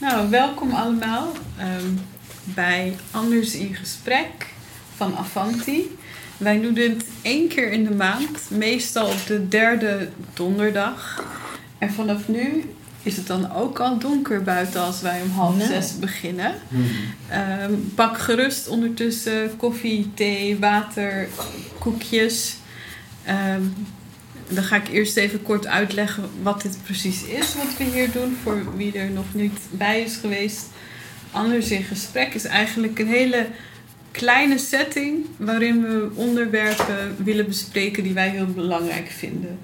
Nou, 0.00 0.30
welkom 0.30 0.72
allemaal 0.72 1.32
ehm, 1.58 1.90
bij 2.44 2.96
Anders 3.10 3.54
in 3.54 3.74
Gesprek 3.74 4.46
van 4.96 5.16
Avanti. 5.16 5.96
Wij 6.36 6.60
doen 6.60 6.74
dit 6.74 7.04
één 7.22 7.48
keer 7.48 7.72
in 7.72 7.84
de 7.84 7.94
maand, 7.94 8.50
meestal 8.50 9.06
op 9.06 9.26
de 9.26 9.48
derde 9.48 10.08
donderdag. 10.34 11.24
En 11.78 11.92
vanaf 11.92 12.28
nu 12.28 12.64
is 13.02 13.16
het 13.16 13.26
dan 13.26 13.52
ook 13.52 13.80
al 13.80 13.98
donker 13.98 14.42
buiten 14.42 14.80
als 14.80 15.00
wij 15.00 15.22
om 15.22 15.30
half 15.30 15.56
Nou. 15.56 15.68
zes 15.68 15.98
beginnen. 15.98 16.54
Ehm, 17.28 17.72
pak 17.94 18.18
gerust 18.18 18.68
ondertussen 18.68 19.56
koffie, 19.56 20.10
thee, 20.14 20.58
water, 20.58 21.28
koekjes. 21.78 22.56
Ehm, 23.24 23.62
dan 24.48 24.64
ga 24.64 24.76
ik 24.76 24.88
eerst 24.88 25.16
even 25.16 25.42
kort 25.42 25.66
uitleggen 25.66 26.24
wat 26.42 26.62
dit 26.62 26.78
precies 26.82 27.24
is, 27.24 27.54
wat 27.54 27.76
we 27.78 27.84
hier 27.84 28.12
doen, 28.12 28.36
voor 28.42 28.76
wie 28.76 28.98
er 28.98 29.10
nog 29.10 29.34
niet 29.34 29.58
bij 29.70 30.00
is 30.02 30.16
geweest. 30.16 30.66
Anders 31.30 31.70
in 31.70 31.82
gesprek 31.82 32.34
is 32.34 32.44
eigenlijk 32.44 32.98
een 32.98 33.08
hele 33.08 33.46
kleine 34.10 34.58
setting 34.58 35.26
waarin 35.36 35.82
we 35.82 36.10
onderwerpen 36.14 37.16
willen 37.24 37.46
bespreken 37.46 38.02
die 38.02 38.12
wij 38.12 38.28
heel 38.28 38.46
belangrijk 38.46 39.08
vinden. 39.10 39.58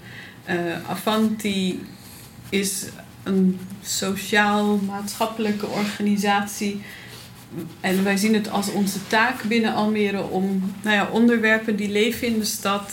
Eh, 0.44 0.56
Avanti 0.88 1.80
is 2.48 2.84
een 3.22 3.58
sociaal-maatschappelijke 3.82 5.66
organisatie. 5.66 6.80
En 7.80 8.04
wij 8.04 8.16
zien 8.16 8.34
het 8.34 8.50
als 8.50 8.72
onze 8.72 9.06
taak 9.06 9.42
binnen 9.42 9.74
Almere 9.74 10.22
om 10.22 10.72
nou 10.82 10.96
ja, 10.96 11.08
onderwerpen 11.12 11.76
die 11.76 11.90
leven 11.90 12.26
in 12.26 12.38
de 12.38 12.44
stad, 12.44 12.92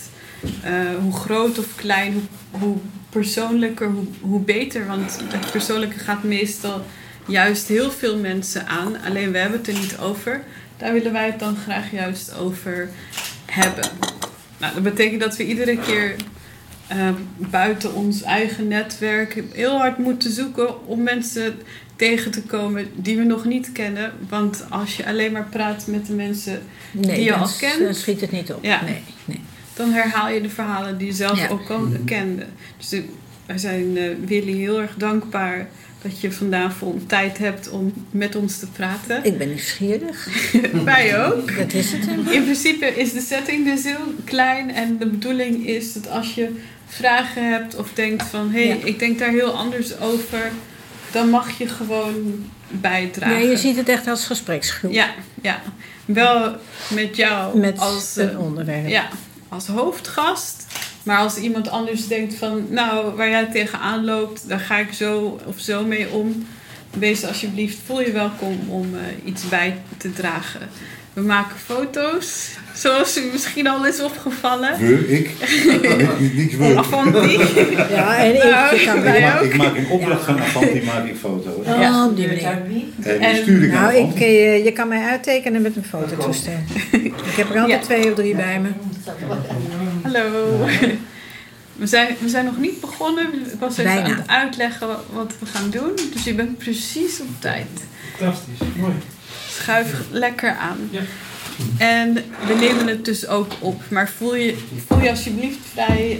hoe 1.01 1.13
groot 1.13 1.59
of 1.59 1.75
klein, 1.75 2.13
hoe, 2.13 2.59
hoe 2.61 2.77
persoonlijker, 3.09 3.87
hoe, 3.89 4.05
hoe 4.21 4.39
beter. 4.39 4.87
Want 4.87 5.19
het 5.23 5.51
persoonlijke 5.51 5.99
gaat 5.99 6.23
meestal 6.23 6.85
juist 7.27 7.67
heel 7.67 7.91
veel 7.91 8.17
mensen 8.17 8.67
aan. 8.67 8.95
Alleen 9.07 9.31
we 9.31 9.37
hebben 9.37 9.59
het 9.59 9.67
er 9.67 9.73
niet 9.79 9.97
over. 9.97 10.43
Daar 10.77 10.93
willen 10.93 11.11
wij 11.11 11.25
het 11.25 11.39
dan 11.39 11.55
graag 11.55 11.91
juist 11.91 12.35
over 12.37 12.89
hebben. 13.45 13.85
Nou, 14.57 14.73
dat 14.73 14.83
betekent 14.83 15.21
dat 15.21 15.37
we 15.37 15.45
iedere 15.45 15.77
keer 15.77 16.15
eh, 16.87 17.09
buiten 17.37 17.93
ons 17.93 18.21
eigen 18.21 18.67
netwerk 18.67 19.43
heel 19.53 19.77
hard 19.77 19.97
moeten 19.97 20.31
zoeken 20.31 20.87
om 20.87 21.03
mensen 21.03 21.59
tegen 21.95 22.31
te 22.31 22.41
komen 22.41 22.87
die 22.95 23.17
we 23.17 23.23
nog 23.23 23.45
niet 23.45 23.71
kennen. 23.71 24.11
Want 24.29 24.65
als 24.69 24.97
je 24.97 25.05
alleen 25.07 25.31
maar 25.31 25.47
praat 25.49 25.87
met 25.87 26.05
de 26.05 26.13
mensen, 26.13 26.61
Nee, 26.91 27.15
Die 27.15 27.23
je 27.23 27.33
al 27.33 27.49
kent? 27.59 27.79
dan 27.83 27.93
schiet 27.95 28.21
het 28.21 28.31
niet 28.31 28.53
op. 28.53 28.63
Ja. 28.63 28.83
Nee, 28.83 29.01
nee. 29.25 29.39
Dan 29.79 29.91
herhaal 29.91 30.29
je 30.29 30.41
de 30.41 30.49
verhalen 30.49 30.97
die 30.97 31.07
je 31.07 31.13
zelf 31.13 31.39
Ja. 31.39 31.47
ook 31.49 31.69
al 31.69 31.87
kende. 32.05 32.45
Dus 32.77 33.01
wij 33.45 33.57
zijn 33.57 33.97
eh, 33.97 34.03
Willy 34.25 34.57
heel 34.57 34.81
erg 34.81 34.95
dankbaar 34.97 35.67
dat 36.01 36.21
je 36.21 36.31
vanavond 36.31 37.09
tijd 37.09 37.37
hebt 37.37 37.69
om 37.69 37.93
met 38.11 38.35
ons 38.35 38.59
te 38.59 38.67
praten. 38.67 39.23
Ik 39.23 39.37
ben 39.37 39.47
nieuwsgierig. 39.47 40.27
Wij 40.85 41.25
ook. 41.25 41.57
Dat 41.57 41.73
is 41.73 41.91
het. 41.91 42.07
In 42.31 42.43
principe 42.43 42.85
is 42.85 43.13
de 43.13 43.19
setting 43.21 43.65
dus 43.65 43.83
heel 43.83 44.13
klein 44.23 44.71
en 44.73 44.97
de 44.97 45.05
bedoeling 45.07 45.67
is 45.67 45.93
dat 45.93 46.09
als 46.09 46.33
je 46.35 46.49
vragen 46.87 47.51
hebt 47.51 47.75
of 47.75 47.93
denkt 47.93 48.23
van 48.23 48.51
hé, 48.51 48.67
hey, 48.67 48.77
Ja. 48.77 48.85
ik 48.85 48.99
denk 48.99 49.19
daar 49.19 49.29
heel 49.31 49.51
anders 49.51 49.99
over, 49.99 50.51
dan 51.11 51.29
mag 51.29 51.57
je 51.57 51.67
gewoon 51.67 52.45
bijdragen. 52.67 53.39
Ja, 53.43 53.49
je 53.49 53.57
ziet 53.57 53.75
het 53.75 53.89
echt 53.89 54.07
als 54.07 54.25
gespreksgroep. 54.25 54.91
ja, 54.91 55.07
ja. 55.41 55.61
wel 56.05 56.55
met 56.87 57.15
jou 57.15 57.57
Met 57.59 57.79
als, 57.79 58.17
eh, 58.17 58.25
een 58.29 58.37
onderwerp. 58.37 58.87
ja, 58.87 59.07
als 59.49 59.67
hoofdgast. 59.67 60.65
Maar 61.03 61.17
als 61.17 61.37
iemand 61.37 61.69
anders 61.69 62.07
denkt 62.07 62.35
van, 62.35 62.65
nou, 62.69 63.15
waar 63.15 63.29
jij 63.29 63.45
tegenaan 63.45 64.05
loopt, 64.05 64.47
daar 64.49 64.59
ga 64.59 64.77
ik 64.77 64.93
zo 64.93 65.39
of 65.45 65.59
zo 65.59 65.83
mee 65.85 66.09
om. 66.09 66.45
Wees 66.99 67.25
alsjeblieft, 67.25 67.77
voel 67.85 68.01
je 68.01 68.11
welkom 68.11 68.59
om 68.67 68.89
eh, 68.93 69.27
iets 69.31 69.49
bij 69.49 69.77
te 69.97 70.13
dragen. 70.13 70.59
We 71.13 71.21
maken 71.21 71.55
foto's, 71.65 72.49
zoals 72.73 73.17
u 73.17 73.21
misschien 73.31 73.67
al 73.67 73.85
is 73.87 74.01
opgevallen. 74.01 74.77
We, 74.79 75.07
ik? 75.07 75.29
niet, 75.65 76.19
niet, 76.19 76.33
niet 76.35 76.57
we. 76.57 76.77
Avanti. 76.77 77.37
Ja, 77.95 78.17
en 78.17 78.35
ik 78.35 78.43
Nou, 78.43 78.75
je 78.79 78.85
kan 78.85 78.97
Ik 79.05 79.21
maak, 79.21 79.41
ik 79.41 79.55
maak 79.57 79.75
in 79.75 79.89
opdracht 79.89 80.19
Ja. 80.19 80.25
van 80.25 80.39
Avanti 80.41 80.81
maak 80.85 81.05
ik 81.05 81.15
foto's. 81.19 81.55
Oh, 81.67 81.79
Ja. 81.81 82.05
op 82.07 82.15
die 82.15 82.27
manier. 82.27 82.43
En 83.01 83.19
En- 83.19 83.33
die 83.33 83.41
stuur 83.41 83.63
ik 83.63 83.73
aan 83.73 83.81
Nou, 83.81 83.93
ik, 83.95 84.03
Avanti. 84.03 84.23
eh, 84.25 84.63
je 84.65 84.71
kan 84.71 84.87
mij 84.87 85.03
uittekenen 85.05 85.61
met 85.61 85.75
een 85.75 85.85
fototoestel. 85.89 86.53
ik 86.91 87.13
heb 87.35 87.49
er 87.49 87.59
altijd 87.59 87.79
Ja. 87.79 87.85
twee 87.85 88.07
of 88.09 88.13
drie 88.15 88.35
bij 88.35 88.59
me. 88.59 88.69
Hallo. 90.03 90.65
We 91.75 91.87
zijn, 91.87 92.15
we 92.19 92.29
zijn 92.29 92.45
nog 92.45 92.57
niet 92.57 92.81
begonnen. 92.81 93.33
Ik 93.33 93.59
was 93.59 93.77
even 93.77 93.83
Bijna. 93.83 94.09
aan 94.09 94.15
het 94.15 94.27
uitleggen 94.27 94.87
wat, 95.09 95.33
we 95.39 95.45
gaan 95.45 95.69
doen. 95.69 95.91
Dus 96.13 96.23
je 96.23 96.33
bent 96.33 96.57
precies 96.57 97.21
op 97.21 97.27
tijd. 97.39 97.67
Fantastisch, 98.17 98.67
mooi. 98.77 98.93
Schuif 99.49 99.93
lekker 100.11 100.51
aan. 100.51 100.89
Ja. 100.91 101.01
En 101.77 102.13
we 102.47 102.53
nemen 102.59 102.87
het 102.87 103.05
dus 103.05 103.27
ook 103.27 103.51
op. 103.59 103.81
Maar 103.89 104.09
voel 104.09 104.35
je, 104.35 104.57
voel 104.87 105.01
je 105.01 105.09
alsjeblieft 105.09 105.59
vrij 105.73 106.19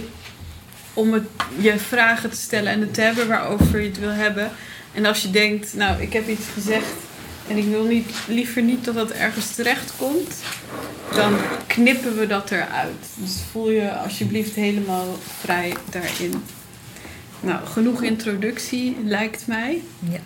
om 0.94 1.12
het, 1.12 1.24
je 1.58 1.78
vragen 1.78 2.30
te 2.30 2.36
stellen 2.36 2.72
en 2.72 2.80
het 2.80 2.94
te 2.94 3.00
hebben 3.00 3.28
waarover 3.28 3.80
je 3.80 3.88
het 3.88 3.98
wil 3.98 4.10
hebben. 4.10 4.50
En 4.94 5.06
als 5.06 5.22
je 5.22 5.30
denkt, 5.30 5.74
nou, 5.74 6.02
ik 6.02 6.12
heb 6.12 6.28
iets 6.28 6.46
gezegd 6.54 6.92
en 7.50 7.56
ik 7.56 7.64
wil 7.64 7.84
niet, 7.84 8.06
liever 8.28 8.62
niet 8.62 8.84
dat 8.84 8.94
dat 8.94 9.10
ergens 9.10 9.54
terecht 9.54 9.92
komt, 9.96 10.34
dan 11.14 11.34
knippen 11.66 12.18
we 12.18 12.26
dat 12.26 12.50
eruit. 12.50 13.06
Dus 13.14 13.36
voel 13.50 13.70
je 13.70 13.92
alsjeblieft 13.92 14.54
helemaal 14.54 15.18
vrij 15.40 15.72
daarin. 15.90 16.32
Nou, 17.40 17.66
genoeg 17.66 18.02
introductie 18.02 18.96
lijkt 19.04 19.46
mij. 19.46 19.82
Ja. 20.10 20.18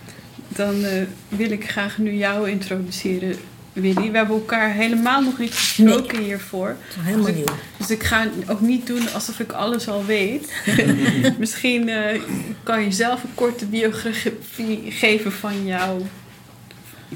Dan 0.49 0.85
eh, 0.85 1.03
wil 1.29 1.51
ik 1.51 1.71
graag 1.71 1.99
nu 1.99 2.13
jou 2.13 2.51
introduceren, 2.51 3.37
Willy. 3.73 4.11
We 4.11 4.17
hebben 4.17 4.37
elkaar 4.37 4.73
helemaal 4.73 5.23
nog 5.23 5.39
niet 5.39 5.55
gesproken 5.55 6.19
hiervoor. 6.23 6.77
Is 6.89 6.97
nog 6.97 7.05
helemaal 7.05 7.27
Dus 7.27 7.35
ik- 7.35 7.45
nieuw. 7.47 7.57
Dus 7.79 7.91
ik 7.91 8.03
ga 8.03 8.27
ook 8.49 8.61
niet 8.61 8.87
doen 8.87 9.13
alsof 9.13 9.41
ik 9.41 9.53
alles 9.53 9.89
al 9.89 10.05
weet. 10.05 10.53
Misschien 11.39 11.89
eh, 11.89 12.21
kan 12.63 12.83
je 12.85 12.93
zelf 12.93 13.23
een 13.23 13.35
korte 13.35 13.67
biografie 13.67 14.81
geven 14.91 15.33
van 15.33 15.67
jouw 15.67 16.07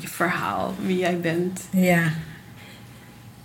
je 0.00 0.08
verhaal, 0.08 0.74
wie 0.86 0.98
jij 0.98 1.20
bent. 1.20 1.60
Ja. 1.70 2.12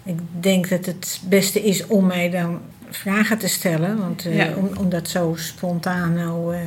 Ik 0.04 0.18
denk 0.40 0.70
dat 0.70 0.86
het 0.86 1.22
beste 1.28 1.64
is 1.64 1.88
om 1.88 2.06
mij 2.06 2.30
dan 2.30 2.62
vragen 2.90 3.38
te 3.38 3.48
stellen. 3.48 3.98
Want 3.98 4.26
eh, 4.26 4.36
Ja. 4.38 4.54
om, 4.56 4.70
om 4.78 4.90
dat 4.90 5.10
zo 5.10 5.34
spontaan 5.38 6.14
nou... 6.14 6.56
eh, 6.56 6.62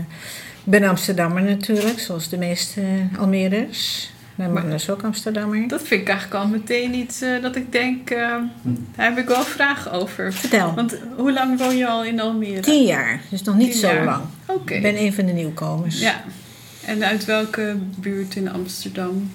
ik 0.64 0.72
ben 0.72 0.84
Amsterdammer 0.84 1.42
natuurlijk, 1.42 1.98
zoals 1.98 2.28
de 2.28 2.36
meeste 2.38 2.80
uh, 2.80 3.18
Almeerders. 3.18 4.10
Mijn 4.34 4.52
man 4.52 4.72
is 4.72 4.90
ook 4.90 5.02
Amsterdammer. 5.02 5.68
Dat 5.68 5.82
vind 5.82 6.00
ik 6.00 6.08
eigenlijk 6.08 6.42
al 6.44 6.48
meteen 6.50 6.94
iets 6.94 7.20
eh, 7.20 7.42
dat 7.42 7.56
ik 7.56 7.72
denk, 7.72 8.10
eh, 8.10 8.18
daar 8.96 9.06
heb 9.08 9.18
ik 9.18 9.26
wel 9.28 9.42
vragen 9.42 9.92
over. 9.92 10.32
Vertel. 10.32 10.74
Want 10.74 10.98
hoe 11.16 11.32
lang 11.32 11.58
woon 11.58 11.76
je 11.76 11.86
al 11.86 12.04
in 12.04 12.20
Almere? 12.20 12.60
Tien 12.60 12.84
jaar, 12.84 13.20
dus 13.30 13.42
nog 13.42 13.56
niet 13.56 13.70
Tien 13.70 13.80
zo 13.80 13.86
jaar. 13.86 14.04
lang. 14.04 14.22
Oké. 14.46 14.74
Ik 14.74 14.82
ben 14.82 14.98
een 15.00 15.12
van 15.14 15.26
de 15.26 15.32
nieuwkomers. 15.32 16.00
Ja. 16.00 16.24
En 16.84 17.04
uit 17.04 17.24
welke 17.24 17.76
buurt 17.96 18.36
in 18.36 18.50
Amsterdam? 18.50 19.30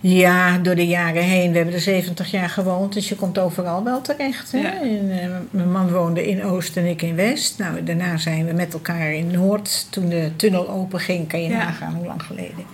Ja, 0.00 0.58
door 0.58 0.74
de 0.74 0.86
jaren 0.86 1.22
heen. 1.22 1.50
We 1.50 1.56
hebben 1.56 1.74
er 1.74 1.80
70 1.80 2.30
jaar 2.30 2.48
gewoond, 2.48 2.92
dus 2.92 3.08
je 3.08 3.14
komt 3.16 3.38
overal 3.38 3.84
wel 3.84 4.00
terecht. 4.00 4.52
Hè? 4.52 4.58
Ja. 4.58 4.80
En, 4.80 5.10
eh, 5.20 5.28
mijn 5.50 5.72
man 5.72 5.90
woonde 5.92 6.28
in 6.28 6.44
Oost 6.44 6.76
en 6.76 6.84
ik 6.86 7.02
in 7.02 7.14
West. 7.14 7.58
Nou, 7.58 7.82
daarna 7.84 8.16
zijn 8.16 8.46
we 8.46 8.52
met 8.52 8.72
elkaar 8.72 9.12
in 9.12 9.30
Noord. 9.30 9.86
Toen 9.90 10.08
de 10.08 10.30
tunnel 10.36 10.68
open 10.68 11.00
ging, 11.00 11.28
kan 11.28 11.42
je 11.42 11.48
Ja. 11.48 11.56
nagaan 11.64 11.94
hoe 11.94 12.06
lang 12.06 12.22
geleden. 12.22 12.64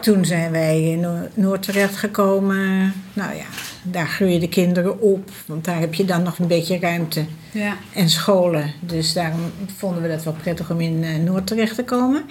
Toen 0.00 0.24
zijn 0.24 0.50
wij 0.50 0.82
in 0.90 1.00
Noor- 1.00 1.28
Noord 1.34 1.62
terechtgekomen. 1.62 2.92
Nou 3.12 3.34
ja, 3.34 3.44
daar 3.82 4.06
groeien 4.06 4.40
de 4.40 4.48
kinderen 4.48 5.00
op, 5.00 5.30
want 5.46 5.64
daar 5.64 5.78
heb 5.80 5.94
je 5.94 6.04
dan 6.04 6.22
nog 6.22 6.38
een 6.38 6.46
beetje 6.46 6.78
ruimte 6.78 7.24
Ja. 7.52 7.76
en 7.94 8.08
scholen. 8.08 8.72
Dus 8.80 9.12
daarom 9.12 9.40
vonden 9.76 10.02
we 10.02 10.08
dat 10.08 10.24
wel 10.24 10.36
prettig 10.42 10.70
om 10.70 10.80
in 10.80 11.04
eh, 11.04 11.16
Noord 11.24 11.46
terecht 11.46 11.74
te 11.74 11.84
komen. 11.84 12.24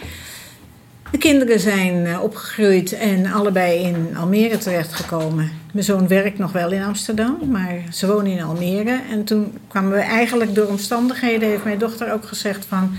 De 1.12 1.18
kinderen 1.18 1.60
zijn 1.60 2.06
eh, 2.06 2.24
opgegroeid 2.24 2.94
en 2.94 3.26
allebei 3.26 3.80
in 3.80 4.18
Almere 4.18 4.58
terechtgekomen. 4.58 5.52
Mijn 5.74 5.86
zoon 5.86 6.08
werkt 6.08 6.38
nog 6.38 6.52
wel 6.52 6.72
in 6.72 6.84
Amsterdam, 6.84 7.38
maar 7.52 7.82
ze 7.92 8.08
wonen 8.08 8.32
in 8.32 8.44
Almere. 8.44 9.00
En 9.12 9.24
toen 9.24 9.58
kwamen 9.68 9.92
we 9.92 10.00
eigenlijk 10.00 10.56
door 10.56 10.68
omstandigheden, 10.68 11.50
heeft 11.50 11.64
mijn 11.64 11.78
dochter 11.78 12.14
ook 12.14 12.26
gezegd 12.26 12.66
van... 12.66 12.96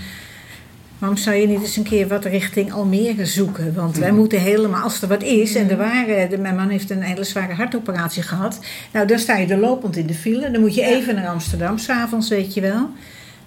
Waarom 0.99 1.17
zou 1.17 1.35
je 1.35 1.47
niet 1.47 1.61
eens 1.61 1.75
een 1.75 1.83
keer 1.83 2.07
wat 2.07 2.25
richting 2.25 2.73
Almere 2.73 3.25
zoeken? 3.25 3.73
Want 3.73 3.97
wij 3.97 4.11
moeten 4.11 4.39
helemaal, 4.39 4.83
als 4.83 5.01
er 5.01 5.07
wat 5.07 5.23
is, 5.23 5.55
en 5.55 5.69
er 5.69 5.77
waren, 5.77 6.29
de, 6.29 6.37
mijn 6.37 6.55
man 6.55 6.69
heeft 6.69 6.89
een 6.89 7.01
hele 7.01 7.23
zware 7.23 7.53
hartoperatie 7.53 8.23
gehad. 8.23 8.59
Nou, 8.91 9.07
dan 9.07 9.19
sta 9.19 9.37
je 9.37 9.47
er 9.47 9.57
lopend 9.57 9.97
in 9.97 10.07
de 10.07 10.13
file. 10.13 10.51
Dan 10.51 10.61
moet 10.61 10.75
je 10.75 10.83
even 10.83 11.15
naar 11.15 11.27
Amsterdam, 11.27 11.77
s'avonds, 11.77 12.29
weet 12.29 12.53
je 12.53 12.61
wel. 12.61 12.89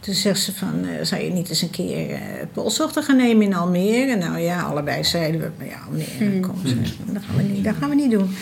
Toen 0.03 0.15
zegt 0.15 0.41
ze 0.41 0.53
van, 0.53 0.85
eh, 0.87 1.05
zou 1.05 1.23
je 1.23 1.31
niet 1.31 1.49
eens 1.49 1.63
een 1.63 1.71
keer 1.71 2.19
polshoogte 2.53 3.03
gaan 3.03 3.17
nemen 3.17 3.43
in 3.47 3.55
Almere? 3.55 4.17
Nou 4.17 4.39
ja, 4.39 4.63
allebei 4.63 5.05
zeiden 5.05 5.41
we, 5.41 5.51
maar 5.59 5.67
ja, 5.67 5.77
Almere, 5.87 6.09
Hmm. 6.19 6.41
kom, 6.41 6.55
zeg, 6.65 6.77
dat, 7.07 7.23
gaan 7.27 7.37
we 7.37 7.43
niet, 7.43 7.65
dat 7.65 7.75
gaan 7.81 7.89
we 7.89 7.95
niet 7.95 8.11
doen. 8.11 8.35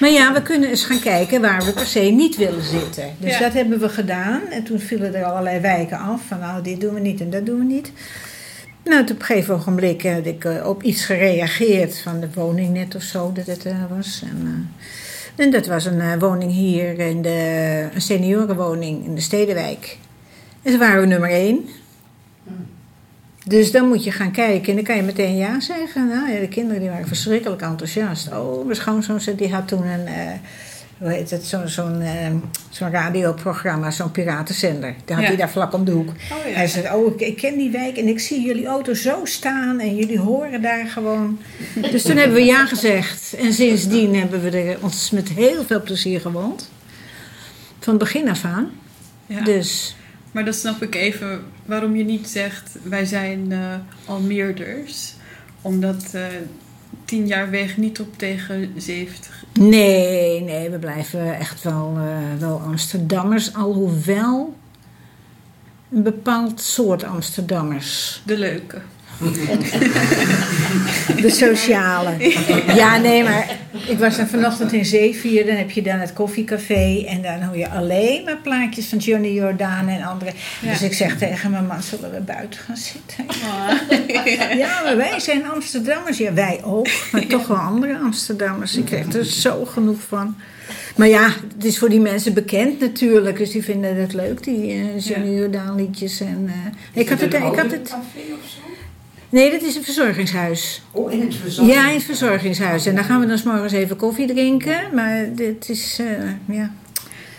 Maar 0.00 0.10
ja, 0.10 0.32
we 0.32 0.42
kunnen 0.42 0.68
eens 0.68 0.84
gaan 0.84 1.00
kijken 1.00 1.40
waar 1.40 1.64
we 1.64 1.72
per 1.72 1.86
se 1.86 2.00
niet 2.00 2.36
willen 2.36 2.62
zitten. 2.62 3.04
Dus 3.18 3.32
Ja. 3.32 3.38
dat 3.38 3.52
hebben 3.52 3.78
we 3.80 3.88
gedaan. 3.88 4.40
En 4.50 4.64
toen 4.64 4.78
vielen 4.78 5.14
er 5.14 5.24
allerlei 5.24 5.60
wijken 5.60 5.98
af 5.98 6.20
van, 6.26 6.38
nou, 6.38 6.62
dit 6.62 6.80
doen 6.80 6.94
we 6.94 7.00
niet 7.00 7.20
en 7.20 7.30
dat 7.30 7.46
doen 7.46 7.58
we 7.58 7.64
niet. 7.64 7.92
Nou, 8.84 9.02
op 9.02 9.08
een 9.08 9.22
gegeven 9.22 9.54
ogenblik 9.54 10.02
had 10.02 10.26
ik 10.26 10.44
eh, 10.44 10.66
op 10.66 10.82
iets 10.82 11.04
gereageerd 11.04 11.98
van 11.98 12.20
de 12.20 12.28
woning 12.34 12.72
net 12.74 12.94
of 12.94 13.02
zo 13.02 13.32
dat 13.32 13.46
het 13.46 13.64
was. 13.96 14.22
En, 14.24 14.70
en 15.36 15.50
dat 15.50 15.66
was 15.66 15.84
een 15.84 16.18
woning 16.18 16.52
hier, 16.52 16.98
in 16.98 17.22
de, 17.22 17.88
een 17.94 18.00
seniorenwoning 18.00 19.04
in 19.04 19.14
de 19.14 19.20
Stedenwijk. 19.20 19.98
En 20.62 20.72
ze 20.72 20.78
waren 20.78 21.00
we 21.00 21.06
nummer 21.06 21.30
één. 21.30 21.68
Dus 23.44 23.72
dan 23.72 23.88
moet 23.88 24.04
je 24.04 24.12
gaan 24.12 24.30
kijken 24.32 24.68
en 24.68 24.74
dan 24.74 24.84
kan 24.84 24.96
je 24.96 25.02
meteen 25.02 25.36
ja 25.36 25.60
zeggen. 25.60 26.08
Nou 26.08 26.30
ja, 26.32 26.40
de 26.40 26.48
kinderen 26.48 26.80
die 26.80 26.90
waren 26.90 27.06
verschrikkelijk 27.06 27.62
enthousiast. 27.62 28.32
Oh, 28.32 28.64
mijn 28.64 28.76
schoonzoon 28.76 29.20
die 29.36 29.52
had 29.54 29.68
toen 29.68 29.86
een, 29.86 30.06
eh, 30.06 30.30
hoe 30.98 31.10
heet 31.10 31.30
het, 31.30 31.44
zo'n 31.44 31.68
zo'n 31.68 32.00
eh, 32.00 32.30
zo'n 32.70 32.90
radioprogramma, 32.90 33.90
zo'n 33.90 34.10
piratenzender. 34.10 34.94
Die 35.04 35.14
had 35.14 35.24
Ja. 35.24 35.28
hij 35.28 35.36
daar 35.36 35.50
vlak 35.50 35.72
om 35.72 35.84
de 35.84 35.90
hoek. 35.90 36.08
Oh 36.08 36.46
ja. 36.50 36.54
Hij 36.56 36.66
zei, 36.66 36.94
oh, 36.94 37.12
ik, 37.14 37.20
ik 37.20 37.36
ken 37.36 37.58
die 37.58 37.70
wijk 37.70 37.96
en 37.96 38.08
ik 38.08 38.20
zie 38.20 38.42
jullie 38.42 38.66
auto 38.66 38.94
zo 38.94 39.20
staan 39.24 39.80
en 39.80 39.96
jullie 39.96 40.18
horen 40.18 40.62
daar 40.62 40.86
gewoon. 40.86 41.38
Dus 41.92 42.02
toen 42.02 42.16
hebben 42.16 42.36
we 42.36 42.44
ja 42.44 42.66
gezegd. 42.66 43.34
En 43.38 43.52
sindsdien 43.52 44.14
hebben 44.14 44.42
we 44.42 44.50
er 44.50 44.78
ons 44.82 45.10
met 45.10 45.28
heel 45.28 45.64
veel 45.64 45.82
plezier 45.82 46.20
gewoond. 46.20 46.70
Van 47.80 47.94
het 47.94 48.02
begin 48.02 48.28
af 48.28 48.44
aan. 48.44 48.70
Ja. 49.26 49.40
Dus 49.44 49.96
Maar 50.32 50.44
dan 50.44 50.54
snap 50.54 50.82
ik 50.82 50.94
even 50.94 51.40
waarom 51.64 51.96
je 51.96 52.04
niet 52.04 52.28
zegt 52.28 52.76
wij 52.82 53.04
zijn 53.04 53.52
eh 53.52 53.74
Almeerders. 54.04 55.14
Omdat 55.62 56.10
eh, 56.12 56.22
tien 57.04 57.26
jaar 57.26 57.50
weg 57.50 57.76
niet 57.76 58.00
op 58.00 58.18
tegen 58.18 58.72
70. 58.76 59.44
nee, 59.52 60.40
nee, 60.40 60.70
we 60.70 60.78
blijven 60.78 61.38
echt 61.38 61.62
wel, 61.62 61.96
eh, 61.96 62.40
wel 62.40 62.60
Amsterdammers. 62.60 63.54
Alhoewel 63.54 64.56
een 65.92 66.02
bepaald 66.02 66.60
soort 66.60 67.04
Amsterdammers. 67.04 68.22
De 68.26 68.38
leuke. 68.38 68.80
De 71.22 71.30
sociale. 71.30 72.10
Ja, 72.74 72.96
nee, 72.96 73.22
maar 73.22 73.56
ik 73.86 73.98
was 73.98 74.16
dan 74.16 74.26
vanochtend 74.26 74.72
in 74.72 74.84
Zeevier. 74.84 75.46
Dan 75.46 75.56
heb 75.56 75.70
je 75.70 75.82
dan 75.82 75.98
het 75.98 76.12
koffiecafé. 76.12 77.04
En 77.06 77.22
dan 77.22 77.42
hoor 77.42 77.56
je 77.56 77.68
alleen 77.68 78.24
maar 78.24 78.36
plaatjes 78.36 78.86
van 78.86 78.98
Johnny 78.98 79.28
Jordaan 79.28 79.88
en 79.88 80.02
anderen. 80.02 80.34
Ja. 80.60 80.70
Dus 80.70 80.82
ik 80.82 80.92
zeg 80.92 81.18
tegen 81.18 81.50
mijn 81.50 81.66
man, 81.66 81.82
zullen 81.82 82.10
we 82.10 82.20
buiten 82.20 82.60
gaan 82.60 82.76
zitten? 82.76 83.24
Ah. 83.28 83.70
Ja, 84.58 84.82
maar 84.82 84.96
wij 84.96 85.20
zijn 85.20 85.48
Amsterdammers. 85.48 86.18
Ja, 86.18 86.32
wij 86.32 86.60
ook. 86.64 86.88
Maar 87.12 87.26
toch 87.26 87.46
wel 87.46 87.56
andere 87.56 87.98
Amsterdammers. 87.98 88.76
Ik 88.76 88.84
krijg 88.84 89.14
er 89.14 89.24
zo 89.24 89.64
genoeg 89.64 90.00
van. 90.08 90.36
Maar 90.96 91.08
ja, 91.08 91.26
het 91.54 91.64
is 91.64 91.78
voor 91.78 91.88
die 91.88 92.00
mensen 92.00 92.34
bekend 92.34 92.80
natuurlijk. 92.80 93.38
Dus 93.38 93.50
die 93.50 93.64
vinden 93.64 93.96
het 93.96 94.12
leuk, 94.12 94.44
die 94.44 94.72
eh, 94.72 94.98
Johnny 94.98 95.34
Jordaan 95.34 95.74
liedjes. 95.74 96.20
En, 96.20 96.44
eh, 96.46 97.00
ik 97.00 97.08
had 97.08 97.20
het... 97.20 97.34
Ik 97.34 97.40
had 97.40 97.70
het 97.70 97.88
café 97.88 98.32
of 98.42 98.48
zo? 98.48 98.68
Nee, 99.28 99.50
dat 99.50 99.62
is 99.62 99.76
een 99.76 99.82
verzorgingshuis. 99.84 100.82
Oh, 100.92 101.12
in 101.12 101.20
het 101.20 101.34
verzorging. 101.34 101.76
Ja, 101.76 101.88
in 101.88 101.94
het 101.94 102.04
verzorgingshuis. 102.04 102.86
En 102.86 102.94
dan 102.94 103.04
gaan 103.04 103.20
we 103.20 103.26
dan 103.26 103.38
morgens 103.44 103.72
even 103.72 103.96
koffie 103.96 104.26
drinken. 104.26 104.94
Maar 104.94 105.34
dit 105.34 105.68
is, 105.68 105.98
eh, 106.00 106.56
ja... 106.56 106.72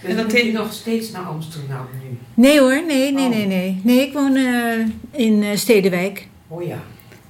En 0.03 0.15
dat 0.15 0.31
heet 0.31 0.53
nog 0.53 0.73
steeds 0.73 1.11
naar 1.11 1.21
Amsterdam 1.21 1.85
nu. 2.03 2.17
Nee 2.33 2.59
hoor, 2.59 2.83
nee, 2.87 3.11
nee, 3.11 3.25
Oh. 3.25 3.29
nee, 3.35 3.45
nee. 3.45 3.81
Nee, 3.83 4.07
ik 4.07 4.13
woon 4.13 4.35
eh, 4.35 4.79
in 5.11 5.43
eh, 5.43 5.55
Stedenwijk. 5.57 6.27
Oh 6.47 6.63
ja. 6.63 6.77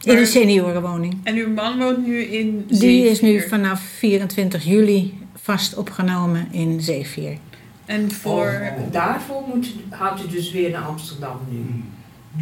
In 0.02 0.12
Maar- 0.12 0.18
een 0.22 0.28
seniorenwoning. 0.28 1.18
En 1.24 1.36
uw 1.36 1.50
man 1.50 1.78
woont 1.78 2.06
nu 2.08 2.22
in 2.22 2.66
Die 2.68 3.10
is 3.10 3.22
nu 3.22 3.42
vanaf 3.48 3.82
24 3.82 4.64
juli 4.66 5.14
vast 5.36 5.76
opgenomen 5.76 6.48
in 6.52 6.82
Zeevier. 6.82 7.38
En 7.86 8.12
voor... 8.12 8.62
Oh, 8.78 8.92
daarvoor 8.92 9.44
moet, 9.54 9.68
gaat 9.90 10.22
u 10.24 10.28
dus 10.28 10.52
weer 10.52 10.70
naar 10.70 10.82
Amsterdam 10.84 11.40
nu. 11.50 11.84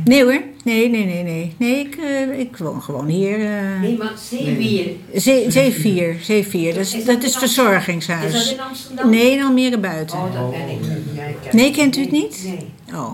Nee 0.06 0.24
hoor, 0.24 0.42
nee, 0.64 0.90
nee, 0.90 1.06
nee, 1.06 1.24
nee. 1.24 1.56
Nee, 1.58 1.80
ik, 1.80 1.96
eh, 1.96 2.40
ik 2.40 2.58
woon 2.58 2.82
gewoon 2.82 3.08
hier. 3.08 3.40
eh 3.40 3.82
Nee, 3.82 3.98
maar 3.98 4.14
Zeewier. 4.30 4.88
Zee, 5.14 5.52
Zeevier, 5.52 6.16
Zeevier. 6.22 6.74
Dat 6.74 6.82
is, 6.82 6.94
Is 6.94 7.06
dat 7.06 7.16
dat 7.16 7.24
is 7.24 7.34
in 7.34 7.40
verzorgingshuis. 7.40 8.34
Is 8.34 8.44
dat 8.44 8.54
in 8.54 8.60
Amsterdam? 8.60 9.10
Nee, 9.10 9.32
in 9.32 9.44
Almere 9.44 9.78
buiten. 9.78 10.18
Oh, 10.18 10.34
dat 10.34 10.52
ben 10.52 10.70
ik 10.70 10.80
niet. 10.80 11.16
Ja, 11.16 11.24
ik 11.24 11.36
ken 11.42 11.56
Nee, 11.56 11.72
kent 11.72 11.98
u 11.98 12.02
het 12.02 12.12
niet? 12.12 12.42
Nee. 12.46 12.96
Oh. 12.98 13.12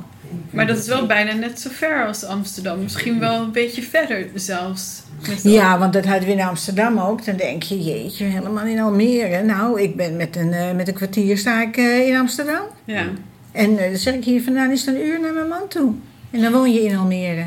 Maar 0.49 0.67
dat 0.67 0.77
is 0.77 0.87
wel 0.87 1.05
bijna 1.05 1.33
net 1.33 1.59
zo 1.59 1.69
ver 1.73 2.07
als 2.07 2.23
Amsterdam. 2.25 2.83
Misschien 2.83 3.19
wel 3.19 3.41
een 3.41 3.51
beetje 3.51 3.81
verder 3.81 4.27
zelfs. 4.35 5.01
Ja, 5.43 5.79
want 5.79 5.93
dat 5.93 6.05
hadden 6.05 6.27
we 6.27 6.33
in 6.33 6.41
Amsterdam 6.41 6.97
ook. 6.99 7.25
Dan 7.25 7.35
denk 7.35 7.63
je, 7.63 7.83
jeetje, 7.83 8.25
helemaal 8.25 8.65
in 8.65 8.79
Almere. 8.79 9.43
Nou, 9.43 9.81
ik 9.81 9.95
ben 9.95 10.15
met 10.15 10.35
een, 10.35 10.53
eh, 10.53 10.71
met 10.75 10.87
een 10.87 10.93
kwartier 10.93 11.37
sta 11.37 11.61
ik 11.61 11.77
eh, 11.77 12.07
in 12.07 12.15
Amsterdam. 12.17 12.61
Ja. 12.85 13.05
En 13.51 13.77
eh, 13.77 13.89
dan 13.89 13.97
zeg 13.97 14.13
ik 14.13 14.23
hier 14.23 14.43
vandaan 14.43 14.71
is 14.71 14.85
het 14.85 14.95
een 14.95 15.05
uur 15.05 15.19
naar 15.19 15.33
mijn 15.33 15.47
man 15.47 15.67
toe. 15.67 15.93
En 16.33 16.41
dan 16.41 16.51
woon 16.51 16.74
je 16.74 16.81
in 16.83 16.95
Almere. 16.97 17.45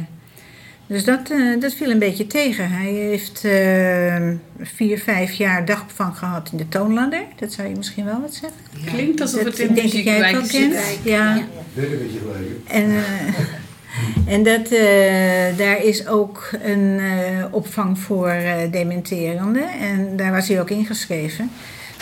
Dus 0.87 1.05
dat, 1.05 1.31
eh, 1.31 1.61
dat 1.61 1.75
viel 1.75 1.91
een 1.91 1.99
beetje 1.99 2.27
tegen. 2.27 2.71
Hij 2.71 2.91
heeft 2.93 3.45
eh, 3.45 4.29
vier, 4.77 4.99
vijf 4.99 5.33
jaar 5.33 5.65
dagopvang 5.65 6.19
gehad 6.19 6.49
in 6.53 6.59
de 6.59 6.69
Toonladder. 6.69 7.23
Dat 7.39 7.53
zou 7.53 7.69
je 7.69 7.75
misschien 7.77 8.05
wel 8.05 8.21
wat 8.21 8.35
zeggen. 8.35 8.59
Ja. 8.85 8.91
Klinkt 8.93 9.21
alsof 9.21 9.43
Dat- 9.43 9.59
het 9.59 9.59
in 9.59 9.69
ik 9.69 9.75
denk 9.75 9.93
dat 9.93 10.03
jij 10.05 10.15
het 10.33 10.41
muziekwijk 10.41 10.73
wel 10.73 10.81
zit. 10.83 10.95
kent. 10.95 11.05
Ja. 11.05 11.35
Net 11.35 11.45
een 11.75 11.99
beetje 11.99 12.19
gelegen. 12.19 12.63
En, 12.67 12.91
eh, 12.91 14.35
en 14.35 14.43
dat, 14.43 14.69
eh, 14.73 15.59
daar 15.59 15.83
is 15.85 16.07
ook 16.07 16.51
een 16.63 16.99
eh, 17.01 17.45
opvang 17.51 17.99
voor 17.99 18.29
eh, 18.29 18.55
dementerenden. 18.71 19.69
En 19.81 20.17
daar 20.17 20.33
was 20.33 20.49
hij 20.49 20.61
ook 20.61 20.71
ingeschreven. 20.71 21.51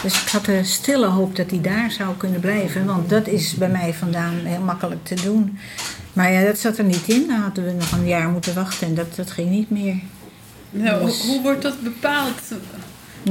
Dus 0.03 0.23
ik 0.23 0.29
had 0.29 0.45
de 0.45 0.65
stille 0.65 1.07
hoop 1.07 1.37
dat 1.37 1.51
hij 1.51 1.61
daar 1.61 1.91
zou 1.91 2.17
kunnen 2.17 2.41
blijven. 2.41 2.87
Want 2.87 3.11
dat 3.11 3.27
is 3.27 3.55
bij 3.55 3.69
mij 3.69 3.95
vandaan 3.95 4.35
heel 4.43 4.61
makkelijk 4.61 5.05
te 5.05 5.15
doen. 5.15 5.59
Maar 6.13 6.33
ja, 6.33 6.45
dat 6.45 6.59
zat 6.59 6.79
er 6.79 6.85
niet 6.85 7.09
in. 7.09 7.27
Dan 7.27 7.41
hadden 7.41 7.65
we 7.65 7.73
nog 7.73 7.93
een 7.93 8.07
jaar 8.07 8.29
moeten 8.29 8.55
wachten 8.55 8.87
en 8.87 8.95
dat, 8.95 9.17
dat 9.17 9.31
ging 9.31 9.51
niet 9.51 9.71
meer. 9.71 9.97
Nou, 10.71 11.05
Dus- 11.05 11.23
hoe, 11.23 11.43
wordt 11.43 11.63
dat 11.63 11.81
bepaald? 11.81 12.41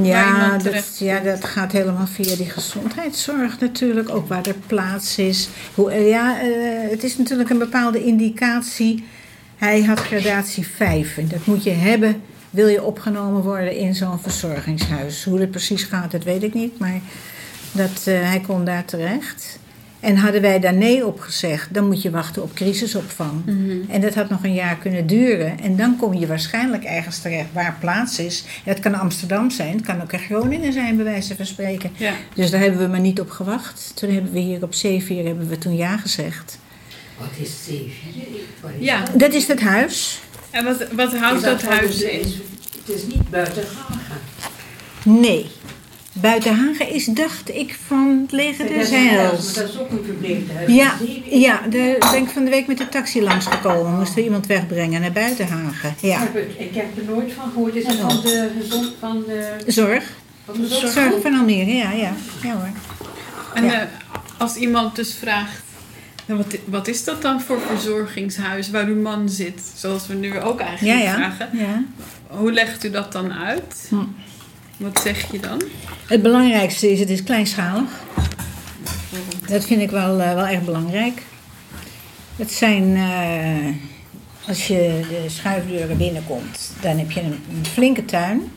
Ja 0.01 0.57
dat, 0.57 0.97
ja, 0.99 1.19
dat 1.19 1.45
gaat 1.45 1.71
helemaal 1.71 2.07
via 2.07 2.35
die 2.35 2.49
gezondheidszorg 2.49 3.59
natuurlijk. 3.59 4.09
Ook 4.09 4.27
waar 4.27 4.45
er 4.45 4.55
plaats 4.67 5.17
is. 5.17 5.49
Hoe, 5.75 5.91
eh, 5.91 6.09
ja, 6.09 6.41
eh, 6.41 6.89
het 6.89 7.03
is 7.03 7.17
natuurlijk 7.17 7.49
een 7.49 7.57
bepaalde 7.57 8.03
indicatie. 8.03 9.03
Hij 9.57 9.83
had 9.83 9.99
gradatie 9.99 10.67
5 10.67 11.17
en 11.17 11.27
dat 11.27 11.45
moet 11.45 11.63
je 11.63 11.71
hebben. 11.71 12.21
Wil 12.53 12.67
je 12.67 12.83
opgenomen 12.83 13.41
worden 13.41 13.75
in 13.77 13.95
zo'n 13.95 14.19
verzorgingshuis? 14.19 15.23
Hoe 15.23 15.39
dat 15.39 15.51
precies 15.51 15.83
gaat, 15.83 16.11
dat 16.11 16.23
weet 16.23 16.43
ik 16.43 16.53
niet. 16.53 16.79
Maar 16.79 16.99
dat, 17.71 18.01
eh, 18.07 18.21
hij 18.21 18.39
kon 18.39 18.65
daar 18.65 18.85
terecht. 18.85 19.59
En 19.99 20.15
hadden 20.15 20.41
wij 20.41 20.59
daar 20.59 20.73
nee 20.73 21.05
op 21.05 21.19
gezegd, 21.19 21.73
dan 21.73 21.85
moet 21.87 22.01
je 22.01 22.09
wachten 22.09 22.43
op 22.43 22.53
crisisopvang. 22.53 23.41
En 23.89 24.01
dat 24.01 24.13
had 24.15 24.29
nog 24.29 24.43
een 24.43 24.53
jaar 24.53 24.75
kunnen 24.77 25.07
duren. 25.07 25.59
En 25.59 25.75
dan 25.75 25.97
kom 25.97 26.13
je 26.13 26.27
waarschijnlijk 26.27 26.83
ergens 26.83 27.19
terecht 27.19 27.47
waar 27.53 27.77
plaats 27.79 28.19
is. 28.19 28.43
Het 28.63 28.79
kan 28.79 28.93
Amsterdam 28.93 29.49
zijn, 29.49 29.75
het 29.75 29.85
kan 29.85 30.01
ook 30.01 30.13
in 30.13 30.19
Groningen 30.19 30.73
zijn, 30.73 30.95
bij 30.95 31.05
wijze 31.05 31.35
van 31.35 31.45
spreken. 31.45 31.91
Ja. 31.97 32.13
Dus 32.35 32.51
daar 32.51 32.59
hebben 32.61 32.79
we 32.79 32.87
maar 32.87 32.99
niet 32.99 33.19
op 33.19 33.29
gewacht. 33.29 33.91
Toen 33.95 34.09
hebben 34.09 34.31
we 34.31 34.39
hier 34.39 34.63
op 34.63 34.73
C4 34.73 35.25
hebben 35.25 35.47
we 35.49 35.57
toen 35.57 35.75
ja 35.75 35.97
gezegd. 35.97 36.59
Wat 37.17 37.27
is 37.37 37.49
is 37.67 37.93
Ja. 38.79 38.99
dat? 39.05 39.19
Dat 39.19 39.33
is 39.33 39.47
het 39.47 39.61
huis. 39.61 40.21
En 40.53 40.63
wat, 40.63 40.85
wat 40.91 41.15
houdt 41.17 41.43
dat 41.43 41.61
huis 41.61 42.01
in? 42.01 42.19
is- 42.19 42.33
Het 42.85 42.95
is 42.95 43.03
niet 43.03 43.29
buiten 43.29 43.63
Hagen. 43.87 44.21
Nee. 45.03 45.45
Buitenhagen 46.13 46.89
is, 46.93 47.05
dacht 47.05 47.49
ik, 47.55 47.77
van 47.87 48.19
het 48.21 48.31
leger 48.31 48.85
Zeils. 48.85 49.45
maar 49.55 49.63
dat 49.63 49.69
is 49.73 49.79
ook 49.79 49.89
een 49.89 50.03
verpleeghuis. 50.05 50.71
Ja, 50.73 50.93
ja, 51.29 51.61
daar 51.69 52.11
ben 52.11 52.21
ik 52.23 52.29
van 52.29 52.43
de 52.43 52.49
week 52.49 52.67
met 52.67 52.77
de 52.77 52.89
taxi 52.89 53.21
langsgekomen. 53.21 53.97
Moest 53.99 54.17
er 54.17 54.23
iemand 54.23 54.47
wegbrengen 54.47 55.01
naar 55.01 55.11
Buitenhagen. 55.11 55.89
Ik 55.89 56.01
Ja. 56.01 56.27
ik 56.57 56.75
heb 56.75 56.97
er 56.97 57.03
nooit 57.13 57.33
van 57.33 57.51
gehoord. 57.53 57.75
Is 57.75 57.85
het 57.87 57.99
van 57.99 58.21
de 58.21 58.49
gezond 58.61 58.91
van 58.99 59.23
de, 59.27 59.57
Zorg. 59.67 60.03
van 60.45 60.61
de 60.61 60.67
zorg? 60.67 60.91
Zorg 60.93 61.21
van 61.21 61.33
Almere, 61.33 61.73
ja, 61.75 61.91
ja. 61.91 62.13
Ja 62.43 62.53
hoor. 62.53 62.69
En 63.53 63.63
Ja. 63.65 63.81
eh, 63.81 63.87
als 64.37 64.55
iemand 64.55 64.95
dus 64.95 65.13
vraagt, 65.19 65.61
nou, 66.25 66.39
wat, 66.39 66.57
wat 66.65 66.87
is 66.87 67.03
dat 67.03 67.21
dan 67.21 67.41
voor 67.41 67.59
verzorgingshuis 67.61 68.69
waar 68.69 68.85
uw 68.85 69.01
man 69.01 69.29
zit? 69.29 69.71
Zoals 69.75 70.07
we 70.07 70.13
nu 70.13 70.39
ook 70.39 70.59
Ja, 70.59 70.65
eigenlijk 70.65 71.03
ja. 71.03 71.13
vragen. 71.13 71.49
ja. 71.57 71.83
Hoe 72.27 72.51
legt 72.53 72.83
u 72.83 72.89
dat 72.89 73.11
dan 73.11 73.33
uit? 73.33 73.85
Hm. 73.89 73.95
Wat 74.77 75.01
zeg 75.01 75.31
je 75.31 75.39
dan? 75.39 75.61
Het 76.07 76.21
belangrijkste 76.21 76.91
is, 76.91 76.99
het 76.99 77.09
is 77.09 77.23
kleinschalig. 77.23 77.89
Dat 79.47 79.65
vind 79.65 79.81
ik 79.81 79.89
wel, 79.89 80.19
eh, 80.21 80.33
wel 80.33 80.47
erg 80.47 80.63
belangrijk. 80.63 81.21
Het 82.35 82.51
zijn, 82.51 82.95
eh, 82.95 83.75
als 84.47 84.67
je 84.67 84.99
de 85.09 85.29
schuifdeuren 85.29 85.97
binnenkomt, 85.97 86.71
dan 86.81 86.97
heb 86.97 87.11
je 87.11 87.21
een, 87.21 87.39
een 87.49 87.65
flinke 87.71 88.05
tuin. 88.05 88.51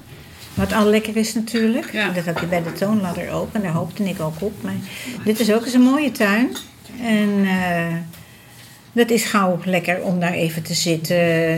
Wat 0.55 0.73
al 0.73 0.85
lekker 0.87 1.17
is 1.17 1.35
natuurlijk. 1.35 1.93
Ja. 1.93 2.09
Dat 2.09 2.25
heb 2.25 2.39
je 2.39 2.47
bij 2.47 2.63
de 2.63 2.73
toonladder 2.73 3.31
ook 3.31 3.49
en 3.55 3.63
daar 3.63 3.73
hoopte 3.73 4.05
ik 4.09 4.21
ook 4.21 4.35
op. 4.43 4.63
Maar 4.63 4.75
dit 5.25 5.41
is 5.41 5.53
ook 5.53 5.65
eens 5.65 5.75
een 5.75 5.81
mooie 5.81 6.13
tuin. 6.13 6.57
En 7.03 7.45
eh, 7.45 7.97
dat 8.93 9.11
is 9.11 9.25
gauw 9.25 9.59
lekker 9.65 10.03
om 10.03 10.21
daar 10.21 10.33
even 10.33 10.62
te 10.62 10.75
zitten. 10.75 11.17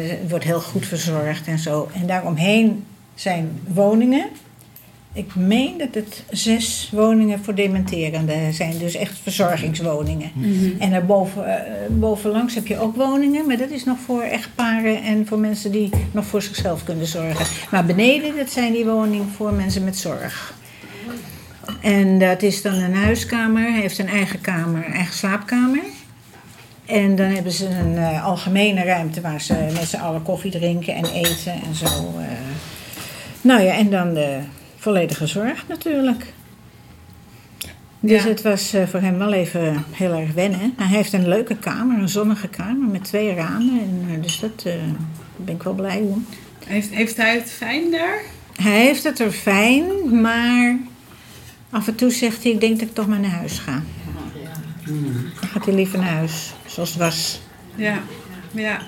Het 0.09 0.31
wordt 0.31 0.45
heel 0.45 0.61
goed 0.61 0.87
verzorgd 0.87 1.47
en 1.47 1.59
zo. 1.59 1.89
En 1.95 2.07
daaromheen 2.07 2.85
zijn 3.15 3.61
woningen. 3.67 4.27
ik 5.13 5.35
meen 5.35 5.79
dat 5.79 5.95
het 5.95 6.25
zes 6.31 6.91
woningen 6.93 7.45
voor 7.45 7.55
dementerenden 7.55 8.53
zijn. 8.55 8.79
Dus 8.79 8.95
echt 8.95 9.19
verzorgingswoningen. 9.23 10.31
En 10.79 10.91
daarboven, 10.91 11.47
eh, 11.47 11.63
bovenlangs 11.91 12.55
heb 12.55 12.67
je 12.67 12.79
ook 12.79 12.97
woningen, 12.97 13.47
maar 13.47 13.57
dat 13.57 13.71
is 13.71 13.85
nog 13.85 13.99
voor 13.99 14.23
echtparen 14.23 15.03
en 15.03 15.27
voor 15.27 15.39
mensen 15.39 15.73
die 15.73 15.91
nog 16.11 16.25
voor 16.25 16.43
zichzelf 16.43 16.85
kunnen 16.85 17.07
zorgen. 17.07 17.47
Maar 17.71 17.85
beneden, 17.85 18.37
dat 18.37 18.51
zijn 18.51 18.73
die 18.73 18.85
woningen 18.85 19.29
voor 19.37 19.53
mensen 19.53 19.85
met 19.85 19.97
zorg. 19.97 20.57
En 21.81 22.19
dat 22.19 22.43
is 22.43 22.63
dan 22.63 22.75
een 22.75 22.95
huiskamer. 22.95 23.63
Hij 23.73 23.81
heeft 23.81 23.99
een 23.99 24.09
eigen 24.09 24.41
kamer, 24.41 24.87
een 24.87 24.93
eigen 24.93 25.15
slaapkamer. 25.15 25.83
En 26.87 27.17
dan 27.17 27.27
hebben 27.27 27.53
ze 27.53 27.67
een 27.69 27.97
eh, 27.97 28.25
algemene 28.25 28.83
ruimte 28.85 29.21
waar 29.21 29.41
ze 29.41 29.55
met 29.73 29.89
z'n 29.89 29.97
allen 29.97 30.23
koffie 30.23 30.51
drinken 30.51 30.95
en 30.95 31.05
eten 31.05 31.53
en 31.53 31.75
zo. 31.75 31.85
eh. 32.19 32.25
Nou 33.41 33.61
ja, 33.63 33.73
en 33.75 33.91
dan 33.91 34.15
de 34.15 34.39
volledige 34.77 35.27
zorg 35.27 35.65
natuurlijk. 35.69 36.33
Dus 38.01 38.23
Ja. 38.23 38.29
het 38.29 38.43
was 38.43 38.73
eh, 38.73 38.87
voor 38.87 39.01
hem 39.01 39.19
wel 39.19 39.33
even 39.33 39.85
heel 39.91 40.13
erg 40.13 40.33
wennen. 40.33 40.75
Maar 40.77 40.89
hij 40.89 40.97
heeft 40.97 41.13
een 41.13 41.29
leuke 41.29 41.57
kamer, 41.57 41.99
een 41.99 42.09
zonnige 42.09 42.49
kamer 42.49 42.89
met 42.89 43.05
twee 43.05 43.35
ramen. 43.35 43.81
En, 44.13 44.21
dus 44.21 44.41
dat 44.41 44.63
ben 45.37 45.55
ik 45.55 45.63
wel 45.63 45.73
blij 45.75 45.99
om. 46.01 46.27
Heeft, 46.67 46.91
heeft 46.91 47.17
hij 47.17 47.35
het 47.35 47.51
fijn 47.51 47.91
daar? 47.91 48.21
Hij 48.63 48.81
heeft 48.81 49.05
het 49.05 49.19
er 49.21 49.31
fijn, 49.33 50.21
maar 50.21 50.77
af 51.71 51.87
en 51.89 51.95
toe 51.95 52.11
zegt 52.11 52.43
hij: 52.43 52.53
Ik 52.53 52.61
denk 52.61 52.79
dat 52.79 52.89
ik 52.89 52.95
toch 52.95 53.07
maar 53.07 53.21
naar 53.21 53.31
huis 53.31 53.59
ga. 53.59 53.83
Dan 55.41 55.49
gaat 55.51 55.65
hij 55.65 55.75
liever 55.75 55.99
naar 55.99 56.13
huis, 56.13 56.53
zoals 56.67 56.89
het 56.89 56.99
was. 56.99 57.41
Ja. 57.75 58.01
Ja. 58.51 58.81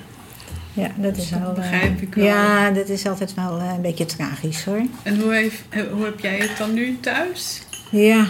Ja, 0.72 0.90
dat 0.96 1.16
is 1.16 1.30
wel. 1.30 1.40
eh, 1.48 1.54
begrijp 1.54 2.00
ik 2.00 2.14
wel. 2.14 2.24
Ja, 2.24 2.70
dat 2.70 2.88
is 2.88 3.06
altijd 3.06 3.34
wel 3.34 3.58
eh, 3.58 3.72
een 3.74 3.82
beetje 3.82 4.06
tragisch 4.06 4.64
hoor. 4.64 4.82
En 5.02 5.20
hoe, 5.20 5.34
heeft, 5.34 5.62
hoe 5.92 6.04
heb 6.04 6.20
jij 6.20 6.38
het 6.38 6.56
dan 6.58 6.74
nu 6.74 6.98
thuis? 7.00 7.62
Ja. 7.90 8.26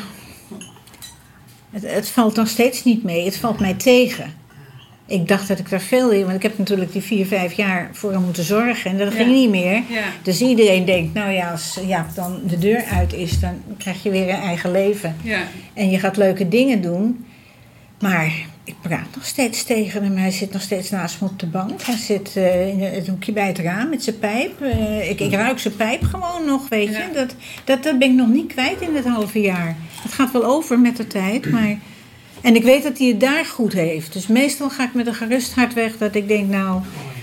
Het, 1.71 1.83
het 1.83 2.09
valt 2.09 2.37
nog 2.37 2.49
steeds 2.49 2.85
niet 2.85 3.03
mee. 3.03 3.25
Het 3.25 3.37
valt 3.37 3.61
mij 3.61 3.75
tegen. 3.75 4.33
Ik 5.11 5.29
dacht 5.29 5.49
dat 5.49 5.59
ik 5.59 5.71
daar 5.71 5.81
veel 5.81 6.11
in, 6.11 6.23
want 6.23 6.35
ik 6.37 6.43
heb 6.43 6.59
natuurlijk 6.59 6.93
die 6.93 7.03
vier, 7.03 7.27
vijf 7.27 7.53
jaar 7.53 7.91
voor 7.93 8.13
hem 8.13 8.23
moeten 8.23 8.45
zorgen 8.45 8.91
en 8.91 8.99
dat 8.99 9.13
Ja. 9.13 9.19
ging 9.19 9.33
niet 9.33 9.51
meer. 9.51 9.73
Ja. 9.89 10.05
Dus 10.23 10.41
iedereen 10.41 10.85
denkt, 10.85 11.15
nou 11.15 11.31
ja, 11.31 11.51
als 11.51 11.79
ja, 11.87 12.07
dan 12.15 12.41
de 12.47 12.59
deur 12.59 12.85
uit 12.85 13.13
is, 13.13 13.41
dan 13.41 13.55
krijg 13.79 14.03
je 14.03 14.11
weer 14.11 14.29
een 14.29 14.41
eigen 14.41 14.71
leven. 14.71 15.17
Ja. 15.23 15.41
En 15.75 15.91
je 15.91 15.99
gaat 15.99 16.17
leuke 16.17 16.49
dingen 16.49 16.81
doen. 16.83 17.25
Maar 18.01 18.33
ik 18.65 18.75
praat 18.83 19.07
nog 19.15 19.25
steeds 19.25 19.65
tegen 19.65 20.03
hem. 20.03 20.17
Hij 20.17 20.31
zit 20.31 20.53
nog 20.53 20.63
steeds 20.63 20.91
naast 20.91 21.21
me 21.21 21.27
op 21.29 21.39
de 21.39 21.47
bank. 21.47 21.83
Hij 21.83 21.97
zit 21.97 22.37
eh, 22.37 22.69
in 22.69 22.81
het 22.81 23.09
hoekje 23.09 23.33
bij 23.33 23.47
het 23.47 23.59
raam 23.59 23.89
met 23.89 24.05
zijn 24.05 24.19
pijp. 24.19 24.61
Eh, 24.63 25.11
ik, 25.11 25.21
ik 25.21 25.33
ruik 25.33 25.59
zijn 25.59 25.77
pijp 25.77 26.03
gewoon 26.03 26.45
nog, 26.47 26.69
weet 26.69 26.89
je. 26.89 27.05
Dat, 27.15 27.35
dat, 27.65 27.83
dat 27.83 27.99
ben 27.99 28.11
ik 28.11 28.17
nog 28.17 28.29
niet 28.29 28.53
kwijt 28.53 28.81
in 28.81 28.95
het 28.97 29.07
halve 29.07 29.41
jaar. 29.41 29.77
Het 30.03 30.13
gaat 30.13 30.33
wel 30.33 30.45
over 30.45 30.79
met 30.79 30.97
de 30.97 31.07
tijd, 31.07 31.51
maar... 31.51 31.79
En 32.41 32.55
ik 32.55 32.63
weet 32.63 32.83
dat 32.83 32.99
hij 32.99 33.07
het 33.09 33.21
daar 33.21 33.45
goed 33.45 33.73
heeft. 33.73 34.13
Dus 34.13 34.27
meestal 34.27 34.71
ga 34.71 34.85
ik 34.85 34.95
met 34.95 35.07
een 35.07 35.15
gerust 35.15 35.55
hart 35.55 35.75
weg 35.75 35.97
dat 35.99 36.15
ik 36.15 36.29
denk, 36.29 36.49
nou, 36.49 36.83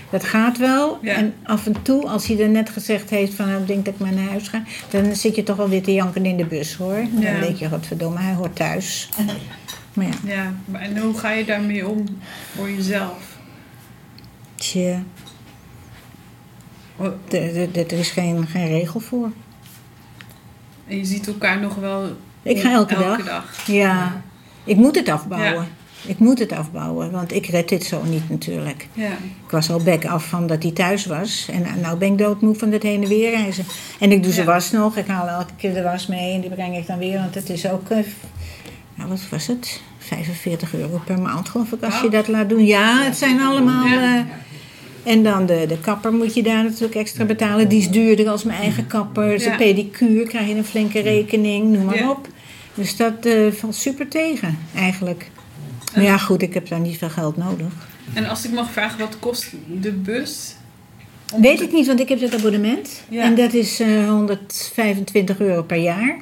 dat 0.10 0.24
gaat 0.24 0.58
wel. 0.58 1.00
Ja. 1.02 1.14
En 1.14 1.34
af 1.44 1.66
en 1.66 1.82
toe, 1.82 2.08
als 2.08 2.28
hij 2.28 2.40
er 2.40 2.50
net 2.50 2.70
gezegd 2.70 3.10
heeft 3.10 3.34
van, 3.34 3.48
nou, 3.48 3.62
ik 3.62 3.68
denk 3.68 3.86
dat 3.86 3.94
ik 3.94 4.00
maar 4.00 4.14
naar 4.14 4.30
huis 4.30 4.48
ga, 4.48 4.64
dan 4.90 5.16
zit 5.16 5.36
je 5.36 5.44
toch 5.44 5.56
wel 5.58 5.70
weer 5.70 5.84
te 5.84 5.94
janken 5.94 6.26
in 6.26 6.38
de 6.38 6.46
bus, 6.46 6.76
hoor. 6.76 6.98
Ja. 7.20 7.32
Dan 7.32 7.40
denk 7.42 7.56
je, 7.58 7.70
godverdomme, 7.70 8.20
hij 8.20 8.34
hoort 8.34 8.56
thuis. 8.56 9.10
Maar 9.94 10.06
ja, 10.06 10.12
ja. 10.34 10.54
Maar 10.66 10.82
En 10.82 10.98
hoe 10.98 11.18
ga 11.18 11.32
je 11.32 11.46
daarmee 11.46 11.88
om 11.88 12.06
voor 12.56 12.70
jezelf? 12.70 13.36
tja, 14.56 15.04
Oh, 17.00 17.06
er- 17.34 17.92
is 17.94 18.10
geen, 18.10 18.48
geen 18.48 18.68
regel 18.68 19.00
voor. 19.00 19.32
En 20.88 20.98
je 20.98 21.06
ziet 21.06 21.28
elkaar 21.28 21.60
nog 21.60 21.76
wel 21.76 22.18
Ik 22.42 22.60
ga 22.60 22.72
elke, 22.72 22.94
dag. 22.96 23.24
dag. 23.26 23.64
Ja, 23.68 24.22
ik 24.68 24.76
moet 24.76 24.96
het 24.96 25.10
afbouwen. 25.10 25.68
Ik 26.06 26.20
moet 26.20 26.40
het 26.40 26.52
afbouwen, 26.52 27.12
want 27.12 27.34
ik 27.34 27.46
red 27.46 27.70
dit 27.70 27.84
zo 27.84 28.04
niet 28.04 28.30
natuurlijk. 28.30 28.88
Ja. 28.94 29.08
Ik 29.46 29.52
was 29.52 29.70
al 29.72 29.80
bek 29.84 30.06
af 30.06 30.26
van 30.26 30.48
dat 30.48 30.64
hij 30.64 30.72
thuis 30.72 31.06
was. 31.06 31.48
En 31.52 31.66
nou 31.82 31.98
ben 31.98 32.12
ik 32.12 32.18
doodmoe 32.18 32.56
van 32.56 32.72
het 32.72 32.84
heen 32.84 33.02
en 33.04 33.08
weer 33.10 33.30
reizen. 33.32 33.66
En 34.00 34.12
ik 34.12 34.24
doe 34.24 34.34
Ja. 34.36 34.44
was 34.44 34.72
nog. 34.72 34.98
Ik 34.98 35.08
haal 35.08 35.28
elke 35.28 35.52
keer 35.58 35.74
de 35.74 35.82
was 35.82 36.08
mee 36.08 36.34
en 36.34 36.42
die 36.42 36.50
breng 36.50 36.78
ik 36.78 36.88
dan 36.88 36.98
weer. 36.98 37.20
Want 37.20 37.36
het 37.36 37.50
is 37.50 37.70
ook, 37.70 37.90
eh, 37.90 37.98
nou 38.96 39.10
wat 39.10 39.22
was 39.32 39.48
het? 39.48 39.82
45 39.98 40.74
euro 40.76 41.02
per 41.06 41.20
maand 41.22 41.50
geloof 41.50 41.72
ik 41.72 41.84
als 41.84 41.94
je 41.94 42.00
Wauw. 42.00 42.12
dat 42.12 42.28
laat 42.28 42.50
doen. 42.50 42.66
Ja, 42.66 43.04
het 43.04 43.18
zijn 43.18 43.40
allemaal... 43.42 43.86
Ja. 43.86 44.16
eh, 44.18 44.24
en 45.14 45.24
dan 45.24 45.46
de, 45.46 45.66
de 45.68 45.80
kapper 45.80 46.14
moet 46.14 46.34
je 46.34 46.44
daar 46.44 46.64
natuurlijk 46.64 46.96
extra 46.96 47.26
betalen. 47.26 47.68
Die 47.70 47.80
is 47.80 47.90
duurder 47.90 48.30
als 48.30 48.44
mijn 48.44 48.60
eigen 48.62 48.88
kapper. 48.88 49.40
Zijn 49.40 49.52
Ja. 49.52 49.58
pedicure 49.58 50.24
krijg 50.28 50.48
je 50.48 50.56
een 50.56 50.66
flinke 50.66 51.00
rekening, 51.00 51.72
noem 51.74 51.86
maar 51.86 52.10
op. 52.10 52.28
Dus 52.78 52.96
dat 52.96 53.26
eh, 53.26 53.52
valt 53.52 53.76
super 53.76 54.08
tegen, 54.08 54.58
eigenlijk. 54.76 55.30
Maar 55.94 56.04
ja, 56.04 56.18
goed, 56.18 56.42
ik 56.42 56.54
heb 56.54 56.68
daar 56.70 56.80
niet 56.80 56.98
veel 56.98 57.10
geld 57.10 57.38
nodig. 57.38 57.68
En 58.14 58.26
als 58.30 58.46
ik 58.46 58.52
mag 58.52 58.72
vragen, 58.72 59.00
wat 59.00 59.20
kost 59.20 59.52
de 59.82 59.92
bus? 59.92 60.56
Weet 61.42 61.62
ik 61.62 61.72
niet, 61.72 61.88
want 61.88 62.00
ik 62.00 62.10
heb 62.10 62.20
het 62.22 62.36
abonnement. 62.36 62.90
Ja. 63.10 63.24
En 63.24 63.36
dat 63.36 63.54
is 63.54 63.80
eh 63.80 64.10
125 64.10 65.40
euro 65.40 65.64
per 65.64 65.78
jaar. 65.78 66.18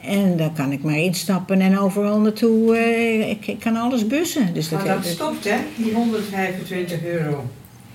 En 0.00 0.36
daar 0.36 0.50
kan 0.50 0.72
ik 0.72 0.82
maar 0.82 0.96
instappen 0.98 1.60
en 1.60 1.78
overal 1.78 2.20
naartoe. 2.20 2.76
eh, 2.76 3.30
ik, 3.30 3.46
ik 3.46 3.58
kan 3.60 3.76
alles 3.76 4.06
bussen. 4.06 4.54
Dus 4.54 4.68
dat, 4.68 4.78
Maar 4.84 4.94
dat 4.94 5.02
dat- 5.04 5.12
stopt, 5.12 5.44
hè? 5.44 5.56
Die 5.76 5.92
125 5.92 7.04
euro. 7.04 7.44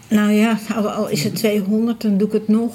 nou 0.07 0.31
ja, 0.31 0.59
al, 0.75 0.89
al 0.89 1.09
is 1.09 1.23
het 1.23 1.35
200, 1.35 2.01
dan 2.01 2.17
doe 2.17 2.27
ik 2.27 2.33
het 2.33 2.47
nog. 2.47 2.73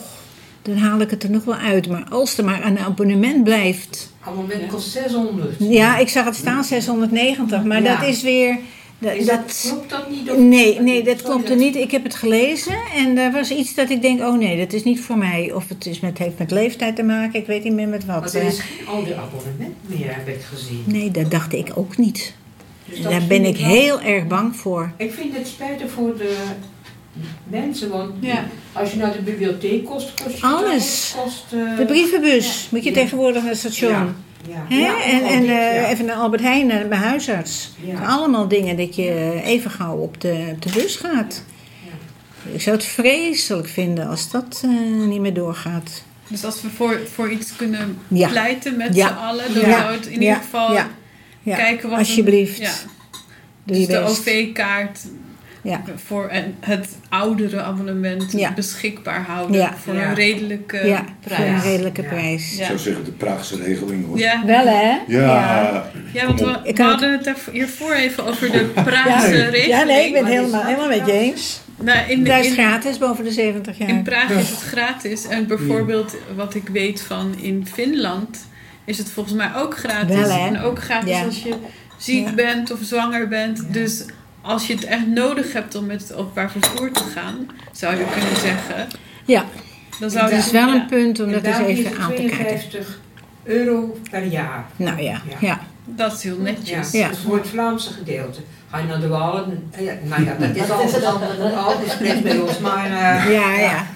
Dan 0.63 0.77
haal 0.77 1.01
ik 1.01 1.11
het 1.11 1.23
er 1.23 1.31
nog 1.31 1.45
wel 1.45 1.55
uit. 1.55 1.89
Maar 1.89 2.05
als 2.11 2.39
er 2.39 2.45
maar 2.45 2.67
een 2.67 2.79
abonnement 2.79 3.45
blijft. 3.45 4.13
Abonnement 4.21 4.67
kost 4.67 4.89
600. 4.91 5.55
Ja, 5.59 5.99
ik 5.99 6.09
zag 6.09 6.25
het 6.25 6.35
staan 6.37 6.65
690, 6.65 7.65
maar 7.65 7.83
Ja. 7.83 7.97
dat 7.97 8.09
is 8.09 8.23
weer. 8.23 8.59
Dat, 8.99 9.15
Is 9.15 9.27
dat, 9.27 9.67
klopt 9.71 9.91
dat 9.91 10.11
niet? 10.11 10.31
Of- 10.31 10.39
Nee, 10.39 10.81
nee, 10.81 11.03
dat 11.03 11.19
Sorry, 11.19 11.33
klopte 11.35 11.55
niet. 11.55 11.77
Ik 11.77 11.91
heb 11.91 12.03
het 12.03 12.15
gelezen 12.15 12.75
en 12.97 13.19
er 13.19 13.33
was 13.33 13.51
iets 13.51 13.75
dat 13.75 13.91
ik 13.91 14.03
denk, 14.03 14.21
oh 14.21 14.39
nee, 14.39 14.59
dat 14.59 14.73
is 14.73 14.85
niet 14.85 15.01
voor 15.01 15.19
mij. 15.19 15.53
Of 15.55 15.69
het 15.69 15.87
is 15.87 16.01
met, 16.01 16.19
heeft 16.19 16.39
met 16.39 16.51
leeftijd 16.51 16.97
te 16.97 17.03
maken, 17.03 17.41
ik 17.41 17.47
weet 17.47 17.65
niet 17.65 17.73
meer 17.73 17.89
met 17.89 18.07
Maar 18.07 18.21
wat. 18.21 18.35
er 18.35 18.41
eh. 18.41 18.47
is 18.47 18.59
geen 18.61 18.87
oude 18.87 19.15
abonnement 19.17 19.75
meer, 19.87 20.15
heb 20.15 20.29
ik 20.29 20.41
gezien. 20.55 20.83
Nee, 20.87 21.11
dat 21.11 21.31
dacht 21.31 21.53
ik 21.53 21.71
ook 21.75 21.97
niet. 21.97 22.35
Dus 22.85 23.01
Daar 23.03 23.23
ben 23.29 23.45
ik 23.45 23.57
heel 23.57 24.01
erg 24.01 24.27
bang 24.27 24.57
voor. 24.57 24.93
Ik 24.97 25.13
vind 25.13 25.37
het 25.37 25.47
spijtig 25.47 25.91
voor 25.91 26.17
de 26.17 26.37
mensen, 27.49 27.91
want 27.91 28.13
Ja. 28.21 28.45
als 28.73 28.91
je 28.91 28.97
naar 28.97 29.13
de 29.13 29.23
bibliotheek 29.23 29.85
kost, 29.85 30.15
kost 30.25 30.37
je 30.37 30.47
Alles. 30.47 31.15
Kost, 31.25 31.45
eh, 31.53 31.77
De 31.77 31.85
brievenbus 31.85 32.69
moet 32.71 32.85
je 32.85 32.89
Ja. 32.91 32.95
tegenwoordig 32.97 33.41
naar 33.43 33.51
het 33.51 33.59
station. 33.61 33.93
Ja. 33.93 34.07
Ja. 34.49 34.65
Hè? 34.69 34.77
Ja, 34.77 35.03
en 35.05 35.23
en 35.25 35.41
dit, 35.41 35.51
eh, 35.51 35.75
ja. 35.75 35.89
even 35.89 36.05
naar 36.05 36.17
Albert 36.17 36.43
Heijn, 36.43 36.67
naar 36.67 36.87
mijn 36.87 37.01
huisarts. 37.01 37.71
Ja. 37.85 38.05
Allemaal 38.05 38.49
dingen 38.49 38.77
dat 38.77 38.95
je 38.97 39.41
even 39.45 39.71
gauw 39.71 39.97
op 39.97 40.21
de, 40.21 40.49
op 40.53 40.63
de 40.63 40.71
bus 40.75 40.97
gaat. 40.97 41.43
Ik 42.53 42.61
zou 42.63 42.77
het 42.77 42.85
vreselijk 42.85 43.69
vinden 43.69 44.07
als 44.09 44.31
dat 44.31 44.63
eh, 44.65 45.07
niet 45.09 45.21
meer 45.21 45.35
doorgaat. 45.35 46.03
Dus 46.29 46.45
als 46.45 46.63
we 46.63 46.69
voor, 46.69 47.01
voor 47.15 47.31
iets 47.31 47.57
kunnen 47.57 47.99
Ja. 48.09 48.29
pleiten 48.29 48.77
met 48.77 48.95
Ja. 48.95 49.07
z'n 49.09 49.13
allen, 49.15 49.55
dan 49.55 49.69
Ja. 49.69 49.81
zou 49.81 49.93
het 49.93 50.07
in 50.07 50.13
Ja. 50.13 50.19
ieder 50.21 50.37
geval 50.37 50.73
Ja. 50.73 50.89
Ja. 51.43 51.57
kijken 51.57 51.89
wat 51.89 51.99
Alsjeblieft. 51.99 52.59
Een, 52.59 52.65
ja. 52.65 52.73
Doe 53.65 53.77
Dus 53.77 53.87
je 53.87 53.93
de. 53.93 53.99
OV-kaart 53.99 55.01
Ja. 55.63 55.83
voor 56.07 56.29
een- 56.31 56.55
het 56.61 56.97
oudere 57.09 57.61
abonnement 57.63 58.33
Ja. 58.33 58.53
beschikbaar 58.53 59.25
houden 59.27 59.57
Ja. 59.57 59.75
voor 59.77 59.95
Ja. 59.95 60.09
een 60.09 60.15
redelijke 60.15 60.87
ja, 60.87 60.97
voor 60.97 61.07
een 61.37 61.45
prijs. 61.45 61.63
redelijke 61.63 62.03
Ja. 62.03 62.09
prijs. 62.09 62.59
Ik 62.59 62.65
zou 62.65 62.79
zeggen, 62.79 63.05
de 63.05 63.11
Praagse 63.13 63.57
regeling 63.57 64.07
hoor. 64.07 64.19
Ja. 64.19 64.43
Wel 64.47 64.67
hè? 64.67 64.99
Ja. 65.07 65.85
Ja, 66.13 66.27
want 66.27 66.41
we, 66.41 66.83
hadden 66.83 67.13
het 67.13 67.27
er 67.27 67.37
hiervoor 67.53 67.93
even 67.93 68.25
over 68.27 68.51
de 68.53 68.65
Praagse 68.85 69.37
Ja, 69.37 69.45
regeling. 69.45 69.67
ja, 69.67 69.83
nee, 69.85 70.07
ik 70.07 70.13
ben 70.13 70.25
het 70.25 70.33
helemaal, 70.35 70.65
helemaal 70.65 70.89
met 70.89 71.07
je 71.07 71.13
eens. 71.13 71.61
Nou, 71.83 71.99
in, 72.11 72.25
Dat 72.25 72.39
is 72.39 72.47
in, 72.47 72.53
gratis 72.53 72.99
boven 72.99 73.25
de 73.25 73.31
70 73.31 73.79
jaar. 73.79 73.89
in 73.89 74.03
Praag 74.03 74.31
is 74.31 74.51
het 74.51 74.61
gratis. 74.61 75.27
En 75.27 75.47
bijvoorbeeld, 75.47 76.15
wat 76.37 76.55
ik 76.55 76.69
weet 76.69 77.03
van 77.03 77.35
in 77.41 77.67
Finland, 77.73 78.47
is 78.85 78.99
het 78.99 79.11
volgens 79.11 79.35
mij 79.35 79.51
ook 79.57 79.79
gratis. 79.79 80.17
Wel, 80.17 80.31
hè? 80.31 80.47
en 80.47 80.61
ook 80.61 80.79
gratis 80.83 81.11
Ja. 81.11 81.25
als 81.25 81.43
je 81.43 81.55
ziek 81.97 82.27
Ja. 82.27 82.33
bent 82.35 82.73
of 82.73 82.79
zwanger 82.83 83.29
bent. 83.29 83.73
Dus 83.73 84.05
als 84.43 84.67
je 84.67 84.75
het 84.75 84.85
echt 84.85 85.07
nodig 85.07 85.53
hebt 85.53 85.75
om 85.75 85.87
met 85.87 86.01
het 86.03 86.15
openbaar 86.15 86.51
vervoer 86.51 86.91
te 86.91 87.05
gaan, 87.15 87.49
zou 87.73 87.97
je 87.97 88.05
kunnen 88.13 88.37
zeggen. 88.37 88.89
Ja, 89.25 89.45
Dan 90.01 90.11
zou 90.11 90.23
dat 90.23 90.33
je 90.33 90.37
is 90.47 90.51
wel 90.51 90.69
een 90.69 90.87
punt 90.87 91.21
om 91.21 91.33
dat 91.33 91.43
eens 91.43 91.59
even 91.59 91.91
het 91.91 91.99
aan 91.99 92.09
te 92.09 92.15
kijken. 92.15 92.37
52 92.37 93.01
euro 93.45 93.99
per 94.11 94.25
jaar. 94.25 94.65
Nou 94.77 95.03
ja, 95.03 95.21
Ja. 95.29 95.37
ja. 95.41 95.61
Dat 95.85 96.13
is 96.13 96.23
heel 96.23 96.39
netjes. 96.39 96.91
Ja, 96.91 97.11
is 97.11 97.19
voor 97.19 97.37
het 97.37 97.49
Vlaamse 97.49 97.93
gedeelte. 97.93 98.41
Ga 98.71 98.79
je 98.79 98.87
naar 98.87 99.01
de 99.01 99.07
eh, 99.07 99.85
ja, 99.85 99.95
nou 100.05 100.25
ja, 100.25 100.35
dat 100.39 100.57
is 100.57 100.71
altijd 100.71 101.05
altijd 101.55 101.91
slecht 101.99 102.23
bij 102.23 102.39
ons, 102.39 102.59
maar 102.59 102.85
eh, 102.85 103.33
Ja, 103.33 103.55
ja. 103.55 103.87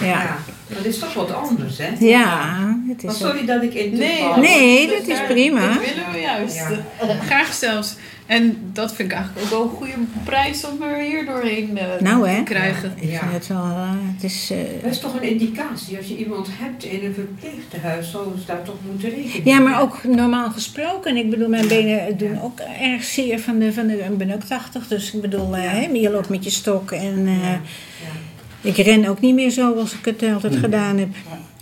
Ja. 0.00 0.06
Ja, 0.06 0.36
dat 0.76 0.84
is 0.84 0.98
toch 0.98 1.14
wat 1.14 1.32
anders, 1.32 1.78
hè? 1.78 1.88
ja 2.06 2.58
het 2.88 3.02
Maar 3.02 3.14
is 3.14 3.22
ook- 3.22 3.28
sorry 3.30 3.46
dat 3.46 3.62
ik 3.62 3.74
in 3.74 3.96
Nee, 3.96 4.22
Nee, 4.40 4.86
dat 4.88 5.06
is 5.06 5.18
prima. 5.28 5.66
Dat 5.66 5.78
willen 5.84 6.12
we 6.12 6.18
juist. 6.20 6.56
Ja. 6.56 7.14
Graag 7.26 7.54
zelfs. 7.54 7.96
En 8.26 8.58
dat 8.72 8.94
vind 8.94 9.10
ik 9.10 9.16
eigenlijk 9.16 9.46
ook 9.46 9.50
wel 9.52 9.62
een 9.62 9.76
goede 9.76 9.92
prijs 10.24 10.64
om 10.66 10.82
er 10.82 11.00
hier 11.02 11.24
doorheen 11.26 11.78
eh, 11.78 11.86
Nou, 12.00 12.28
hè? 12.28 12.36
te 12.36 12.42
krijgen. 12.42 12.92
Ik 12.96 13.10
Ja. 13.10 13.18
vind 13.18 13.32
het 13.32 13.46
wel, 13.46 13.58
eh, 13.64 13.90
het 14.14 14.24
is... 14.24 14.50
eh, 14.50 14.58
Dat 14.82 14.90
is 14.92 14.98
toch 14.98 15.14
een 15.14 15.22
indicatie. 15.22 15.96
Als 15.96 16.06
je 16.06 16.16
iemand 16.16 16.48
hebt 16.50 16.84
in 16.84 17.04
een 17.04 17.14
verpleegtehuis, 17.14 18.10
zouden 18.10 18.38
ze 18.40 18.46
daar 18.46 18.62
toch 18.62 18.74
moeten 18.90 19.10
rekenen. 19.10 19.46
Ja, 19.46 19.58
maar 19.60 19.80
ook 19.80 20.04
normaal 20.04 20.50
gesproken. 20.50 21.16
Ik 21.16 21.30
bedoel, 21.30 21.48
mijn 21.48 21.68
benen 21.68 22.16
doen 22.18 22.40
ook 22.42 22.58
erg 22.80 23.04
zeer 23.04 23.40
van 23.40 23.58
de... 23.58 23.72
Van 23.72 23.86
de 23.86 23.98
ik 23.98 24.18
ben 24.18 24.32
ook 24.34 24.42
80, 24.42 24.88
dus 24.88 25.12
ik 25.14 25.20
bedoel, 25.20 25.56
eh, 25.56 25.62
Ja. 25.64 25.68
hè, 25.70 25.80
je 25.92 26.10
loopt 26.10 26.28
met 26.28 26.44
je 26.44 26.50
stok. 26.50 26.90
En 26.90 27.26
eh, 27.26 27.42
Ja. 27.42 27.60
Ik 28.64 28.76
ren 28.76 29.06
ook 29.06 29.20
niet 29.20 29.34
meer 29.34 29.50
zo 29.50 29.74
als 29.74 29.92
ik 29.92 30.04
het 30.04 30.22
altijd 30.22 30.56
gedaan 30.56 30.98
heb. 30.98 31.08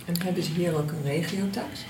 En 0.06 0.14
hebben 0.24 0.42
ze 0.42 0.50
hier 0.56 0.76
ook 0.76 0.90
een 0.90 1.10
regiotax? 1.10 1.84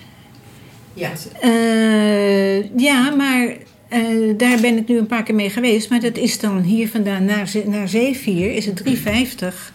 Ja. 0.94 1.10
Eh, 1.40 2.78
ja, 2.78 3.10
maar 3.10 3.56
eh, 3.88 4.00
daar 4.36 4.60
ben 4.60 4.76
ik 4.76 4.88
nu 4.88 4.98
een 4.98 5.06
paar 5.06 5.22
keer 5.22 5.34
mee 5.34 5.50
geweest. 5.50 5.90
Maar 5.90 6.00
dat 6.00 6.16
is 6.16 6.38
dan 6.38 6.60
hier 6.60 6.88
vandaan 6.88 7.24
naar, 7.24 7.52
naar 7.66 7.88
Zeevier 7.88 8.54
is 8.54 8.66
het 8.66 8.82
3,50. 8.88 9.72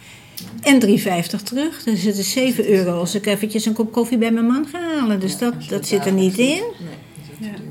En 0.61 0.87
3,50 0.87 1.43
terug. 1.43 1.83
Dus 1.83 2.03
het 2.03 2.17
is 2.17 2.31
7 2.31 2.69
euro 2.69 2.99
als 2.99 3.15
ik 3.15 3.25
eventjes 3.25 3.65
een 3.65 3.73
kop 3.73 3.91
koffie 3.91 4.17
bij 4.17 4.31
mijn 4.31 4.45
man 4.45 4.67
ga 4.71 4.79
halen. 4.79 5.19
Dus 5.19 5.37
dat, 5.37 5.53
dat 5.69 5.87
zit 5.87 6.05
er 6.05 6.13
niet 6.13 6.37
in. 6.37 6.45
Nee, 6.45 6.61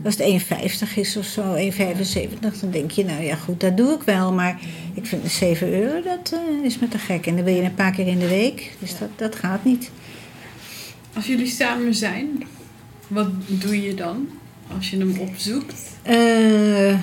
Als 0.06 0.16
het 0.18 0.88
1,50 0.88 0.94
is 0.94 1.16
of 1.16 1.24
zo, 1.24 1.54
1,75, 1.56 2.60
dan 2.60 2.70
denk 2.70 2.90
je, 2.90 3.04
nou 3.04 3.22
ja 3.22 3.34
goed, 3.34 3.60
dat 3.60 3.76
doe 3.76 3.94
ik 3.94 4.02
wel. 4.02 4.32
Maar 4.32 4.60
ik 4.94 5.06
vind 5.06 5.30
7 5.30 5.72
euro, 5.72 6.02
dat 6.02 6.32
eh, 6.32 6.64
is 6.64 6.78
me 6.78 6.88
te 6.88 6.98
gek. 6.98 7.26
En 7.26 7.36
dan 7.36 7.44
wil 7.44 7.54
je 7.54 7.62
een 7.62 7.74
paar 7.74 7.92
keer 7.92 8.06
in 8.06 8.18
de 8.18 8.28
week. 8.28 8.72
Dus 8.78 8.98
dat, 8.98 9.08
dat 9.16 9.36
gaat 9.36 9.64
niet. 9.64 9.90
Als 11.14 11.26
jullie 11.26 11.46
samen 11.46 11.94
zijn, 11.94 12.42
wat 13.08 13.28
doe 13.46 13.82
je 13.82 13.94
dan 13.94 14.28
als 14.76 14.90
je 14.90 14.98
hem 14.98 15.18
opzoekt? 15.20 15.82
Eh, 16.02 17.00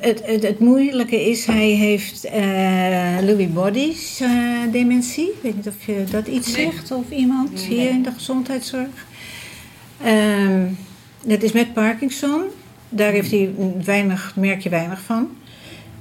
het, 0.00 0.26
het, 0.26 0.42
het 0.42 0.58
moeilijke 0.58 1.28
is, 1.30 1.44
hij 1.46 1.68
heeft 1.68 2.24
eh 2.24 3.16
Lewy 3.20 3.48
Bodies 3.48 4.20
eh, 4.20 4.30
dementie. 4.72 5.26
Ik 5.26 5.38
weet 5.42 5.56
niet 5.56 5.66
of 5.66 5.86
je 5.86 6.04
dat 6.10 6.26
iets 6.26 6.56
Nee. 6.56 6.64
zegt 6.70 6.90
of 6.90 7.10
iemand 7.10 7.52
Nee. 7.52 7.64
hier 7.66 7.90
in 7.90 8.02
de 8.02 8.12
gezondheidszorg. 8.12 9.06
Ehm, 10.02 10.64
dat 11.24 11.42
is 11.42 11.52
met 11.52 11.72
Parkinson. 11.72 12.42
Daar 12.88 13.12
heeft 13.12 13.30
hij 13.30 13.54
weinig, 13.84 14.32
merk 14.36 14.60
je 14.60 14.68
weinig 14.68 15.00
van. 15.00 15.28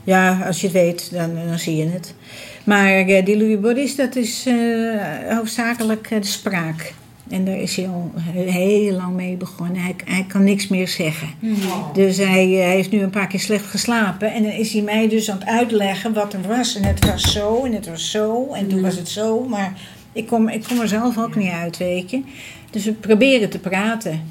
Ja, 0.04 0.40
als 0.46 0.62
je 0.62 0.68
het 0.68 0.76
weet, 0.76 1.12
dan, 1.12 1.36
dan 1.48 1.60
zie 1.60 1.76
je 1.76 1.90
het. 1.90 2.16
Maar 2.64 2.96
eh, 2.96 3.26
die 3.26 3.38
Lewy 3.38 3.60
Bodies, 3.60 3.96
dat 3.96 4.16
is 4.16 4.46
eh, 4.46 5.36
hoofdzakelijk 5.36 6.12
eh, 6.12 6.22
de 6.22 6.28
spraak. 6.28 6.94
En 7.30 7.46
daar 7.46 7.58
is 7.58 7.76
hij 7.76 7.88
al 7.88 8.12
heel 8.34 8.94
lang 8.94 9.16
mee 9.16 9.36
begonnen. 9.36 9.82
Hij, 9.82 9.96
hij 10.06 10.26
kan 10.28 10.44
niks 10.44 10.68
meer 10.68 10.88
zeggen. 10.88 11.28
Oh. 11.44 11.94
Dus 11.94 12.18
hij 12.18 12.62
eh, 12.62 12.68
heeft 12.68 12.92
nu 12.92 13.02
een 13.02 13.10
paar 13.10 13.28
keer 13.28 13.40
slecht 13.40 13.66
geslapen. 13.66 14.34
En 14.34 14.44
dan 14.44 14.52
is 14.52 14.74
hij 14.74 14.82
mij 14.82 15.08
dus 15.10 15.32
aan 15.32 15.40
het 15.40 15.48
uitleggen 15.48 16.14
wat 16.14 16.34
er 16.34 16.42
was. 16.48 16.76
En 16.76 16.84
het 16.84 17.06
was 17.06 17.32
zo 17.32 17.64
en 17.64 17.74
het 17.74 17.88
was 17.88 18.12
zo. 18.12 18.54
En 18.54 18.68
toen 18.68 18.82
was 18.82 18.96
het 18.96 19.10
zo. 19.10 19.44
Maar 19.44 19.74
ik 20.12 20.28
kom, 20.28 20.50
ik 20.50 20.64
kom 20.64 20.80
er 20.80 20.88
zelf 20.88 21.18
ook 21.18 21.36
niet 21.36 21.52
uit, 21.52 21.78
weet 21.78 22.12
je. 22.12 22.22
Dus 22.70 22.86
we 22.86 22.92
proberen 22.92 23.50
te 23.50 23.60
praten. 23.60 24.22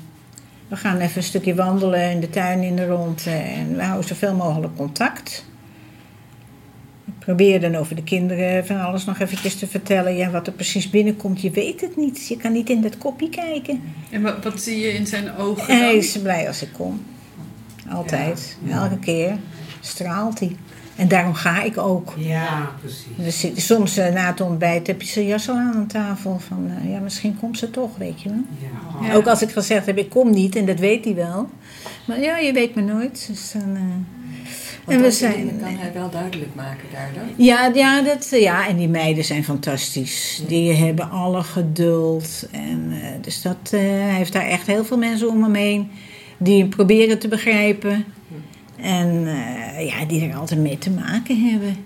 We 0.68 0.76
gaan 0.76 0.98
even 0.98 1.16
een 1.16 1.22
stukje 1.22 1.54
wandelen 1.54 2.10
in 2.10 2.20
de 2.20 2.30
tuin 2.30 2.62
in 2.62 2.76
de 2.76 2.86
rond. 2.86 3.26
En 3.26 3.76
we 3.76 3.82
houden 3.82 4.08
zoveel 4.08 4.34
mogelijk 4.34 4.76
contact. 4.76 5.44
Ik 7.06 7.18
probeer 7.18 7.60
dan 7.60 7.74
over 7.74 7.96
de 7.96 8.02
kinderen 8.02 8.66
van 8.66 8.80
alles 8.80 9.04
nog 9.04 9.18
eventjes 9.18 9.58
te 9.58 9.66
vertellen. 9.66 10.16
Ja, 10.16 10.30
wat 10.30 10.46
er 10.46 10.52
precies 10.52 10.90
binnenkomt, 10.90 11.40
je 11.40 11.50
weet 11.50 11.80
het 11.80 11.96
niet. 11.96 12.26
Je 12.28 12.36
kan 12.36 12.52
niet 12.52 12.70
in 12.70 12.80
dat 12.82 12.98
kopje 12.98 13.28
kijken. 13.28 13.80
En 14.10 14.22
wat, 14.22 14.44
wat 14.44 14.60
zie 14.60 14.78
je 14.78 14.92
in 14.92 15.06
zijn 15.06 15.36
ogen 15.36 15.68
En 15.68 15.78
hij 15.78 15.86
dan? 15.86 15.96
is 15.96 16.18
blij 16.22 16.46
als 16.46 16.62
ik 16.62 16.72
kom. 16.72 17.02
Altijd. 17.90 18.58
Elke 18.70 18.98
keer 18.98 19.36
straalt 19.80 20.40
hij. 20.40 20.56
En 20.96 21.08
daarom 21.08 21.34
ga 21.34 21.62
ik 21.62 21.78
ook. 21.78 22.14
Ja, 22.16 22.70
precies. 22.80 23.54
Dus 23.54 23.66
soms 23.66 23.96
eh, 23.96 24.12
na 24.12 24.26
het 24.26 24.40
ontbijt 24.40 24.86
heb 24.86 25.02
je 25.02 25.08
zijn 25.08 25.26
jas 25.26 25.48
al 25.48 25.56
aan 25.56 25.86
tafel. 25.86 26.38
Van 26.48 26.70
eh, 26.82 26.90
ja, 26.92 26.98
misschien 26.98 27.38
komt 27.40 27.58
ze 27.58 27.70
toch, 27.70 27.96
weet 27.96 28.22
je 28.22 28.28
wel. 28.28 28.42
Ja. 28.58 29.06
Ja. 29.08 29.14
Ook 29.14 29.26
als 29.26 29.42
ik 29.42 29.50
gezegd 29.50 29.86
heb, 29.86 29.98
ik 29.98 30.10
kom 30.10 30.30
niet, 30.30 30.56
en 30.56 30.66
dat 30.66 30.78
weet 30.78 31.04
hij 31.04 31.14
wel. 31.14 31.48
Maar 32.04 32.20
ja, 32.20 32.36
je 32.36 32.52
weet 32.52 32.74
me 32.74 32.82
nooit. 32.82 33.26
Dus 33.30 33.52
dan, 33.52 33.76
eh, 33.76 33.80
Want 34.84 34.96
en 34.96 34.96
we 34.96 35.02
dat 35.02 35.14
zijn. 35.14 35.32
dingen 35.32 35.60
kan 35.60 35.76
hij 35.76 35.92
wel 35.92 36.10
duidelijk 36.10 36.54
maken 36.54 36.84
daar 36.92 37.10
dan. 37.14 37.44
Ja, 37.46 37.70
ja, 37.74 38.02
dat, 38.02 38.28
ja, 38.30 38.68
en 38.68 38.76
die 38.76 38.88
meiden 38.88 39.24
zijn 39.24 39.44
fantastisch. 39.44 40.42
Die 40.46 40.72
hebben 40.72 41.10
alle 41.10 41.42
geduld. 41.42 42.48
En, 42.50 42.88
eh, 42.90 43.08
dus 43.20 43.42
dat, 43.42 43.56
eh, 43.70 43.80
hij 43.80 44.14
heeft 44.14 44.32
daar 44.32 44.46
echt 44.46 44.66
heel 44.66 44.84
veel 44.84 44.98
mensen 44.98 45.28
om 45.28 45.42
hem 45.42 45.54
heen 45.54 45.90
die 46.38 46.60
hem 46.60 46.68
proberen 46.68 47.18
te 47.18 47.28
begrijpen. 47.28 48.04
En 48.84 49.26
eh, 49.26 49.86
ja, 49.86 50.04
die 50.04 50.28
er 50.28 50.36
altijd 50.36 50.60
mee 50.60 50.78
te 50.78 50.90
maken 50.90 51.50
hebben. 51.50 51.76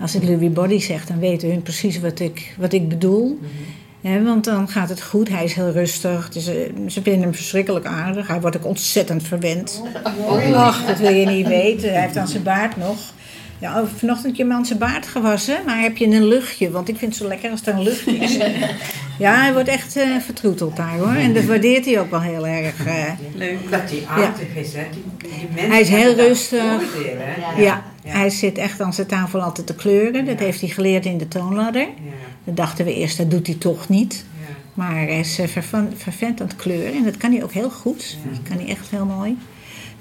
Als 0.00 0.14
ik 0.14 0.22
Louis 0.22 0.52
Body 0.52 0.78
zeg, 0.78 1.06
dan 1.06 1.18
weten 1.18 1.50
hun 1.50 1.62
precies 1.62 2.00
wat 2.00 2.20
ik, 2.20 2.54
wat 2.58 2.72
ik 2.72 2.88
bedoel. 2.88 3.38
Hè, 4.00 4.22
want 4.22 4.44
dan 4.44 4.68
gaat 4.68 4.88
het 4.88 5.02
goed. 5.02 5.28
Hij 5.28 5.44
is 5.44 5.54
heel 5.54 5.70
rustig. 5.70 6.28
Dus, 6.28 6.44
ze 6.44 7.02
vinden 7.02 7.20
hem 7.20 7.34
verschrikkelijk 7.34 7.86
aardig. 7.86 8.26
Hij 8.26 8.40
wordt 8.40 8.56
ook 8.56 8.66
ontzettend 8.66 9.22
verwend. 9.22 9.82
Ach, 10.54 10.86
dat 10.86 10.98
wil 10.98 11.12
je 11.12 11.26
niet 11.26 11.46
weten. 11.46 11.92
Hij 11.92 12.02
heeft 12.02 12.16
aan 12.16 12.28
zijn 12.28 12.42
baard 12.42 12.76
nog. 12.76 12.98
Ja, 13.64 13.80
oh, 13.80 13.88
vanochtend 13.96 14.26
heb 14.26 14.34
je 14.34 14.42
hem 14.42 14.52
aan 14.52 14.66
zijn 14.66 14.78
baard 14.78 15.06
gewassen, 15.06 15.56
maar 15.66 15.80
heb 15.80 15.96
je 15.96 16.06
een 16.06 16.24
luchtje? 16.26 16.70
Want 16.70 16.88
ik 16.88 16.96
vind 16.96 17.12
het 17.14 17.22
zo 17.22 17.28
lekker 17.28 17.50
als 17.50 17.66
er 17.66 17.74
een 17.74 17.82
luchtje 17.82 18.12
is. 18.16 18.36
ja, 19.24 19.40
hij 19.40 19.52
wordt 19.52 19.68
echt 19.68 19.96
eh, 19.96 20.16
vertroeteld 20.24 20.76
daar 20.76 20.96
hoor. 20.98 21.14
En 21.14 21.34
dat 21.34 21.44
waardeert 21.44 21.84
hij 21.84 22.00
ook 22.00 22.10
wel 22.10 22.20
heel 22.20 22.46
erg. 22.46 22.86
eh. 22.86 23.04
Leuk. 23.34 23.70
Dat 23.70 23.80
hij 23.90 24.02
aardig 24.08 24.54
is, 24.54 24.72
hè. 24.74 24.82
Die, 24.92 25.04
Hij 25.68 25.80
is 25.80 25.88
heel 25.88 26.14
rustig. 26.14 26.62
hè. 27.56 27.62
ja, 27.62 27.82
hij 28.06 28.30
zit 28.30 28.58
echt 28.58 28.80
aan 28.80 28.92
zijn 28.94 29.06
tafel 29.06 29.40
altijd 29.42 29.66
te 29.66 29.74
kleuren. 29.74 30.24
Dat 30.24 30.38
Ja. 30.38 30.44
heeft 30.44 30.60
hij 30.60 30.68
geleerd 30.70 31.06
in 31.06 31.18
de 31.18 31.28
toonladder. 31.28 31.82
Ja, 31.82 31.88
Dat 32.44 32.56
dachten 32.56 32.84
we 32.84 32.94
eerst, 32.94 33.16
dat 33.18 33.30
doet 33.30 33.46
hij 33.46 33.56
toch 33.56 33.88
niet. 33.88 34.24
ja. 34.40 34.54
Maar 34.74 34.94
hij 34.94 35.18
is 35.18 35.38
eh, 35.38 35.46
vervent 35.96 36.40
aan 36.40 36.46
het 36.46 36.56
kleuren. 36.56 36.94
En 36.94 37.04
dat 37.04 37.16
kan 37.16 37.32
hij 37.32 37.42
ook 37.42 37.52
heel 37.52 37.70
goed. 37.70 38.16
Dat 38.30 38.38
kan 38.48 38.56
hij 38.58 38.68
echt 38.68 38.90
heel 38.90 39.04
mooi. 39.04 39.36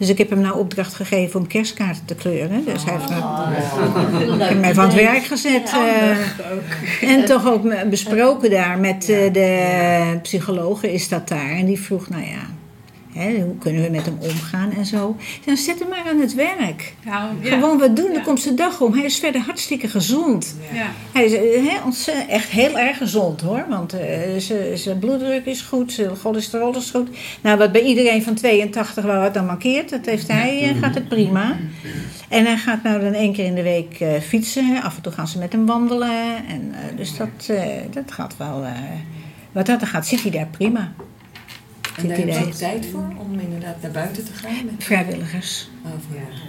Dus 0.03 0.11
ik 0.11 0.17
heb 0.17 0.29
hem 0.29 0.41
nou 0.41 0.59
opdracht 0.59 0.93
gegeven 0.93 1.39
om 1.39 1.47
kerstkaarten 1.47 2.05
te 2.05 2.15
kleuren. 2.15 2.65
Dus 2.65 2.83
hij 2.85 2.93
heeft 2.93 3.09
me, 3.09 3.15
ik 4.43 4.49
heb 4.49 4.59
mij 4.59 4.73
van 4.73 4.83
het 4.83 4.93
werk 4.93 5.23
gezet. 5.23 5.71
eh, 7.01 7.13
en 7.13 7.25
toch 7.25 7.47
ook 7.47 7.89
besproken 7.89 8.49
daar 8.49 8.79
met 8.79 9.09
eh, 9.09 9.33
de 9.33 10.19
psychologe 10.21 10.93
is 10.93 11.09
dat 11.09 11.27
daar. 11.27 11.49
En 11.49 11.65
die 11.65 11.79
vroeg, 11.81 12.09
nou 12.09 12.21
ja, 12.23 12.41
hè, 13.13 13.41
hoe 13.41 13.57
kunnen 13.57 13.83
we 13.83 13.89
met 13.89 14.05
hem 14.05 14.17
omgaan 14.19 14.71
en 14.71 14.85
zo. 14.85 15.15
Dan 15.45 15.57
zet 15.57 15.79
hem 15.79 15.89
maar 15.89 16.03
aan 16.09 16.19
het 16.19 16.33
werk. 16.33 16.93
Ja. 17.05 17.31
Gewoon 17.41 17.77
wat 17.79 17.95
doen, 17.95 18.13
dan 18.13 18.23
komt 18.23 18.41
zijn 18.41 18.55
dag 18.55 18.81
om. 18.81 18.93
Hij 18.93 19.03
is 19.03 19.19
verder 19.19 19.41
hartstikke 19.41 19.87
gezond. 19.87 20.55
Ja. 20.73 20.91
Hij 21.13 21.25
is 21.25 22.07
eh, 22.07 22.29
echt 22.29 22.49
heel 22.49 22.79
erg 22.79 22.97
gezond 22.97 23.41
hoor. 23.41 23.65
Want 23.69 23.93
eh, 23.93 24.19
zijn- 24.37 24.77
zijn 24.77 24.99
bloeddruk 24.99 25.45
is 25.45 25.61
goed, 25.61 25.91
zijn 25.91 26.15
cholesterol 26.15 26.75
is 26.75 26.89
goed. 26.91 27.09
Nou, 27.41 27.57
wat 27.57 27.71
bij 27.71 27.81
iedereen 27.83 28.23
van 28.23 28.33
82 28.33 29.03
wel 29.03 29.21
wat 29.21 29.33
dan 29.33 29.45
mankeert, 29.45 29.89
dat 29.89 30.05
heeft 30.05 30.27
hij, 30.27 30.61
eh, 30.69 30.77
gaat 30.81 30.95
het 30.95 31.07
prima. 31.07 31.57
En 32.29 32.45
hij 32.45 32.57
gaat 32.57 32.83
nou 32.83 33.01
dan 33.01 33.13
één 33.13 33.33
keer 33.33 33.45
in 33.45 33.55
de 33.55 33.63
week 33.63 33.99
eh, 33.99 34.09
fietsen. 34.21 34.81
Af 34.83 34.95
en 34.95 35.01
toe 35.01 35.11
gaan 35.11 35.27
ze 35.27 35.37
met 35.37 35.51
hem 35.51 35.65
wandelen. 35.65 36.35
En, 36.47 36.71
eh, 36.73 36.97
dus 36.97 37.17
dat, 37.17 37.27
eh, 37.47 37.63
dat 37.91 38.11
gaat 38.11 38.37
wel. 38.37 38.63
eh, 38.63 38.71
wat 39.51 39.65
dat 39.65 39.81
er 39.81 39.87
gaat, 39.87 40.07
zit 40.07 40.21
hij 40.21 40.31
daar 40.31 40.47
prima. 40.51 40.93
En 41.97 42.07
daar 42.07 42.17
hebben 42.17 42.35
ze 42.35 42.45
ook 42.45 42.51
tijd 42.53 42.85
voor 42.91 43.13
om 43.17 43.39
inderdaad 43.39 43.81
naar 43.81 43.91
buiten 43.91 44.25
te 44.25 44.33
gaan? 44.33 44.65
Met, 44.65 44.83
Vrijwilligers. 44.83 45.69
oh, 45.85 45.91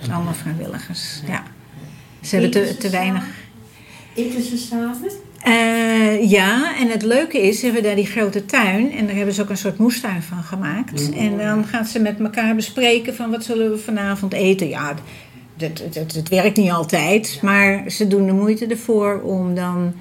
Ja. 0.07 0.15
Allemaal 0.15 0.35
vrijwilligers. 0.35 1.21
Ja. 1.27 1.43
Ze 2.21 2.37
hebben 2.37 2.51
te, 2.51 2.77
te 2.77 2.91
weinig. 2.91 3.25
Eten 4.15 4.43
ze 4.43 4.57
samen? 4.57 5.11
Eh, 5.45 6.31
ja, 6.31 6.77
en 6.79 6.89
het 6.89 7.03
leuke 7.03 7.43
is, 7.43 7.59
ze 7.59 7.65
hebben 7.65 7.83
daar 7.83 7.95
die 7.95 8.07
grote 8.07 8.45
tuin 8.45 8.93
en 8.93 9.07
daar 9.07 9.17
hebben 9.17 9.35
ze 9.35 9.43
ook 9.43 9.49
een 9.49 9.57
soort 9.57 9.79
moestuin 9.79 10.23
van 10.23 10.43
gemaakt. 10.43 11.13
En 11.13 11.39
dan 11.39 11.65
gaan 11.65 11.85
ze 11.85 11.99
met 11.99 12.21
elkaar 12.21 12.55
bespreken 12.55 13.15
van 13.15 13.31
wat 13.31 13.45
zullen 13.45 13.71
we 13.71 13.79
vanavond 13.79 14.33
eten. 14.33 14.69
Ja, 14.69 14.95
dat, 15.57 15.83
dat, 15.93 16.13
dat 16.13 16.29
werkt 16.29 16.57
niet 16.57 16.71
altijd, 16.71 17.39
maar 17.43 17.91
ze 17.91 18.07
doen 18.07 18.27
de 18.27 18.33
moeite 18.33 18.67
ervoor 18.67 19.21
om 19.23 19.55
dan... 19.55 19.95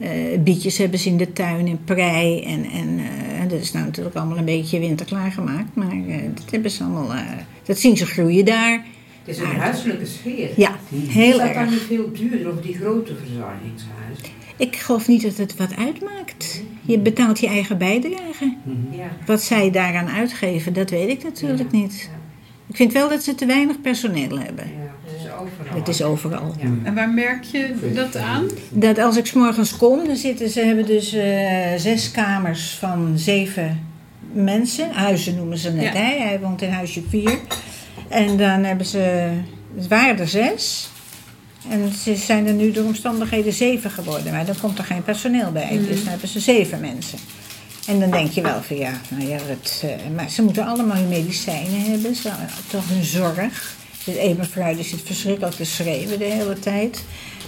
eh 0.00 0.38
bietjes 0.40 0.78
hebben 0.78 0.98
ze 0.98 1.08
in 1.08 1.16
de 1.16 1.32
tuin 1.32 1.66
en 1.68 1.84
prei. 1.84 2.42
En, 2.42 2.64
en 2.64 2.98
eh, 2.98 3.48
dat 3.48 3.60
is 3.60 3.72
nou 3.72 3.84
natuurlijk 3.84 4.16
allemaal 4.16 4.38
een 4.38 4.44
beetje 4.44 4.78
winterklaar 4.78 5.32
gemaakt. 5.32 5.74
Maar 5.74 5.90
eh, 6.08 6.16
dat 6.34 6.50
hebben 6.50 6.70
ze 6.70 6.82
allemaal... 6.82 7.12
eh, 7.14 7.20
dat 7.64 7.78
zien 7.78 7.96
ze 7.96 8.06
groeien 8.06 8.44
daar. 8.44 8.84
Het 9.24 9.36
is 9.36 9.38
een 9.38 9.46
huiselijke 9.56 10.06
sfeer. 10.06 10.50
Ja, 10.56 10.76
Is 11.06 11.14
heel 11.14 11.38
dat 11.38 11.54
dan 11.54 11.62
erg. 11.62 11.70
niet 11.70 11.80
veel 11.80 12.10
duurder 12.12 12.50
of 12.52 12.60
die 12.60 12.74
grote 12.74 13.12
verzorgingshuizen? 13.16 14.38
Ik 14.56 14.76
geloof 14.76 15.08
niet 15.08 15.22
dat 15.22 15.36
het 15.36 15.56
wat 15.56 15.76
uitmaakt. 15.76 16.62
Je 16.82 16.98
betaalt 16.98 17.40
je 17.40 17.46
eigen 17.46 17.78
bijdrage. 17.78 18.56
Ja. 18.90 19.10
Wat 19.26 19.42
zij 19.42 19.70
daaraan 19.70 20.08
uitgeven, 20.08 20.72
dat 20.72 20.90
weet 20.90 21.08
ik 21.08 21.22
natuurlijk 21.22 21.70
niet. 21.70 22.10
Ik 22.66 22.76
vind 22.76 22.92
wel 22.92 23.08
dat 23.08 23.22
ze 23.22 23.34
te 23.34 23.46
weinig 23.46 23.80
personeel 23.80 24.38
hebben. 24.38 24.64
Ja, 24.64 24.84
is 24.84 24.89
overal. 25.40 25.78
Het 25.78 25.88
is 25.88 26.02
overal. 26.02 26.54
Ja. 26.58 26.68
En 26.82 26.94
waar 26.94 27.10
merk 27.10 27.44
je 27.44 27.92
dat 27.94 28.16
aan? 28.16 28.48
Dat 28.70 28.98
als 28.98 29.16
ik 29.16 29.26
's 29.26 29.32
morgens 29.32 29.76
kom, 29.76 30.06
dan 30.06 30.16
zitten 30.16 30.50
ze 30.50 30.60
hebben 30.60 30.86
dus 30.86 31.12
eh, 31.12 31.74
zes 31.76 32.10
kamers 32.10 32.76
van 32.78 33.12
zeven 33.18 33.86
mensen. 34.32 34.92
Huizen 34.92 35.34
noemen 35.34 35.58
ze 35.58 35.70
net. 35.70 35.92
Ja. 35.92 36.00
Hè? 36.00 36.22
Hij 36.24 36.40
woont 36.40 36.62
in 36.62 36.70
huisje 36.70 37.02
4. 37.08 37.38
En 38.08 38.36
dan 38.36 38.64
hebben 38.64 38.86
ze, 38.86 39.28
het 39.76 39.88
waren 39.88 40.18
er 40.18 40.28
zes. 40.28 40.90
En 41.68 41.92
ze 41.92 42.14
zijn 42.14 42.46
er 42.46 42.52
nu 42.52 42.72
door 42.72 42.84
omstandigheden 42.84 43.52
zeven 43.52 43.90
geworden. 43.90 44.32
Maar 44.32 44.46
dan 44.46 44.58
komt 44.60 44.78
er 44.78 44.84
geen 44.84 45.02
personeel 45.02 45.52
bij. 45.52 45.74
Mhm. 45.74 45.86
Dus 45.86 45.98
dan 45.98 46.08
hebben 46.08 46.28
ze 46.28 46.40
zeven 46.40 46.80
mensen. 46.80 47.18
En 47.86 48.00
dan 48.00 48.10
denk 48.10 48.30
je 48.30 48.40
wel 48.40 48.62
van 48.62 48.76
ja, 48.76 48.92
nou 49.08 49.28
ja, 49.28 49.38
het, 49.42 49.82
eh, 49.84 50.10
maar 50.14 50.30
ze 50.30 50.42
moeten 50.42 50.66
allemaal 50.66 50.96
hun 50.96 51.08
medicijnen 51.08 51.80
hebben. 51.80 52.14
Ze, 52.14 52.30
toch 52.70 52.88
hun 52.88 53.04
zorg. 53.04 53.78
De 54.04 54.18
ene 54.18 54.34
mevrouw 54.34 54.74
die 54.74 54.84
zit 54.84 55.00
verschrikkelijk 55.04 55.54
te 55.54 55.64
schreeuwen 55.64 56.18
de 56.18 56.24
hele 56.24 56.58
tijd. 56.58 57.04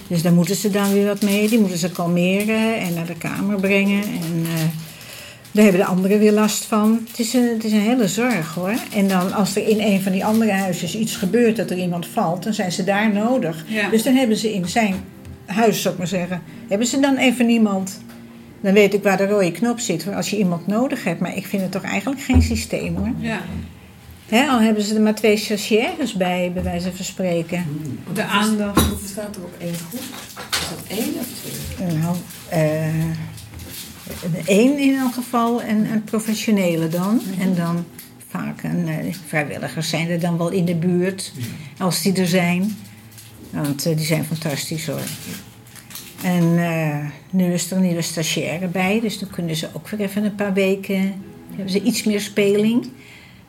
Dus 0.07 0.23
daar 0.23 0.33
moeten 0.33 0.57
ze 0.57 0.71
dan 0.71 0.93
weer 0.93 1.07
wat 1.07 1.23
mee. 1.23 1.49
Die 1.49 1.61
moeten 1.61 1.79
ze 1.79 1.91
kalmeren 1.91 2.79
en 2.79 2.95
naar 2.95 3.07
de 3.07 3.17
kamer 3.17 3.61
brengen. 3.61 4.03
En 4.03 4.45
eh, 4.45 4.61
daar 5.53 5.65
hebben 5.65 5.81
de 5.81 5.87
anderen 5.87 6.19
weer 6.19 6.33
last 6.33 6.65
van. 6.65 7.07
Het 7.11 7.19
is, 7.19 7.33
een, 7.33 7.49
het 7.49 7.65
is 7.65 7.73
een 7.73 7.81
hele 7.81 8.09
zorg 8.09 8.55
hoor. 8.55 8.75
En 8.95 9.09
dan 9.09 9.33
als 9.33 9.57
er 9.57 9.69
in 9.69 9.81
een 9.81 10.03
van 10.03 10.13
die 10.13 10.25
andere 10.25 10.53
huisjes 10.53 10.97
iets 10.97 11.17
gebeurt, 11.17 11.57
dat 11.57 11.71
er 11.71 11.79
iemand 11.79 12.07
valt, 12.07 12.43
dan 12.43 12.55
zijn 12.55 12.73
ze 12.73 12.85
daar 12.85 13.13
nodig. 13.13 13.65
Ja. 13.69 13.91
Dus 13.91 14.03
dan 14.03 14.15
hebben 14.15 14.37
ze 14.37 14.55
in 14.55 14.69
zijn 14.69 14.95
huis, 15.47 15.83
zou 15.83 15.95
ik 15.95 15.99
maar 15.99 16.09
zeggen, 16.09 16.43
hebben 16.69 16.87
ze 16.87 17.01
dan 17.01 17.17
even 17.17 17.47
niemand. 17.47 18.01
Dan 18.61 18.73
weet 18.73 18.95
ik 18.95 19.03
waar 19.03 19.17
de 19.17 19.27
rode 19.27 19.53
knop 19.53 19.81
zit 19.81 20.03
voor 20.03 20.15
als 20.15 20.31
je 20.31 20.39
iemand 20.39 20.67
nodig 20.67 21.05
hebt. 21.05 21.21
Maar 21.21 21.37
ik 21.37 21.47
vind 21.47 21.63
het 21.63 21.71
toch 21.71 21.83
eigenlijk 21.83 22.23
geen 22.23 22.43
systeem 22.43 22.97
hoor. 22.97 23.13
Ja. 23.19 23.41
Al 24.33 24.61
hebben 24.61 24.83
ze 24.83 24.95
er 24.95 25.01
maar 25.01 25.15
twee 25.15 25.37
stagiaires 25.37 26.13
bij, 26.13 26.51
bij 26.55 26.63
wijze 26.63 26.93
van 26.93 27.05
spreken. 27.05 27.65
De 28.15 28.25
aandacht. 28.25 28.89
Hoeveel 28.89 29.09
staat 29.09 29.37
er 29.37 29.43
op 29.43 29.55
één 29.59 29.75
groep? 29.75 30.01
Is 30.51 30.69
dat 30.69 30.99
één 30.99 31.15
of 31.19 31.27
twee? 31.77 31.99
Nou, 31.99 32.17
eh 32.49 33.31
één 34.45 34.79
in 34.79 34.97
elk 34.97 35.15
geval 35.15 35.63
en 35.63 35.93
een 35.93 36.05
professionele 36.05 36.89
dan. 36.89 37.21
En 37.39 37.55
dan 37.55 37.85
vaak 38.29 38.63
een 38.63 38.89
eh, 38.89 39.15
vrijwilligers 39.27 39.89
zijn 39.89 40.09
er 40.09 40.21
dan 40.21 40.39
wel 40.39 40.51
in 40.51 40.65
de 40.65 40.75
buurt, 40.75 41.33
als 41.79 42.03
die 42.03 42.15
er 42.15 42.27
zijn. 42.27 42.77
Want 43.51 43.87
eh, 43.87 43.97
die 43.97 44.07
zijn 44.07 44.25
fantastisch 44.25 44.87
hoor. 44.87 45.01
En 46.23 46.59
eh, 46.59 47.07
nu 47.31 47.53
is 47.53 47.71
er 47.71 47.77
een 47.77 47.83
nieuwe 47.83 48.03
stagiaire 48.03 48.67
bij, 48.67 49.01
dus 49.01 49.19
dan 49.19 49.31
kunnen 49.31 49.57
ze 49.57 49.69
ook 49.73 49.89
weer 49.89 50.01
even 50.01 50.25
een 50.25 50.35
paar 50.35 50.53
weken, 50.53 51.15
hebben 51.49 51.71
ze 51.71 51.83
iets 51.83 52.05
meer 52.05 52.21
speling. 52.21 52.89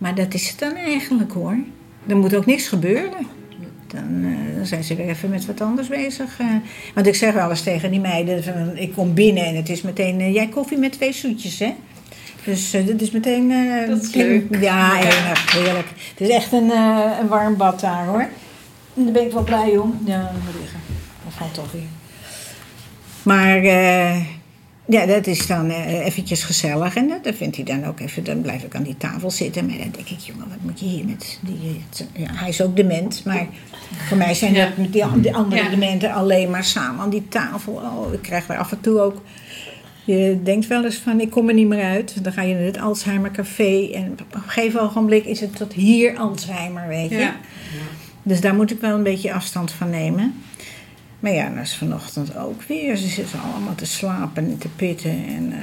Maar 0.03 0.15
dat 0.15 0.33
is 0.33 0.49
het 0.49 0.59
dan 0.59 0.75
eigenlijk 0.75 1.31
hoor. 1.31 1.57
Er 2.07 2.17
moet 2.17 2.35
ook 2.35 2.45
niks 2.45 2.67
gebeuren. 2.67 3.27
Dan, 3.87 4.23
eh, 4.23 4.55
dan 4.55 4.65
zijn 4.65 4.83
ze 4.83 4.95
weer 4.95 5.07
even 5.07 5.29
met 5.29 5.45
wat 5.45 5.61
anders 5.61 5.87
bezig. 5.87 6.39
eh. 6.39 6.45
Want 6.93 7.07
ik 7.07 7.15
zeg 7.15 7.33
wel 7.33 7.49
eens 7.49 7.61
tegen 7.61 7.91
die 7.91 7.99
meiden: 7.99 8.43
van, 8.43 8.77
ik 8.77 8.93
kom 8.93 9.13
binnen 9.13 9.45
en 9.45 9.55
het 9.55 9.69
is 9.69 9.81
meteen. 9.81 10.19
eh, 10.19 10.33
jij 10.33 10.47
koffie 10.47 10.77
met 10.77 10.91
twee 10.91 11.13
zoetjes, 11.13 11.59
hè? 11.59 11.73
Dus 12.45 12.71
dit 12.71 13.01
is 13.01 13.11
meteen. 13.11 13.53
Dat 13.87 14.01
is 14.01 14.13
leuk. 14.13 14.57
Ja, 14.61 14.93
heerlijk. 14.95 15.87
Het 16.09 16.21
is 16.21 16.29
echt 16.29 16.51
een, 16.51 16.69
een 17.21 17.27
warm 17.27 17.57
bad 17.57 17.79
daar 17.79 18.05
hoor. 18.05 18.27
En 18.95 19.03
daar 19.03 19.11
ben 19.13 19.25
ik 19.25 19.31
wel 19.31 19.43
blij 19.43 19.77
om. 19.77 19.99
Ja, 20.05 20.21
dat 20.21 20.61
liggen. 20.61 20.79
Dat 21.23 21.33
valt 21.33 21.53
toch 21.53 21.71
weer. 21.71 21.81
Maar 23.23 23.61
ja, 24.85 25.05
dat 25.05 25.27
is 25.27 25.47
dan 25.47 25.69
eh, 25.69 26.05
eventjes 26.05 26.43
gezellig. 26.43 26.95
En 26.95 27.07
dat, 27.07 27.23
dat 27.23 27.35
vindt 27.35 27.55
hij 27.55 27.65
dan 27.65 27.85
ook 27.85 27.99
even. 27.99 28.23
Dan 28.23 28.41
blijf 28.41 28.63
ik 28.63 28.75
aan 28.75 28.83
die 28.83 28.97
tafel 28.97 29.31
zitten. 29.31 29.65
Maar 29.65 29.77
dan 29.77 29.91
denk 29.91 30.09
ik, 30.09 30.19
jongen, 30.19 30.49
wat 30.49 30.57
moet 30.61 30.79
je 30.79 30.85
hier 30.85 31.05
met 31.05 31.39
die... 31.41 31.81
Ja, 32.13 32.29
hij 32.33 32.49
is 32.49 32.61
ook 32.61 32.75
dement, 32.75 33.21
maar 33.25 33.47
voor 34.07 34.17
mij 34.17 34.33
zijn 34.33 34.53
Ja. 34.53 34.65
dat 34.65 34.77
met 34.77 34.93
die, 34.93 35.03
die 35.21 35.35
andere 35.35 35.63
Ja. 35.63 35.69
dementen 35.69 36.13
alleen 36.13 36.49
maar 36.49 36.63
samen 36.63 37.01
aan 37.01 37.09
die 37.09 37.27
tafel. 37.27 37.73
Oh, 37.73 38.13
ik 38.13 38.21
krijg 38.21 38.49
er 38.49 38.57
af 38.57 38.71
en 38.71 38.81
toe 38.81 38.99
ook... 38.99 39.21
Je 40.05 40.39
denkt 40.43 40.67
wel 40.67 40.83
eens 40.85 40.95
van, 40.95 41.19
ik 41.19 41.29
kom 41.29 41.47
er 41.47 41.53
niet 41.53 41.67
meer 41.67 41.83
uit. 41.83 42.23
Dan 42.23 42.33
ga 42.33 42.41
je 42.41 42.53
naar 42.55 42.63
het 42.63 42.79
Alzheimer 42.79 43.31
Café. 43.31 43.89
En 43.93 44.11
op 44.21 44.35
een 44.35 44.41
gegeven 44.41 44.81
ogenblik 44.81 45.25
is 45.25 45.39
het 45.39 45.55
tot 45.55 45.73
hier 45.73 46.17
Alzheimer, 46.17 46.87
weet 46.87 47.09
je. 47.09 47.17
Ja. 47.17 47.35
Dus 48.23 48.41
daar 48.41 48.55
moet 48.55 48.71
ik 48.71 48.79
wel 48.79 48.95
een 48.95 49.03
beetje 49.03 49.33
afstand 49.33 49.71
van 49.71 49.89
nemen. 49.89 50.33
Maar 51.23 51.31
ja, 51.33 51.49
dat 51.49 51.63
is 51.63 51.75
vanochtend 51.75 52.37
ook 52.37 52.63
weer. 52.63 52.95
Ze 52.95 53.07
zitten 53.07 53.39
allemaal 53.41 53.75
te 53.75 53.85
slapen 53.85 54.43
en 54.45 54.57
te 54.57 54.67
pitten. 54.69 55.11
En, 55.11 55.51
eh, 55.51 55.57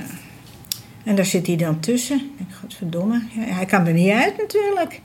en 1.05 1.15
daar 1.17 1.25
zit 1.25 1.47
hij 1.47 1.57
dan 1.57 1.81
tussen. 1.81 2.17
Ik 2.17 2.31
denk, 2.39 2.51
godverdomme. 2.61 3.23
Ja, 3.35 3.43
hij 3.43 3.65
kan 3.67 3.87
er 3.87 3.93
niet 3.93 4.11
uit 4.11 4.37
natuurlijk. 4.37 5.01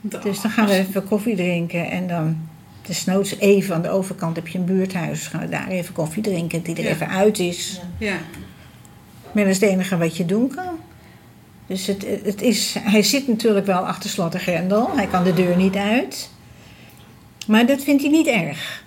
Dus 0.00 0.40
dan 0.40 0.50
gaan 0.50 0.66
we 0.66 0.72
even 0.72 1.04
koffie 1.08 1.36
drinken. 1.36 1.90
En 1.90 2.06
dan 2.08 2.36
desnoods 2.82 3.38
even 3.38 3.74
aan 3.74 3.82
de 3.82 3.88
overkant 3.88 4.36
heb 4.36 4.48
je 4.48 4.58
een 4.58 4.64
buurthuis. 4.64 5.26
Gaan 5.26 5.40
we 5.40 5.48
daar 5.48 5.68
even 5.68 5.94
koffie 5.94 6.22
drinken. 6.22 6.62
Die 6.62 6.76
er 6.76 6.82
Ja. 6.82 6.90
even 6.90 7.08
uit 7.08 7.38
is. 7.38 7.80
Ja. 7.98 8.16
Maar 9.32 9.44
dat 9.44 9.52
is 9.54 9.60
het 9.60 9.70
enige 9.70 9.96
wat 9.96 10.16
je 10.16 10.24
doen 10.24 10.48
kan. 10.54 10.78
Dus 11.66 11.86
het, 11.86 12.06
het 12.24 12.42
is, 12.42 12.76
hij 12.80 13.02
zit 13.02 13.28
natuurlijk 13.28 13.66
wel 13.66 13.86
achter 13.86 14.10
slot 14.10 14.34
en 14.34 14.40
grendel. 14.40 14.96
Hij 14.96 15.06
kan 15.06 15.24
de 15.24 15.34
deur 15.34 15.56
niet 15.56 15.76
uit. 15.76 16.30
Maar 17.46 17.66
dat 17.66 17.82
vindt 17.82 18.02
hij 18.02 18.10
niet 18.10 18.26
erg. 18.26 18.84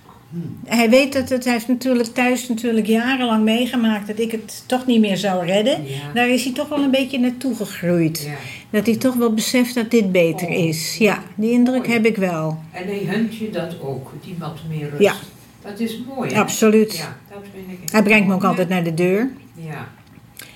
Hij 0.66 0.90
weet 0.90 1.14
dat 1.14 1.30
het, 1.30 1.44
hij 1.44 1.54
heeft 1.54 1.68
natuurlijk 1.68 2.10
thuis 2.14 2.48
natuurlijk 2.48 2.88
jarenlang 2.88 3.44
meegemaakt 3.44 4.08
dat 4.08 4.20
ik 4.20 4.32
het 4.32 4.64
toch 4.66 4.86
niet 4.86 5.00
meer 5.00 5.18
zou 5.18 5.46
redden. 5.46 5.88
Ja. 5.88 6.14
Daar 6.14 6.30
is 6.30 6.44
hij 6.44 6.54
toch 6.54 6.70
wel 6.70 6.80
een 6.84 6.92
beetje 6.92 7.20
naartoe 7.20 7.56
gegroeid. 7.56 8.24
Ja. 8.26 8.34
Dat 8.70 8.86
hij 8.86 8.96
toch 8.96 9.16
wel 9.16 9.34
beseft 9.34 9.76
dat 9.76 9.92
dit 9.92 10.12
beter 10.12 10.48
Oh. 10.48 10.54
is. 10.68 10.98
Ja, 10.98 11.24
die 11.36 11.52
indruk 11.52 11.78
Mooi. 11.78 11.92
heb 11.92 12.06
ik 12.06 12.16
wel. 12.16 12.60
En 12.72 12.88
hij 12.88 13.04
hunt 13.06 13.36
je 13.36 13.50
dat 13.50 13.76
ook, 13.82 14.14
die 14.24 14.36
wat 14.40 14.58
meer 14.70 14.90
rust. 14.90 15.02
Ja. 15.02 15.14
Dat 15.62 15.80
is 15.80 16.02
mooi, 16.16 16.34
hè? 16.34 16.40
Absoluut. 16.40 16.98
Ja, 16.98 17.18
dat 17.30 17.44
vind 17.54 17.80
ik 17.82 17.92
Hij 17.92 18.04
brengt 18.04 18.28
me 18.28 18.34
ook 18.34 18.44
altijd 18.44 18.70
naar 18.70 18.84
de 18.84 18.94
deur. 18.94 19.30
Ja. 19.56 19.88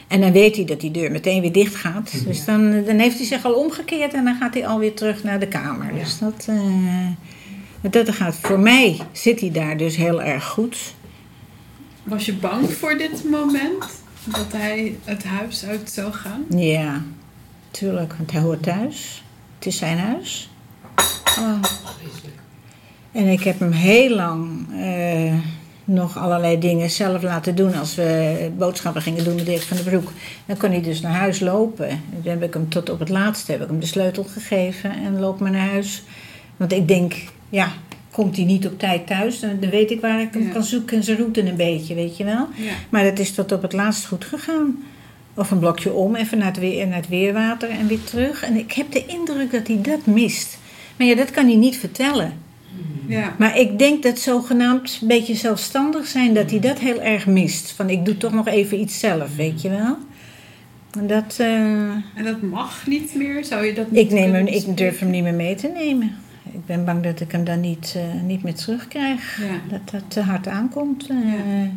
En 0.08 0.22
dan 0.22 0.32
weet 0.32 0.56
hij 0.56 0.66
dat 0.66 0.80
die 0.82 0.92
deur 0.92 1.12
meteen 1.12 1.42
weer 1.42 1.52
dicht 1.52 1.76
gaat. 1.76 2.26
Dus 2.26 2.46
dan, 2.46 2.84
dan 2.84 2.98
heeft 3.00 3.18
hij 3.18 3.26
zich 3.26 3.46
al 3.46 3.54
omgekeerd 3.54 4.14
en 4.14 4.24
dan 4.24 4.36
gaat 4.36 4.54
hij 4.54 4.68
alweer 4.68 4.94
terug 4.94 5.24
naar 5.24 5.40
de 5.40 5.48
kamer. 5.48 5.94
Ja. 5.94 6.00
Dus 6.00 6.20
dat, 6.20 6.46
eh, 6.50 6.56
dat 7.92 8.10
gaat, 8.10 8.36
voor 8.36 8.60
mij 8.60 9.00
zit 9.12 9.40
hij 9.40 9.52
daar 9.52 9.78
dus 9.78 9.96
heel 9.96 10.22
erg 10.22 10.46
goed. 10.46 10.94
Was 12.04 12.26
je 12.26 12.34
bang 12.34 12.74
voor 12.74 12.98
dit 12.98 13.24
moment? 13.30 13.86
Dat 14.26 14.52
hij 14.52 14.98
het 15.04 15.24
huis 15.24 15.66
uit 15.66 15.92
zou 15.92 16.14
gaan? 16.14 16.46
Ja, 16.50 17.02
tuurlijk, 17.72 18.14
want 18.18 18.32
hij 18.32 18.42
hoort 18.42 18.64
thuis. 18.64 19.24
Het 19.56 19.66
is 19.66 19.78
zijn 19.78 19.98
huis. 19.98 20.50
Oh. 21.40 21.62
En 23.12 23.28
ik 23.28 23.44
heb 23.44 23.60
hem 23.60 23.72
heel 23.72 24.16
lang 24.16 24.68
eh, 24.80 25.34
nog 25.84 26.18
allerlei 26.18 26.60
dingen 26.60 26.90
zelf 26.90 27.22
laten 27.22 27.56
doen. 27.56 27.76
Als 27.76 27.96
we 27.96 28.52
boodschappen 28.58 29.02
gingen 29.02 29.24
doen 29.24 29.36
met 29.36 29.46
Dirk 29.46 29.62
van 29.62 29.78
den 29.78 29.86
Broek. 29.86 30.12
Dan 30.46 30.58
kon 30.58 30.70
hij 30.70 30.82
dus 30.82 31.02
naar 31.02 31.14
huis 31.14 31.40
lopen. 31.40 31.90
En 31.90 32.02
toen 32.22 32.32
heb 32.32 32.44
ik 32.44 32.54
hem 32.54 32.70
tot 32.70 32.90
op 32.90 33.00
het 33.00 33.10
laatste 33.10 33.52
heb 33.52 33.62
ik 33.62 33.68
hem 33.68 33.80
de 33.80 33.86
sleutel 33.86 34.24
gegeven 34.24 34.92
en 34.92 35.20
loop 35.20 35.40
maar 35.40 35.52
naar 35.52 35.70
huis. 35.70 36.04
Want 36.58 36.72
ik 36.72 36.88
denk, 36.88 37.14
ja, 37.54 37.72
komt 38.12 38.36
hij 38.36 38.46
niet 38.46 38.66
op 38.68 38.80
tijd 38.80 39.08
thuis, 39.08 39.40
dan, 39.40 39.58
dan 39.60 39.70
weet 39.70 39.92
ik 39.92 40.02
waar 40.02 40.22
ik 40.22 40.34
hem 40.34 40.44
Ja. 40.44 40.50
kan 40.50 40.64
zoeken 40.64 40.98
en 40.98 41.04
zijn 41.04 41.18
route 41.18 41.42
een 41.48 41.56
beetje, 41.56 41.96
weet 41.96 42.18
je 42.18 42.24
wel. 42.24 42.48
Ja. 42.56 42.74
Maar 42.90 43.04
dat 43.04 43.20
is 43.20 43.32
tot 43.32 43.52
op 43.52 43.62
het 43.62 43.74
laatst 43.74 44.06
goed 44.06 44.26
gegaan. 44.26 44.84
Of 45.34 45.52
een 45.52 45.60
blokje 45.60 45.94
om, 45.94 46.16
even 46.16 46.38
naar 46.38 46.48
het, 46.48 46.60
weer, 46.60 46.88
naar 46.88 46.98
het 46.98 47.08
weerwater 47.10 47.70
en 47.70 47.88
weer 47.88 48.04
terug. 48.04 48.44
En 48.44 48.58
ik 48.58 48.72
heb 48.72 48.92
de 48.92 49.06
indruk 49.06 49.52
dat 49.52 49.68
hij 49.68 49.80
dat 49.82 50.06
mist. 50.06 50.58
Maar 50.98 51.08
ja, 51.08 51.16
dat 51.16 51.32
kan 51.32 51.46
hij 51.46 51.56
niet 51.56 51.78
vertellen. 51.78 52.34
Ja. 53.08 53.36
Maar 53.38 53.60
ik 53.60 53.80
denk 53.80 54.04
dat 54.04 54.20
zogenaamd 54.20 54.98
een 55.02 55.08
beetje 55.08 55.36
zelfstandig 55.36 56.08
zijn, 56.08 56.34
dat 56.34 56.50
hij 56.50 56.60
dat 56.60 56.80
heel 56.80 57.02
erg 57.02 57.26
mist. 57.28 57.72
Van 57.72 57.90
ik 57.90 58.06
doe 58.06 58.18
toch 58.18 58.34
nog 58.34 58.48
even 58.48 58.80
iets 58.80 59.00
zelf, 59.00 59.36
weet 59.36 59.62
je 59.62 59.70
wel. 59.70 59.98
En 60.98 61.08
dat, 61.08 61.36
eh, 61.40 61.48
En 62.16 62.24
dat 62.24 62.42
mag 62.42 62.88
niet 62.88 63.16
meer? 63.16 63.46
Zou 63.46 63.66
je 63.66 63.74
dat 63.74 63.92
niet 63.92 64.00
ik, 64.00 64.12
neem 64.12 64.34
hem, 64.34 64.48
ik 64.48 64.78
durf 64.78 65.00
hem 65.00 65.10
niet 65.10 65.24
meer 65.24 65.34
mee 65.34 65.56
te 65.56 65.68
nemen. 65.68 66.16
Ik 66.52 66.66
ben 66.66 66.86
bang 66.86 67.04
dat 67.04 67.20
ik 67.20 67.32
hem 67.32 67.44
dan 67.44 67.60
niet, 67.60 67.94
eh, 67.98 68.22
niet 68.22 68.44
meer 68.44 68.54
terugkrijg. 68.56 69.38
Ja. 69.42 69.60
Dat 69.70 69.90
dat 69.92 70.04
te 70.08 70.22
hard 70.22 70.48
aankomt. 70.48 71.08
eh. 71.10 71.18
Ja. 71.34 71.68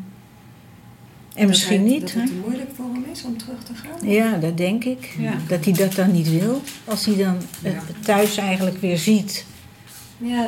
En 1.35 1.47
misschien 1.47 1.81
hij- 1.81 1.89
niet. 1.91 2.01
Dat 2.01 2.11
hè? 2.13 2.21
het 2.21 2.41
moeilijk 2.45 2.71
voor 2.75 2.85
hem 2.93 3.05
is 3.13 3.25
om 3.25 3.37
terug 3.37 3.63
te 3.63 3.73
gaan? 3.75 4.11
Ja, 4.11 4.37
dat 4.37 4.57
denk 4.57 4.85
ik. 4.85 5.15
Ja. 5.19 5.33
Dat 5.49 5.65
hij 5.65 5.75
dat 5.75 5.95
dan 5.95 6.13
niet 6.13 6.31
wil. 6.31 6.61
Als 6.85 7.05
hij 7.05 7.17
dan 7.17 7.37
het 7.63 8.05
thuis 8.05 8.37
eigenlijk 8.37 8.81
weer 8.81 8.99
ziet. 8.99 9.45
Ja, 10.19 10.47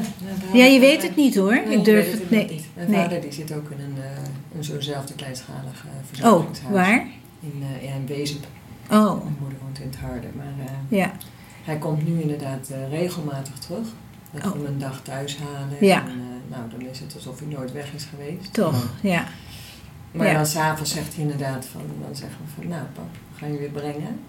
Ja, 0.52 0.64
je 0.64 0.80
weet 0.80 1.02
het 1.02 1.16
niet 1.16 1.34
hoor. 1.36 1.54
Nee, 1.66 1.76
ik 1.78 1.84
durf 1.84 2.04
weet 2.04 2.12
het 2.20 2.30
nee. 2.30 2.46
niet. 2.50 2.64
Mijn 2.74 2.90
nee. 2.90 3.00
vader 3.02 3.20
die 3.20 3.32
zit 3.32 3.52
ook 3.52 3.70
in 3.70 3.80
een, 3.80 4.02
eh, 4.02 4.56
een 4.56 4.64
zo'nzelfde 4.64 5.14
kleinschalig 5.14 5.84
Oh, 5.84 6.02
verzorgingshuis. 6.08 6.72
waar? 6.74 7.06
In, 7.40 7.62
ja, 7.82 7.92
in 7.94 8.06
Wezep. 8.06 8.46
Oh, 8.90 9.22
Mijn 9.24 9.36
moeder 9.40 9.58
woont 9.62 9.78
in 9.80 9.86
het 9.86 9.96
Harde. 9.96 10.26
Maar 10.36 10.52
ja. 10.88 11.12
hij 11.64 11.76
komt 11.78 12.08
nu 12.08 12.20
inderdaad 12.20 12.70
regelmatig 12.90 13.58
terug. 13.58 13.88
Dat 14.30 14.42
we 14.42 14.48
Oh. 14.48 14.54
hem 14.54 14.64
een 14.66 14.78
dag 14.78 15.00
thuis 15.02 15.38
halen. 15.38 15.76
Ja. 15.80 16.00
En, 16.00 16.06
eh, 16.08 16.56
nou, 16.56 16.62
dan 16.70 16.80
is 16.80 16.98
het 17.00 17.14
alsof 17.14 17.38
hij 17.38 17.48
nooit 17.48 17.72
weg 17.72 17.92
is 17.94 18.04
geweest. 18.10 18.52
Toch, 18.52 18.88
ja. 19.00 19.24
Maar 20.12 20.26
Ja. 20.26 20.32
dan 20.34 20.46
s'avonds 20.46 20.92
zegt 20.92 21.14
hij 21.14 21.22
inderdaad 21.22 21.66
van, 21.66 21.80
dan 22.06 22.16
zeggen 22.16 22.38
we 22.44 22.50
van, 22.60 22.68
nou 22.68 22.82
pap, 22.94 23.08
we 23.32 23.38
gaan 23.38 23.52
je 23.52 23.58
weer 23.58 23.70
brengen. 23.70 24.20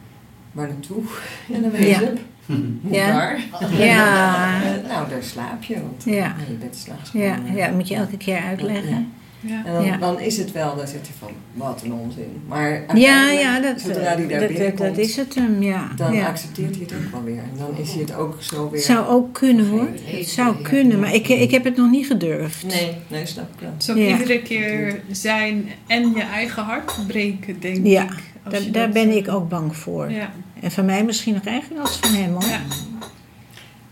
Waar 0.51 0.67
naartoe? 0.67 1.03
En 1.53 1.61
dan 1.61 1.71
weet 1.71 1.87
Ja. 1.87 1.99
je, 1.99 2.13
hoe 2.45 2.57
Ja. 2.97 3.11
daar? 3.11 3.39
Ja. 3.71 4.59
Nou, 4.87 5.09
daar 5.09 5.23
slaap 5.23 5.63
je. 5.63 5.73
Want 5.81 6.03
Ja. 6.03 6.35
je 6.47 6.53
bent 6.53 6.75
s'nachts 6.75 7.11
Ja, 7.11 7.37
ja, 7.53 7.65
dat 7.65 7.75
moet 7.75 7.87
je 7.87 7.95
elke 7.95 8.17
keer 8.17 8.39
uitleggen. 8.41 9.13
Ja. 9.41 9.65
En 9.65 9.73
dan, 9.73 9.83
Ja. 9.85 9.97
dan 9.97 10.19
is 10.19 10.37
het 10.37 10.51
wel, 10.51 10.75
dan 10.75 10.87
zegt 10.87 11.07
hij 11.07 11.15
van, 11.19 11.31
wat 11.53 11.81
een 11.83 11.93
onzin. 11.93 12.41
Maar 12.47 12.83
Ja, 12.97 13.31
ja, 13.31 13.59
dat, 13.59 13.81
zodra 13.81 14.01
hij 14.01 14.27
daar 14.27 14.39
dat, 14.39 14.47
binnenkomt, 14.47 14.77
dat 14.89 14.97
is 14.97 15.15
het 15.15 15.35
hem, 15.35 15.63
ja. 15.63 15.87
dan 15.95 16.13
ja. 16.13 16.27
accepteert 16.27 16.75
hij 16.75 16.83
het 16.83 16.93
ook 16.93 17.11
wel 17.11 17.23
weer. 17.23 17.37
En 17.37 17.57
dan 17.57 17.77
is 17.77 17.91
hij 17.91 18.01
het 18.01 18.15
ook 18.15 18.35
zo 18.39 18.63
weer... 18.69 18.71
Het 18.79 18.83
zou 18.89 19.07
ook 19.07 19.33
kunnen 19.33 19.67
hoor. 19.67 19.87
Het 20.03 20.27
zou 20.27 20.61
kunnen, 20.61 20.99
maar 20.99 21.13
ik, 21.13 21.27
ik 21.27 21.51
heb 21.51 21.63
het 21.63 21.75
nog 21.77 21.89
niet 21.91 22.05
gedurfd. 22.07 22.65
Nee, 22.65 22.91
nee, 23.07 23.25
snap 23.25 23.47
ik 23.53 23.59
wel. 23.59 23.71
Het 23.73 23.81
is 23.83 23.89
ook 23.89 23.97
Ja. 23.97 24.07
iedere 24.07 24.41
keer 24.41 25.01
zijn 25.11 25.69
en 25.87 26.11
je 26.15 26.21
eigen 26.23 26.63
hart 26.63 26.91
breken, 27.07 27.59
denk 27.59 27.85
Ja, 27.85 28.03
ik. 28.03 28.09
als 28.43 28.71
Daar, 28.71 28.87
je 28.87 28.93
ben 28.93 29.17
ik 29.17 29.27
ook 29.27 29.49
bang 29.49 29.75
voor. 29.75 30.11
Ja, 30.11 30.31
En 30.61 30.71
van 30.71 30.85
mij 30.85 31.03
misschien 31.03 31.33
nog 31.33 31.45
eigenlijk 31.45 31.81
als 31.81 31.97
van 31.97 32.13
hem 32.13 32.31
hoor. 32.31 32.43
ja. 32.49 32.61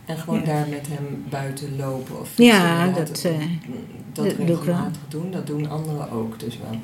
En 0.05 0.17
gewoon 0.17 0.39
Ja. 0.39 0.45
daar 0.45 0.67
met 0.69 0.87
hem 0.89 1.23
buiten 1.29 1.75
lopen 1.77 2.19
of 2.19 2.29
Ja, 2.35 2.87
eh, 2.87 2.95
dat 2.95 3.25
dat 4.25 4.35
doe 4.37 4.45
ik 4.45 4.47
wel. 4.47 4.57
regelmatig 4.57 5.01
doen, 5.07 5.31
dat 5.31 5.47
doen 5.47 5.69
anderen 5.69 6.11
ook 6.11 6.39
dus 6.39 6.57
wel. 6.69 6.79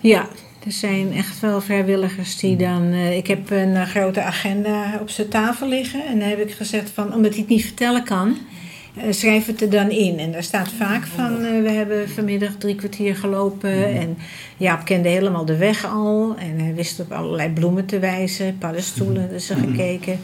Ja, 0.00 0.28
er 0.64 0.72
zijn 0.72 1.12
echt 1.12 1.40
wel 1.40 1.60
vrijwilligers 1.60 2.36
die 2.38 2.56
dan. 2.56 2.92
eh, 2.92 3.16
ik 3.16 3.26
heb 3.26 3.50
een 3.50 3.74
eh, 3.76 3.82
grote 3.82 4.22
agenda 4.22 4.98
op 5.00 5.10
zijn 5.10 5.28
tafel 5.28 5.68
liggen. 5.68 6.06
En 6.06 6.18
dan 6.18 6.28
heb 6.28 6.38
ik 6.40 6.50
gezegd 6.52 6.90
van, 6.90 7.14
omdat 7.14 7.30
hij 7.30 7.40
het 7.40 7.48
niet 7.48 7.64
vertellen 7.64 8.04
kan, 8.04 8.36
eh, 8.96 9.04
schrijf 9.12 9.46
het 9.46 9.62
er 9.62 9.70
dan 9.70 9.90
in. 9.90 10.18
En 10.18 10.32
daar 10.32 10.42
staat 10.42 10.68
vaak 10.72 11.06
van, 11.06 11.38
we 11.62 11.70
hebben 11.70 12.08
vanmiddag 12.10 12.52
drie 12.58 12.74
kwartier 12.74 13.16
gelopen. 13.16 13.94
En 13.94 14.18
Jaap 14.56 14.84
kende 14.84 15.08
helemaal 15.08 15.44
de 15.44 15.56
weg 15.56 15.86
al. 15.86 16.34
En 16.38 16.58
hij 16.58 16.74
wist 16.74 17.00
op 17.00 17.12
allerlei 17.12 17.48
bloemen 17.50 17.86
te 17.86 17.98
wijzen, 17.98 18.58
paddenstoelen, 18.58 19.28
dus 19.28 19.46
ze 19.46 19.54
gekeken. 19.54 20.18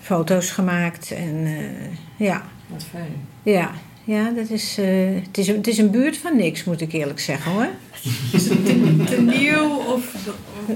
Foto's 0.00 0.50
gemaakt. 0.50 1.10
En 1.10 1.44
eh, 1.46 2.26
ja, 2.26 2.42
Wat 2.66 2.84
fijn. 2.90 3.12
ja. 3.42 3.70
Ja, 4.10 4.30
dat 4.30 4.50
is, 4.50 4.76
eh, 4.78 4.86
het, 5.26 5.38
is, 5.38 5.48
een- 5.48 5.56
het 5.56 5.66
is 5.66 5.78
een 5.78 5.90
buurt 5.90 6.16
van 6.16 6.36
niks, 6.36 6.64
moet 6.64 6.80
ik 6.80 6.92
eerlijk 6.92 7.20
zeggen 7.20 7.52
hoor. 7.52 7.68
Is 8.32 8.48
het 8.48 8.66
te, 8.66 9.04
te 9.06 9.20
nieuw 9.20 9.68
of 9.76 10.14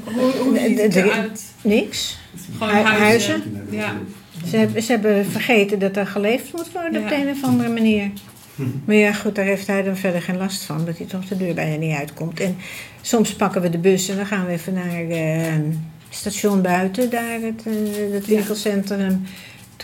hoe, 0.05 0.31
hoe 0.43 0.59
ziet 0.59 0.81
het 0.81 0.95
eruit? 0.95 1.43
Niks. 1.63 2.19
Gewoon 2.59 2.75
Hu- 2.75 2.83
huizen. 2.83 2.99
huizen? 3.33 3.67
Ja. 3.71 3.95
Ze 4.51 4.57
hebben, 4.57 4.83
ze 4.83 4.91
hebben 4.93 5.27
vergeten 5.27 5.79
dat 5.79 5.97
er 5.97 6.07
geleefd 6.07 6.53
moet 6.53 6.73
worden 6.73 7.03
op 7.03 7.09
de 7.09 7.15
een 7.15 7.29
of 7.31 7.45
andere 7.45 7.69
manier. 7.73 8.11
Maar 8.85 8.97
ja, 8.97 9.13
goed, 9.13 9.35
daar 9.35 9.45
heeft 9.45 9.67
hij 9.67 9.83
dan 9.83 9.97
verder 9.97 10.23
geen 10.23 10.37
last 10.37 10.63
van, 10.63 10.85
dat 10.85 10.97
hij 10.99 11.07
toch 11.07 11.25
de 11.25 11.37
deur 11.37 11.55
bijna 11.55 11.77
niet 11.77 11.97
uitkomt. 11.97 12.41
En 12.41 12.57
soms 13.01 13.35
pakken 13.35 13.63
we 13.63 13.71
de 13.71 13.79
bus 13.79 14.09
en 14.09 14.17
dan 14.17 14.27
gaan 14.27 14.47
we 14.47 14.53
even 14.53 14.73
naar 14.73 15.09
eh, 15.09 15.53
station 16.09 16.63
buiten, 16.63 17.11
daar 17.11 17.41
het, 17.41 17.63
eh, 17.67 18.13
het 18.13 18.27
winkelcentrum. 18.27 19.23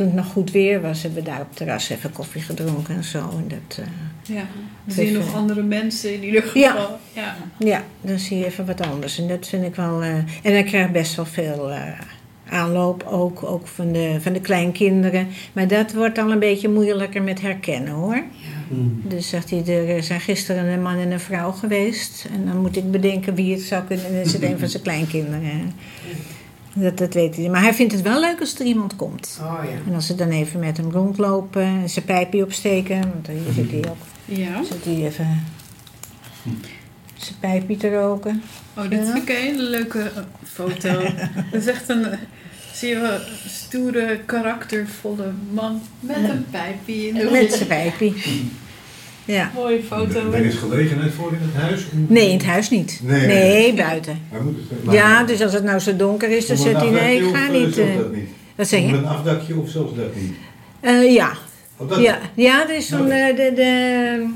Toen 0.00 0.08
het 0.08 0.18
nog 0.18 0.32
goed 0.32 0.50
weer 0.50 0.80
was, 0.80 1.02
hebben 1.02 1.22
we 1.24 1.30
daar 1.30 1.40
op 1.40 1.46
het 1.48 1.56
terras 1.56 1.88
even 1.88 2.12
koffie 2.12 2.40
gedronken 2.42 2.94
en 2.94 3.04
zo. 3.04 3.18
En 3.18 3.44
dat, 3.48 3.78
eh, 3.78 4.34
ja. 4.36 4.42
Dan 4.84 4.94
zie 4.94 5.06
je 5.06 5.18
nog 5.18 5.34
andere 5.34 5.62
mensen 5.62 6.14
in 6.14 6.24
ieder 6.24 6.42
geval. 6.42 6.60
Ja. 6.60 6.98
ja. 7.12 7.36
ja, 7.58 7.84
dan 8.00 8.18
zie 8.18 8.38
je 8.38 8.44
even 8.46 8.66
wat 8.66 8.80
anders. 8.80 9.18
En 9.18 9.28
dat 9.28 9.46
vind 9.46 9.64
ik 9.64 9.74
wel. 9.74 10.02
eh, 10.02 10.14
en 10.16 10.26
hij 10.42 10.62
krijgt 10.62 10.92
best 10.92 11.14
wel 11.14 11.24
veel 11.24 11.70
eh, 11.70 11.82
aanloop, 12.48 13.06
ook, 13.06 13.42
ook 13.42 13.66
van, 13.66 13.92
de, 13.92 14.16
van 14.20 14.32
de 14.32 14.40
kleinkinderen. 14.40 15.28
Maar 15.52 15.68
dat 15.68 15.92
wordt 15.92 16.18
al 16.18 16.30
een 16.30 16.38
beetje 16.38 16.68
moeilijker 16.68 17.22
met 17.22 17.40
herkennen 17.40 17.92
hoor. 17.92 18.22
Dus 19.02 19.28
zegt 19.28 19.50
hij, 19.50 19.64
er 19.66 20.02
zijn 20.02 20.20
gisteren 20.20 20.66
een 20.66 20.82
man 20.82 20.98
en 20.98 21.10
een 21.10 21.20
vrouw 21.20 21.50
geweest. 21.50 22.26
En 22.32 22.46
dan 22.46 22.56
moet 22.56 22.76
ik 22.76 22.90
bedenken 22.90 23.34
wie 23.34 23.52
het 23.54 23.62
zou 23.62 23.84
kunnen. 23.84 24.06
En 24.06 24.12
dan 24.12 24.20
is 24.20 24.32
het 24.32 24.42
een 24.42 24.58
van 24.58 24.68
zijn 24.68 24.82
kleinkinderen. 24.82 25.72
Dat, 26.74 26.98
dat 26.98 27.14
weet 27.14 27.37
hij. 27.37 27.48
Maar 27.48 27.62
hij 27.62 27.74
vindt 27.74 27.92
het 27.92 28.02
wel 28.02 28.20
leuk 28.20 28.40
als 28.40 28.59
er 28.59 28.66
iemand 28.66 28.96
komt. 28.96 29.38
Oh 29.42 29.61
ja. 29.64 29.70
En 29.87 29.94
als 29.94 30.06
ze 30.06 30.14
dan 30.14 30.28
even 30.30 30.61
met 30.61 30.76
hem 30.76 30.90
rondlopen 30.90 31.62
en 31.62 31.88
zijn 31.90 32.04
pijpje 32.04 32.44
opsteken. 32.44 33.00
Want 33.00 33.26
hier 33.26 33.52
zit 33.54 33.70
hij 33.70 33.90
ook. 33.90 33.96
Ja. 34.24 34.64
Zit 34.64 34.85
hij 34.85 34.94
even 35.06 35.42
zijn 37.14 37.38
pijpje 37.40 37.76
te 37.76 37.90
roken. 37.94 38.42
Oh, 38.76 38.88
dit 38.90 39.06
Ja. 39.06 39.12
vind 39.12 39.28
ik 39.28 39.37
een 39.37 39.42
hele 39.42 39.62
leuke 39.62 40.11
foto. 40.44 41.00
Dat 41.50 41.61
is 41.61 41.66
echt 41.66 41.88
een, 41.88 42.06
zie 42.72 42.88
je 42.88 42.98
wel, 43.00 43.18
stoere, 43.46 44.20
karaktervolle 44.26 45.33
man 45.52 45.83
met 46.00 46.16
een 46.16 46.46
pijpje 46.50 47.06
in 47.09 47.14
de 47.14 47.28
Met 47.30 47.52
zijn 47.52 47.68
pijpje. 47.68 48.12
Ja. 49.30 49.50
Mooie 49.54 49.82
foto. 49.82 50.32
Er 50.32 50.44
is 50.44 50.54
gelegenheid 50.54 51.12
voor 51.12 51.32
in 51.32 51.38
het 51.52 51.62
huis? 51.62 51.86
Nee, 52.06 52.28
in 52.30 52.36
het 52.36 52.46
huis 52.46 52.70
niet. 52.70 53.00
Nee. 53.02 53.26
Nee, 53.26 53.74
buiten. 53.74 54.18
Waar 54.30 54.42
moet 54.42 54.56
het 54.68 54.84
maar- 54.84 54.94
Ja, 54.94 55.24
dus 55.24 55.42
als 55.42 55.52
het 55.52 55.64
nou 55.64 55.78
zo 55.78 55.96
donker 55.96 56.30
is, 56.30 56.46
dan 56.46 56.56
zegt 56.56 56.74
een 56.82 56.94
hij 56.94 57.02
nee, 57.04 57.16
ik 57.16 57.34
ga 57.34 57.48
of, 57.48 57.54
eh, 57.54 57.60
niet. 57.64 57.74
zelfs 57.74 57.90
eh. 57.90 57.96
dat 57.96 58.12
niet? 58.14 58.28
Wat 58.56 58.68
zeg 58.68 58.80
je? 58.80 58.86
een 58.86 59.06
afdakje 59.06 59.56
of 59.56 59.68
zelfs 59.68 59.94
dat 59.94 60.14
niet? 60.16 60.32
Eh, 60.80 61.14
ja. 61.14 61.32
Oh, 61.76 62.00
Ja, 62.00 62.18
ja, 62.34 62.68
er 62.68 62.76
is 62.76 62.88
zo'n, 62.88 63.06
Nou. 63.08 63.30
eh, 63.30 63.36
de, 63.36 63.52
de, 63.54 64.26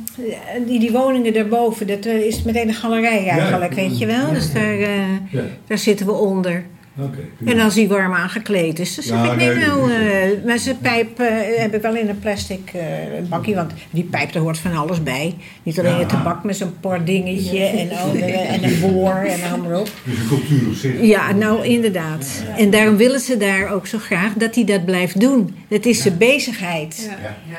die, 0.66 0.78
die 0.80 0.90
woningen 0.92 1.32
daarboven, 1.32 1.86
dat 1.86 2.04
eh, 2.06 2.20
is 2.26 2.42
meteen 2.42 2.68
een 2.68 2.74
galerij 2.74 3.26
eigenlijk, 3.28 3.74
Ja. 3.74 3.80
weet 3.88 3.98
je 3.98 4.06
wel. 4.06 4.32
Dus 4.32 4.52
daar, 4.52 4.78
eh, 4.78 4.98
Ja, 5.30 5.42
daar 5.66 5.78
zitten 5.78 6.06
we 6.06 6.12
onder. 6.12 6.64
Oké. 6.98 7.18
En 7.44 7.60
als 7.60 7.74
hij 7.74 7.88
warm 7.88 8.12
aangekleed 8.12 8.78
is, 8.78 8.94
dan 8.94 9.04
zeg 9.04 9.16
Ja, 9.16 9.30
ik, 9.32 9.36
nee, 9.36 9.48
nee, 9.48 9.66
nou, 9.66 9.92
eh, 9.92 10.44
maar 10.46 10.58
zijn 10.58 10.78
pijp 10.78 11.20
eh, 11.20 11.26
heb 11.56 11.74
ik 11.74 11.82
wel 11.82 11.96
in 11.96 12.08
een 12.08 12.18
plastic 12.18 12.70
eh, 12.74 12.82
bakje, 13.28 13.54
want 13.54 13.72
die 13.90 14.04
pijp, 14.04 14.32
daar 14.32 14.42
hoort 14.42 14.58
van 14.58 14.72
alles 14.76 15.02
bij. 15.02 15.34
Niet 15.62 15.78
alleen 15.78 15.92
Ja. 15.92 15.98
het 15.98 16.08
tabak 16.08 16.44
met 16.44 16.56
zo'n 16.56 16.74
pordingetje 16.80 17.58
en, 17.64 17.90
oh, 17.90 18.52
en 18.52 18.64
een 18.64 18.80
boor 18.80 19.14
en 19.14 19.50
allemaal 19.52 19.80
op. 19.80 19.90
Dus 20.04 20.18
een 20.18 20.26
cultuur 20.28 20.68
op 20.68 20.74
zich. 20.74 21.00
Ja, 21.02 21.32
nou 21.32 21.64
inderdaad. 21.66 22.42
En 22.56 22.70
daarom 22.70 22.96
willen 22.96 23.20
ze 23.20 23.36
daar 23.36 23.72
ook 23.72 23.86
zo 23.86 23.98
graag 23.98 24.32
dat 24.32 24.54
hij 24.54 24.64
dat 24.64 24.84
blijft 24.84 25.20
doen. 25.20 25.54
Dat 25.68 25.84
is 25.84 26.02
zijn 26.02 26.18
bezigheid. 26.18 27.10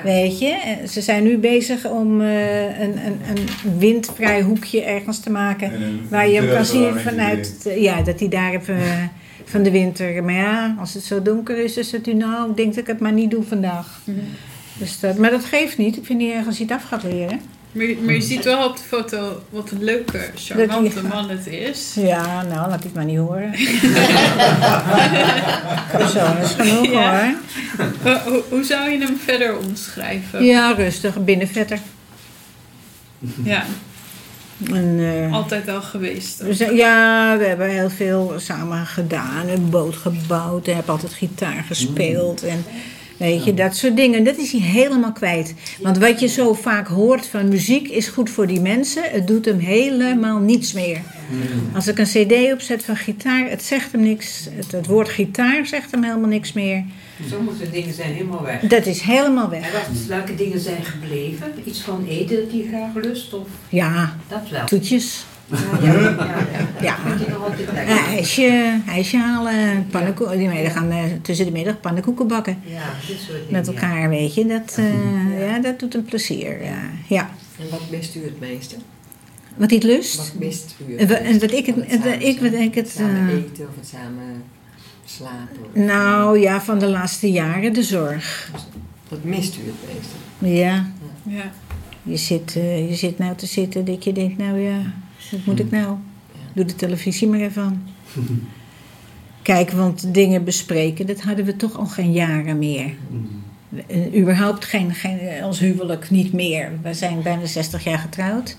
Weet 0.04 0.40
je, 0.40 0.58
En 0.82 0.90
ze 0.90 1.02
zijn 1.02 1.24
nu 1.24 1.38
bezig 1.38 1.86
om 1.90 2.22
eh, 2.22 2.80
een, 2.80 2.98
een, 3.06 3.20
een 3.30 3.78
windvrij 3.78 4.42
hoekje 4.42 4.82
ergens 4.84 5.20
te 5.20 5.30
maken. 5.30 5.72
Waar 6.10 6.30
je 6.30 6.42
hem 6.42 6.50
kan 6.56 6.66
zien 6.66 6.94
vanuit, 7.00 7.70
ja, 7.78 8.02
dat 8.02 8.20
hij 8.20 8.30
daar 8.30 8.54
even 8.54 8.78
van 9.46 9.64
de 9.64 9.72
winter. 9.72 10.24
Maar 10.24 10.34
ja, 10.34 10.76
als 10.80 10.94
het 10.94 11.04
zo 11.04 11.22
donker 11.22 11.58
is, 11.64 11.78
is 11.78 11.92
het 11.92 12.08
u 12.08 12.14
nou, 12.14 12.50
ik 12.50 12.56
denk 12.58 12.70
dat 12.70 12.78
ik 12.78 12.88
het 12.88 13.00
maar 13.00 13.12
niet 13.14 13.32
doe 13.32 13.44
vandaag. 13.44 14.00
Mhm. 14.04 14.18
Dus 14.78 15.00
dat, 15.00 15.18
maar 15.18 15.30
dat 15.32 15.46
geeft 15.46 15.78
niet. 15.78 15.98
Ik 15.98 16.06
vind 16.06 16.20
niet 16.20 16.34
erg 16.34 16.46
als 16.46 16.58
hij 16.58 16.66
het 16.70 16.76
af 16.78 16.84
gaat 16.88 17.04
leren. 17.04 17.42
Maar, 17.72 17.86
je- 17.86 17.98
maar 18.06 18.14
je 18.14 18.22
ziet 18.22 18.44
wel 18.44 18.68
op 18.70 18.78
de 18.78 18.84
foto 18.84 19.42
wat 19.50 19.72
een 19.72 19.84
leuke, 19.84 20.20
charmante 20.36 21.04
man 21.04 21.30
het 21.30 21.48
is. 21.48 21.94
Ja, 22.00 22.42
nou, 22.44 22.70
laat 22.70 22.78
ik 22.78 22.84
het 22.84 22.94
maar 22.94 23.06
niet 23.06 23.18
horen. 23.18 23.52
Zo, 26.14 26.20
dat 26.34 26.44
is 26.44 26.52
genoeg 26.58 26.86
Ja. 26.92 27.26
hoor. 27.26 27.36
Hoe, 28.04 28.20
hoe, 28.32 28.44
hoe 28.50 28.64
zou 28.64 28.90
je 28.90 28.98
hem 29.00 29.18
verder 29.26 29.58
omschrijven? 29.58 30.44
Ja, 30.44 30.72
rustig, 30.72 31.24
binnenvetter. 31.24 31.80
Ja, 33.44 33.64
En, 34.74 34.98
eh, 35.00 35.34
altijd 35.34 35.70
al 35.70 35.82
geweest. 35.82 36.42
we 36.42 36.54
zijn- 36.54 36.76
ja, 36.76 37.38
we 37.38 37.46
hebben 37.46 37.70
heel 37.70 37.90
veel 37.90 38.34
samen 38.38 38.86
gedaan. 38.86 39.48
Een 39.48 39.70
boot 39.70 39.96
gebouwd. 39.96 40.68
Ik 40.68 40.76
heb 40.76 40.90
altijd 40.90 41.14
gitaar 41.14 41.64
gespeeld. 41.68 42.44
En 42.44 42.66
weet 43.26 43.44
je, 43.46 43.54
dat 43.54 43.76
soort 43.76 43.96
dingen. 43.96 44.24
Dat 44.24 44.38
is 44.38 44.52
hij 44.52 44.62
helemaal 44.62 45.12
kwijt. 45.12 45.54
Want 45.82 45.98
wat 45.98 46.20
je 46.20 46.28
zo 46.28 46.54
vaak 46.54 46.88
hoort 46.88 47.28
van 47.28 47.48
muziek 47.48 47.88
is 47.88 48.08
goed 48.08 48.30
voor 48.30 48.48
die 48.48 48.62
mensen. 48.62 49.04
Het 49.04 49.28
doet 49.28 49.46
hem 49.46 49.60
helemaal 49.60 50.40
niets 50.40 50.74
meer. 50.74 51.00
Als 51.74 51.88
ik 51.88 52.00
een 52.00 52.06
cd 52.06 52.54
opzet 52.54 52.86
van 52.86 52.96
gitaar, 52.96 53.50
het 53.50 53.64
zegt 53.64 53.92
hem 53.92 54.02
niks. 54.02 54.48
Het, 54.52 54.72
het 54.72 54.86
woord 54.86 55.10
gitaar 55.10 55.66
zegt 55.66 55.92
hem 55.92 56.04
helemaal 56.04 56.30
niks 56.30 56.54
meer. 56.54 56.84
Sommige 57.30 57.70
dingen 57.70 57.94
zijn 57.94 58.14
helemaal 58.14 58.44
weg. 58.44 58.60
Dat 58.62 58.86
is 58.86 59.02
helemaal 59.02 59.44
En 59.44 59.50
weg. 59.62 59.72
wat, 59.72 60.06
welke 60.08 60.36
dingen 60.36 60.60
zijn 60.60 60.84
gebleven? 60.84 61.54
Iets 61.66 61.82
van 61.82 62.06
eten 62.10 62.36
dat 62.36 62.52
je 62.54 62.66
graag 62.68 63.04
lust 63.04 63.34
of 63.34 63.48
Ja, 63.70 64.16
dat 64.28 64.50
wel? 64.52 64.66
toetjes. 64.66 65.26
Ja, 65.82 65.94
ja, 66.82 66.98
ja. 67.76 68.06
Ijsje, 68.08 68.80
ijsje 68.88 69.18
halen, 69.18 69.88
pannenkoeken. 69.92 70.38
Die 70.38 70.48
meiden 70.48 70.72
gaan 70.72 70.92
eh, 70.92 71.04
tussen 71.22 71.46
de 71.46 71.52
middag 71.52 71.80
pannenkoeken 71.80 72.28
bakken. 72.28 72.58
Ja, 72.66 72.82
dit 73.08 73.18
soort 73.20 73.28
dingen. 73.38 73.52
Met 73.52 73.66
ja. 73.66 73.72
elkaar, 73.72 74.10
weet 74.10 74.34
je. 74.36 74.46
Dat, 74.46 74.76
eh, 74.78 75.48
ja, 75.48 75.60
dat 75.60 75.80
doet 75.80 75.96
een 75.96 76.06
plezier. 76.06 76.64
Ja. 76.64 76.78
ja. 77.08 77.30
En 77.60 77.66
wat 77.70 77.82
mist 77.92 78.16
u 78.16 78.24
het 78.24 78.40
meeste? 78.40 78.76
Wat 79.56 79.70
hij 79.70 79.78
het 79.80 79.88
lust. 79.88 80.18
Wat 80.18 80.34
mist 80.40 80.76
u 80.88 80.92
het 80.98 81.10
meeste? 81.10 81.16
en 81.24 81.40
wat 81.40 81.52
ik 81.52 81.66
het- 81.66 81.76
het 81.76 82.02
samen 82.02 82.22
ik- 82.28 82.40
wat 82.40 82.54
ik 82.54 82.76
het, 82.76 82.90
Samen 82.90 83.28
eh, 83.30 83.34
eten 83.36 83.68
of 83.70 83.76
het 83.76 83.88
samen 83.88 84.44
slapen? 85.06 85.86
Nou 85.86 86.40
ja, 86.40 86.62
van 86.62 86.80
de 86.80 86.88
laatste 86.88 87.32
jaren 87.32 87.74
de 87.74 87.84
zorg. 87.84 88.50
Wat 89.10 89.24
mist 89.24 89.56
u 89.56 89.60
het 89.66 89.96
meeste? 89.96 90.58
Ja, 90.60 90.86
Ja. 91.24 91.52
je 92.04 92.18
zit, 92.18 92.56
eh, 92.56 92.90
je 92.90 92.96
zit 92.96 93.18
nou 93.18 93.36
te 93.36 93.46
zitten 93.46 93.86
dat 93.86 94.04
je 94.04 94.12
denkt, 94.12 94.38
nou 94.38 94.60
ja, 94.60 94.78
wat 95.32 95.46
moet 95.46 95.60
ik 95.60 95.72
nou? 95.72 95.98
Doe 96.54 96.66
de 96.66 96.76
televisie 96.76 97.28
maar 97.28 97.40
even 97.40 97.64
aan. 97.64 97.88
Kijk, 99.42 99.72
want 99.72 100.14
dingen 100.14 100.44
bespreken, 100.44 101.06
dat 101.08 101.22
hadden 101.22 101.46
we 101.46 101.56
toch 101.56 101.78
al 101.78 101.86
geen 101.86 102.12
jaren 102.12 102.58
meer. 102.58 102.94
Eh, 103.88 104.20
überhaupt 104.22 104.66
geen, 104.66 104.94
geen, 104.94 105.44
ons 105.44 105.60
huwelijk 105.60 106.10
niet 106.10 106.34
meer. 106.34 106.72
We 106.82 106.94
zijn 106.94 107.22
bijna 107.22 107.46
60 107.46 107.84
jaar 107.84 108.00
getrouwd. 108.00 108.58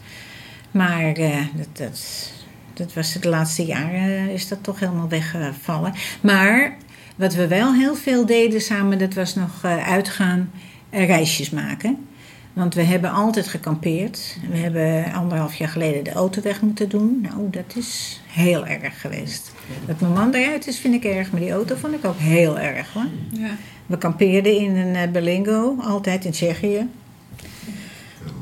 Maar 0.70 1.12
eh, 1.12 1.38
dat, 1.54 1.68
dat, 1.72 2.32
dat 2.74 2.94
was 2.94 3.12
de 3.12 3.28
laatste 3.28 3.64
jaren 3.64 4.00
eh, 4.00 4.28
is 4.28 4.48
dat 4.48 4.62
toch 4.62 4.80
helemaal 4.80 5.08
weggevallen. 5.08 5.94
Maar 6.20 6.76
wat 7.16 7.34
we 7.34 7.46
wel 7.46 7.74
heel 7.74 7.94
veel 7.94 8.26
deden 8.26 8.60
samen, 8.60 8.98
dat 8.98 9.14
was 9.14 9.34
nog 9.34 9.64
uitgaan 9.64 10.50
en 10.90 11.06
reisjes 11.06 11.50
maken. 11.50 12.06
Want 12.56 12.74
we 12.74 12.82
hebben 12.82 13.10
altijd 13.10 13.48
gekampeerd. 13.48 14.36
We 14.50 14.56
hebben 14.56 15.12
anderhalf 15.12 15.54
jaar 15.54 15.68
geleden 15.68 16.04
de 16.04 16.12
auto 16.12 16.42
weg 16.42 16.60
moeten 16.60 16.88
doen. 16.88 17.20
Nou, 17.22 17.50
dat 17.50 17.76
is 17.76 18.20
heel 18.26 18.66
erg 18.66 19.00
geweest. 19.00 19.52
Dat 19.86 20.00
mijn 20.00 20.12
man 20.12 20.34
eruit 20.34 20.66
is, 20.66 20.78
vind 20.78 20.94
ik 20.94 21.04
erg. 21.04 21.30
Maar 21.30 21.40
die 21.40 21.50
auto 21.50 21.74
vond 21.74 21.94
ik 21.94 22.04
ook 22.04 22.18
heel 22.18 22.58
erg 22.58 22.92
hoor. 22.92 23.06
Ja. 23.32 23.50
We 23.86 23.98
kampeerden 23.98 24.56
in 24.56 24.76
een 24.76 24.94
eh, 24.94 25.10
Berlingo, 25.10 25.76
altijd 25.80 26.24
in 26.24 26.30
Tsjechië. 26.30 26.88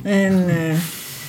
En 0.03 0.48
eh, 0.48 0.79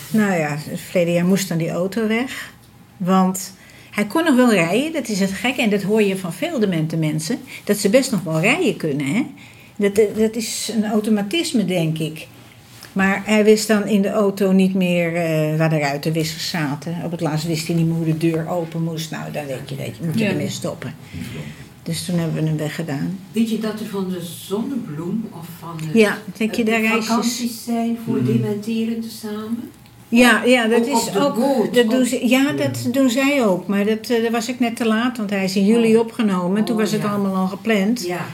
nou 0.10 0.34
ja, 0.40 0.58
het 0.60 0.80
verleden 0.80 1.14
jaar 1.14 1.26
moest 1.26 1.50
dan 1.50 1.58
die 1.58 1.70
auto 1.70 2.08
weg. 2.08 2.54
Want 2.98 3.54
hij 3.92 4.06
kon 4.06 4.24
nog 4.24 4.36
wel 4.36 4.52
rijden, 4.52 4.94
dat 4.94 5.08
is 5.08 5.20
het 5.20 5.32
gekke. 5.32 5.62
En 5.62 5.70
dat 5.70 5.82
hoor 5.82 6.02
je 6.02 6.18
van 6.18 6.34
veel 6.34 6.60
demente 6.60 6.98
mensen. 6.98 7.40
Dat 7.64 7.78
ze 7.78 7.90
best 7.90 8.12
nog 8.12 8.24
wel 8.24 8.40
rijden 8.40 8.78
kunnen. 8.78 9.06
Hè? 9.06 9.26
Dat, 9.76 9.96
dat 10.18 10.36
is 10.36 10.72
een 10.76 10.86
automatisme, 10.86 11.66
denk 11.66 11.98
ik. 11.98 12.28
Maar 12.96 13.22
hij 13.26 13.44
wist 13.44 13.68
dan 13.68 13.88
in 13.88 14.02
de 14.02 14.10
auto 14.10 14.52
niet 14.52 14.74
meer 14.74 15.16
eh, 15.16 15.58
waar 15.58 15.70
de 15.70 15.78
ruitenwissers 15.80 16.50
zaten. 16.50 16.96
Op 17.04 17.12
het 17.12 17.22
laatst 17.22 17.48
wist 17.48 17.68
hij 17.68 17.76
niet 17.76 17.86
meer 17.86 17.96
hoe 17.96 18.06
de 18.06 18.18
deur 18.18 18.48
open 18.50 18.84
moest. 18.84 19.12
Nou, 19.12 19.32
dan 19.32 19.46
weet 19.46 19.70
je, 19.70 19.76
weet 19.76 19.96
je 20.00 20.06
moet 20.06 20.18
je 20.20 20.24
Ja. 20.24 20.30
ermee 20.30 20.50
stoppen. 20.50 20.96
Dus 21.84 22.06
toen 22.06 22.18
hebben 22.20 22.42
we 22.44 22.48
hem 22.48 22.58
weggedaan. 22.58 23.20
Weet 23.32 23.50
je 23.50 23.60
dat 23.60 23.80
er 23.80 23.86
van 23.86 24.10
de 24.10 24.22
zonnebloem 24.48 25.26
of 25.32 25.46
van 25.60 25.78
de 25.92 26.00
Ja, 26.00 26.18
denk 26.38 26.54
je 26.56 26.64
eh, 26.64 26.70
daar 26.70 26.82
reisjes? 26.82 27.06
vakanties 27.06 27.64
zijn 27.64 27.98
voor 28.06 28.16
Mhm. 28.16 28.26
dementerenden 28.26 29.10
samen? 29.10 29.72
Ja, 30.10 30.44
ja 30.44 30.68
dat 30.68 30.80
Ook 30.90 30.98
is 31.08 31.18
ook. 31.18 31.36
boot, 31.36 31.74
Dat 31.76 31.90
doen 31.90 32.06
ze, 32.06 32.28
ja, 32.28 32.52
dat 32.52 32.88
doen 32.92 33.10
zij 33.10 33.46
ook. 33.46 33.68
Maar 33.68 33.86
dat, 33.86 34.10
eh, 34.10 34.22
daar 34.22 34.32
was 34.32 34.48
ik 34.50 34.60
net 34.60 34.76
te 34.76 34.86
laat, 34.86 35.18
want 35.18 35.30
hij 35.30 35.44
is 35.44 35.56
in 35.56 35.66
juli 35.66 35.96
Oh. 35.96 36.02
opgenomen. 36.02 36.64
Toen 36.64 36.76
Oh, 36.76 36.82
was 36.82 36.92
het 36.92 37.02
ja. 37.02 37.08
allemaal 37.08 37.36
al 37.36 37.48
gepland. 37.48 38.06
Ja. 38.06 38.26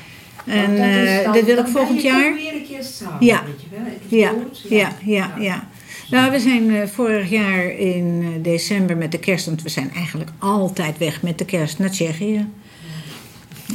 En 0.46 0.70
dat 0.78 0.86
eh, 0.86 1.24
dan- 1.24 1.34
dat 1.34 1.44
wil 1.46 1.58
ik 1.58 1.68
volgend 1.68 2.02
jaar. 2.02 2.34
weer 2.34 2.54
een 2.54 2.66
keer 2.68 2.84
samen, 2.84 3.26
Ja. 3.26 3.44
weet 3.46 3.62
je 3.62 3.68
wel. 3.72 3.80
Het 3.86 4.02
is 4.10 4.20
Ja, 4.20 4.32
dood, 4.32 4.66
ja, 4.70 4.92
ja, 5.06 5.34
ja. 5.40 5.68
Nou, 6.10 6.32
we 6.32 6.40
zijn 6.40 6.76
eh, 6.76 6.88
vorig 6.88 7.30
jaar 7.30 7.64
in 7.72 8.22
eh, 8.24 8.44
december 8.44 8.98
met 8.98 9.12
de 9.12 9.20
kerst, 9.20 9.46
want 9.46 9.62
we 9.62 9.70
zijn 9.70 9.92
eigenlijk 9.96 10.30
altijd 10.40 10.98
weg 10.98 11.22
met 11.22 11.38
de 11.38 11.46
kerst 11.46 11.80
naar 11.80 11.90
Tsjechië. 11.92 12.48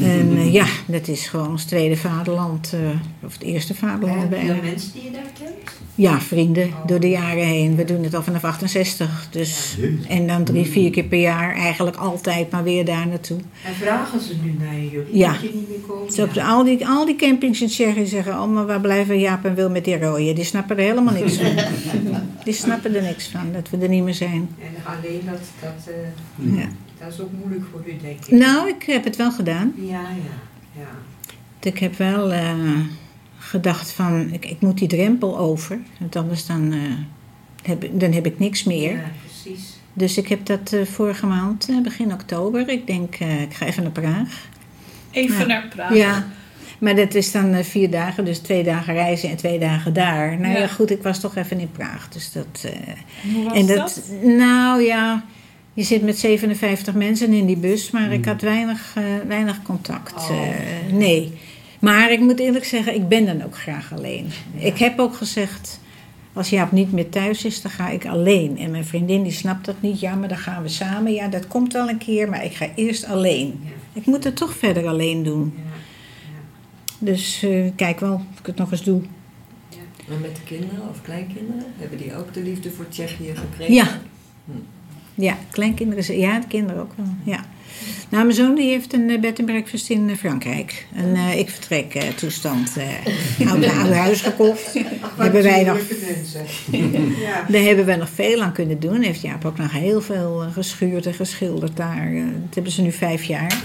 En 0.01 0.37
eh, 0.37 0.53
ja, 0.61 0.67
dat 0.87 1.09
is 1.09 1.27
gewoon 1.29 1.49
ons 1.51 1.65
tweede 1.65 1.97
vaderland, 1.97 2.73
eh, 2.73 2.81
of 3.27 3.33
het 3.33 3.43
eerste 3.43 3.75
vaderland 3.75 4.21
Heb 4.21 4.31
je 4.31 4.37
bijna. 4.47 4.63
mensen 4.63 4.93
die 4.93 5.03
je 5.05 5.11
daar 5.11 5.31
kent? 5.39 5.55
Ja, 5.95 6.21
vrienden, 6.21 6.71
door 6.87 7.01
de 7.01 7.09
jaren 7.09 7.47
heen. 7.47 7.77
We 7.77 7.85
doen 7.85 8.03
het 8.03 8.15
al 8.15 8.23
vanaf 8.23 8.45
68, 8.45 9.29
dus... 9.31 9.79
En 10.09 10.27
dan 10.27 10.45
drie, 10.45 10.67
vier 10.67 10.91
keer 10.91 11.05
per 11.05 11.19
jaar, 11.21 11.55
eigenlijk 11.55 11.97
altijd 11.97 12.51
maar 12.51 12.63
weer 12.65 12.85
daar 12.85 13.07
naartoe. 13.09 13.39
En 13.65 13.75
vragen 13.75 14.21
ze 14.21 14.35
nu 14.43 14.55
naar 14.59 14.75
jullie? 14.81 15.17
Ja. 15.17 15.33
Dat 15.33 15.41
je 15.41 15.51
niet 15.55 15.69
meer 15.69 15.79
komt? 16.27 16.39
Al, 16.39 16.65
die, 16.65 16.87
al 16.87 17.05
die 17.05 17.17
campings 17.17 17.61
in 17.61 17.69
Tsjechië 17.69 18.07
zeggen 18.07 18.35
allemaal, 18.35 18.67
waar 18.67 18.81
blijven 18.81 19.19
Jaap 19.19 19.45
en 19.45 19.55
Wil 19.55 19.71
met 19.71 19.85
die 19.85 19.99
rooien? 19.99 20.35
Die 20.35 20.45
snappen 20.45 20.77
er 20.77 20.83
helemaal 20.83 21.15
niks 21.15 21.37
van. 21.37 21.55
Die 22.45 22.55
snappen 22.55 22.95
er 22.95 23.03
niks 23.03 23.29
van, 23.29 23.53
dat 23.53 23.71
we 23.71 23.77
er 23.79 23.89
niet 23.89 24.03
meer 24.05 24.15
zijn. 24.15 24.49
En 24.63 24.93
alleen 24.95 25.21
dat, 25.25 25.41
dat, 25.61 25.95
eh, 25.95 26.57
Ja. 26.59 26.69
Dat 26.99 27.13
is 27.13 27.21
ook 27.21 27.31
moeilijk 27.33 27.65
voor 27.73 27.83
u, 27.87 27.97
denk 28.03 28.25
ik. 28.25 28.31
Nou, 28.31 28.69
ik 28.69 28.83
heb 28.83 29.05
het 29.05 29.17
wel 29.17 29.33
gedaan. 29.33 29.73
Ja, 29.77 30.01
ja, 30.01 30.81
ja. 30.81 30.89
Ik 31.61 31.79
heb 31.79 31.97
wel 31.97 32.33
eh, 32.33 32.55
gedacht 33.39 33.93
van, 33.93 34.33
ik, 34.33 34.45
ik 34.45 34.61
moet 34.61 34.79
die 34.79 34.89
drempel 34.89 35.39
over. 35.39 35.79
Want 35.99 36.17
anders 36.17 36.47
dan, 36.47 36.73
eh, 36.73 36.79
heb, 37.63 37.85
ik- 37.85 38.01
dan 38.01 38.13
heb 38.13 38.27
ik 38.27 38.39
niks 38.39 38.65
meer. 38.65 38.93
Ja, 38.93 39.11
precies. 39.25 39.75
Dus 39.93 40.17
ik 40.19 40.29
heb 40.29 40.47
dat 40.47 40.73
eh, 40.73 40.85
vorige 40.87 41.27
maand, 41.27 41.69
begin 41.83 42.13
oktober. 42.13 42.69
Ik 42.69 42.87
denk, 42.87 43.15
eh, 43.15 43.43
ik 43.43 43.55
ga 43.55 43.67
even 43.67 43.83
naar 43.83 43.93
Praag. 43.93 44.49
Even 45.11 45.49
naar 45.49 45.67
Praag. 45.75 45.95
Ja, 45.95 46.27
maar 46.79 46.97
dat 46.97 47.15
is 47.15 47.33
dan 47.33 47.65
vier 47.65 47.91
dagen, 47.91 48.25
dus 48.25 48.39
twee 48.39 48.65
dagen 48.65 48.95
reizen 48.95 49.31
en 49.31 49.37
twee 49.37 49.59
dagen 49.59 49.93
daar. 49.93 50.39
Nou 50.41 50.53
ja, 50.53 50.59
Ja. 50.59 50.67
goed, 50.69 50.91
ik 50.91 51.03
was 51.03 51.21
toch 51.21 51.37
even 51.37 51.61
in 51.61 51.71
Praag. 51.71 52.09
Dus 52.09 52.33
dat, 52.33 52.65
eh, 52.65 52.71
Hoe 53.35 53.45
was 53.45 53.53
en 53.59 53.67
dat? 53.67 53.77
dat, 53.77 54.03
nou 54.23 54.83
ja, 54.83 55.25
je 55.77 55.83
zit 55.83 56.03
met 56.03 56.19
57 56.19 56.95
mensen 56.95 57.33
in 57.33 57.47
die 57.47 57.57
bus, 57.57 57.91
maar 57.91 58.13
ik 58.13 58.25
Hmm. 58.25 58.33
had 58.33 58.41
weinig, 58.43 58.93
eh, 58.97 59.03
weinig 59.27 59.63
contact. 59.63 60.15
Oh. 60.31 60.31
eh, 60.31 60.93
nee. 60.93 61.33
Maar 61.81 62.13
ik 62.13 62.21
moet 62.21 62.39
eerlijk 62.41 62.65
zeggen, 62.65 62.95
ik 62.95 63.09
ben 63.09 63.27
dan 63.27 63.43
ook 63.45 63.57
graag 63.59 63.93
alleen. 63.93 64.27
Ik 64.55 64.79
heb 64.79 64.99
ook 64.99 65.15
gezegd, 65.15 65.81
als 66.33 66.49
Jaap 66.51 66.73
niet 66.73 66.93
meer 66.93 67.09
thuis 67.09 67.45
is, 67.45 67.63
dan 67.63 67.71
ga 67.71 67.89
ik 67.89 68.07
alleen. 68.07 68.59
En 68.59 68.71
mijn 68.71 68.85
vriendin 68.85 69.23
die 69.23 69.33
snapt 69.33 69.65
dat 69.67 69.75
niet. 69.81 70.01
Ja, 70.01 70.15
maar 70.15 70.29
dan 70.29 70.39
gaan 70.39 70.63
we 70.63 70.69
samen. 70.69 71.13
Ja, 71.13 71.29
dat 71.29 71.47
komt 71.47 71.73
wel 71.73 71.89
een 71.89 71.99
keer, 71.99 72.29
maar 72.29 72.45
ik 72.45 72.55
ga 72.55 72.67
eerst 72.75 73.05
alleen. 73.05 73.61
Ja, 73.65 73.71
Ik 73.93 74.07
moet 74.07 74.25
het 74.25 74.37
toch 74.37 74.57
verder 74.57 74.87
alleen 74.87 75.23
doen. 75.23 75.55
ja, 75.57 75.63
Dus 76.99 77.43
eh, 77.43 77.65
kijk 77.77 78.01
wel 78.01 78.15
of 78.15 78.39
ik 78.41 78.47
het 78.47 78.57
nog 78.57 78.71
eens 78.73 78.85
doe. 78.85 79.01
En 80.09 80.21
met 80.21 80.37
de 80.37 80.43
kinderen 80.45 80.89
of 80.89 81.03
kleinkinderen, 81.03 81.65
hebben 81.79 81.99
die 81.99 82.17
ook 82.17 82.35
de 82.35 82.43
liefde 82.43 82.71
voor 82.71 82.89
Tsjechië 82.89 83.33
gekregen? 83.35 83.75
Ja. 83.75 84.01
Ja, 85.19 85.37
kleinkinderen, 85.51 86.19
ja, 86.19 86.39
de 86.41 86.47
kinderen 86.47 86.83
ook 86.83 86.93
wel. 86.97 87.07
Ja. 87.25 87.45
Nou, 88.09 88.25
mijn 88.25 88.37
zoon 88.37 88.55
die 88.55 88.69
heeft 88.71 88.93
een 88.93 89.11
eh, 89.11 89.21
bed 89.21 89.39
and 89.39 89.49
breakfast 89.49 89.91
in 89.91 90.09
eh, 90.11 90.17
Frankrijk. 90.17 90.87
Een 90.95 91.15
eh, 91.17 91.39
ik 91.39 91.51
vertrek 91.51 91.95
eh, 91.95 92.09
toestand. 92.09 92.77
eh 92.77 93.49
oude, 93.51 93.73
oude 93.73 93.95
huis 93.95 94.21
gekocht. 94.21 94.73
hebben 95.17 95.43
wij 95.43 95.65
nog, 95.65 95.79
ja. 97.27 97.45
daar 97.49 97.63
hebben 97.63 97.87
we 97.87 97.95
nog 97.97 98.09
veel 98.15 98.43
aan 98.43 98.53
kunnen 98.53 98.81
doen. 98.81 99.03
Heeft 99.03 99.21
Jaap 99.21 99.45
ook 99.45 99.59
nog 99.59 99.73
heel 99.73 100.01
veel 100.01 100.45
geschuurd 100.53 101.07
en 101.07 101.15
geschilderd 101.15 101.77
daar. 101.77 102.13
dat 102.45 102.55
hebben 102.55 102.73
ze 102.73 102.83
nu 102.83 102.93
vijf 102.93 103.23
jaar. 103.25 103.57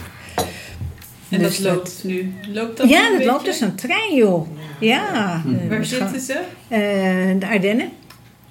En 1.30 1.40
Dus 1.40 1.58
dat 1.60 1.74
loopt 1.76 2.00
nu. 2.04 2.34
Loopt 2.54 2.78
dat 2.78 2.90
ja, 2.90 3.10
dat 3.18 3.26
loopt 3.26 3.46
dus 3.46 3.60
een 3.62 3.76
trein, 3.76 4.16
joh. 4.16 4.48
Ja. 4.80 5.42
Waar 5.70 5.86
zitten 5.86 6.20
ze? 6.22 6.34
eh, 6.68 6.80
de 7.40 7.48
Ardennen, 7.48 7.90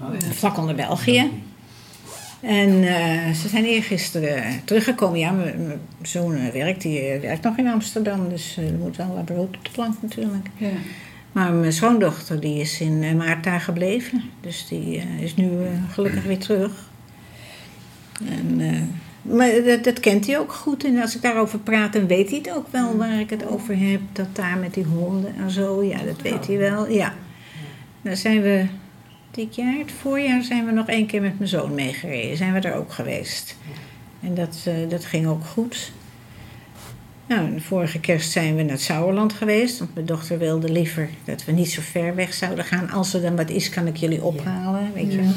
Oh, 0.03 0.09
ja. 0.19 0.33
vlak 0.33 0.59
onder 0.59 0.75
België. 0.75 1.31
En 2.41 2.85
eh, 2.85 3.33
ze 3.35 3.49
zijn 3.49 3.65
eergisteren 3.65 4.43
teruggekomen. 4.65 5.19
Ja, 5.19 5.31
mijn 5.31 5.81
zoon 6.03 6.35
eh, 6.35 6.53
werkt, 6.53 6.83
die 6.83 7.01
eh, 7.01 7.21
werkt 7.21 7.43
nog 7.43 7.57
in 7.57 7.69
Amsterdam, 7.69 8.29
dus 8.29 8.57
eh, 8.59 8.67
er 8.69 8.79
moet 8.79 8.97
wel 8.97 9.15
wat 9.15 9.25
brood 9.25 9.57
op 9.57 9.65
de 9.65 9.71
plank 9.71 9.95
natuurlijk. 10.03 10.47
Ja. 10.57 10.69
Maar 11.33 11.53
mijn 11.53 11.73
schoondochter 11.73 12.41
die 12.41 12.61
is 12.61 12.81
in 12.81 13.03
eh, 13.03 13.15
maart 13.15 13.45
daar 13.45 13.61
gebleven, 13.61 14.23
dus 14.41 14.67
die 14.69 14.99
eh, 14.99 15.23
is 15.23 15.37
nu 15.37 15.49
eh, 15.65 15.93
gelukkig 15.93 16.25
weer 16.25 16.39
terug. 16.39 16.89
En, 18.29 18.61
eh, 18.61 18.83
maar 19.23 19.51
dat, 19.65 19.85
dat 19.85 20.01
kent 20.01 20.27
hij 20.27 20.39
ook 20.39 20.53
goed 20.53 20.85
en 20.85 21.01
als 21.01 21.17
ik 21.17 21.23
daarover 21.23 21.59
praat, 21.59 21.93
dan 21.93 22.07
weet 22.07 22.31
hij 22.31 22.39
het 22.39 22.57
ook 22.57 22.67
wel 22.71 22.97
waar 22.97 23.21
ik 23.21 23.31
het 23.31 23.47
over 23.47 23.79
heb. 23.79 24.01
Dat 24.13 24.37
daar 24.37 24.59
met 24.59 24.75
die 24.75 24.85
honden 24.85 25.35
en 25.37 25.51
zo, 25.51 25.83
ja, 25.83 25.99
dat 26.03 26.23
weet 26.23 26.47
hij 26.47 26.59
wel. 26.59 26.89
Ja. 26.89 27.15
Dan 28.03 28.17
zijn 28.17 28.43
we 28.43 28.65
dit 29.31 29.55
jaar, 29.55 29.79
het 29.79 29.93
voorjaar, 30.01 30.43
zijn 30.43 30.67
we 30.67 30.73
nog 30.73 30.87
één 30.89 31.07
keer 31.07 31.21
met 31.21 31.39
mijn 31.39 31.51
zoon 31.51 31.75
meegereden. 31.75 32.37
Zijn 32.37 32.53
we 32.53 32.61
er 32.61 32.75
ook 32.75 32.93
geweest. 32.93 33.57
En 34.23 34.35
dat, 34.35 34.63
eh, 34.65 34.75
dat 34.89 35.05
ging 35.05 35.27
ook 35.27 35.45
goed. 35.45 35.93
Nou, 37.27 37.55
de 37.55 37.61
vorige 37.61 38.01
kerst 38.01 38.31
zijn 38.31 38.57
we 38.57 38.63
naar 38.63 38.71
het 38.73 38.81
Sauerland 38.81 39.33
geweest. 39.33 39.79
Want 39.79 39.95
mijn 39.95 40.07
dochter 40.07 40.39
wilde 40.39 40.73
liever 40.73 41.09
dat 41.25 41.45
we 41.45 41.53
niet 41.53 41.71
zo 41.71 41.81
ver 41.85 42.15
weg 42.15 42.35
zouden 42.35 42.65
gaan. 42.65 42.91
Als 42.91 43.15
er 43.15 43.23
dan 43.23 43.37
wat 43.37 43.51
is, 43.51 43.69
kan 43.69 43.87
ik 43.87 43.97
jullie 43.97 44.23
ophalen, 44.23 44.91
weet 44.95 45.13
je 45.13 45.19
Ja. 45.19 45.23
wel. 45.25 45.33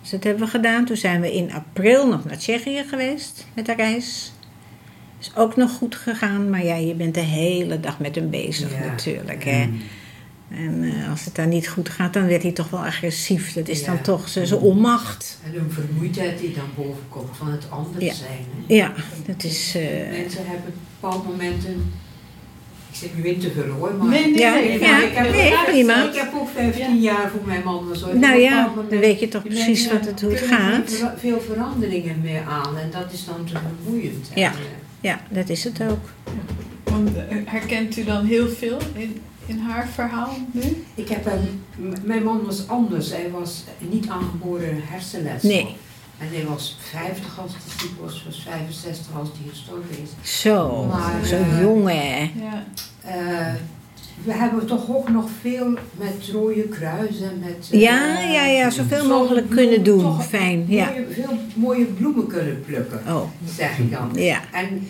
Dus 0.00 0.10
dat 0.10 0.24
hebben 0.24 0.44
we 0.44 0.50
gedaan. 0.50 0.84
Toen 0.84 0.96
zijn 0.96 1.20
we 1.20 1.34
in 1.34 1.52
april 1.52 2.08
nog 2.08 2.24
naar 2.24 2.38
Tsjechië 2.38 2.84
geweest 2.88 3.46
met 3.54 3.66
de 3.66 3.74
reis. 3.74 4.32
Is 5.20 5.32
ook 5.36 5.56
nog 5.56 5.70
goed 5.70 5.94
gegaan, 5.94 6.50
maar 6.50 6.64
ja, 6.64 6.74
je 6.74 6.94
bent 6.94 7.14
de 7.14 7.20
hele 7.20 7.80
dag 7.80 7.98
met 7.98 8.14
hem 8.14 8.30
bezig 8.30 8.72
Ja. 8.72 8.84
natuurlijk. 8.86 9.44
Hè? 9.44 9.68
En 10.50 10.82
eh, 10.84 11.10
als 11.10 11.24
het 11.24 11.34
daar 11.34 11.46
niet 11.46 11.68
goed 11.68 11.88
gaat, 11.88 12.12
dan 12.12 12.26
werd 12.26 12.42
hij 12.42 12.52
toch 12.52 12.70
wel 12.70 12.84
agressief. 12.84 13.52
Dat 13.52 13.68
is 13.68 13.84
dan 13.84 14.00
toch 14.00 14.28
zijn 14.28 14.54
onmacht. 14.54 15.38
En 15.44 15.58
een 15.60 15.70
vermoeidheid 15.70 16.38
die 16.38 16.52
dan 16.54 16.64
boven 16.76 17.02
komt 17.08 17.36
van 17.36 17.50
het 17.50 17.64
anders 17.70 18.04
Ja. 18.04 18.12
zijn. 18.14 18.44
Hè? 18.66 18.74
Ja, 18.74 18.92
dat 19.26 19.44
is... 19.44 19.74
eh, 19.76 20.10
Mensen 20.10 20.46
hebben 20.46 20.72
bepaalde 21.00 21.28
momenten. 21.28 21.92
Ik 22.92 22.96
zeg 22.96 23.08
nu 23.16 23.22
in 23.28 23.38
te 23.40 23.50
vullen 23.50 23.70
hoor, 23.74 23.94
maar. 23.94 24.08
Nee, 24.08 24.22
nee, 24.24 24.38
Ja, 24.38 24.54
nee. 24.54 24.78
ja, 24.80 25.02
ik, 25.02 25.12
heb, 25.14 25.30
nee, 25.32 25.52
prima. 25.64 26.08
ik 26.08 26.14
heb 26.14 26.32
ook 26.34 26.48
15 26.54 27.00
jaar 27.00 27.30
voor 27.30 27.40
mijn 27.46 27.62
man 27.64 27.92
en 27.92 27.98
zo. 27.98 28.06
nou 28.16 28.34
Op 28.34 28.40
ja, 28.40 28.64
bepaald 28.68 28.90
dan 28.90 28.98
weet 28.98 29.20
je 29.20 29.28
toch 29.28 29.42
precies 29.42 29.90
wat 29.92 30.04
het, 30.06 30.20
hoe 30.20 30.30
het 30.30 30.40
gaat. 30.40 30.92
ver- 30.92 31.14
veel 31.18 31.40
veranderingen 31.40 32.20
meer 32.20 32.42
aan 32.48 32.76
en 32.78 32.90
dat 32.90 33.12
is 33.12 33.24
dan 33.24 33.44
te 33.44 33.52
vermoeiend. 33.82 34.28
En, 34.34 34.40
Ja. 34.40 34.52
Ja, 35.00 35.20
dat 35.28 35.48
is 35.48 35.64
het 35.64 35.82
ook. 35.82 36.10
Want 36.84 37.16
eh, 37.16 37.22
herkent 37.44 37.96
u 37.96 38.04
dan 38.04 38.24
heel 38.24 38.48
veel 38.48 38.78
in, 38.94 39.20
in 39.50 39.58
haar 39.58 39.88
verhaal 39.94 40.36
nu? 40.52 40.84
Ik 40.94 41.08
heb 41.08 41.24
hem, 41.24 41.62
mijn 42.04 42.22
man 42.22 42.44
was 42.44 42.68
anders. 42.68 43.10
Hij 43.10 43.30
was 43.30 43.64
niet 43.78 44.08
aangeboren 44.08 44.80
hersenletsel. 44.84 45.48
Nee. 45.50 45.76
En 46.18 46.26
hij 46.32 46.44
was 46.46 46.76
50 46.90 47.40
als 47.40 47.50
hij 47.52 47.60
ziek 47.78 47.90
was, 48.00 48.22
was 48.26 48.42
65 48.42 49.06
als 49.18 49.28
hij 49.40 49.50
gestorven 49.50 49.96
is. 50.02 50.40
Zo, 50.40 50.84
Maar, 50.84 51.24
zo 51.24 51.36
eh, 51.36 51.60
jong 51.60 51.88
hè. 51.88 52.30
Ja. 52.40 52.64
Eh, 53.04 53.54
we 54.24 54.32
hebben 54.32 54.66
toch 54.66 54.88
ook 54.90 55.08
nog 55.08 55.28
veel 55.40 55.68
met 55.98 56.28
rode 56.32 56.62
kruisen, 56.62 57.38
met... 57.38 57.68
eh, 57.70 57.80
Ja, 57.80 58.20
ja, 58.20 58.44
ja, 58.44 58.70
zoveel 58.70 59.02
zo 59.02 59.08
mogelijk 59.08 59.48
bloem- 59.48 59.58
kunnen 59.58 59.84
doen. 59.84 60.00
toch 60.02 60.26
Fijn, 60.26 60.64
ja. 60.68 60.84
mooie- 60.90 61.06
veel 61.10 61.38
mooie 61.54 61.84
bloemen 61.84 62.26
kunnen 62.26 62.62
plukken, 62.66 63.00
Oh, 63.08 63.22
zeg 63.56 63.78
ik 63.78 63.90
dan. 63.92 64.10
ja. 64.14 64.40
En 64.52 64.88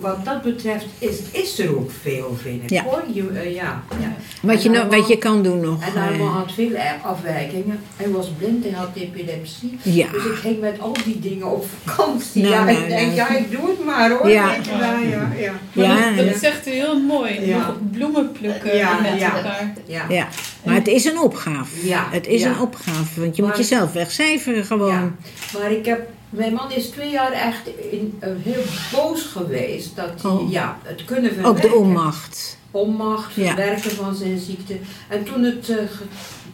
wat 0.00 0.24
dat 0.24 0.42
betreft 0.42 0.86
is, 0.98 1.18
is 1.32 1.58
er 1.58 1.76
ook 1.78 1.90
veel, 2.02 2.36
vind 2.42 2.62
ik. 2.62 2.70
Ja. 2.70 2.82
Hoor. 2.82 3.02
Je, 3.12 3.28
eh, 3.34 3.54
ja, 3.54 3.82
ja. 4.00 4.12
Wat 4.42 4.62
je, 4.62 4.68
En 4.68 4.74
nog, 4.74 4.82
allemaal- 4.82 4.98
wat 5.00 5.08
je 5.08 5.16
kan 5.18 5.42
doen 5.42 5.60
nog. 5.60 5.82
En 5.82 5.94
eh, 5.94 6.06
Armand 6.06 6.34
had 6.34 6.52
veel 6.52 6.72
eh, 6.74 6.90
afwijkingen. 7.04 7.80
Hij 7.96 8.10
was 8.10 8.30
blind, 8.38 8.64
hij 8.64 8.72
had 8.72 8.88
epilepsie. 8.94 9.78
ja. 9.82 10.06
Dus 10.12 10.24
ik 10.24 10.32
ging 10.34 10.60
met 10.60 10.80
al 10.80 10.92
die 11.04 11.18
dingen 11.20 11.46
op 11.52 11.64
vakantie. 11.84 12.42
Nou, 12.42 12.54
ja, 12.54 12.64
nou, 12.64 12.76
ik 12.78 12.88
denk, 12.88 13.00
nou. 13.02 13.14
ja, 13.14 13.28
ik 13.36 13.50
doe 13.50 13.68
het 13.68 13.84
maar 13.84 14.10
hoor. 14.10 14.28
Ja. 14.28 14.54
Ja, 14.78 14.98
ja. 15.38 15.52
Ja, 15.72 16.10
dat, 16.16 16.24
is 16.34 16.42
echt 16.42 16.64
heel 16.64 17.00
mooi. 17.00 17.54
Bloemen 17.92 18.32
plukken 18.32 18.76
Ja, 18.76 19.00
met 19.00 19.20
ja. 19.20 19.36
elkaar. 19.36 19.72
ja. 19.86 20.04
ja. 20.08 20.28
Maar 20.64 20.74
het 20.74 20.86
is 20.88 21.04
een 21.04 21.18
opgave. 21.18 21.86
Ja, 21.88 22.06
Het 22.10 22.26
is 22.26 22.42
ja. 22.42 22.48
een 22.48 22.60
opgave, 22.60 23.20
want 23.20 23.36
je 23.36 23.42
Maar- 23.42 23.50
moet 23.50 23.60
jezelf 23.60 23.92
wegcijferen 23.92 24.64
gewoon. 24.64 24.90
Ja, 24.92 25.10
maar 25.58 25.72
ik 25.72 25.86
heb, 25.86 26.08
mijn 26.30 26.52
man 26.52 26.72
is 26.72 26.86
twee 26.88 27.10
jaar 27.10 27.32
echt 27.32 27.66
in, 27.90 28.16
eh, 28.18 28.30
heel 28.42 28.62
boos 28.92 29.22
geweest 29.22 29.96
dat 29.96 30.22
hij, 30.22 30.30
Oh. 30.30 30.50
ja, 30.50 30.78
het 30.82 31.04
kunnen 31.04 31.30
Ook 31.30 31.36
verwerken. 31.36 31.70
de 31.70 31.74
onmacht. 31.76 32.58
Onmacht, 32.70 33.34
Ja. 33.34 33.46
verwerken 33.46 33.90
van 33.90 34.14
zijn 34.14 34.38
ziekte. 34.38 34.76
En 35.08 35.24
toen 35.24 35.42
het, 35.42 35.64
ge- 35.66 36.04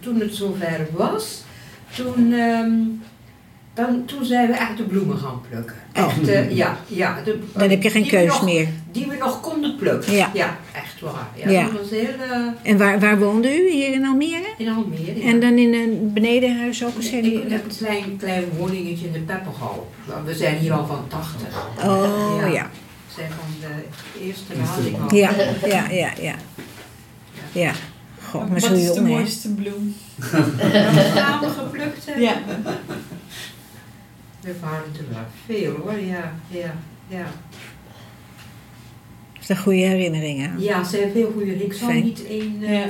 toen 0.01 0.21
het 0.21 0.35
zover 0.35 0.87
was, 0.93 1.43
toen, 1.97 2.33
ehm, 2.33 2.71
dan, 3.75 4.05
toen 4.05 4.25
zijn 4.25 4.47
we 4.47 4.53
echt 4.53 4.77
de 4.77 4.83
bloemen 4.83 5.19
gaan 5.19 5.41
plukken. 5.49 5.77
Oh. 5.97 6.03
Echt, 6.05 6.29
eh, 6.29 6.51
ja, 6.57 6.77
ja. 6.87 7.21
De, 7.25 7.39
Dan 7.53 7.71
heb 7.71 7.83
je 7.83 7.91
geen 7.91 8.07
keus 8.09 8.27
nog- 8.27 8.45
meer. 8.45 8.69
Die 8.93 9.07
we 9.07 9.17
nog 9.17 9.41
konden 9.41 9.77
plukken. 9.77 10.13
Ja. 10.13 10.31
echt 10.73 11.01
waar. 11.01 11.29
Ja, 11.37 11.51
Ja. 11.51 11.63
Dat 11.65 11.81
was 11.81 11.91
heel, 11.91 12.15
eh, 12.31 12.71
En 12.71 12.79
waar, 12.79 13.01
waar 13.01 13.19
woonde 13.19 13.57
u? 13.57 13.71
Hier 13.71 13.93
in 13.93 14.07
Almere? 14.07 14.47
in 14.59 14.69
Almere. 14.69 15.19
ja. 15.19 15.25
En 15.31 15.41
dan 15.41 15.53
in 15.59 15.75
een 15.75 16.11
benedenhuis 16.15 16.85
ook? 16.85 16.93
Zei 16.99 17.17
ik 17.17 17.23
die- 17.23 17.43
heb 17.53 17.65
een 17.65 17.77
klein, 17.77 18.17
klein 18.19 18.45
woningetje 18.57 19.07
in 19.07 19.13
de 19.13 19.19
Pepperhal. 19.19 19.91
We 20.25 20.35
zijn 20.35 20.57
hier 20.57 20.73
al 20.73 20.87
van 20.87 21.05
80. 21.09 21.49
Oh 21.85 22.37
Ja. 22.41 22.47
ja. 22.47 22.71
We 23.07 23.13
zijn 23.15 23.31
van 23.31 23.49
de 23.61 24.25
eerste 24.25 24.53
lading 24.65 25.01
al. 25.11 25.17
Ja, 25.17 25.31
ja, 25.67 25.91
ja, 25.91 26.11
ja. 26.21 26.35
Ja. 27.53 27.73
God, 28.31 28.41
maar 28.51 28.61
Wat 28.61 28.63
zo 28.63 28.75
is 28.75 28.79
de 28.81 28.85
jong 28.95 28.97
hè? 29.09 29.13
mooiste 29.15 29.49
bloem? 29.55 29.95
Samen 31.15 31.51
geplukt 31.51 32.07
hebben. 32.07 32.23
Ja. 32.25 32.35
We 34.41 34.55
waren 34.61 34.85
er 34.99 35.05
wel 35.11 35.25
veel 35.47 35.75
hoor, 35.77 35.99
ja. 36.01 36.33
Ja, 36.49 36.75
ja. 37.09 37.27
Dat 39.47 39.47
zijn 39.47 39.59
goede 39.59 39.79
herinneringen 39.79 40.51
aan. 40.51 40.61
ja 40.61 40.85
ze 40.85 40.97
hebben 40.97 41.13
veel 41.23 41.33
goede. 41.37 41.65
Ik 41.65 41.75
Fijn. 41.77 42.05
niet 42.05 42.27
één 42.27 42.57
eh, 42.63 42.73
Ja. 42.73 42.89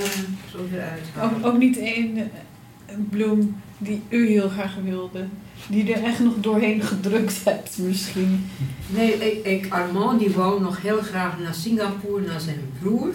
zo 0.50 0.59
eruit 0.74 1.00
halen. 1.14 1.36
Ook, 1.36 1.46
ook 1.46 1.59
niet 1.59 1.78
één 1.78 2.16
eh, 2.18 2.94
bloem 3.11 3.57
die 3.78 4.03
u 4.09 4.28
heel 4.28 4.48
graag 4.48 4.74
wilde. 4.84 5.24
Die 5.68 5.92
er 5.94 6.03
echt 6.05 6.18
nog 6.18 6.34
doorheen 6.40 6.82
gedrukt 6.82 7.44
hebt 7.44 7.78
misschien. 7.78 8.46
Nee, 8.88 9.12
ik, 9.14 9.46
ik, 9.46 9.72
Armand 9.72 10.18
die 10.20 10.30
wou 10.30 10.61
nog 10.62 10.82
heel 10.82 11.00
graag 11.00 11.38
naar 11.38 11.55
Singapore, 11.55 12.26
naar 12.26 12.40
zijn 12.40 12.61
broer. 12.80 13.14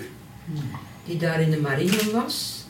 Die 1.05 1.17
daar 1.17 1.41
in 1.41 1.51
de 1.51 1.59
marine 1.59 2.11
was. 2.13 2.65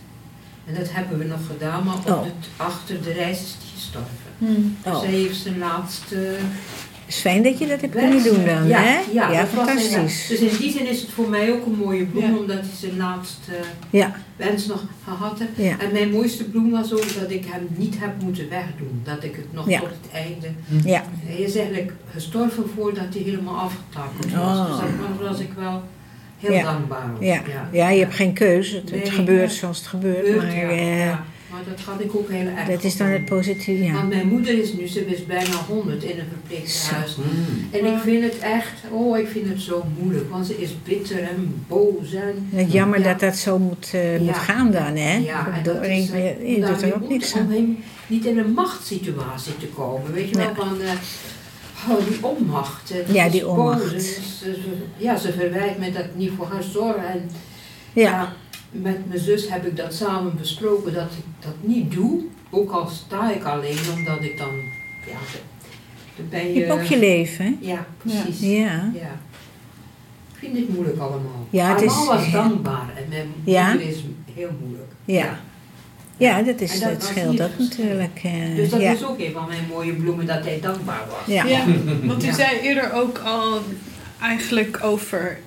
En 0.66 0.74
dat 0.76 0.94
hebben 0.94 1.18
we 1.18 1.24
nog 1.24 1.40
gedaan, 1.52 1.84
maar 1.84 1.96
op 1.96 2.08
Oh. 2.10 2.24
het, 2.24 2.50
achter 2.58 3.02
de 3.04 3.12
reis 3.12 3.40
is 3.42 3.56
hij 3.60 3.70
gestorven. 3.76 4.68
Oh. 4.86 4.92
Dus 4.94 5.02
hij 5.10 5.20
heeft 5.20 5.38
zijn 5.40 5.58
laatste 5.58 6.36
is 7.08 7.16
fijn 7.16 7.44
dat 7.44 7.60
je 7.60 7.68
dat 7.68 7.82
hebt 7.82 7.96
kunnen 7.96 8.24
doen 8.24 8.46
dan, 8.46 8.68
ja, 8.68 8.80
hè? 8.82 9.00
Ja, 9.14 9.32
Ja, 9.32 9.42
dat 9.42 9.52
was 9.54 9.68
een- 9.68 9.80
fantastisch. 9.80 10.28
Dus 10.28 10.40
in 10.40 10.58
die 10.60 10.72
zin 10.72 10.88
is 10.88 11.02
het 11.02 11.10
voor 11.10 11.30
mij 11.30 11.52
ook 11.52 11.66
een 11.66 11.76
mooie 11.84 12.06
bloem, 12.06 12.24
Ja. 12.34 12.38
omdat 12.38 12.56
hij 12.60 12.70
zijn 12.80 12.98
laatste 12.98 13.52
Ja, 13.90 14.16
wens 14.36 14.66
nog 14.66 14.84
gehad 15.04 15.40
heeft. 15.56 15.82
En 15.82 15.92
mijn 15.92 16.12
mooiste 16.12 16.44
bloem 16.44 16.72
was 16.72 16.94
ook 16.94 17.20
dat 17.22 17.32
ik 17.32 17.46
hem 17.48 17.68
niet 17.76 17.96
heb 18.00 18.22
moeten 18.22 18.50
wegdoen. 18.50 19.02
Dat 19.04 19.24
ik 19.24 19.36
het 19.36 19.54
nog 19.54 19.70
Ja. 19.70 19.80
tot 19.80 19.90
het 19.90 20.12
einde... 20.14 20.48
Ja, 20.90 21.04
Hij 21.26 21.36
is 21.38 21.56
eigenlijk 21.56 21.92
gestorven 22.14 22.64
voordat 22.76 23.06
hij 23.14 23.22
helemaal 23.24 23.56
afgetakeld 23.60 24.32
was. 24.34 24.58
Oh. 24.58 24.70
Dus 24.70 24.80
daar 25.20 25.30
was 25.30 25.40
ik 25.40 25.50
wel 25.58 25.84
heel 26.40 26.54
Ja. 26.54 26.64
dankbaar 26.64 27.06
op. 27.16 27.22
ja. 27.24 27.42
ja, 27.72 27.90
je 27.90 28.00
hebt 28.00 28.16
geen 28.16 28.34
keuze. 28.34 28.76
Het, 28.76 28.90
het 28.92 29.10
gebeurt 29.10 29.52
ja. 29.52 29.58
zoals 29.58 29.78
het 29.78 29.88
gebeurt. 29.88 30.18
Gebeurt, 30.26 30.44
Maar 30.46 30.56
ja, 30.56 30.70
eh, 30.70 31.06
ja. 31.06 31.24
Maar 31.52 31.62
dat 31.70 31.80
had 31.86 32.00
ik 32.02 32.16
ook 32.16 32.30
heel 32.30 32.48
erg 32.48 32.68
dat 32.68 32.84
is 32.84 32.98
dan 32.98 33.08
het 33.08 33.26
positieve. 33.26 33.84
Ja. 33.84 33.94
Want 33.94 34.10
mijn 34.10 34.28
moeder 34.28 34.60
is 34.62 34.74
nu, 34.74 34.88
ze 34.88 35.06
is 35.06 35.26
bijna 35.26 35.56
100 35.68 36.04
in 36.04 36.20
een 36.20 36.26
verpleeghuis. 36.30 37.16
Mm. 37.16 37.68
En 37.72 37.86
ik 37.86 38.00
vind 38.04 38.24
het 38.24 38.38
echt, 38.40 38.74
oh, 38.92 39.18
ik 39.18 39.28
vind 39.28 39.50
het 39.50 39.62
zo 39.62 39.84
moeilijk, 40.00 40.30
want 40.32 40.46
ze 40.46 40.62
is 40.62 40.70
bitter 40.84 41.20
en 41.24 41.64
boos 41.68 42.14
en... 42.14 42.68
Jammer 42.70 43.00
Ja. 43.00 43.06
dat 43.12 43.20
dat 43.20 43.36
zo 43.36 43.60
moet, 43.60 43.90
eh, 43.94 44.18
moet 44.20 44.28
Ja. 44.28 44.34
gaan 44.34 44.72
dan, 44.72 44.96
hè? 44.96 45.18
Ja, 45.18 45.48
en 45.58 45.64
dat 45.64 45.84
is, 45.84 46.10
eh, 46.12 46.50
je, 46.56 46.56
om 46.56 46.62
doet 46.74 46.82
er 46.82 46.96
ook 46.96 47.02
om- 47.02 47.10
niks 47.10 47.34
om 47.34 47.40
aan. 47.40 47.52
hem 47.52 47.78
niet 48.08 48.26
in 48.26 48.38
een 48.38 48.52
machtssituatie 48.54 49.58
te 49.58 49.66
komen, 49.68 50.14
weet 50.14 50.30
je 50.30 50.36
wel, 50.38 50.56
van... 50.56 50.82
eh, 50.82 50.92
Oh, 51.90 52.08
die 52.08 52.18
onmacht. 52.26 52.94
Ja, 53.08 53.30
die 53.30 53.42
boos, 53.44 53.50
onmacht. 53.58 54.20
ja, 54.98 55.18
ze 55.18 55.34
verwijt 55.34 55.78
me 55.80 55.92
dat 55.92 56.06
niet 56.16 56.32
voor 56.38 56.48
haar 56.52 56.64
zorg. 56.64 56.96
En 56.96 57.30
Ja, 57.94 58.34
met 58.72 59.08
mijn 59.08 59.20
zus 59.20 59.50
heb 59.50 59.66
ik 59.66 59.78
dat 59.78 59.94
samen 59.94 60.38
besproken 60.38 60.94
dat 60.94 61.12
ik 61.12 61.24
dat 61.40 61.54
niet 61.62 61.92
doe. 61.92 62.22
Ook 62.50 62.72
al 62.72 62.88
sta 62.88 63.32
ik 63.32 63.44
alleen, 63.44 63.78
omdat 63.98 64.22
ik 64.24 64.38
dan, 64.38 64.50
ja, 65.08 65.18
dan 66.16 66.30
ben 66.30 66.48
je 66.48 66.54
je... 66.54 66.60
hebt 66.66 66.72
ook 66.72 66.84
je 66.86 67.00
leven, 67.00 67.46
hè? 67.46 67.54
Ja, 67.60 67.86
precies. 67.98 68.40
Ja. 68.40 68.92
Ja. 68.94 69.20
Ik 70.34 70.44
vind 70.54 70.58
het 70.58 70.70
moeilijk 70.74 71.00
allemaal. 71.00 71.48
Ja, 71.50 71.70
het 71.76 71.78
allemaal 71.88 72.14
is- 72.20 72.24
was 72.24 72.32
dankbaar 72.32 72.90
en 72.96 73.04
mijn 73.10 73.28
Ja? 73.44 73.70
moeder 73.70 73.88
is 73.88 74.04
heel 74.34 74.50
moeilijk. 74.62 74.92
Ja. 75.06 75.40
Ja, 76.18 76.42
dat, 76.42 76.62
is, 76.62 76.80
dat 76.80 76.92
dat 76.92 77.04
scheelt 77.04 77.42
ook 77.42 77.58
natuurlijk. 77.58 78.20
eh, 78.24 78.56
Dus 78.56 78.70
dat 78.70 78.82
ja. 78.82 78.92
is 78.92 79.06
ook 79.06 79.20
een 79.20 79.32
van 79.32 79.48
mijn 79.48 79.64
mooie 79.70 79.94
bloemen 79.94 80.26
dat 80.26 80.44
hij 80.44 80.60
dankbaar 80.62 81.04
was. 81.10 81.36
Ja. 81.36 81.46
Ja, 81.46 81.64
want 82.04 82.24
u 82.24 82.26
Ja. 82.26 82.34
zei 82.34 82.60
eerder 82.60 82.94
ook 82.94 83.18
al 83.18 83.60
eigenlijk 84.22 84.80
over 84.84 85.40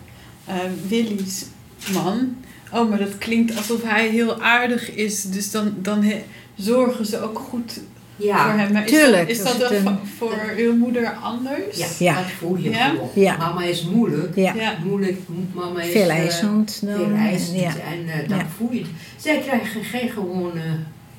eh, 0.44 0.54
Willy's 0.88 1.44
man. 1.92 2.36
Oh, 2.72 2.88
maar 2.88 2.98
dat 2.98 3.18
klinkt 3.18 3.56
alsof 3.56 3.82
hij 3.82 4.08
heel 4.08 4.42
aardig 4.42 4.90
is. 4.94 5.22
Dus 5.22 5.50
dan, 5.50 5.74
dan 5.76 6.02
he- 6.02 6.24
zorgen 6.56 7.06
ze 7.06 7.20
ook 7.22 7.38
goed 7.38 7.80
Ja, 8.16 8.50
voor 8.50 8.60
hem. 8.60 8.72
Maar 8.72 8.84
is 8.84 8.90
tuurlijk, 8.90 9.28
dat, 9.28 9.36
is 9.36 9.42
dat 9.42 9.58
dan 9.58 9.86
een- 9.86 9.98
voor 10.18 10.38
uw 10.56 10.76
moeder 10.76 11.12
anders? 11.22 11.76
ja, 11.76 11.86
Ja. 11.98 12.14
dat 12.14 12.30
voel 12.38 12.56
je 12.56 12.70
Ja? 13.14 13.36
Mama 13.36 13.62
is 13.64 13.84
moeilijk. 13.84 14.36
Ja. 14.36 14.54
Ja. 14.54 14.74
Moeilijk, 14.84 15.18
mama 15.54 15.82
is... 15.82 15.92
Veel 15.92 16.08
eh, 16.08 16.18
eisend. 16.18 16.82
Veel 16.84 17.12
eisend. 17.16 17.60
Ja. 17.60 17.68
En 17.70 18.28
dan 18.28 18.38
Ja. 18.38 18.46
voel 18.56 18.72
je 18.72 18.78
het. 18.78 18.88
Zij 19.16 19.38
krijgen 19.38 19.84
geen 19.84 20.08
gewone 20.10 20.60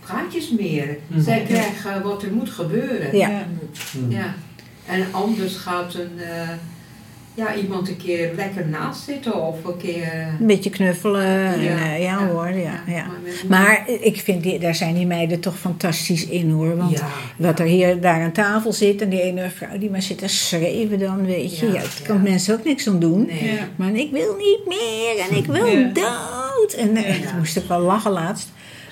praatjes 0.05 0.49
meer. 0.59 0.97
Mhm. 1.07 1.21
Zij 1.21 1.43
krijgen 1.47 2.01
wat 2.01 2.23
er 2.23 2.31
moet 2.33 2.49
gebeuren. 2.49 3.17
Ja. 3.17 3.29
Mm. 3.97 4.11
Ja. 4.11 4.33
En 4.85 5.05
anders 5.11 5.55
gaat 5.55 5.93
een, 5.93 6.19
eh, 6.19 6.49
ja, 7.41 7.55
iemand 7.55 7.87
een 7.89 7.97
keer 7.97 8.31
lekker 8.35 8.67
naast 8.67 9.03
zitten 9.03 9.41
of 9.47 9.63
een 9.65 9.77
keer... 9.77 10.03
eh, 10.03 10.39
Een 10.39 10.47
beetje 10.47 10.69
knuffelen. 10.69 11.25
en, 11.53 11.61
Ja. 11.63 11.69
eh, 11.77 12.03
ja, 12.03 12.19
Ja. 12.19 12.27
hoor, 12.27 12.49
ja. 12.49 12.83
ja. 12.87 13.05
Maar 13.47 13.83
ik 14.01 14.19
vind, 14.21 14.43
die, 14.43 14.59
daar 14.59 14.75
zijn 14.75 14.93
die 14.93 15.05
meiden 15.07 15.39
toch 15.39 15.59
fantastisch 15.59 16.25
in 16.27 16.51
hoor. 16.51 16.77
Want 16.77 17.03
wat 17.37 17.59
er 17.59 17.65
hier 17.65 18.01
daar 18.01 18.21
aan 18.21 18.31
tafel 18.31 18.73
zit 18.73 19.01
en 19.01 19.09
die 19.09 19.21
ene 19.21 19.49
vrouw 19.49 19.77
die 19.77 19.89
maar 19.89 20.01
zit 20.01 20.17
te 20.17 20.27
schreeuwen 20.27 20.99
dan, 20.99 21.25
weet 21.25 21.59
je. 21.59 21.65
Ja, 21.65 21.71
daar 21.73 21.99
kan 22.03 22.21
mensen 22.21 22.53
ook 22.57 22.63
niks 22.65 22.87
aan 22.87 22.99
doen. 22.99 23.25
Nee. 23.25 23.59
Maar 23.75 23.93
ik 23.95 24.11
wil 24.11 24.35
niet 24.35 24.59
meer 24.67 25.25
en 25.29 25.37
ik 25.37 25.45
wil 25.45 25.93
dood. 26.03 26.73
En 26.77 26.95
eh, 26.95 27.21
Ja. 27.21 27.29
toen 27.29 27.37
moest 27.37 27.57
ik 27.57 27.63
wel 27.67 27.79
lachen 27.79 28.11
laatst. 28.11 28.49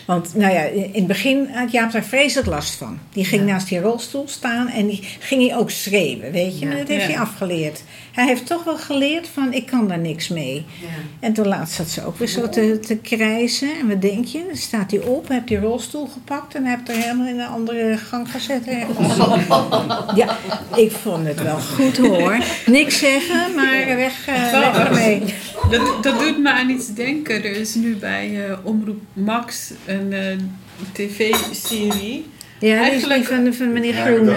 Want 0.09 0.35
nou 0.35 0.53
ja, 0.53 0.61
in 0.61 0.89
het 0.93 1.07
begin 1.07 1.47
had 1.53 1.71
Jaap 1.71 1.91
daar 1.91 2.03
vreselijk 2.03 2.47
last 2.47 2.75
van. 2.75 2.99
Die 3.13 3.25
ging 3.25 3.41
Ja. 3.45 3.51
naast 3.51 3.69
die 3.69 3.79
rolstoel 3.79 4.27
staan 4.27 4.67
en 4.67 4.87
die 4.87 4.99
ging 5.19 5.47
hij 5.47 5.57
ook 5.57 5.69
schreeuwen, 5.69 6.31
weet 6.31 6.59
je. 6.59 6.65
Ja. 6.67 6.75
Dat 6.75 6.87
heeft 6.87 7.01
Ja. 7.05 7.09
hij 7.09 7.19
afgeleerd. 7.19 7.83
Hij 8.11 8.25
heeft 8.27 8.45
toch 8.45 8.63
wel 8.63 8.77
geleerd 8.77 9.27
van, 9.33 9.53
ik 9.53 9.65
kan 9.65 9.87
daar 9.87 9.99
niks 9.99 10.27
mee. 10.27 10.65
Ja. 10.81 10.87
En 11.19 11.33
toen 11.33 11.47
laatst 11.47 11.75
zat 11.75 11.87
ze 11.89 12.05
ook 12.05 12.17
weer 12.17 12.27
zo 12.27 12.49
te, 12.49 12.79
te 12.79 12.95
krijzen. 12.95 13.69
En 13.81 13.87
wat 13.87 14.01
denk 14.01 14.25
je? 14.25 14.43
Dan 14.47 14.55
staat 14.55 14.91
hij 14.91 14.99
op, 14.99 15.27
heeft 15.27 15.47
die 15.47 15.59
rolstoel 15.59 16.05
gepakt 16.13 16.55
en 16.55 16.65
heeft 16.65 16.89
er 16.89 16.95
helemaal 16.95 17.27
in 17.27 17.39
een 17.39 17.47
andere 17.47 17.97
gang 17.97 18.31
gezet. 18.31 18.63
Ja, 20.15 20.37
ik 20.75 20.91
vond 20.91 21.27
het 21.27 21.43
wel 21.43 21.57
goed 21.59 21.97
hoor. 21.97 22.37
Niks 22.65 22.99
zeggen, 22.99 23.55
maar 23.55 23.85
weg, 23.95 24.27
eh, 24.27 24.51
weg 24.51 24.87
ermee. 24.87 25.21
Dat, 25.69 26.03
dat 26.03 26.19
doet 26.19 26.37
me 26.39 26.51
aan 26.51 26.69
iets 26.69 26.93
denken. 26.93 27.35
Er 27.35 27.55
is 27.55 27.75
nu 27.75 27.95
bij 27.95 28.45
eh, 28.49 28.57
Omroep 28.63 29.01
Max 29.13 29.71
een 29.99 30.13
eh, 30.13 30.37
tv-serie. 30.91 32.25
Ja, 32.59 32.77
Eigenlijk- 32.77 33.27
die 33.27 33.35
van, 33.37 33.53
van 33.53 33.73
meneer 33.73 33.95
Ja, 33.95 34.05
Groen. 34.05 34.29
eh, 34.29 34.35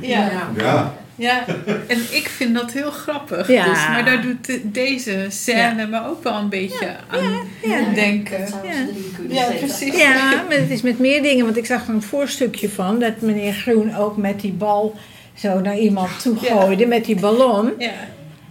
Ja. 0.00 0.30
Ja. 0.30 0.50
Ja. 0.56 0.94
Ja, 1.16 1.44
en 1.86 1.98
ik 2.10 2.28
vind 2.36 2.54
dat 2.54 2.72
heel 2.72 2.90
grappig. 2.90 3.48
Ja. 3.48 3.64
Dus, 3.64 3.88
maar 3.88 4.04
daar 4.04 4.22
doet 4.22 4.46
de- 4.46 4.60
deze 4.70 5.26
scène 5.28 5.86
me 5.86 6.06
ook 6.06 6.22
wel 6.22 6.34
een 6.38 6.48
beetje 6.48 6.86
aan 7.08 7.22
ja. 7.62 7.94
denken. 7.94 8.38
Ja. 8.64 8.86
Ja, 9.28 9.50
precies. 9.58 9.96
Ja, 9.96 10.14
maar 10.48 10.56
het 10.56 10.70
is 10.70 10.82
met 10.82 10.98
meer 10.98 11.22
dingen. 11.22 11.44
Want 11.44 11.56
ik 11.56 11.66
zag 11.66 11.86
er 11.88 11.94
een 11.94 12.02
voorstukje 12.02 12.68
van 12.68 12.98
dat 12.98 13.20
meneer 13.20 13.52
Groen 13.52 13.96
ook 13.96 14.16
met 14.16 14.40
die 14.40 14.52
bal 14.52 14.98
zo 15.34 15.60
naar 15.60 15.78
iemand 15.78 16.22
toe 16.22 16.36
Ja. 16.40 16.48
gooide 16.60 16.86
met 16.86 17.04
die 17.04 17.20
ballon. 17.20 17.72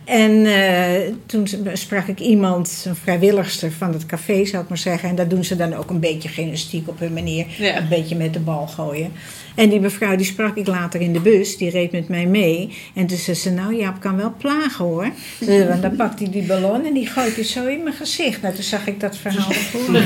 En 0.10 0.46
eh, 0.46 1.14
toen 1.26 1.48
sprak 1.74 2.08
ik 2.08 2.20
iemand, 2.20 2.86
een 2.88 2.96
vrijwilligster 2.96 3.72
van 3.72 3.94
het 3.94 4.06
café 4.06 4.46
zou 4.46 4.64
ik 4.64 4.70
maar 4.70 4.78
zeggen. 4.78 5.10
En 5.10 5.16
daar 5.16 5.28
doen 5.28 5.44
ze 5.44 5.56
dan 5.56 5.74
ook 5.74 5.90
een 5.90 6.00
beetje 6.00 6.30
gymnastiek 6.30 6.88
op 6.88 7.00
hun 7.00 7.14
manier. 7.14 7.46
Ja. 7.58 7.78
Een 7.78 7.88
beetje 7.88 8.16
met 8.16 8.34
de 8.34 8.40
bal 8.40 8.68
gooien. 8.68 9.12
En 9.56 9.70
die 9.70 9.80
mevrouw 9.80 10.16
die 10.16 10.26
sprak 10.26 10.58
ik 10.58 10.68
later 10.68 11.02
in 11.02 11.14
de 11.14 11.20
bus, 11.20 11.58
die 11.58 11.70
reed 11.70 11.92
met 11.92 12.08
mij 12.08 12.26
mee. 12.26 12.78
En 12.96 13.06
toen 13.08 13.18
zei 13.18 13.38
ze, 13.38 13.52
nou 13.52 13.76
Jaap 13.76 14.00
kan 14.00 14.16
wel 14.16 14.34
plagen 14.38 14.86
hoor. 14.86 15.12
Ze 15.38 15.46
zei, 15.46 15.68
Want 15.68 15.82
dan 15.82 15.96
pakt 15.96 16.20
hij 16.20 16.30
die 16.30 16.44
ballon 16.44 16.86
en 16.86 16.94
die 16.94 17.08
gooit 17.08 17.36
hij 17.36 17.44
zo 17.44 17.66
in 17.66 17.84
mijn 17.84 17.96
gezicht. 17.96 18.42
Nou, 18.42 18.54
toen 18.54 18.64
zag 18.64 18.88
ik 18.88 19.00
dat 19.00 19.18
verhaal 19.18 19.52
voor 19.52 19.92
me. 19.92 20.00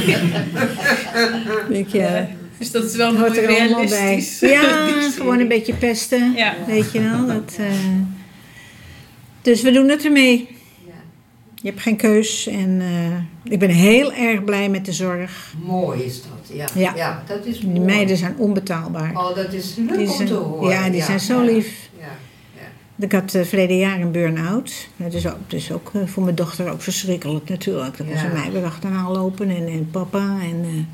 Ik 1.80 1.88
ja, 1.92 2.28
Dus 2.58 2.72
dat 2.72 2.84
is 2.84 2.96
wel 2.96 3.12
dat 3.12 3.20
hoort 3.20 3.36
mooi 3.36 3.46
er 3.48 3.60
allemaal 3.62 3.86
bij. 3.86 3.98
realistisch. 3.98 4.50
Ja, 4.50 4.88
gewoon 5.18 5.40
een 5.40 5.48
beetje 5.48 5.74
pesten. 5.74 6.34
Ja. 6.36 6.54
Weet 6.68 6.92
je 6.92 7.02
wel. 7.02 7.28
Dat, 7.28 7.56
eh, 7.60 7.66
Dus 9.44 9.62
we 9.62 9.72
doen 9.72 9.90
het 9.90 10.06
ermee. 10.06 10.48
Je 11.56 11.70
hebt 11.70 11.82
geen 11.82 11.96
keus. 11.96 12.48
En 12.48 12.82
eh, 12.82 13.52
ik 13.54 13.60
ben 13.60 13.70
heel 13.70 14.14
erg 14.14 14.44
blij 14.44 14.70
met 14.70 14.86
de 14.86 14.92
zorg. 14.94 15.54
Mooi 15.66 16.04
is 16.04 16.22
dat, 16.22 16.58
ja. 16.58 16.68
Ja. 16.76 16.96
Ja, 16.96 17.24
dat 17.28 17.46
is 17.46 17.60
Die 17.60 17.70
mooi. 17.70 17.80
meiden 17.80 18.18
zijn 18.18 18.36
onbetaalbaar. 18.38 19.12
Oh, 19.16 19.36
dat 19.36 19.54
is 19.54 19.76
leuk 19.76 19.98
Die 19.98 20.10
om 20.10 20.16
zijn, 20.16 20.28
te 20.28 20.34
horen. 20.34 20.70
ja, 20.70 20.90
die 20.90 21.02
zijn 21.04 21.20
zo 21.20 21.42
lief. 21.42 21.90
Ja. 22.00 22.06
Ik 23.06 23.12
had 23.12 23.34
uh, 23.34 23.44
verleden 23.44 23.78
jaar 23.78 24.02
een 24.02 24.12
burn-out. 24.12 24.88
Dat 24.96 25.14
is 25.14 25.28
ook, 25.28 25.38
dus 25.48 25.72
ook 25.72 25.92
eh, 25.94 26.02
voor 26.06 26.24
mijn 26.24 26.36
dochter 26.36 26.72
ook 26.72 26.82
verschrikkelijk 26.82 27.50
natuurlijk. 27.50 27.98
Dat 27.98 28.08
was 28.08 28.22
een 28.22 28.34
mij 28.34 28.52
weer 28.52 28.66
achteraan 28.66 29.12
lopen 29.12 29.50
en, 29.50 29.68
en 29.68 29.90
papa. 29.92 30.38
En, 30.42 30.88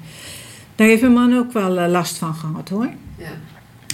daar 0.75 0.87
heeft 0.87 1.01
mijn 1.01 1.13
man 1.13 1.37
ook 1.37 1.53
wel 1.53 1.87
last 1.87 2.17
van 2.17 2.33
gehad 2.33 2.69
hoor. 2.69 2.89
Ja. 3.17 3.31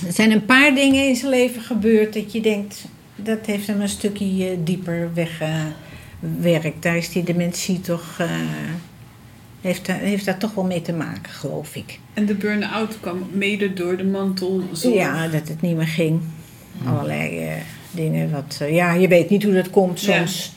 Er 0.07 0.13
zijn 0.13 0.31
een 0.31 0.45
paar 0.45 0.75
dingen 0.75 1.07
in 1.07 1.15
zijn 1.15 1.31
leven 1.31 1.61
gebeurd 1.61 2.13
dat 2.13 2.31
je 2.31 2.41
denkt... 2.41 2.85
dat 3.15 3.45
heeft 3.45 3.67
hem 3.67 3.81
een 3.81 3.89
stukje 3.89 4.49
eh, 4.49 4.57
dieper 4.63 5.09
weggewerkt. 5.13 6.83
Daar 6.83 6.97
is 6.97 7.09
die 7.09 7.23
dementie 7.23 7.81
toch... 7.81 8.15
eh, 8.19 8.27
heeft, 9.61 9.85
daar- 9.85 9.99
heeft 9.99 10.25
daar 10.25 10.37
toch 10.37 10.53
wel 10.53 10.63
mee 10.65 10.81
te 10.81 10.93
maken, 10.93 11.31
geloof 11.31 11.75
ik. 11.75 11.99
En 12.13 12.25
de 12.25 12.33
burn-out 12.35 12.97
kwam 12.99 13.29
mede 13.31 13.73
door 13.73 13.97
de 13.97 14.03
mantel. 14.05 14.61
Ja, 14.93 15.27
dat 15.27 15.47
het 15.47 15.61
niet 15.61 15.75
meer 15.75 15.87
ging. 15.87 16.21
Allerlei 16.85 17.39
eh, 17.39 17.53
dingen. 17.91 18.31
Wat, 18.31 18.61
ja, 18.69 18.93
je 18.93 19.07
weet 19.07 19.29
niet 19.29 19.43
hoe 19.43 19.53
dat 19.53 19.69
komt 19.69 19.99
soms. 19.99 20.53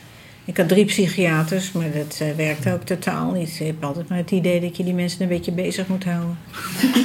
Ik 0.49 0.57
had 0.57 0.67
drie 0.67 0.85
psychiaters, 0.85 1.71
maar 1.71 1.91
dat 1.93 2.17
eh, 2.21 2.27
werkte 2.35 2.73
ook 2.73 2.83
totaal 2.83 3.31
niet. 3.31 3.57
Ik 3.59 3.65
heb 3.65 3.83
altijd 3.83 4.09
maar 4.09 4.17
het 4.17 4.31
idee 4.31 4.59
dat 4.61 4.77
je 4.77 4.83
die 4.83 4.93
mensen 4.93 5.21
een 5.21 5.27
beetje 5.27 5.51
bezig 5.51 5.87
moet 5.87 6.03
houden. 6.03 6.37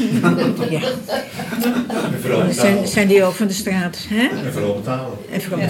ja. 0.70 0.80
En 0.80 2.20
Zijn, 2.22 2.47
betalen. 2.49 2.88
zijn 2.88 3.09
die 3.09 3.22
ook 3.24 3.32
van 3.34 3.47
de 3.47 3.53
straat? 3.53 3.99
Hè? 4.09 4.28
En 4.47 4.53
vooral 4.53 4.74
betalen. 4.74 5.12
En 5.30 5.42
vooral- 5.42 5.61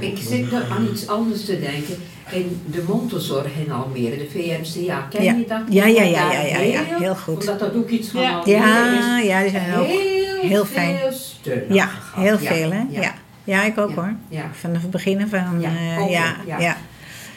Ik 0.00 0.18
zit 0.28 0.50
nog 0.50 0.70
aan 0.70 0.88
iets 0.92 1.06
anders 1.08 1.44
te 1.44 1.60
denken. 1.60 1.94
In 2.30 2.60
de 2.70 2.82
mondelzorg 2.88 3.46
in 3.66 3.72
Almere, 3.72 4.16
de 4.16 4.26
VMCA, 4.32 5.06
ken 5.10 5.22
Ja. 5.24 5.32
je 5.32 5.44
dat? 5.48 5.60
Ja, 5.68 5.86
ja, 5.86 6.02
ja, 6.02 6.32
ja, 6.32 6.40
ja, 6.42 6.58
ja, 6.60 6.80
heel- 6.98 7.14
goed. 7.16 7.40
Omdat 7.40 7.58
dat 7.58 7.74
ook 7.74 7.88
iets 7.88 8.08
van 8.08 8.20
Ja. 8.22 8.32
Almere 8.38 8.50
Ja, 8.58 9.18
is. 9.20 9.26
ja, 9.26 9.40
die 9.42 9.50
zijn 9.50 9.74
ook 9.76 9.86
heel, 9.86 10.40
heel 10.48 10.64
fijn. 10.64 10.96
veel 10.98 11.12
steun 11.12 11.62
Ja, 11.68 11.88
heel 12.14 12.38
veel 12.38 12.70
hè? 12.72 12.82
Ja. 12.90 13.14
Ja, 13.46 13.64
ik 13.64 13.78
ook 13.78 13.94
hoor. 13.94 14.14
Vanaf 14.52 14.82
het 14.82 14.90
begin. 14.90 15.18
Ja, 15.60 15.68
eh, 15.98 16.10
ja, 16.10 16.36
ja. 16.58 16.76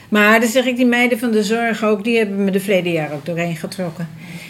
Maar 0.09 0.39
dan 0.39 0.49
zeg 0.49 0.65
ik, 0.65 0.75
die 0.75 0.85
meiden 0.85 1.19
van 1.19 1.31
de 1.31 1.43
zorg 1.43 1.83
ook, 1.83 2.03
die 2.03 2.17
hebben 2.17 2.43
me 2.43 2.51
de 2.51 2.59
verleden 2.59 2.91
jaar 2.91 3.13
ook 3.13 3.25
doorheen 3.25 3.55
getrokken. 3.55 4.07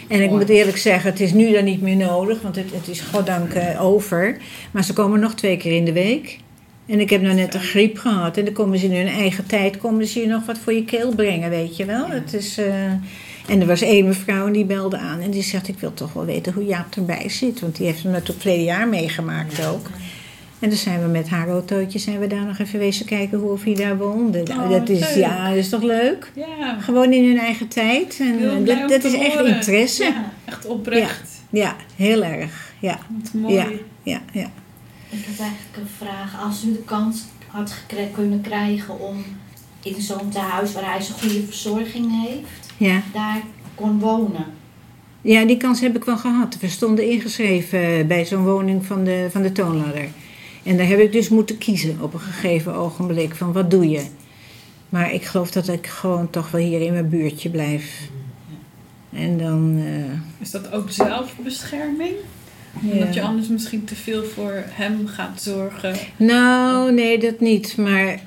En 0.08 0.22
ik 0.22 0.30
moet 0.30 0.48
eerlijk 0.48 0.76
zeggen, 0.76 1.10
het 1.10 1.20
is 1.20 1.32
nu 1.32 1.52
dan 1.52 1.64
niet 1.64 1.82
meer 1.82 1.96
nodig, 1.96 2.42
want 2.42 2.56
het, 2.56 2.72
het 2.72 2.88
is 2.88 3.00
goddank 3.00 3.52
eh, 3.52 3.84
over. 3.84 4.36
Maar 4.70 4.84
ze 4.84 4.92
komen 4.92 5.20
nog 5.20 5.34
twee 5.34 5.56
keer 5.56 5.76
in 5.76 5.84
de 5.84 5.92
week. 5.92 6.38
En 6.86 7.00
ik 7.00 7.10
heb 7.10 7.22
nou 7.22 7.34
net 7.34 7.54
een 7.54 7.60
griep 7.60 7.98
gehad. 7.98 8.36
En 8.36 8.44
dan 8.44 8.54
komen 8.54 8.78
ze 8.78 8.86
in 8.86 9.06
hun 9.06 9.14
eigen 9.14 9.46
tijd, 9.46 9.76
komen 9.76 10.06
ze 10.06 10.20
je 10.20 10.26
nog 10.26 10.46
wat 10.46 10.58
voor 10.58 10.72
je 10.72 10.84
keel 10.84 11.14
brengen, 11.14 11.50
weet 11.50 11.76
je 11.76 11.84
wel. 11.84 12.08
Het 12.08 12.34
is, 12.34 12.58
eh, 12.58 12.84
en 13.46 13.60
er 13.60 13.66
was 13.66 13.80
één 13.80 14.06
mevrouw 14.06 14.46
en 14.46 14.52
die 14.52 14.64
belde 14.64 14.98
aan 14.98 15.20
en 15.20 15.30
die 15.30 15.42
zegt, 15.42 15.68
ik 15.68 15.78
wil 15.78 15.94
toch 15.94 16.12
wel 16.12 16.24
weten 16.24 16.52
hoe 16.52 16.64
Jaap 16.64 16.94
erbij 16.94 17.28
zit. 17.28 17.60
Want 17.60 17.76
die 17.76 17.86
heeft 17.86 18.02
hem 18.02 18.12
natuurlijk 18.12 18.40
verleden 18.40 18.64
jaar 18.64 18.88
meegemaakt 18.88 19.66
ook. 19.66 19.86
En 20.60 20.68
dan 20.68 20.78
zijn 20.78 21.02
we 21.02 21.06
met 21.08 21.28
haar 21.28 21.48
autootje 21.48 21.98
zijn 21.98 22.18
we 22.18 22.26
daar 22.26 22.44
nog 22.44 22.58
even 22.58 22.78
wezen 22.78 23.06
kijken 23.06 23.38
hoe 23.38 23.50
of 23.50 23.64
hij 23.64 23.74
daar 23.74 23.96
woonde. 23.98 24.42
Nou, 24.42 24.60
Oh, 24.62 24.70
dat 24.70 24.88
is, 24.88 25.00
leuk. 25.00 25.16
ja, 25.16 25.48
dat 25.48 25.56
is 25.56 25.68
toch 25.68 25.82
leuk? 25.82 26.32
Ja, 26.34 26.78
Gewoon 26.80 27.12
in 27.12 27.24
hun 27.28 27.38
eigen 27.38 27.68
tijd. 27.68 28.18
En 28.20 28.64
dat, 28.64 28.88
dat 28.88 29.04
is 29.04 29.14
echt 29.14 29.34
horen. 29.34 29.54
interesse. 29.54 30.02
Ja. 30.04 30.08
Ja, 30.10 30.32
echt 30.44 30.66
oprecht. 30.66 31.40
heel 31.96 32.24
erg. 32.24 32.72
Ja, 32.78 32.98
Wat 33.22 33.32
mooi. 33.32 33.54
Ja. 33.54 33.66
ja, 34.02 34.20
ja. 34.32 34.50
Ik 35.10 35.24
heb 35.26 35.38
eigenlijk 35.38 35.76
een 35.76 35.88
vraag. 36.06 36.42
Als 36.44 36.64
u 36.64 36.72
de 36.72 36.82
kans 36.84 37.24
had 37.46 37.74
kunnen 38.12 38.40
krijgen 38.40 39.00
om 39.00 39.24
in 39.82 40.00
zo'n 40.00 40.28
tehuis 40.30 40.72
waar 40.72 40.90
hij 40.92 41.02
zo'n 41.02 41.14
goede 41.20 41.42
verzorging 41.42 42.26
heeft, 42.26 42.72
ja. 42.76 43.02
daar 43.12 43.40
kon 43.74 43.98
wonen. 43.98 44.44
Ja, 45.22 45.44
die 45.44 45.56
kans 45.56 45.80
heb 45.80 45.96
ik 45.96 46.04
wel 46.04 46.16
gehad. 46.18 46.56
We 46.60 46.68
stonden 46.68 47.10
ingeschreven 47.10 48.06
bij 48.06 48.24
zo'n 48.24 48.44
woning 48.44 48.86
van 48.86 49.04
de, 49.04 49.28
van 49.30 49.42
de 49.42 49.52
toonladder. 49.52 50.08
En 50.62 50.76
daar 50.76 50.86
heb 50.86 50.98
ik 50.98 51.12
dus 51.12 51.28
moeten 51.28 51.58
kiezen 51.58 51.96
op 52.00 52.14
een 52.14 52.20
gegeven 52.20 52.74
ogenblik 52.74 53.34
van 53.34 53.52
wat 53.52 53.70
doe 53.70 53.88
je. 53.88 54.02
Maar 54.88 55.12
ik 55.12 55.24
geloof 55.24 55.50
dat 55.50 55.68
ik 55.68 55.86
gewoon 55.86 56.30
toch 56.30 56.50
wel 56.50 56.60
hier 56.60 56.80
in 56.80 56.92
mijn 56.92 57.08
buurtje 57.08 57.48
blijf. 57.50 58.08
En 59.12 59.38
dan... 59.38 59.82
eh, 59.86 60.42
Is 60.42 60.50
dat 60.50 60.72
ook 60.72 60.90
zelfbescherming? 60.90 62.12
Ja. 62.80 62.92
Omdat 62.92 63.14
je 63.14 63.22
anders 63.22 63.48
misschien 63.48 63.84
te 63.84 63.94
veel 63.94 64.24
voor 64.24 64.62
hem 64.66 65.06
gaat 65.06 65.42
zorgen. 65.42 65.94
Nou, 66.16 66.92
nee, 66.92 67.18
dat 67.18 67.40
niet. 67.40 67.76
Maar 67.76 68.20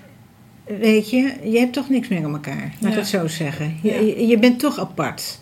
weet 0.80 1.10
je, 1.10 1.34
je 1.44 1.60
hebt 1.60 1.74
toch 1.74 1.90
niks 1.90 2.08
meer 2.08 2.24
aan 2.26 2.34
elkaar. 2.34 2.74
Laat 2.80 2.90
ik 2.92 2.98
Ja. 2.98 3.00
het 3.00 3.08
zo 3.08 3.28
zeggen. 3.28 3.78
Je, 3.82 3.92
Ja. 3.94 4.00
je, 4.00 4.28
je 4.28 4.40
bent 4.40 4.60
toch 4.60 4.80
apart. 4.80 5.40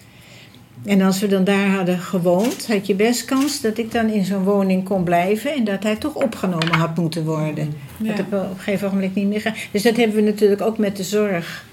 En 0.85 1.01
als 1.01 1.19
we 1.19 1.27
dan 1.27 1.43
daar 1.43 1.69
hadden 1.69 1.99
gewoond, 1.99 2.67
had 2.67 2.87
je 2.87 2.95
best 2.95 3.25
kans 3.25 3.61
dat 3.61 3.77
ik 3.77 3.91
dan 3.91 4.09
in 4.09 4.25
zo'n 4.25 4.43
woning 4.43 4.83
kon 4.83 5.03
blijven 5.03 5.53
en 5.53 5.63
dat 5.63 5.83
hij 5.83 5.95
toch 5.95 6.13
opgenomen 6.13 6.73
had 6.73 6.97
moeten 6.97 7.25
worden. 7.25 7.73
Ja. 7.97 8.07
Dat 8.07 8.17
heb 8.17 8.27
ik 8.27 8.33
op 8.33 8.49
een 8.49 8.57
gegeven 8.57 8.89
moment 8.93 9.15
niet 9.15 9.27
meer 9.27 9.41
gedaan. 9.41 9.57
Dus 9.71 9.83
dat 9.83 9.97
hebben 9.97 10.15
we 10.15 10.21
natuurlijk 10.21 10.61
ook 10.61 10.77
met 10.77 10.97
de 10.97 11.03
zorg, 11.03 11.65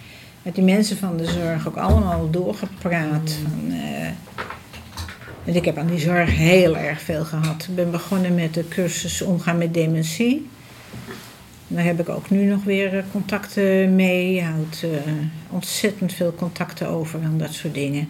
met 0.43 0.55
die 0.55 0.65
mensen 0.65 0.97
van 0.97 1.17
de 1.17 1.25
zorg 1.25 1.69
ook 1.69 1.77
allemaal 1.77 2.31
doorgepraat. 2.31 3.39
Van, 3.43 3.73
eh, 3.73 4.09
want 5.45 5.57
ik 5.57 5.65
heb 5.65 5.79
aan 5.79 5.87
die 5.87 5.99
zorg 5.99 6.37
heel 6.37 6.77
erg 6.77 7.01
veel 7.01 7.25
gehad. 7.25 7.67
Ik 7.69 7.75
ben 7.75 7.91
begonnen 7.91 8.35
met 8.35 8.55
de 8.55 8.69
cursus 8.69 9.23
omgaan 9.23 9.59
met 9.59 9.75
dementie. 9.75 10.49
Daar 11.69 11.85
heb 11.85 12.01
ik 12.01 12.09
ook 12.09 12.31
nu 12.31 12.45
nog 12.45 12.65
weer 12.65 12.97
eh, 12.97 13.05
contacten 13.13 13.95
mee. 13.95 14.33
Je 14.35 14.43
houdt 14.43 14.83
eh, 14.83 15.13
ontzettend 15.51 16.13
veel 16.13 16.35
contacten 16.35 16.89
over 16.89 17.21
aan 17.25 17.39
dat 17.39 17.53
soort 17.53 17.75
dingen. 17.75 18.09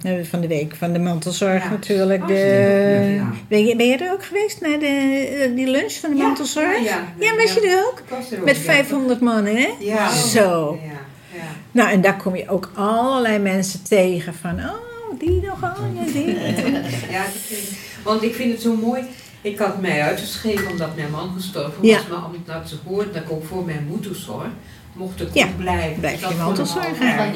We 0.00 0.08
hebben 0.08 0.26
van 0.26 0.40
de 0.40 0.46
week 0.46 0.74
van 0.76 0.92
de 0.92 0.98
mantelzorg 0.98 1.62
Ja. 1.62 1.70
natuurlijk. 1.70 2.20
Oh, 2.22 2.26
De, 2.28 2.34
ja, 2.34 3.00
ja. 3.14 3.30
ben, 3.48 3.64
je, 3.66 3.76
ben 3.76 3.86
je 3.86 3.96
er 3.96 4.12
ook 4.12 4.24
geweest 4.24 4.60
naar 4.60 4.78
de, 4.78 4.86
eh, 4.86 5.56
die 5.56 5.66
lunch 5.66 5.92
van 5.92 6.10
de 6.10 6.16
Ja, 6.16 6.22
mantelzorg? 6.22 6.76
Ja, 6.78 6.82
ja. 7.18 7.26
Ja, 7.26 7.36
was 7.36 7.54
je 7.54 7.60
er 7.60 7.84
ook? 7.86 8.02
Er 8.30 8.38
ook, 8.38 8.44
Met 8.44 8.56
ja. 8.56 8.62
500 8.62 9.20
mannen, 9.20 9.56
hè? 9.56 9.68
Ja. 9.80 10.10
Zo. 10.12 10.78
Ja, 10.82 10.90
ja. 11.38 11.44
Nou, 11.72 11.90
en 11.90 12.00
daar 12.00 12.16
kom 12.16 12.36
je 12.36 12.48
ook 12.48 12.70
allerlei 12.74 13.38
mensen 13.38 13.82
tegen 13.82 14.34
van, 14.34 14.58
oh, 14.58 15.18
die 15.18 15.40
nogal, 15.40 15.74
ja, 15.94 16.12
die. 16.12 16.26
Ja, 17.16 17.22
vind 17.46 17.60
ik- 17.70 17.78
want 18.02 18.22
ik 18.22 18.34
vind 18.34 18.52
het 18.52 18.62
zo 18.62 18.74
mooi. 18.76 19.02
Ik 19.40 19.58
had 19.58 19.80
mij 19.80 20.02
uitgeschreven 20.02 20.70
omdat 20.70 20.96
mijn 20.96 21.10
man 21.10 21.30
gestorven 21.36 21.86
Ja. 21.86 21.96
was. 21.96 22.06
Maar 22.08 22.24
omdat 22.24 22.68
ze 22.68 22.76
hoorden 22.86 23.12
dat 23.12 23.22
ik 23.22 23.30
ook 23.30 23.44
voor 23.44 23.64
mijn 23.64 23.86
moeder 23.88 24.14
zorg, 24.14 24.46
mocht 24.98 25.20
ik 25.20 25.28
Ja, 25.34 25.44
ook 25.46 25.56
blijven. 25.56 26.00
blijf 26.00 26.20
je 26.20 26.26
dat 26.26 26.36
mantelzorg, 26.36 26.98
wel 26.98 27.08
hè? 27.08 27.14
fijn. 27.16 27.34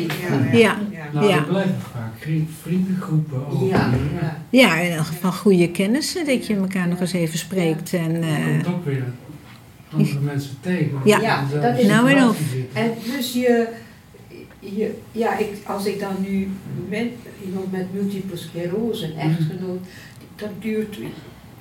Ja, 0.53 0.59
Ja. 0.59 0.59
ja. 0.59 0.77
Nou, 1.13 1.27
Ja. 1.29 1.37
er 1.37 1.43
blijven 1.45 1.81
vaak 1.93 2.13
vri- 2.19 2.49
vriendengroepen 2.63 3.47
over. 3.51 3.67
Ja, 3.67 3.91
ja. 4.21 4.37
Ja, 4.51 4.81
in 4.81 4.93
elk 4.93 5.07
geval 5.07 5.33
goede 5.33 5.71
kennissen, 5.71 6.27
dat 6.27 6.47
je 6.47 6.55
elkaar 6.57 6.89
nog 6.89 7.01
eens 7.01 7.13
even 7.13 7.39
spreekt. 7.39 7.93
En, 7.95 8.13
Je 8.13 8.21
eh, 8.21 8.65
komt 8.65 8.67
ook 8.67 8.85
weer 8.85 9.05
andere 9.93 10.21
mensen 10.21 10.57
tegen. 10.61 10.99
Ja. 11.05 11.45
Dat 11.61 11.79
is- 11.79 11.87
Nou 11.87 12.11
en 12.11 12.35
zitten. 12.53 12.83
En 12.83 12.91
dus 13.17 13.33
je, 13.33 13.69
je 14.59 14.95
ja, 15.13 15.37
ik, 15.39 15.49
als 15.67 15.85
ik 15.85 16.01
dan 16.01 16.15
nu 16.29 16.49
met 16.89 17.07
iemand 17.45 17.73
met 17.73 17.93
multiple 17.93 18.37
sclerose, 18.37 19.05
een 19.07 19.17
echtgenoot, 19.31 19.81
dat 20.37 20.51
duurt 20.59 20.99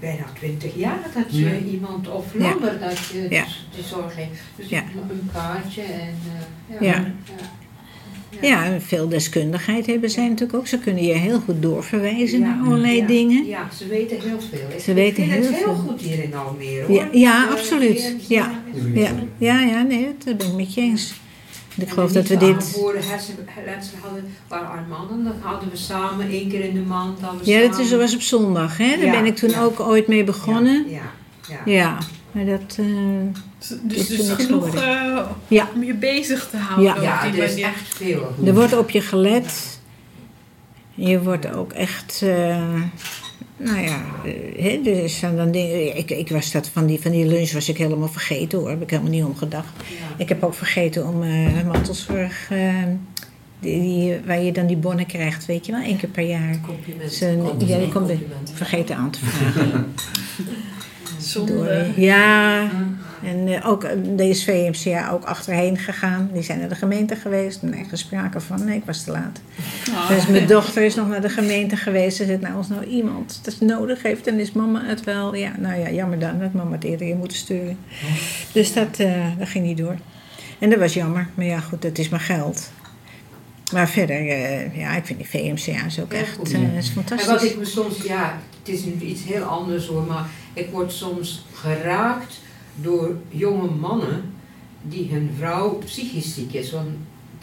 bijna 0.01 0.23
twintig 0.39 0.75
jaar 0.75 0.99
dat 1.13 1.25
je 1.29 1.39
Ja. 1.45 1.51
iemand, 1.71 2.09
of 2.09 2.25
Ja. 2.33 2.39
langer, 2.39 2.79
dat 2.79 2.97
je 3.13 3.25
Ja. 3.29 3.43
dus 3.43 3.65
die 3.75 3.83
zorg 3.83 4.15
heeft. 4.15 4.41
Dus 4.55 4.69
Ja. 4.69 4.83
een 5.09 5.29
kaartje 5.33 5.81
en 5.81 6.15
eh, 6.69 6.81
Ja. 6.81 7.05
ja. 8.41 8.79
veel 8.79 9.07
deskundigheid 9.09 9.85
hebben 9.85 10.09
zij 10.09 10.27
natuurlijk 10.27 10.57
ook. 10.57 10.67
Ze 10.67 10.77
kunnen 10.79 11.03
je 11.03 11.13
heel 11.13 11.39
goed 11.39 11.61
doorverwijzen 11.61 12.39
Ja. 12.39 12.45
naar 12.45 12.65
allerlei 12.65 12.97
Ja. 12.97 13.07
dingen. 13.07 13.45
Ja, 13.45 13.69
ze 13.77 13.87
weten 13.87 14.21
heel 14.21 14.39
veel. 14.49 14.59
Ik- 14.75 14.79
Ze 14.83 14.93
weten 14.93 15.23
heel 15.23 15.43
het 15.43 15.55
heel 15.55 15.73
goed 15.75 16.01
hier 16.01 16.23
in 16.23 16.33
Almere 16.35 16.83
hoor. 16.85 16.95
Ja, 16.95 17.07
ja, 17.11 17.45
Eh, 17.45 17.51
absoluut. 17.51 18.15
Ja. 18.27 18.51
Ja, 18.93 19.09
ja, 19.37 19.59
ja, 19.63 19.81
nee, 19.81 20.07
dat 20.25 20.37
ben 20.37 20.47
ik 20.47 20.53
met 20.55 20.73
je 20.73 20.81
eens. 20.81 21.13
Ik 21.81 21.87
En 21.87 21.93
geloof 21.93 22.11
dat 22.11 22.27
we 22.27 22.37
dit... 22.37 22.53
aangeboren 22.55 23.03
hersenletsel 23.07 23.97
hadden, 24.01 24.33
waren 24.47 24.69
armannen, 24.69 25.23
dat 25.23 25.33
hadden 25.41 25.69
we 25.69 25.77
samen 25.77 26.29
één 26.29 26.49
keer 26.49 26.63
in 26.63 26.73
de 26.73 26.79
maand. 26.81 27.19
Ja, 27.43 27.59
dat 27.59 27.69
is, 27.69 27.75
samen- 27.75 27.89
dat 27.89 27.99
was 27.99 28.13
op 28.15 28.21
zondag, 28.21 28.77
hè? 28.77 28.89
Daar 28.89 29.05
Ja, 29.05 29.11
ben 29.11 29.25
ik 29.25 29.35
toen 29.35 29.49
ja. 29.49 29.63
ook 29.63 29.79
ooit 29.79 30.07
mee 30.07 30.23
begonnen. 30.23 30.89
Ja, 30.89 31.01
ja, 31.49 31.55
ja. 31.65 31.73
Ja, 31.73 31.97
Maar 32.31 32.45
dat, 32.45 32.77
eh, 32.77 32.85
Dus, 33.83 34.07
dus 34.07 34.09
is 34.09 34.29
genoeg 34.29 34.73
Ja. 35.47 35.69
om 35.75 35.83
je 35.83 35.93
bezig 35.93 36.49
te 36.49 36.57
houden. 36.57 37.01
Ja. 37.01 37.25
er 37.25 37.37
is 37.43 37.55
echt 37.61 37.95
veel. 37.95 38.35
er 38.45 38.53
wordt 38.53 38.77
op 38.77 38.89
je 38.89 39.01
gelet. 39.01 39.79
Je 40.93 41.21
wordt 41.21 41.53
ook 41.55 41.71
echt, 41.71 42.19
eh, 42.23 42.73
nou 43.63 43.79
ja, 43.81 44.01
hè, 44.57 45.07
zijn 45.07 45.35
dan 45.35 45.51
dingen. 45.51 45.97
Ik, 45.97 46.11
ik 46.11 46.29
was 46.29 46.51
dat 46.51 46.67
van 46.69 46.85
die, 46.85 47.01
van 47.01 47.11
die 47.11 47.25
lunch 47.25 47.51
was 47.51 47.69
ik 47.69 47.77
helemaal 47.77 48.07
vergeten 48.07 48.59
hoor, 48.59 48.69
heb 48.69 48.81
ik 48.81 48.89
helemaal 48.89 49.11
niet 49.11 49.23
om 49.23 49.35
gedacht. 49.35 49.73
Ja. 49.77 50.15
Ik 50.17 50.29
heb 50.29 50.43
ook 50.43 50.53
vergeten 50.53 51.07
om 51.07 51.23
eh 51.23 51.63
mantelzorg, 51.65 52.47
eh, 52.51 52.73
die, 53.59 53.81
die- 53.81 54.17
waar 54.25 54.41
je 54.41 54.51
dan 54.51 54.67
die 54.67 54.77
bonnen 54.77 55.05
krijgt, 55.05 55.45
weet 55.45 55.65
je 55.65 55.71
wel, 55.71 55.81
één 55.81 55.97
keer 55.97 56.09
per 56.09 56.23
jaar. 56.23 56.59
Zijn- 57.09 57.41
ja, 57.43 57.77
die 57.77 57.87
komt-. 57.89 58.11
Vergeten 58.53 58.95
aan 58.95 59.09
te 59.11 59.19
vragen. 59.19 59.85
Zonde. 61.21 61.87
Ja, 61.95 62.69
en 63.23 63.47
eh, 63.47 63.67
ook 63.67 63.83
eh, 63.83 63.97
deze 64.03 64.43
VMCA 64.43 65.11
ook 65.11 65.23
achterheen 65.23 65.77
gegaan. 65.77 66.29
Die 66.33 66.41
zijn 66.41 66.59
naar 66.59 66.69
de 66.69 66.75
gemeente 66.75 67.15
geweest. 67.15 67.61
Nee, 67.61 67.85
gesproke 67.89 68.39
van, 68.39 68.65
nee, 68.65 68.77
ik 68.77 68.85
was 68.85 69.03
te 69.03 69.11
laat. 69.11 69.41
Ah. 69.93 70.09
Dus 70.09 70.27
mijn 70.27 70.47
dochter 70.47 70.83
is 70.83 70.95
nog 70.95 71.07
naar 71.07 71.21
de 71.21 71.29
gemeente 71.29 71.75
geweest. 71.75 72.17
Ze 72.17 72.25
zegt, 72.25 72.41
nou, 72.41 72.55
als 72.55 72.67
nou 72.67 72.83
iemand 72.83 73.41
het 73.43 73.61
nodig 73.61 74.01
heeft, 74.01 74.25
dan 74.25 74.33
is 74.33 74.51
mama 74.51 74.85
het 74.85 75.03
wel. 75.03 75.35
Ja, 75.35 75.51
nou 75.57 75.79
ja, 75.79 75.91
jammer 75.91 76.19
dan 76.19 76.39
dat 76.39 76.53
mama 76.53 76.71
het 76.71 76.83
eerder 76.83 77.07
in 77.07 77.17
moeten 77.17 77.37
sturen. 77.37 77.77
Dus 78.51 78.73
dat, 78.73 78.99
eh, 78.99 79.37
dat 79.37 79.47
ging 79.47 79.65
niet 79.65 79.77
door. 79.77 79.95
En 80.59 80.69
dat 80.69 80.79
was 80.79 80.93
jammer. 80.93 81.27
Maar 81.33 81.45
ja, 81.45 81.59
goed, 81.59 81.81
dat 81.81 81.97
is 81.97 82.09
mijn 82.09 82.21
geld. 82.21 82.71
Maar 83.71 83.89
verder, 83.89 84.23
ja, 84.77 84.95
ik 84.95 85.05
vind 85.05 85.19
die 85.19 85.27
VMCA's 85.27 85.99
ook 85.99 86.13
echt 86.13 86.37
eh, 86.37 86.43
is 86.43 86.53
En 86.53 86.73
wat 86.73 86.85
fantastisch. 86.85 87.51
ik 87.51 87.57
me 87.57 87.65
soms, 87.65 88.03
ja, 88.03 88.39
het 88.59 88.73
is 88.73 88.83
nu 88.83 88.93
iets 89.01 89.23
heel 89.23 89.43
anders 89.43 89.87
hoor, 89.87 90.03
maar 90.03 90.25
ik 90.53 90.69
word 90.71 90.91
soms 90.91 91.45
geraakt 91.53 92.39
door 92.75 93.15
jonge 93.29 93.69
mannen 93.69 94.33
die 94.81 95.11
hun 95.11 95.29
vrouw 95.37 95.69
psychisch 95.85 96.33
ziek 96.33 96.53
is. 96.53 96.71
Want 96.71 96.89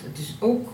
dat 0.03 0.19
is 0.19 0.37
ook. 0.39 0.73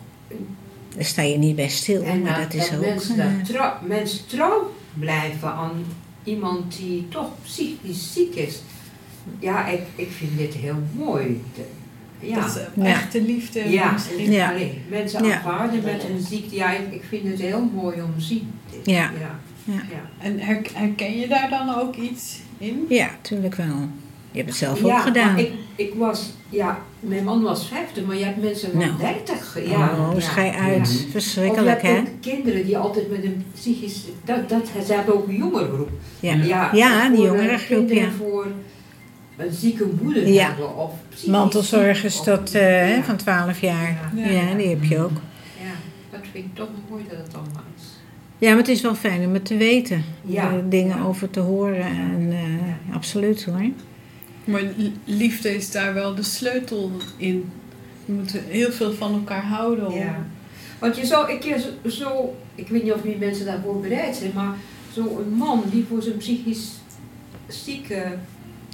Daar 0.96 1.04
sta 1.04 1.22
je 1.22 1.38
niet 1.38 1.56
bij 1.56 1.68
stil, 1.68 2.02
En 2.02 2.22
maar 2.22 2.40
dat, 2.40 2.52
dat 2.52 2.62
is 2.62 2.68
dat 2.70 2.78
ook... 2.78 2.84
mensen, 2.84 3.18
eh, 3.18 3.36
dat 3.38 3.44
trouw, 3.46 3.72
mensen 3.86 4.26
trouw 4.26 4.72
blijven 4.94 5.48
aan 5.52 5.84
iemand 6.24 6.76
die 6.76 7.06
toch 7.08 7.28
psychisch 7.42 8.12
ziek 8.12 8.34
is. 8.34 8.62
Ja, 9.38 9.66
ik, 9.66 9.80
ik 9.94 10.10
vind 10.10 10.38
dit 10.38 10.54
heel 10.54 10.76
mooi. 10.96 11.42
De- 11.54 12.26
ja. 12.26 12.40
Dat 12.40 12.48
is 12.48 12.56
eh, 12.56 12.66
Ja. 12.74 12.84
echte 12.84 13.22
liefde. 13.22 13.70
Ja. 13.70 13.96
Ja. 14.18 14.52
Mensen 14.88 15.24
Ja. 15.24 15.36
aanvaarden 15.36 15.82
met 15.84 16.04
een 16.04 16.20
ziekte. 16.20 16.54
Ja, 16.54 16.72
ik, 16.72 16.92
ik 16.92 17.02
vind 17.08 17.28
het 17.28 17.40
heel 17.40 17.70
mooi 17.74 18.02
om 18.02 18.14
te 18.18 18.24
zien. 18.24 18.50
ja. 18.84 19.10
Ja. 19.64 19.72
ja. 19.74 20.24
En 20.26 20.38
her- 20.40 20.66
herken 20.72 21.18
je 21.18 21.28
daar 21.28 21.50
dan 21.50 21.74
ook 21.80 21.96
iets 21.96 22.38
in? 22.58 22.86
Ja, 22.88 23.08
tuurlijk 23.20 23.54
wel. 23.54 23.88
Je 24.30 24.40
hebt 24.40 24.48
het 24.48 24.58
zelf 24.58 24.80
ja, 24.82 24.96
ook 24.96 25.02
gedaan. 25.02 25.32
maar 25.32 25.40
Ik, 25.40 25.52
ik 25.76 25.94
was, 25.94 26.30
ja, 26.48 26.78
mijn 27.00 27.24
man 27.24 27.42
was 27.42 27.66
50, 27.68 28.04
maar 28.04 28.16
je 28.16 28.24
hebt 28.24 28.42
mensen 28.42 28.70
van 28.70 28.80
Nou. 28.80 28.96
30. 28.98 29.58
Ja, 29.68 29.90
oh, 29.98 30.10
ja, 30.14 30.20
schij 30.20 30.50
uit. 30.50 30.74
ja. 30.76 30.80
Of 30.82 31.02
je 31.04 31.08
Verschrikkelijk, 31.10 31.82
hebt 31.82 31.94
hè? 31.96 31.98
ook 32.00 32.20
kinderen 32.20 32.64
die 32.66 32.78
altijd 32.78 33.10
met 33.10 33.24
een 33.24 33.44
psychisch... 33.54 34.00
Dat, 34.24 34.48
dat, 34.48 34.70
ze 34.86 34.92
hebben 34.94 35.14
ook 35.14 35.28
een 35.28 35.36
jongerengroep. 35.36 35.90
Ja. 36.20 36.34
Ja, 36.34 36.70
Ja, 36.72 37.08
die 37.08 37.16
voor, 37.16 37.26
jongere 37.26 37.58
groep, 37.58 37.86
kinderen 37.86 38.02
ja. 38.02 38.10
voor 38.18 38.46
een 39.36 39.52
zieke 39.52 39.86
moeder 40.02 40.28
Ja. 40.28 40.46
hebben 40.46 40.76
of 40.76 40.92
psychisch 41.08 41.28
Mantelzorgers 41.28 42.14
ziek, 42.16 42.24
tot 42.24 42.48
of- 42.48 42.54
eh, 42.54 42.60
hè, 42.62 42.94
ja. 42.94 43.02
van 43.02 43.16
12 43.16 43.60
jaar. 43.60 44.12
Ja. 44.14 44.26
Ja. 44.28 44.54
die 44.54 44.68
heb 44.68 44.84
je 44.84 44.98
ook. 44.98 45.10
Ja, 45.62 45.70
dat 46.10 46.20
vind 46.32 46.44
ik 46.44 46.54
toch 46.54 46.68
mooi 46.90 47.04
dat 47.08 47.18
het 47.18 47.34
allemaal 47.34 47.62
is. 47.73 47.73
Ja, 48.38 48.48
maar 48.48 48.58
het 48.58 48.68
is 48.68 48.80
wel 48.80 48.94
fijn 48.94 49.26
om 49.26 49.34
het 49.34 49.44
te 49.44 49.56
weten. 49.56 50.04
Ja. 50.24 50.52
Er 50.52 50.68
dingen 50.68 50.96
Ja. 50.96 51.04
over 51.04 51.30
te 51.30 51.40
horen. 51.40 51.84
En, 51.86 52.28
eh, 52.32 52.94
absoluut 52.94 53.44
hoor. 53.44 53.62
Maar 54.44 54.62
li- 54.76 54.94
liefde 55.04 55.54
is 55.54 55.70
daar 55.70 55.94
wel 55.94 56.14
de 56.14 56.22
sleutel 56.22 56.90
in. 57.16 57.50
Je 58.04 58.12
moet 58.12 58.36
heel 58.48 58.72
veel 58.72 58.92
van 58.92 59.12
elkaar 59.12 59.42
houden. 59.44 59.86
om- 59.86 59.94
Ja. 59.98 60.26
Want 60.78 60.96
je 60.96 61.06
zou 61.06 61.30
een 61.32 61.38
keer 61.38 61.58
zo, 61.58 61.88
zo, 61.88 62.36
ik 62.54 62.68
weet 62.68 62.82
niet 62.82 62.92
of 62.92 63.00
die 63.00 63.16
mensen 63.16 63.46
daarvoor 63.46 63.80
bereid 63.80 64.16
zijn, 64.16 64.30
maar 64.34 64.54
zo'n 64.92 65.34
man 65.36 65.62
die 65.70 65.84
voor 65.88 66.02
zijn 66.02 66.16
psychisch 66.16 66.68
zieke 67.48 68.04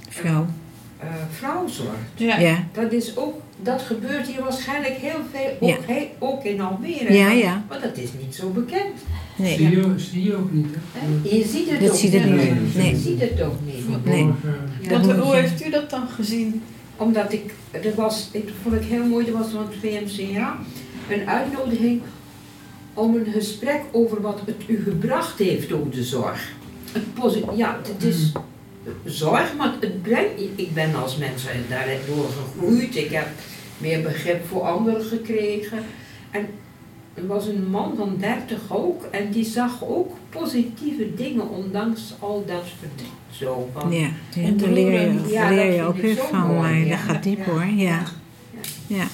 Vrouw. 0.09 0.45
eh, 0.97 1.07
vrouw 1.31 1.67
zorgt. 1.67 1.97
Ja. 2.15 2.37
Ja. 2.39 2.63
Dat 2.71 2.91
is 2.91 3.17
ook, 3.17 3.41
dat 3.61 3.81
gebeurt 3.81 4.27
hier 4.27 4.41
waarschijnlijk 4.41 4.93
heel 4.93 5.19
veel, 5.31 5.57
ook, 5.59 5.69
Ja. 5.69 5.93
he- 5.93 6.09
ook 6.19 6.43
in 6.43 6.61
Almere. 6.61 7.13
Ja, 7.13 7.25
maar, 7.25 7.35
ja. 7.35 7.63
maar 7.69 7.81
dat 7.81 7.97
is 7.97 8.09
niet 8.23 8.35
zo 8.35 8.49
bekend. 8.49 9.01
Nee. 9.35 9.55
Zie, 9.57 9.69
je, 9.69 9.93
zie 9.97 10.23
je 10.23 10.35
ook 10.35 10.51
niet, 10.51 10.65
hè? 10.91 11.35
Je 11.37 11.43
ziet 11.45 11.69
het 11.69 11.79
Dat 11.79 11.89
ook 11.91 12.01
niet. 12.01 12.61
niet. 12.61 12.75
Nee. 12.75 12.89
Je 12.91 12.97
ziet 12.97 13.21
het 13.21 13.41
ook 13.41 13.55
niet. 13.65 14.05
Nee. 14.05 14.29
Dat 14.89 15.05
Want 15.05 15.19
hoe 15.19 15.35
je- 15.35 15.41
heeft 15.41 15.65
u 15.65 15.69
dat 15.69 15.89
dan 15.89 16.07
gezien? 16.07 16.61
Omdat 16.97 17.33
ik, 17.33 17.53
er 17.71 17.95
was, 17.95 18.29
ik 18.31 18.49
vond 18.61 18.75
ik 18.75 18.83
heel 18.83 19.03
mooi, 19.05 19.27
er 19.27 19.33
was 19.33 19.47
van 19.51 19.67
het 19.69 19.75
VMCA 19.81 20.57
een 21.09 21.27
uitnodiging 21.29 22.01
om 22.93 23.15
een 23.15 23.31
gesprek 23.33 23.81
over 23.91 24.21
wat 24.21 24.39
het 24.45 24.55
u 24.67 24.83
gebracht 24.83 25.39
heeft 25.39 25.71
over 25.71 25.91
de 25.91 26.03
zorg. 26.03 26.49
Het 26.91 27.37
ja, 27.55 27.79
het 27.93 28.03
is 28.03 28.31
zorg, 29.05 29.55
maar 29.57 29.73
het 29.79 30.01
brengt, 30.01 30.41
ik 30.55 30.73
ben 30.73 30.95
als 30.95 31.17
mens 31.17 31.43
daardoor 31.69 32.25
gegroeid, 32.29 32.95
ik 32.95 33.09
heb 33.11 33.27
meer 33.77 34.01
begrip 34.01 34.47
voor 34.47 34.61
anderen 34.61 35.03
gekregen. 35.03 35.77
En 36.31 36.45
er 37.21 37.27
was 37.27 37.47
een 37.47 37.69
man 37.69 37.93
van 37.97 38.15
30 38.19 38.59
ook 38.69 39.03
en 39.11 39.31
die 39.31 39.45
zag 39.45 39.85
ook 39.85 40.11
positieve 40.29 41.13
dingen 41.15 41.49
ondanks 41.49 42.13
al 42.19 42.43
dat 42.47 42.63
verdriet. 42.79 43.09
Zo, 43.29 43.69
van, 43.73 43.91
Ja, 43.91 44.09
ja 44.35 44.41
En 44.43 44.57
daar 44.57 44.69
leer 44.69 44.91
je, 44.91 45.21
Ja, 45.27 45.49
leer 45.49 45.57
dat 45.57 45.65
je 45.65 45.71
vind 45.71 45.85
ook 45.87 45.97
weer 45.97 46.15
van. 46.15 46.47
mooi, 46.47 46.73
ja. 46.73 46.89
dat 46.89 46.99
gaat 46.99 47.23
diep 47.23 47.45
hoor. 47.45 47.65
Ja. 47.65 48.03
Ja. 48.87 49.05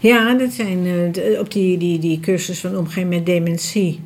Ja. 0.00 0.34
Dat 0.34 0.52
zijn 0.52 0.86
eh, 0.86 1.40
op 1.40 1.52
die, 1.52 1.78
die, 1.78 1.98
die 1.98 2.20
cursus 2.20 2.60
van 2.60 2.76
omgaan 2.76 3.08
met 3.08 3.26
dementie. 3.26 4.00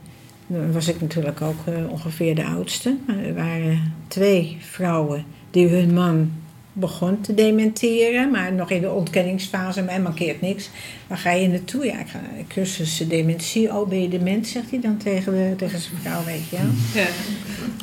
Was 0.72 0.88
ik 0.88 1.00
natuurlijk 1.00 1.40
ook 1.42 1.66
eh, 1.66 1.90
ongeveer 1.90 2.34
de 2.34 2.44
oudste. 2.44 2.96
Maar 3.06 3.18
er 3.18 3.34
waren 3.34 3.94
twee 4.08 4.56
vrouwen 4.60 5.24
die 5.50 5.68
hun 5.68 5.94
man 5.94 6.30
begon 6.78 7.20
te 7.20 7.34
dementeren. 7.34 8.30
Maar 8.30 8.52
nog 8.52 8.70
in 8.70 8.80
de 8.80 8.90
ontkenningsfase, 8.90 9.82
mij 9.82 10.00
mankeert 10.00 10.40
niks. 10.40 10.70
Waar 11.06 11.18
ga 11.18 11.32
je 11.32 11.48
naartoe? 11.48 11.84
Ja, 11.84 12.00
ik 12.00 12.08
ga 12.08 12.20
naar 12.20 12.38
de 12.38 12.54
cursus 12.54 13.04
dementie. 13.08 13.74
Oh, 13.74 13.88
ben 13.88 14.02
je 14.02 14.08
dement, 14.08 14.46
zegt 14.46 14.70
hij 14.70 14.80
dan 14.80 14.96
tegen, 14.96 15.32
de, 15.32 15.54
tegen 15.56 15.78
zijn 15.78 16.00
vrouw, 16.02 16.24
weet 16.24 16.48
je 16.50 16.56
wel. 16.56 17.02
Ja. 17.02 17.08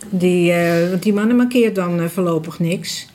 Die, 0.10 0.52
eh, 0.52 0.90
want 0.90 1.04
die 1.04 1.14
mannen 1.14 1.36
markeert 1.36 1.76
dan 1.76 2.00
eh, 2.00 2.06
voorlopig 2.06 2.60
niks. 2.60 3.08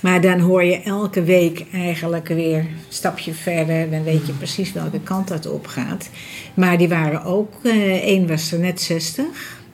Maar 0.00 0.20
dan 0.20 0.40
hoor 0.40 0.64
je 0.64 0.82
elke 0.82 1.22
week 1.22 1.64
eigenlijk 1.72 2.28
weer 2.28 2.58
een 2.58 2.76
stapje 2.88 3.34
verder. 3.34 3.90
Dan 3.90 4.04
weet 4.04 4.26
je 4.26 4.32
precies 4.32 4.72
welke 4.72 5.00
kant 5.00 5.28
dat 5.28 5.46
op 5.46 5.66
gaat. 5.66 6.10
Maar 6.54 6.78
die 6.78 6.88
waren 6.88 7.24
ook, 7.24 7.52
eh 7.62 8.02
één 8.02 8.26
was 8.28 8.52
er 8.52 8.58
net 8.58 8.80
60. 8.80 9.24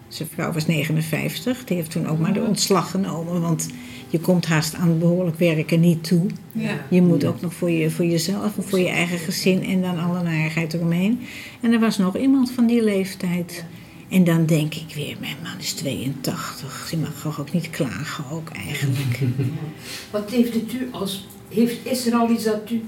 Zijn 0.09 0.29
vrouw 0.35 0.53
was 0.53 0.67
59. 0.67 1.65
Die 1.65 1.77
heeft 1.77 1.91
toen 1.91 2.09
ook 2.09 2.19
maar 2.19 2.33
de 2.33 2.43
ontslag 2.43 2.91
genomen. 2.91 3.41
Want 3.41 3.69
je 4.13 4.21
komt 4.21 4.47
haast 4.47 4.75
aan 4.75 4.99
behoorlijk 4.99 5.39
werken 5.39 5.81
niet 5.81 6.05
toe. 6.05 6.27
Ja. 6.53 6.87
Je 6.91 7.03
moet 7.03 7.25
ook 7.25 7.41
nog 7.41 7.55
voor, 7.55 7.71
je, 7.71 7.91
voor 7.91 8.05
jezelf 8.05 8.57
en 8.57 8.63
voor 8.63 8.79
je 8.79 8.89
eigen 8.89 9.19
gezin 9.19 9.65
en 9.65 9.83
dan 9.83 9.99
alle 9.99 10.23
narigheid 10.23 10.75
eromheen. 10.75 11.21
En 11.61 11.73
er 11.73 11.81
was 11.81 11.99
nog 11.99 12.17
iemand 12.17 12.51
van 12.51 12.67
die 12.67 12.85
leeftijd. 12.85 13.65
En 14.09 14.25
dan 14.25 14.47
denk 14.47 14.75
ik 14.75 14.95
weer, 14.95 15.17
mijn 15.21 15.37
man 15.43 15.59
is 15.59 15.73
82. 15.73 16.87
Die 16.91 16.99
mag 16.99 17.21
toch 17.21 17.41
ook 17.41 17.53
niet 17.53 17.71
klagen 17.71 18.25
ook 18.31 18.49
eigenlijk. 18.51 19.19
Wat 20.11 20.31
heeft 20.31 20.55
het 20.55 20.73
u 20.73 20.89
als, 20.91 21.29
heeft, 21.49 21.87
is 21.87 22.07
er 22.07 22.15
al 22.15 22.31
iets 22.31 22.45
dat 22.45 22.71
u, 22.71 22.85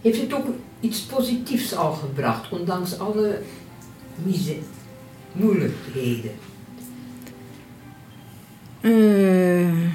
heeft 0.00 0.20
het 0.20 0.34
ook 0.34 0.46
iets 0.80 1.00
positiefs 1.00 1.74
al 1.74 1.92
gebracht, 1.92 2.52
ondanks 2.52 2.98
alle 2.98 3.42
mize, 4.24 4.56
moeilijkheden? 5.32 6.32
Eh, 8.82 9.92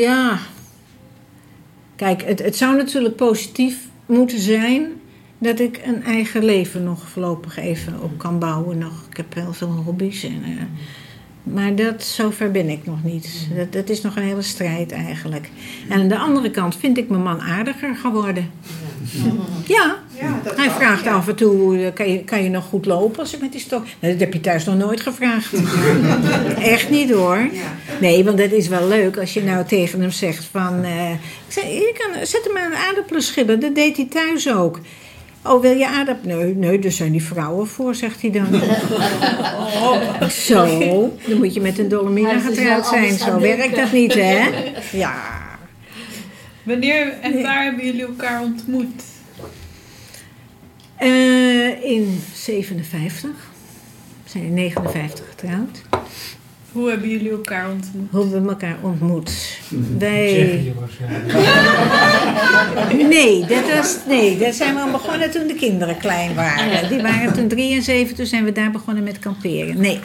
ja. 0.00 0.38
Kijk, 1.96 2.22
het, 2.22 2.38
het 2.38 2.56
zou 2.56 2.76
natuurlijk 2.76 3.16
positief 3.16 3.88
moeten 4.06 4.38
zijn 4.38 4.92
dat 5.38 5.60
ik 5.60 5.80
een 5.84 6.02
eigen 6.02 6.44
leven 6.44 6.84
nog 6.84 7.08
voorlopig 7.08 7.56
even 7.56 8.02
op 8.02 8.18
kan 8.18 8.38
bouwen. 8.38 8.78
Nog. 8.78 9.06
Ik 9.10 9.16
heb 9.16 9.34
heel 9.34 9.52
veel 9.52 9.68
hobby's. 9.68 10.24
En, 10.24 10.42
eh, 10.44 10.62
maar 11.42 11.74
dat, 11.74 12.02
zover 12.02 12.50
ben 12.50 12.68
ik 12.68 12.86
nog 12.86 13.04
niet. 13.04 13.48
Dat, 13.56 13.72
dat 13.72 13.88
is 13.88 14.00
nog 14.00 14.16
een 14.16 14.22
hele 14.22 14.42
strijd 14.42 14.92
eigenlijk. 14.92 15.50
En 15.88 16.00
aan 16.00 16.08
de 16.08 16.18
andere 16.18 16.50
kant 16.50 16.76
vind 16.76 16.98
ik 16.98 17.08
mijn 17.08 17.22
man 17.22 17.40
aardiger 17.40 17.96
geworden. 17.96 18.50
Ja, 19.66 19.96
Ja, 20.20 20.40
dat 20.42 20.56
hij 20.56 20.70
vraagt 20.70 21.04
ja. 21.04 21.12
af 21.12 21.28
en 21.28 21.34
toe, 21.34 21.84
eh, 21.84 21.92
kan 21.94 22.12
je, 22.12 22.24
kan 22.24 22.42
je 22.42 22.48
nog 22.50 22.64
goed 22.64 22.86
lopen 22.86 23.20
als 23.20 23.34
ik 23.34 23.40
met 23.40 23.52
die 23.52 23.60
stok... 23.60 23.84
Nee, 24.00 24.10
dat 24.10 24.20
heb 24.20 24.32
je 24.32 24.40
thuis 24.40 24.64
nog 24.64 24.76
nooit 24.76 25.00
gevraagd. 25.00 25.52
Echt 26.74 26.90
niet 26.90 27.10
hoor. 27.10 27.36
Ja. 27.36 27.76
Nee, 28.00 28.24
want 28.24 28.38
dat 28.38 28.50
is 28.52 28.68
wel 28.68 28.88
leuk 28.88 29.18
als 29.18 29.34
je 29.34 29.42
nou 29.42 29.64
tegen 29.64 30.00
hem 30.00 30.10
zegt 30.10 30.48
van... 30.50 30.84
eh, 30.84 31.10
ik 31.10 31.18
zei, 31.48 31.66
je 31.74 31.94
kan, 31.98 32.26
zet 32.26 32.44
hem 32.44 32.56
aan 32.56 32.70
een 32.72 32.78
aardappelen 32.88 33.22
schillen, 33.22 33.60
dat 33.60 33.74
deed 33.74 33.96
hij 33.96 34.06
thuis 34.10 34.52
ook. 34.52 34.80
Oh, 35.44 35.62
wil 35.62 35.76
je 35.76 35.86
aardappel? 35.88 36.36
Nee, 36.36 36.54
nee, 36.54 36.78
daar 36.78 36.92
zijn 36.92 37.12
die 37.12 37.22
vrouwen 37.22 37.66
voor, 37.66 37.94
zegt 37.94 38.20
hij 38.20 38.30
dan. 38.30 38.46
Zo, 40.30 40.66
dan 41.26 41.38
moet 41.38 41.54
je 41.54 41.60
met 41.60 41.78
een 41.78 41.88
Dolomina 41.88 42.32
dus 42.32 42.42
getrouwd 42.42 42.86
zijn. 42.86 43.18
Zo 43.18 43.40
werkt 43.40 43.76
dat 43.76 43.92
niet, 43.92 44.14
hè? 44.14 44.38
Ja. 44.92 45.14
Wanneer 46.68 47.12
en 47.20 47.32
Nee. 47.32 47.42
waar 47.42 47.64
hebben 47.64 47.84
jullie 47.84 48.06
elkaar 48.06 48.42
ontmoet? 48.42 49.02
Eh, 50.96 51.84
in 51.84 52.20
57. 52.34 53.30
We 54.24 54.30
zijn 54.30 54.44
in 54.44 54.54
59 54.54 55.24
getrouwd. 55.28 55.82
Hoe 56.72 56.88
hebben 56.90 57.08
jullie 57.08 57.30
elkaar 57.30 57.70
ontmoet? 57.70 58.10
Hoe 58.10 58.28
we 58.42 58.48
elkaar 58.48 58.76
ontmoet. 58.82 59.58
Wij... 59.98 60.26
Tsjechië 60.26 60.74
waarschijnlijk. 60.78 61.32
Nee, 63.16 63.40
dat 63.46 63.74
was, 63.76 63.96
nee, 64.08 64.38
daar 64.38 64.52
zijn 64.52 64.74
we 64.74 64.80
aan 64.80 64.92
begonnen 64.92 65.30
toen 65.30 65.46
de 65.46 65.54
kinderen 65.54 65.96
klein 65.98 66.34
waren. 66.34 66.88
Die 66.88 67.02
waren 67.02 67.32
toen 67.32 67.48
drie 67.48 67.74
en 67.74 67.82
zeven, 67.82 68.14
toen 68.16 68.26
zijn 68.26 68.44
we 68.44 68.52
daar 68.52 68.70
begonnen 68.70 69.02
met 69.04 69.18
kamperen. 69.18 69.80
Nee, 69.80 70.00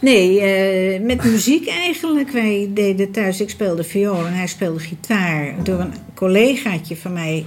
nee 0.00 0.40
eh, 0.40 1.00
met 1.00 1.24
muziek 1.24 1.68
eigenlijk. 1.68 2.30
Wij 2.30 2.70
deden 2.74 3.10
thuis, 3.10 3.40
ik 3.40 3.50
speelde 3.50 3.84
viool 3.84 4.26
en 4.26 4.32
hij 4.32 4.46
speelde 4.46 4.78
gitaar. 4.78 5.54
Door 5.62 5.80
een 5.80 5.94
collegaatje 6.14 6.96
van 6.96 7.12
mij, 7.12 7.44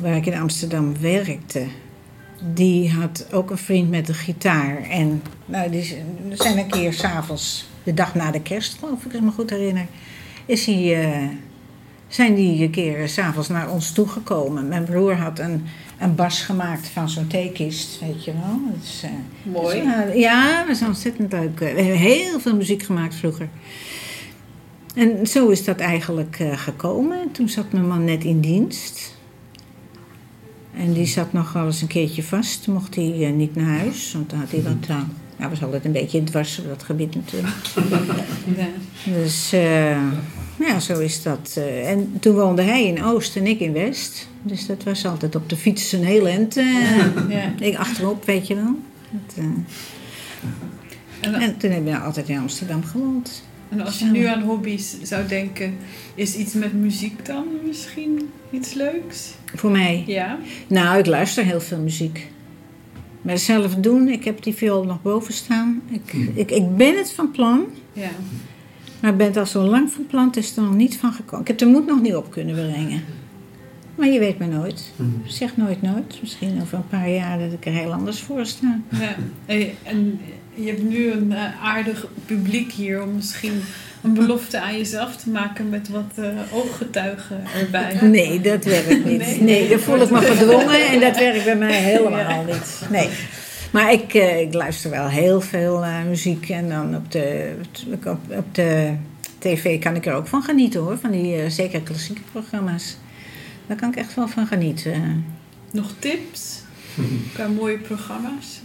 waar 0.00 0.16
ik 0.16 0.26
in 0.26 0.38
Amsterdam 0.38 1.00
werkte. 1.00 1.66
Die 2.54 2.90
had 2.90 3.26
ook 3.32 3.50
een 3.50 3.58
vriend 3.58 3.90
met 3.90 4.08
een 4.08 4.14
gitaar. 4.14 4.82
En 4.82 5.22
nou, 5.44 5.70
die 5.70 5.96
zijn 6.32 6.58
een 6.58 6.70
keer 6.70 6.92
s'avonds, 6.92 7.68
de 7.82 7.94
dag 7.94 8.14
na 8.14 8.30
de 8.30 8.42
kerst 8.42 8.78
geloof 8.78 9.04
ik, 9.04 9.12
ik 9.12 9.20
me 9.20 9.30
goed 9.30 9.50
herinner, 9.50 9.86
is 10.46 10.66
hij... 10.66 11.02
eh, 11.02 11.28
zijn 12.10 12.34
die 12.34 12.62
een 12.62 12.70
keer 12.70 13.08
s'avonds 13.08 13.48
naar 13.48 13.70
ons 13.70 13.92
toegekomen. 13.92 14.68
Mijn 14.68 14.84
broer 14.84 15.14
had 15.14 15.38
een, 15.38 15.66
een 16.00 16.14
bas 16.14 16.42
gemaakt 16.42 16.88
van 16.88 17.08
zo'n 17.08 17.26
theekist, 17.26 18.00
weet 18.00 18.24
je 18.24 18.32
wel. 18.32 18.60
Dat 18.72 18.82
is, 18.82 19.02
eh, 19.02 19.10
Mooi. 19.52 19.82
dus, 19.82 19.92
eh, 19.92 20.20
ja, 20.20 20.58
dat 20.58 20.66
was 20.66 20.88
ontzettend 20.88 21.32
leuk. 21.32 21.58
We 21.58 21.64
hebben 21.64 21.84
heel 21.84 22.40
veel 22.40 22.56
muziek 22.56 22.82
gemaakt 22.82 23.14
vroeger. 23.14 23.48
En 24.94 25.26
zo 25.26 25.48
is 25.48 25.64
dat 25.64 25.78
eigenlijk 25.78 26.36
eh, 26.38 26.58
gekomen. 26.58 27.32
Toen 27.32 27.48
zat 27.48 27.72
mijn 27.72 27.88
man 27.88 28.04
net 28.04 28.24
in 28.24 28.40
dienst. 28.40 29.18
En 30.76 30.92
die 30.92 31.06
zat 31.06 31.32
nog 31.32 31.52
wel 31.52 31.66
eens 31.66 31.82
een 31.82 31.88
keertje 31.88 32.22
vast. 32.22 32.64
Toen 32.64 32.74
mocht 32.74 32.94
hij 32.94 33.32
niet 33.34 33.54
naar 33.54 33.78
huis, 33.78 34.12
want 34.12 34.30
dan 34.30 34.38
had 34.38 34.50
hij 34.50 34.62
wat... 34.62 34.98
Hij 35.36 35.48
was 35.48 35.62
altijd 35.62 35.84
een 35.84 35.92
beetje 35.92 36.24
dwars 36.24 36.58
op 36.58 36.68
dat 36.68 36.82
gebied 36.82 37.14
natuurlijk. 37.14 37.54
Ja. 38.56 38.66
Dus 39.04 39.52
ja, 40.68 40.80
zo 40.80 40.98
is 40.98 41.22
dat. 41.22 41.54
eh. 41.56 41.90
en 41.90 42.16
toen 42.20 42.34
woonde 42.34 42.62
hij 42.62 42.84
in 42.86 43.04
Oost 43.04 43.36
en 43.36 43.46
ik 43.46 43.60
in 43.60 43.72
West. 43.72 44.28
Dus 44.42 44.66
dat 44.66 44.82
was 44.82 45.06
altijd 45.06 45.34
op 45.36 45.48
de 45.48 45.56
fiets 45.56 45.92
een 45.92 46.04
heel 46.04 46.28
end. 46.28 46.56
eh, 46.56 46.98
Ja. 47.28 47.52
ik 47.60 47.76
achterop, 47.76 48.24
weet 48.24 48.46
je 48.46 48.54
wel. 48.54 48.74
Dat, 49.10 49.36
eh, 49.36 49.44
En, 51.20 51.34
en 51.34 51.56
toen 51.56 51.70
heb 51.70 51.86
ik 51.86 52.02
altijd 52.02 52.28
in 52.28 52.38
Amsterdam 52.38 52.84
gewoond. 52.84 53.42
en 53.68 53.80
als 53.80 53.98
je 53.98 54.04
nu 54.04 54.24
aan 54.24 54.42
hobby's 54.42 54.96
zou 55.02 55.26
denken, 55.26 55.74
is 56.14 56.34
iets 56.36 56.52
met 56.52 56.72
muziek 56.72 57.26
dan 57.26 57.44
misschien 57.66 58.30
iets 58.50 58.74
leuks? 58.74 59.30
Voor 59.54 59.70
mij. 59.70 60.04
Ja. 60.06 60.38
Nou, 60.66 60.98
ik 60.98 61.06
luister 61.06 61.44
heel 61.44 61.60
veel 61.60 61.78
muziek. 61.78 62.26
Maar 63.22 63.38
zelf 63.38 63.74
doen, 63.74 64.08
ik 64.08 64.24
heb 64.24 64.42
die 64.42 64.54
viool 64.54 64.84
nog 64.84 65.02
boven 65.02 65.34
staan. 65.34 65.82
Ik, 65.90 66.12
ik, 66.34 66.50
ik 66.50 66.76
ben 66.76 66.96
het 66.96 67.12
van 67.12 67.30
plan. 67.30 67.64
Ja. 67.92 68.10
Maar 69.00 69.10
ik 69.10 69.16
ben 69.16 69.26
het 69.26 69.36
al 69.36 69.46
zo 69.46 69.62
lang 69.62 69.90
van 69.90 70.06
plan, 70.06 70.26
het 70.26 70.36
is 70.36 70.56
er 70.56 70.62
nog 70.62 70.74
niet 70.74 70.96
van 70.96 71.12
gekomen. 71.12 71.40
Ik 71.40 71.46
heb 71.48 71.58
de 71.58 71.66
moed 71.66 71.86
nog 71.86 72.00
niet 72.00 72.14
op 72.14 72.30
kunnen 72.30 72.54
brengen. 72.54 73.02
Maar 73.94 74.08
je 74.08 74.18
weet 74.18 74.38
maar 74.38 74.48
nooit. 74.48 74.92
Zeg 75.26 75.56
nooit 75.56 75.82
nooit. 75.82 76.18
Misschien 76.20 76.60
over 76.62 76.76
een 76.78 76.88
paar 76.88 77.10
jaar 77.10 77.38
dat 77.38 77.52
ik 77.52 77.66
er 77.66 77.72
heel 77.72 77.92
anders 77.92 78.20
voor 78.20 78.46
sta. 78.46 78.80
ja. 78.88 79.14
En, 79.46 79.70
en 79.82 80.20
je 80.54 80.66
hebt 80.66 80.82
nu 80.82 81.10
een 81.10 81.32
eh, 81.32 81.64
aardig 81.64 82.06
publiek 82.26 82.72
hier 82.72 83.02
om 83.02 83.14
misschien 83.14 83.62
een 84.02 84.14
belofte 84.14 84.60
aan 84.60 84.76
jezelf 84.76 85.16
te 85.16 85.30
maken 85.30 85.68
met 85.68 85.88
wat 85.88 86.12
eh, 86.14 86.26
ooggetuigen 86.52 87.42
erbij. 87.60 87.98
Nee, 88.10 88.40
dat 88.40 88.64
werkt 88.64 89.04
niet. 89.04 89.18
Nee? 89.18 89.40
Nee, 89.42 89.68
daar 89.68 89.78
voel 89.78 90.00
ik 90.00 90.10
me 90.10 90.20
gedwongen 90.20 90.86
en 90.86 91.00
dat 91.00 91.18
werkt 91.18 91.44
bij 91.44 91.56
mij 91.56 91.82
helemaal 91.92 92.44
niet. 92.44 92.80
Nee. 92.90 93.08
Maar 93.70 93.92
ik, 93.92 94.14
eh, 94.14 94.40
ik 94.40 94.54
luister 94.54 94.90
wel 94.90 95.08
heel 95.08 95.40
veel 95.40 95.84
eh, 95.84 96.02
muziek 96.08 96.48
en 96.48 96.68
dan 96.68 96.96
op 96.96 97.10
de, 97.12 97.54
op, 98.06 98.18
op 98.28 98.54
de 98.54 98.92
tv 99.38 99.78
kan 99.80 99.94
ik 99.96 100.06
er 100.06 100.14
ook 100.14 100.26
van 100.26 100.42
genieten 100.42 100.80
hoor. 100.80 100.98
Van 100.98 101.10
die 101.10 101.34
eh, 101.36 101.50
zeker 101.50 101.80
klassieke 101.80 102.20
programma's. 102.32 102.96
Daar 103.66 103.76
kan 103.76 103.88
ik 103.88 103.96
echt 103.96 104.14
wel 104.14 104.28
van 104.28 104.46
genieten. 104.46 105.24
Nog 105.72 105.92
tips 105.98 106.62
qua 107.34 107.46
mooie 107.48 107.78
programma's? 107.78 108.60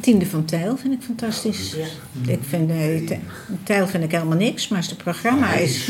Tiende 0.00 0.26
van 0.26 0.44
Tijl 0.44 0.76
vind 0.76 0.94
ik 0.94 1.00
fantastisch. 1.02 1.74
Ik 2.26 2.38
vind, 2.48 2.68
Tij- 3.06 3.20
Tijl 3.62 3.86
vind 3.86 4.04
ik 4.04 4.10
helemaal 4.10 4.36
niks, 4.36 4.68
maar 4.68 4.78
als 4.78 4.88
het 4.88 4.96
programma 4.98 5.52
is... 5.54 5.88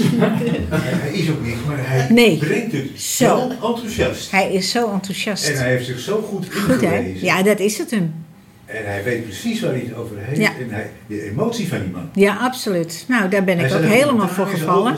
Hij 0.69 1.13
is 1.13 1.31
ook 1.31 1.43
niks, 1.47 1.57
maar 1.67 1.89
hij 1.89 2.07
Nee. 2.11 2.37
brengt 2.39 2.73
het 2.73 3.01
Zo. 3.01 3.25
zo 3.27 3.49
enthousiast. 3.51 4.31
Hij 4.31 4.53
is 4.53 4.71
zo 4.71 4.93
enthousiast. 4.93 5.49
En 5.49 5.57
hij 5.59 5.71
heeft 5.71 5.87
zich 5.87 5.99
zo 5.99 6.21
goed 6.23 6.55
Goed 6.55 6.81
hè? 6.81 6.97
ingelezen. 6.99 7.27
Ja, 7.27 7.43
dat 7.43 7.61
is 7.61 7.79
het 7.79 7.91
hem. 7.91 8.24
En 8.65 8.85
hij 8.85 9.05
weet 9.05 9.25
precies 9.25 9.61
waar 9.61 9.71
hij 9.71 9.81
het 9.81 9.95
over 9.95 10.17
heeft. 10.19 10.41
Ja. 10.41 10.51
En 10.61 10.71
hij, 10.71 10.91
de 11.07 11.23
emotie 11.23 11.69
van 11.69 11.79
die 11.79 11.91
man. 11.91 12.09
Ja, 12.13 12.37
absoluut. 12.37 13.05
Nou, 13.09 13.29
daar 13.29 13.45
ben 13.45 13.59
Hij 13.59 13.69
ik 13.69 13.75
ook 13.75 13.83
helemaal 13.83 14.27
met 14.27 14.35
voor 14.35 14.47
gevallen. 14.47 14.97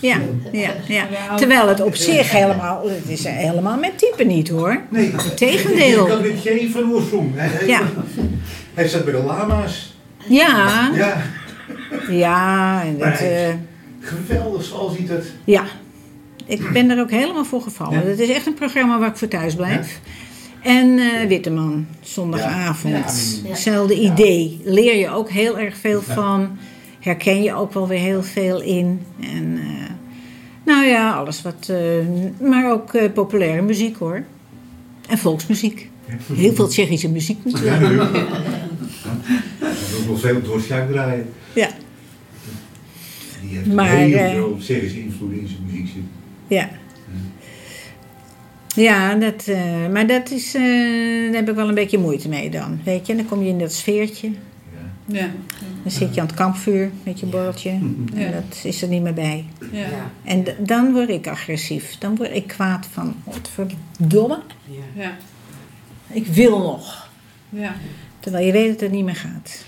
Ja, 0.00 0.20
ja, 0.86 1.06
Terwijl 1.36 1.68
het 1.68 1.80
op 1.80 1.94
zich 1.94 2.30
helemaal, 2.30 2.88
het 2.88 3.08
is 3.08 3.24
helemaal 3.24 3.78
mijn 3.78 3.92
type 3.96 4.24
niet 4.24 4.48
hoor. 4.48 4.80
Nee, 4.88 5.14
Tegendeel. 5.34 6.06
Ik 6.06 6.12
kan 6.12 6.22
dit 6.22 6.40
geen 6.40 6.70
van 6.70 6.92
oorsprong. 6.92 7.32
Ja. 7.66 7.80
hij 8.74 8.88
staat 8.88 9.04
bij 9.04 9.12
de 9.12 9.22
lama's. 9.22 9.96
Ja, 10.26 10.90
Ja, 10.94 11.22
ja, 12.10 12.82
en 12.82 12.98
dat, 12.98 13.20
eh, 13.20 13.48
geweldig 14.00 14.64
zoals 14.64 14.96
hij 14.96 15.06
dat... 15.06 15.24
ja. 15.44 15.64
Ik 16.46 16.72
ben 16.72 16.90
er 16.90 17.00
ook 17.00 17.10
helemaal 17.10 17.44
voor 17.44 17.62
gevallen. 17.62 18.00
Ja. 18.02 18.06
Het 18.08 18.18
is 18.18 18.28
echt 18.28 18.46
een 18.46 18.54
programma 18.54 18.98
waar 18.98 19.08
ik 19.08 19.16
voor 19.16 19.28
thuis 19.28 19.54
blijf. 19.54 20.00
En 20.62 20.98
eh 20.98 21.28
Witteman, 21.28 21.86
zondagavond. 22.00 23.40
Ja. 23.44 23.48
Hetzelfde 23.50 23.94
idee. 24.00 24.60
Leer 24.64 24.96
je 24.96 25.10
ook 25.10 25.30
heel 25.30 25.58
erg 25.58 25.76
veel 25.76 26.02
van. 26.02 26.58
Herken 27.00 27.42
je 27.42 27.54
ook 27.54 27.72
wel 27.72 27.88
weer 27.88 27.98
heel 27.98 28.22
veel 28.22 28.60
in. 28.62 29.00
En 29.20 29.58
eh, 29.58 29.90
nou 30.64 30.84
ja, 30.86 31.12
alles 31.12 31.42
wat. 31.42 31.68
eh, 31.70 32.48
maar 32.48 32.72
ook 32.72 33.12
populaire 33.14 33.62
muziek 33.62 33.96
hoor. 33.96 34.24
En 35.08 35.18
volksmuziek. 35.18 35.90
Heel 36.34 36.54
veel 36.54 36.68
Tsjechische 36.68 37.08
muziek 37.08 37.44
natuurlijk. 37.44 37.80
Ja. 37.80 38.10
En 39.60 39.96
ook 40.00 40.06
wel 40.06 40.16
veel 40.16 40.42
door 40.42 40.60
Sjaak 40.60 40.90
draaien. 40.90 41.28
Ja. 41.54 41.68
Die 43.40 43.56
heeft 43.56 43.72
Maar, 43.72 43.88
heel 43.88 44.32
veel 44.34 44.56
Tsjechische 44.58 45.00
invloed 45.00 45.32
in 45.32 45.48
zijn 45.48 45.60
muziek 45.66 45.86
zitten. 45.86 46.10
Ja. 46.46 46.70
Ja, 48.82 49.14
dat, 49.14 49.46
eh, 49.46 49.88
maar 49.92 50.06
dat 50.06 50.30
is, 50.30 50.54
eh, 50.54 50.62
daar 51.24 51.34
heb 51.34 51.48
ik 51.48 51.54
wel 51.54 51.68
een 51.68 51.74
beetje 51.74 51.98
moeite 51.98 52.28
mee 52.28 52.50
dan. 52.50 52.80
Weet 52.84 53.06
je, 53.06 53.16
dan 53.16 53.26
kom 53.26 53.42
je 53.42 53.48
in 53.48 53.58
dat 53.58 53.72
sfeertje. 53.72 54.30
Ja. 55.06 55.18
Ja. 55.20 55.30
Dan 55.82 55.90
zit 55.92 56.14
je 56.14 56.20
aan 56.20 56.26
het 56.26 56.36
kampvuur 56.36 56.90
met 57.02 57.20
je 57.20 57.26
borreltje. 57.26 57.70
Ja. 58.14 58.24
En 58.24 58.32
dat 58.32 58.60
is 58.64 58.82
er 58.82 58.88
niet 58.88 59.02
meer 59.02 59.14
bij. 59.14 59.44
Ja. 59.72 59.78
Ja. 59.78 60.10
En 60.24 60.44
dan 60.58 60.92
word 60.92 61.08
ik 61.08 61.26
agressief. 61.26 61.96
Dan 61.98 62.16
word 62.16 62.34
ik 62.34 62.46
kwaad 62.46 62.86
van, 62.92 63.14
wat 63.24 63.50
verdomme, 63.54 64.38
Ja. 64.64 65.02
Ja. 65.02 65.16
ik 66.10 66.26
wil 66.26 66.58
nog. 66.58 67.08
ja. 67.48 67.74
Terwijl 68.20 68.46
je 68.46 68.52
weet 68.52 68.70
dat 68.72 68.80
het 68.80 68.90
niet 68.90 69.04
meer 69.04 69.16
gaat. 69.16 69.64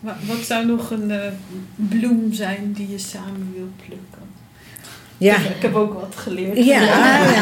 Wa- 0.00 0.16
Wat 0.26 0.38
zou 0.38 0.66
nog 0.66 0.90
een 0.90 1.10
eh, 1.10 1.32
bloem 1.74 2.32
zijn 2.32 2.72
die 2.72 2.90
je 2.90 2.98
samen 2.98 3.52
wil 3.54 3.68
plukken? 3.76 4.13
Ja, 5.18 5.36
Ik 5.36 5.62
heb 5.62 5.74
ook 5.74 5.92
wat 5.92 6.14
geleerd. 6.16 6.64
ja 6.64 6.80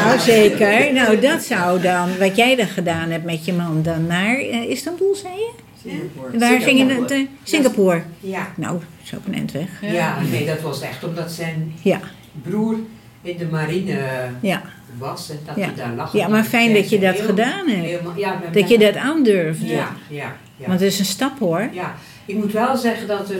nou 0.05 0.19
zeker. 0.19 0.93
Nou, 0.93 1.19
dat 1.19 1.41
zou 1.43 1.81
dan, 1.81 2.17
wat 2.19 2.35
jij 2.35 2.55
dan 2.55 2.67
gedaan 2.67 3.09
hebt 3.09 3.25
met 3.25 3.45
je 3.45 3.53
man, 3.53 3.81
dan 3.83 4.07
naar 4.07 4.35
eh, 4.37 4.69
Istanbul, 4.69 5.15
zei 5.15 5.33
je? 5.33 5.49
Singapore. 5.83 6.37
Waar 6.39 6.61
ging 6.61 6.79
je 6.79 7.05
eh, 7.15 7.19
Singapore. 7.43 8.01
Ja. 8.19 8.47
Nou, 8.55 8.79
is 9.03 9.15
ook 9.15 9.25
een 9.25 9.33
eind 9.33 9.51
weg. 9.51 9.67
Ja. 9.81 9.91
ja, 9.91 10.17
nee, 10.31 10.45
dat 10.45 10.61
was 10.61 10.81
echt 10.81 11.03
omdat 11.03 11.31
zijn 11.31 11.73
Ja, 11.81 11.99
broer 12.41 12.75
in 13.21 13.37
de 13.37 13.45
marine 13.45 13.99
ja. 14.39 14.61
was 14.97 15.29
en 15.29 15.39
dat 15.45 15.55
Ja. 15.55 15.65
hij 15.65 15.73
daar 15.75 15.93
lag. 15.95 16.13
Ja, 16.13 16.27
maar 16.27 16.43
fijn 16.43 16.73
dat 16.73 16.89
je 16.89 16.99
dat 16.99 17.15
Heel- 17.15 17.25
gedaan 17.25 17.67
hebt. 17.67 17.85
helemaal- 17.85 18.13
ja, 18.17 18.39
met 18.43 18.53
Dat 18.53 18.69
je 18.69 18.77
dat 18.77 18.95
aandurft. 18.95 19.59
Ja, 19.61 19.95
ja, 20.09 20.35
ja. 20.57 20.67
Want 20.67 20.79
het 20.79 20.91
is 20.91 20.99
een 20.99 21.05
stap 21.05 21.39
hoor. 21.39 21.69
Ja, 21.73 21.95
ik 22.25 22.35
moet 22.35 22.51
wel 22.51 22.77
zeggen 22.77 23.07
dat 23.07 23.29
er 23.29 23.39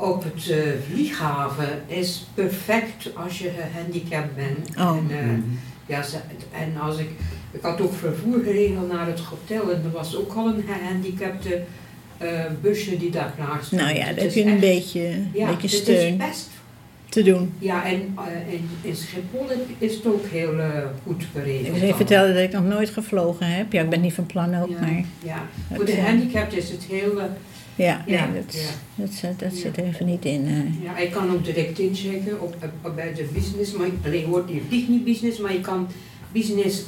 op 0.00 0.24
het 0.24 0.50
eh, 0.50 0.56
vlieghaven 0.92 1.82
is 1.86 2.26
perfect 2.34 3.16
als 3.16 3.38
je 3.38 3.50
gehandicapt 3.58 4.36
bent. 4.36 4.76
Oh. 4.78 4.96
En, 4.96 5.06
eh, 5.18 5.26
ja, 5.86 6.02
ze- 6.02 6.16
en 6.52 6.80
als 6.80 6.98
ik, 6.98 7.08
ik 7.50 7.60
had 7.62 7.80
ook 7.80 7.94
vervoer 7.94 8.42
geregeld 8.44 8.92
naar 8.92 9.06
het 9.06 9.20
hotel 9.20 9.72
en 9.72 9.82
er 9.84 9.90
was 9.92 10.16
ook 10.16 10.32
al 10.34 10.46
een 10.46 10.64
gehandicapte 10.68 11.62
eh, 12.18 12.28
busje 12.60 12.96
die 12.96 13.10
daar 13.10 13.32
klaar 13.36 13.58
stond. 13.62 13.80
Nou 13.82 13.94
ja, 13.94 14.04
Het 14.04 14.16
heb 14.16 14.26
is 14.26 14.34
je 14.34 14.42
een 14.42 14.48
echt- 14.48 14.60
beetje, 14.60 15.18
ja, 15.32 15.46
beetje 15.46 15.68
het 15.68 15.76
steun. 15.76 16.10
is 16.12 16.16
best 16.28 16.48
te 17.08 17.22
doen. 17.22 17.52
Ja, 17.58 17.84
en 17.86 17.94
in, 18.50 18.68
in 18.82 18.96
Schiphol 18.96 19.46
is 19.78 19.94
het 19.94 20.06
ook 20.06 20.26
heel 20.26 20.54
goed 21.06 21.24
geregeld. 21.34 21.66
Ik 21.66 21.76
zal 21.78 21.86
je 21.86 21.94
vertellen 21.94 22.34
dat 22.34 22.42
ik 22.42 22.52
nog 22.52 22.64
nooit 22.64 22.90
gevlogen 22.90 23.46
heb. 23.46 23.72
Ja, 23.72 23.82
ik 23.82 23.88
ben 23.90 24.00
niet 24.00 24.12
van 24.14 24.26
plan 24.26 24.54
ook, 24.62 24.68
Ja, 24.68 24.80
maar 24.80 25.04
ja. 25.24 25.42
Voor 25.74 25.84
de 25.84 25.90
Het, 25.92 26.00
eh, 26.00 26.06
handicapten 26.06 26.58
is 26.58 26.70
het 26.70 26.84
heel... 26.84 27.20
eh, 27.80 27.86
ja, 27.86 28.02
nee, 28.06 28.16
Ja, 28.16 28.26
dat, 28.34 28.54
ja. 28.54 28.60
dat, 28.94 29.12
zit- 29.12 29.38
dat 29.38 29.52
Ja. 29.54 29.60
zit 29.60 29.76
er 29.76 29.84
even 29.84 30.06
niet 30.06 30.24
in. 30.24 30.46
eh. 30.46 30.84
ja, 30.84 30.96
ik 30.98 31.10
kan 31.10 31.30
ook 31.32 31.44
direct 31.44 31.78
inchecken 31.78 32.40
op, 32.40 32.54
op, 32.62 32.70
op 32.82 32.96
bij 32.96 33.14
de 33.14 33.28
business. 33.34 33.72
Maar 33.72 33.86
alleen 34.04 34.24
hoort 34.24 34.48
je 34.48 34.60
vliegt 34.68 34.88
niet 34.88 35.04
business, 35.04 35.38
maar 35.38 35.52
je 35.52 35.60
kan 35.60 35.88
business 36.32 36.82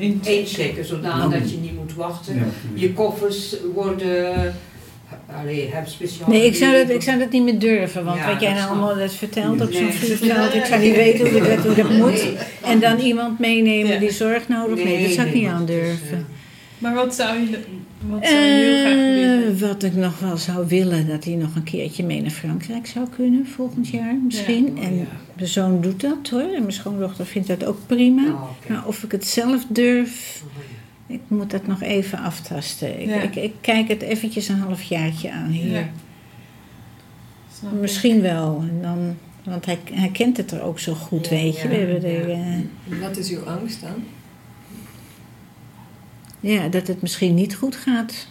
eh, 0.00 0.32
Inchecken. 0.38 0.84
Zodanig 0.84 1.40
dat 1.40 1.50
je 1.50 1.56
niet 1.56 1.76
moet 1.76 1.94
wachten. 1.94 2.34
Ja. 2.34 2.42
Je 2.74 2.92
koffers 2.92 3.56
worden... 3.74 4.54
Allee, 5.40 5.70
heb 5.72 5.86
speciaal... 5.88 6.28
Nee, 6.28 6.46
ik 6.46 6.54
zou, 6.54 6.72
dat, 6.72 6.90
ik 6.90 7.02
zou 7.02 7.18
dat 7.18 7.30
niet 7.30 7.42
meer 7.42 7.58
durven. 7.58 8.04
Want 8.04 8.18
Ja, 8.18 8.32
wat 8.32 8.40
jij 8.40 8.52
nou 8.52 8.68
allemaal 8.70 8.96
dat 8.96 9.12
vertelt 9.14 9.60
op 9.60 9.72
zo'n 9.72 9.92
vliegveld, 9.92 10.54
ik 10.54 10.64
zou 10.64 10.80
niet 10.82 10.94
weten 10.94 11.30
hoe 11.30 11.40
dat, 11.42 11.58
hoe 11.66 11.74
dat 11.74 11.90
moet. 11.90 12.12
Nee. 12.24 12.36
En 12.64 12.80
dan 12.80 12.98
iemand 12.98 13.38
meenemen 13.38 13.92
Ja. 13.92 13.98
die 13.98 14.10
zorg 14.12 14.48
nodig 14.48 14.82
heeft, 14.84 15.02
dat 15.04 15.12
zou 15.12 15.26
ik 15.26 15.32
nee, 15.34 15.42
niet 15.42 15.50
aandurven. 15.52 16.26
Maar 16.84 16.94
wat 16.94 17.14
zou 17.14 17.38
je, 17.38 17.58
wat 18.08 18.26
zou 18.26 18.40
je 18.40 18.52
heel 18.64 18.80
graag 18.84 18.94
willen? 18.94 19.54
Eh, 19.54 19.60
wat 19.68 19.82
ik 19.82 19.94
nog 19.94 20.18
wel 20.18 20.36
zou 20.36 20.66
willen, 20.68 21.06
dat 21.08 21.24
hij 21.24 21.34
nog 21.34 21.54
een 21.54 21.62
keertje 21.62 22.04
mee 22.04 22.20
naar 22.22 22.30
Frankrijk 22.30 22.86
zou 22.86 23.08
kunnen 23.08 23.46
volgend 23.46 23.88
jaar 23.88 24.14
misschien. 24.26 24.76
Ja. 24.76 24.82
En 24.82 24.96
Ja. 24.96 25.04
mijn 25.36 25.48
zoon 25.48 25.80
doet 25.80 26.00
dat 26.00 26.28
hoor, 26.30 26.40
en 26.40 26.60
mijn 26.60 26.72
schoondochter 26.72 27.26
vindt 27.26 27.48
dat 27.48 27.64
ook 27.64 27.78
prima. 27.86 28.22
Oh, 28.32 28.42
oké. 28.42 28.72
Maar 28.72 28.86
of 28.86 29.02
ik 29.02 29.12
het 29.12 29.26
zelf 29.26 29.64
durf, 29.68 30.42
ik 31.06 31.20
moet 31.28 31.50
dat 31.50 31.66
nog 31.66 31.82
even 31.82 32.18
aftasten. 32.18 33.00
Ik, 33.00 33.08
Ja. 33.08 33.20
ik, 33.20 33.34
ik 33.36 33.52
kijk 33.60 33.88
het 33.88 34.02
eventjes 34.02 34.48
een 34.48 34.58
halfjaartje 34.58 35.30
aan 35.32 35.50
hier. 35.50 35.72
Ja. 35.72 35.88
Snap 37.58 37.72
ik. 37.72 37.80
Misschien 37.80 38.20
wel. 38.20 38.64
En 38.70 38.78
dan, 38.82 39.16
want 39.44 39.66
hij, 39.66 39.78
hij 39.92 40.08
kent 40.12 40.36
het 40.36 40.50
er 40.50 40.62
ook 40.62 40.78
zo 40.78 40.94
goed, 40.94 41.24
Ja, 41.24 41.30
weet 41.30 41.56
je. 41.56 41.62
ja, 41.62 41.68
We 41.68 41.74
hebben 41.74 42.04
er, 42.04 42.28
ja. 42.28 42.34
eh, 42.90 43.00
Wat 43.00 43.16
is 43.16 43.30
uw 43.30 43.40
angst 43.44 43.80
dan? 43.80 44.04
Ja, 46.44 46.68
dat 46.68 46.86
het 46.86 47.02
misschien 47.02 47.34
niet 47.34 47.54
goed 47.54 47.76
gaat. 47.76 48.26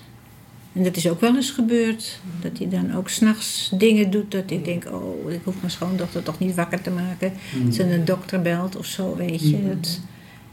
En 0.74 0.84
dat 0.84 0.96
is 0.96 1.10
ook 1.10 1.22
wel 1.22 1.36
eens 1.36 1.52
gebeurd. 1.52 2.20
Dat 2.42 2.58
hij 2.58 2.70
dan 2.70 2.96
ook 2.96 3.10
s'nachts 3.10 3.72
dingen 3.78 4.12
doet 4.12 4.32
dat 4.32 4.52
ik 4.52 4.66
denk... 4.66 4.86
oh, 4.92 5.32
ik 5.32 5.42
hoef 5.44 5.56
mijn 5.60 5.72
schoondochter 5.72 6.24
toch 6.24 6.40
niet 6.40 6.56
wakker 6.56 6.82
te 6.82 6.90
maken. 6.90 7.34
Dat 7.64 7.76
ze 7.76 7.94
een 7.94 8.06
dokter 8.06 8.42
belt 8.42 8.76
of 8.76 8.86
zo, 8.86 9.16
weet 9.16 9.50
je. 9.50 9.68
Dat, 9.68 10.00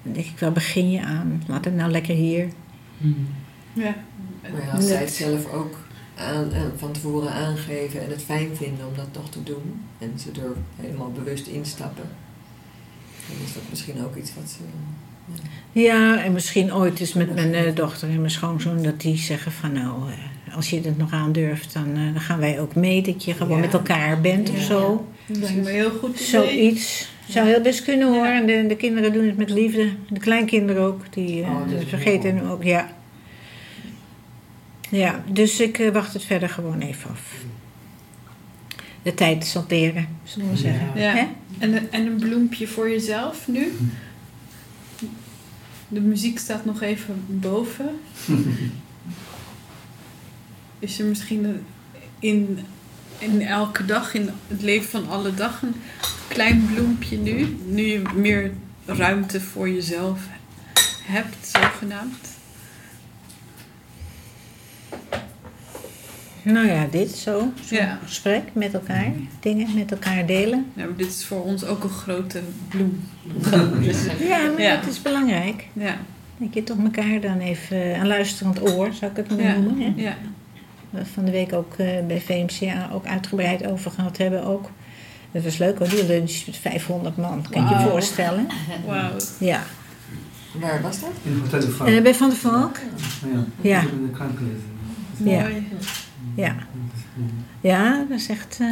dan 0.03 0.13
denk 0.13 0.27
ik, 0.27 0.39
waar 0.39 0.53
begin 0.53 0.91
je 0.91 1.01
aan? 1.01 1.43
Laat 1.47 1.65
het 1.65 1.75
nou 1.75 1.91
lekker 1.91 2.15
hier. 2.15 2.49
Ja. 3.73 3.95
Maar 4.43 4.65
ja, 4.67 4.73
als 4.73 4.87
zij 4.87 5.01
het 5.01 5.11
zelf 5.11 5.53
ook 5.53 5.79
aan, 6.15 6.53
eh, 6.53 6.63
van 6.77 6.93
tevoren 6.93 7.33
aangeven 7.33 8.03
en 8.03 8.11
het 8.11 8.23
fijn 8.23 8.57
vinden 8.57 8.87
om 8.87 8.97
dat 8.97 9.09
toch 9.11 9.31
te 9.31 9.43
doen. 9.43 9.83
En 9.99 10.13
ze 10.19 10.31
er 10.41 10.57
helemaal 10.77 11.13
bewust 11.13 11.47
instappen. 11.47 12.09
Dan 13.29 13.47
is 13.47 13.53
dat 13.53 13.63
misschien 13.71 14.05
ook 14.05 14.17
iets 14.17 14.35
wat 14.35 14.49
ze... 14.49 14.59
Ja, 15.35 15.49
en 15.75 16.33
misschien 16.33 16.75
ooit 16.75 17.01
eens 17.01 17.13
met 17.13 17.35
mijn 17.35 17.55
eh, 17.55 17.75
dochter 17.75 18.09
en 18.09 18.19
mijn 18.19 18.31
schoonzoon... 18.31 18.83
dat 18.83 19.01
die 19.01 19.17
zeggen 19.17 19.53
van 19.53 19.73
nou, 19.73 20.11
eh, 20.11 20.57
als 20.57 20.71
je 20.71 20.81
het 20.81 20.99
nog 20.99 21.13
aandurft... 21.13 21.73
Dan, 21.73 21.97
eh, 21.97 22.13
dan 22.13 22.21
gaan 22.21 22.39
wij 22.39 22.61
ook 22.61 22.75
mee, 22.75 23.03
dat 23.03 23.25
je 23.25 23.35
gewoon 23.35 23.57
Ja. 23.57 23.63
met 23.65 23.73
elkaar 23.73 24.21
bent 24.21 24.51
of 24.51 24.57
Ja. 24.59 24.63
zo. 24.65 25.07
Dat 25.27 25.37
lijkt 25.39 25.57
me 25.65 25.71
heel 25.71 25.91
goed 25.91 26.15
idee. 26.15 26.27
Zoiets. 26.27 27.09
Zou 27.29 27.47
heel 27.49 27.61
best 27.61 27.85
kunnen 27.85 28.09
hoor. 28.09 28.27
Ja. 28.27 28.35
En 28.41 28.47
de, 28.47 28.65
de 28.69 28.77
kinderen 28.77 29.13
doen 29.13 29.27
het 29.27 29.37
met 29.37 29.51
liefde. 29.51 29.89
De 30.09 30.21
kleinkinderen 30.21 30.83
ook. 30.83 31.13
Die 31.13 31.43
Oh, 31.43 31.71
dat 31.71 31.85
vergeten 31.89 32.37
hem 32.37 32.49
ook, 32.51 32.63
ja. 32.65 32.91
Ja, 34.91 35.25
dus 35.33 35.61
ik 35.61 35.91
wacht 35.93 36.13
het 36.13 36.25
verder 36.25 36.49
gewoon 36.49 36.81
even 36.81 37.11
af. 37.11 37.23
De 39.03 39.15
tijd 39.15 39.47
zal 39.47 39.65
leren, 39.69 40.09
zullen 40.25 40.51
we 40.51 40.57
zeggen. 40.57 40.87
Ja. 40.95 41.29
En, 41.59 41.75
een- 41.77 41.91
en 41.91 42.07
een 42.07 42.17
bloempje 42.17 42.67
voor 42.67 42.91
jezelf 42.91 43.49
nu? 43.49 43.73
De 45.93 46.01
muziek 46.01 46.39
staat 46.39 46.65
nog 46.65 46.83
even 46.83 47.25
boven. 47.27 48.01
Is 50.79 50.99
er 50.99 51.07
misschien 51.07 51.65
in, 52.19 52.59
in 53.19 53.43
elke 53.43 53.85
dag, 53.85 54.15
in 54.15 54.31
het 54.49 54.63
leven 54.63 54.91
van 54.91 55.09
alle 55.09 55.35
dag, 55.35 55.63
een 55.63 55.75
klein 56.29 56.69
bloempje 56.73 57.17
nu? 57.17 57.57
Nu 57.67 57.83
je 57.83 58.03
meer 58.15 58.53
ruimte 58.87 59.41
voor 59.41 59.69
jezelf 59.69 60.21
hebt, 61.05 61.47
zogenaamd. 61.47 62.40
Nou 66.43 66.67
ja, 66.69 66.87
dit 66.91 67.11
zo. 67.11 67.53
Zo'n 67.65 67.79
Ja. 67.79 67.99
gesprek 68.05 68.43
met 68.53 68.75
elkaar. 68.75 69.13
Dingen 69.41 69.75
met 69.75 69.91
elkaar 69.93 70.27
delen. 70.27 70.67
Ja, 70.75 70.85
maar 70.85 70.97
dit 70.97 71.07
is 71.07 71.25
voor 71.25 71.45
ons 71.45 71.65
ook 71.65 71.83
een 71.85 71.91
grote 71.91 72.41
bloem. 72.69 73.01
Ja, 74.29 74.51
maar 74.51 74.61
Ja. 74.61 74.77
dat 74.77 74.87
is 74.91 75.03
belangrijk. 75.03 75.67
ja, 75.73 75.97
Dat 76.39 76.55
je 76.55 76.65
toch 76.65 76.79
elkaar 76.79 77.21
dan 77.21 77.39
even 77.39 78.01
een 78.01 78.07
luisterend 78.07 78.61
oor, 78.63 78.93
zou 78.93 79.11
ik 79.11 79.17
het 79.17 79.29
maar 79.31 79.41
ja, 79.43 79.57
noemen. 79.57 79.95
Hè? 79.97 80.03
ja. 80.03 80.17
Van 81.13 81.25
de 81.25 81.31
week 81.31 81.53
ook 81.53 81.75
eh, 81.77 81.87
bij 82.07 82.21
VMCA 82.21 82.91
ook 82.93 83.07
uitgebreid 83.07 83.67
over 83.67 83.91
gehad 83.91 84.17
hebben. 84.17 84.45
Ook. 84.45 84.71
Dat 85.33 85.43
was 85.43 85.57
leuk 85.59 85.79
hoor, 85.79 85.89
die 85.89 86.07
lunch 86.07 86.47
met 86.47 86.57
500 86.57 87.17
man. 87.17 87.45
Kan 87.51 87.63
je 87.69 87.75
je 87.75 87.81
voorstellen? 87.91 88.47
Wauw. 88.87 89.11
Ja. 89.39 89.63
Waar 90.61 90.83
was 90.83 91.01
dat? 91.01 91.11
In 91.23 91.39
Hotel 91.43 91.61
de 91.61 91.69
Vaak. 91.71 91.89
En 91.89 92.03
bij 92.03 92.15
Van 92.15 92.29
der 92.29 92.39
Valk? 92.39 92.77
Ja. 93.33 93.45
Ja. 93.61 93.83
Mooi. 95.19 95.67
Ja. 96.35 96.57
Ja, 97.61 98.05
dat 98.09 98.19
is 98.19 98.29
echt 98.29 98.59
eh, 98.61 98.67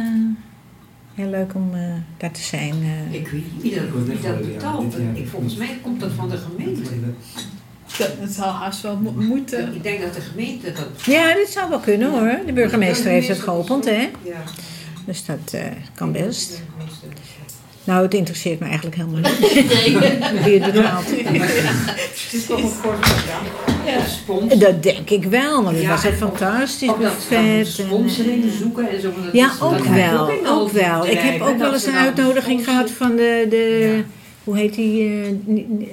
heel 1.13 1.29
leuk 1.29 1.55
om 1.55 1.73
eh, 1.73 1.81
daar 2.17 2.31
te 2.31 2.41
zijn. 2.41 2.73
eh. 2.83 3.13
Ik 3.13 3.27
weet 3.27 3.43
niet 3.53 3.61
wie 3.61 3.75
dat, 3.75 4.23
dat 4.23 4.41
betaalt. 4.41 4.95
Ik, 5.13 5.27
volgens 5.27 5.55
mij 5.55 5.77
komt 5.81 5.99
dat 5.99 6.11
van 6.11 6.29
de 6.29 6.37
gemeente. 6.37 6.81
Dat, 7.97 8.19
dat 8.19 8.29
zal 8.29 8.47
haast 8.51 8.81
wel 8.81 8.97
mo- 8.97 9.11
moeten. 9.11 9.75
Ik 9.75 9.83
denk 9.83 10.01
dat 10.01 10.13
de 10.13 10.21
gemeente 10.21 10.71
dat... 10.71 11.05
Ja, 11.05 11.33
dit 11.33 11.49
zou 11.49 11.69
wel 11.69 11.79
kunnen 11.79 12.09
hoor. 12.11 12.39
De 12.45 12.53
burgemeester 12.53 13.11
heeft 13.11 13.27
het 13.27 13.39
geopend, 13.39 13.85
hè? 13.85 14.09
Ja. 14.23 14.43
Dus 15.05 15.25
dat 15.25 15.53
eh, 15.53 15.61
kan 15.95 16.11
best. 16.11 16.61
Nou, 17.89 18.03
het 18.03 18.13
interesseert 18.13 18.59
me 18.59 18.65
eigenlijk 18.65 18.95
helemaal 18.95 19.19
niet 19.19 19.39
wie 20.45 20.59
het 20.61 20.73
betaalt. 20.73 21.05
Het 21.05 22.29
is 22.31 22.45
toch 22.45 22.57
een 22.63 22.71
kort 22.81 23.05
ja. 23.85 24.05
spons. 24.05 24.57
Dat 24.57 24.83
denk 24.83 25.09
ik 25.09 25.23
wel, 25.23 25.63
want 25.63 25.75
het 25.75 25.85
Ja, 25.85 25.89
was 25.89 26.05
ook- 26.05 26.13
fantastisch 26.13 26.89
Ook 26.89 27.01
dat 27.01 27.13
buffet. 27.13 27.37
en, 27.37 27.65
sponsoring 27.65 28.43
zoeken 28.59 28.89
en 28.89 29.01
zo. 29.01 29.11
Ja, 29.33 29.47
dat 29.59 29.61
ook 29.61 29.85
wel. 29.85 30.29
Ook 30.47 30.71
wel. 30.71 31.05
Ik 31.07 31.17
heb 31.19 31.41
ook 31.41 31.57
wel 31.57 31.73
eens 31.73 31.85
een 31.85 31.95
uitnodiging 31.95 32.63
gehad 32.63 32.91
van 32.91 33.15
de, 33.15 33.45
de 33.49 33.93
Ja. 33.97 34.03
hoe 34.43 34.57
heet 34.57 34.73
die, 34.73 35.21
eh, 35.21 35.31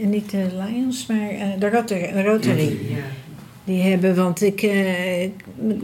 niet, 0.07 0.31
de 0.31 0.47
Lions, 0.67 1.07
maar 1.07 1.29
eh, 1.31 1.47
de 1.59 1.71
Rotary. 1.71 2.23
Rotary. 2.25 2.79
Ja. 2.89 2.97
Die 3.67 3.83
hebben, 3.83 4.15
want 4.15 4.43
ik 4.43 4.63
eh, 4.63 5.29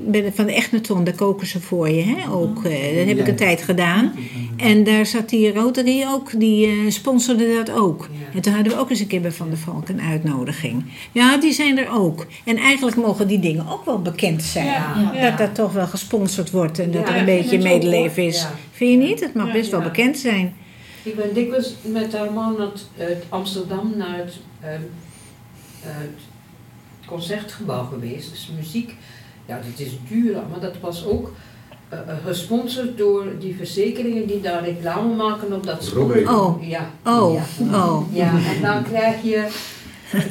ben 0.06 0.32
van 0.34 0.46
de 0.46 0.54
Echnaton, 0.54 1.04
daar 1.04 1.14
koken 1.14 1.46
ze 1.46 1.60
voor 1.60 1.88
je, 1.90 2.02
hè, 2.02 2.30
ook. 2.30 2.64
eh, 2.64 2.96
dat 2.96 3.06
heb 3.06 3.18
ik 3.18 3.26
een 3.28 3.36
tijd 3.36 3.62
gedaan. 3.62 4.12
En 4.56 4.84
daar 4.84 5.06
zat 5.06 5.28
die 5.28 5.52
Rotary 5.52 6.04
ook, 6.08 6.40
die 6.40 6.66
eh, 6.66 6.72
sponsorde 6.88 7.54
dat 7.54 7.70
ook. 7.76 8.08
Ja. 8.12 8.34
En 8.34 8.40
toen 8.42 8.52
hadden 8.52 8.72
we 8.72 8.78
ook 8.78 8.90
eens 8.90 9.00
een 9.00 9.06
keer 9.06 9.20
bij 9.20 9.32
Van 9.32 9.48
der 9.48 9.58
Valk 9.58 9.88
een 9.88 10.00
uitnodiging. 10.00 10.84
Ja, 11.12 11.36
die 11.36 11.52
zijn 11.52 11.78
er 11.78 11.90
ook. 11.92 12.26
En 12.44 12.56
eigenlijk 12.56 12.96
mogen 12.96 13.26
die 13.28 13.38
dingen 13.40 13.68
ook 13.68 13.84
wel 13.84 14.02
bekend 14.02 14.42
zijn. 14.42 14.66
Ja. 14.66 15.10
Ja. 15.14 15.28
Dat 15.28 15.38
dat 15.38 15.54
toch 15.54 15.72
wel 15.72 15.86
gesponsord 15.86 16.50
wordt 16.50 16.78
en 16.78 16.90
dat 16.90 17.08
Ja, 17.08 17.14
er 17.14 17.18
een 17.20 17.24
beetje 17.24 17.58
medeleven 17.58 18.26
is. 18.26 18.40
Ja. 18.40 18.54
Vind 18.72 18.90
je 19.02 19.08
niet? 19.08 19.20
Het 19.20 19.34
mag 19.34 19.46
Ja. 19.46 19.52
best 19.52 19.70
wel 19.70 19.80
bekend 19.82 20.18
zijn. 20.18 20.54
Ik 21.02 21.16
ben 21.16 21.34
dikwijls 21.34 21.74
met 21.84 22.12
haar 22.12 22.32
man 22.32 22.56
het 22.60 22.86
Amsterdam 23.28 23.92
naar 23.96 24.16
het, 24.16 24.34
eh, 24.60 24.68
het 25.80 26.10
concertgebouw 27.12 27.84
geweest. 27.84 28.30
Dus 28.30 28.50
muziek, 28.56 28.96
ja, 29.46 29.56
dat 29.56 29.86
is 29.86 29.92
duur, 30.08 30.32
maar 30.50 30.60
dat 30.60 30.74
was 30.80 31.04
ook 31.06 31.32
eh, 31.88 31.98
eh, 31.98 32.16
gesponsord 32.26 32.98
door 32.98 33.24
die 33.38 33.56
verzekeringen 33.56 34.26
die 34.26 34.40
daar 34.40 34.64
reclame 34.64 35.14
maken 35.14 35.52
op 35.52 35.66
dat 35.66 35.88
Robbie. 35.88 36.30
Oh. 36.30 36.68
Ja. 36.68 36.90
Oh, 37.04 37.34
Ja. 37.34 37.78
oh. 37.84 38.14
Ja, 38.14 38.32
en 38.54 38.62
dan 38.62 38.82
krijg 38.82 39.22
je, 39.22 39.48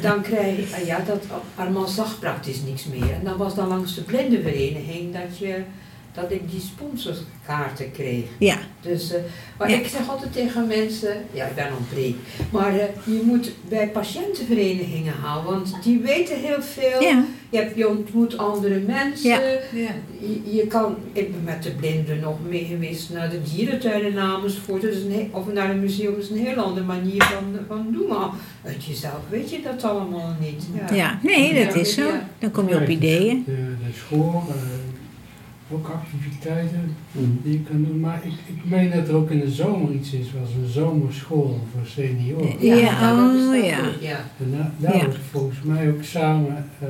dan 0.00 0.22
krijg 0.22 0.56
je, 0.56 0.76
ah 0.76 0.86
ja, 0.86 0.98
dat, 1.06 1.22
Armand 1.54 1.90
zag 1.90 2.18
praktisch 2.18 2.62
niks 2.62 2.84
meer. 2.84 3.12
En 3.12 3.24
dan 3.24 3.36
was 3.36 3.54
dan 3.54 3.68
langs 3.68 3.94
de 3.94 4.02
blindenvereniging 4.02 5.12
dat 5.12 5.38
je, 5.38 5.62
dat 6.14 6.30
ik 6.30 6.50
die 6.50 6.60
sponsorkaarten 6.60 7.92
kreeg. 7.92 8.24
Ja, 8.38 8.56
Dus, 8.80 9.12
eh, 9.12 9.20
maar 9.58 9.70
Ja. 9.70 9.76
ik 9.76 9.86
zeg 9.86 10.08
altijd 10.08 10.32
tegen 10.32 10.66
mensen, 10.66 11.16
ja 11.32 11.44
ik 11.46 11.54
ben 11.54 11.66
een 11.66 11.88
preek, 11.92 12.14
maar 12.50 12.78
eh, 12.78 12.84
je 13.04 13.22
moet 13.24 13.52
bij 13.68 13.88
patiëntenverenigingen 13.88 15.12
gaan, 15.22 15.44
want 15.44 15.76
die 15.82 15.98
weten 15.98 16.40
heel 16.40 16.62
veel. 16.62 17.00
ja. 17.02 17.24
Je, 17.50 17.58
hebt, 17.58 17.76
je 17.76 17.88
ontmoet 17.88 18.38
andere 18.38 18.78
mensen. 18.78 19.28
Ja. 19.30 19.40
Ja. 19.72 19.90
Je, 20.20 20.54
je 20.56 20.66
kan, 20.66 20.96
ik 21.12 21.32
ben 21.32 21.42
met 21.44 21.62
de 21.62 21.70
blinden 21.70 22.20
nog 22.20 22.36
mee 22.48 22.64
geweest 22.64 23.10
naar 23.10 23.30
de 23.30 23.40
dierentuin 23.54 24.04
in 24.06 24.18
Amersfoort, 24.18 24.82
dat 24.82 24.90
is 24.90 25.02
een 25.02 25.12
he- 25.12 25.28
of 25.30 25.52
naar 25.52 25.70
een 25.70 25.80
museum, 25.80 26.14
dat 26.14 26.22
is 26.22 26.30
een 26.30 26.46
heel 26.46 26.54
andere 26.62 26.86
manier 26.86 27.22
van, 27.24 27.44
van 27.68 27.86
doen, 27.92 28.06
maar 28.08 28.28
uit 28.64 28.84
jezelf 28.84 29.20
weet 29.30 29.50
je 29.50 29.60
dat 29.62 29.82
allemaal 29.84 30.36
niet. 30.40 30.64
Ja. 30.88 30.94
ja. 30.96 31.18
Nee, 31.22 31.64
dat 31.64 31.74
Ja, 31.74 31.80
is 31.80 31.94
zo. 31.94 32.06
ja. 32.06 32.28
Dan 32.38 32.50
kom 32.50 32.68
je 32.68 32.76
op 32.76 32.88
ideeën. 32.88 33.42
De, 33.46 33.52
de 33.52 33.92
school, 34.06 34.42
eh, 34.48 34.54
ook 35.72 35.88
activiteiten 35.88 36.96
die 37.42 37.52
je 37.52 37.60
kan 37.62 37.84
doen. 37.84 38.00
Maar 38.00 38.20
ik, 38.24 38.32
ik 38.56 38.64
meen 38.70 38.90
dat 38.90 39.08
er 39.08 39.14
ook 39.14 39.30
in 39.30 39.40
de 39.40 39.50
zomer 39.50 39.92
iets 39.92 40.12
is, 40.12 40.26
zoals 40.30 40.48
een 40.62 40.68
zomerschool 40.72 41.60
voor 41.72 41.86
senioren. 41.86 42.66
Ja, 42.66 43.14
dat 43.16 43.18
oh, 43.18 43.56
ja. 43.64 43.78
ja. 44.00 44.16
En 44.38 44.50
da- 44.56 44.72
daar 44.76 44.96
Ja. 44.96 45.02
wordt 45.04 45.18
volgens 45.30 45.58
mij 45.62 45.88
ook 45.88 46.02
samen 46.02 46.66
eh, 46.80 46.88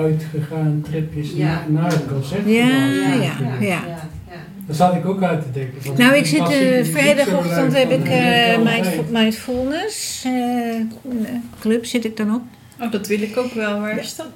uitgegaan, 0.00 0.80
tripjes 0.84 1.30
Ja. 1.34 1.64
na, 1.68 1.80
naar 1.80 1.90
het 1.92 2.06
concert. 2.06 2.46
Ja, 2.46 2.68
ja, 2.86 3.14
ja. 3.20 3.56
ja. 3.60 3.80
Daar 4.66 4.76
zat 4.76 4.94
ik 4.94 5.06
ook 5.06 5.22
uit 5.22 5.42
te 5.42 5.50
denken. 5.50 5.96
Nou, 6.02 6.14
ik 6.16 6.26
zit 6.26 6.38
zo 6.38 6.90
vrijdagochtend 6.92 7.76
heb 7.76 7.90
ik 7.90 7.98
mindf- 7.98 8.86
altijd. 8.86 9.10
mindfulness 9.10 10.24
eh, 10.24 10.32
club 11.60 11.84
zit 11.86 12.04
ik 12.04 12.16
dan 12.16 12.34
op. 12.34 12.42
Oh, 12.82 12.90
dat 12.92 13.06
wil 13.06 13.22
ik 13.22 13.36
ook 13.36 13.52
wel. 13.52 13.80
Waar 13.80 13.98
is 13.98 14.16
dat? 14.16 14.26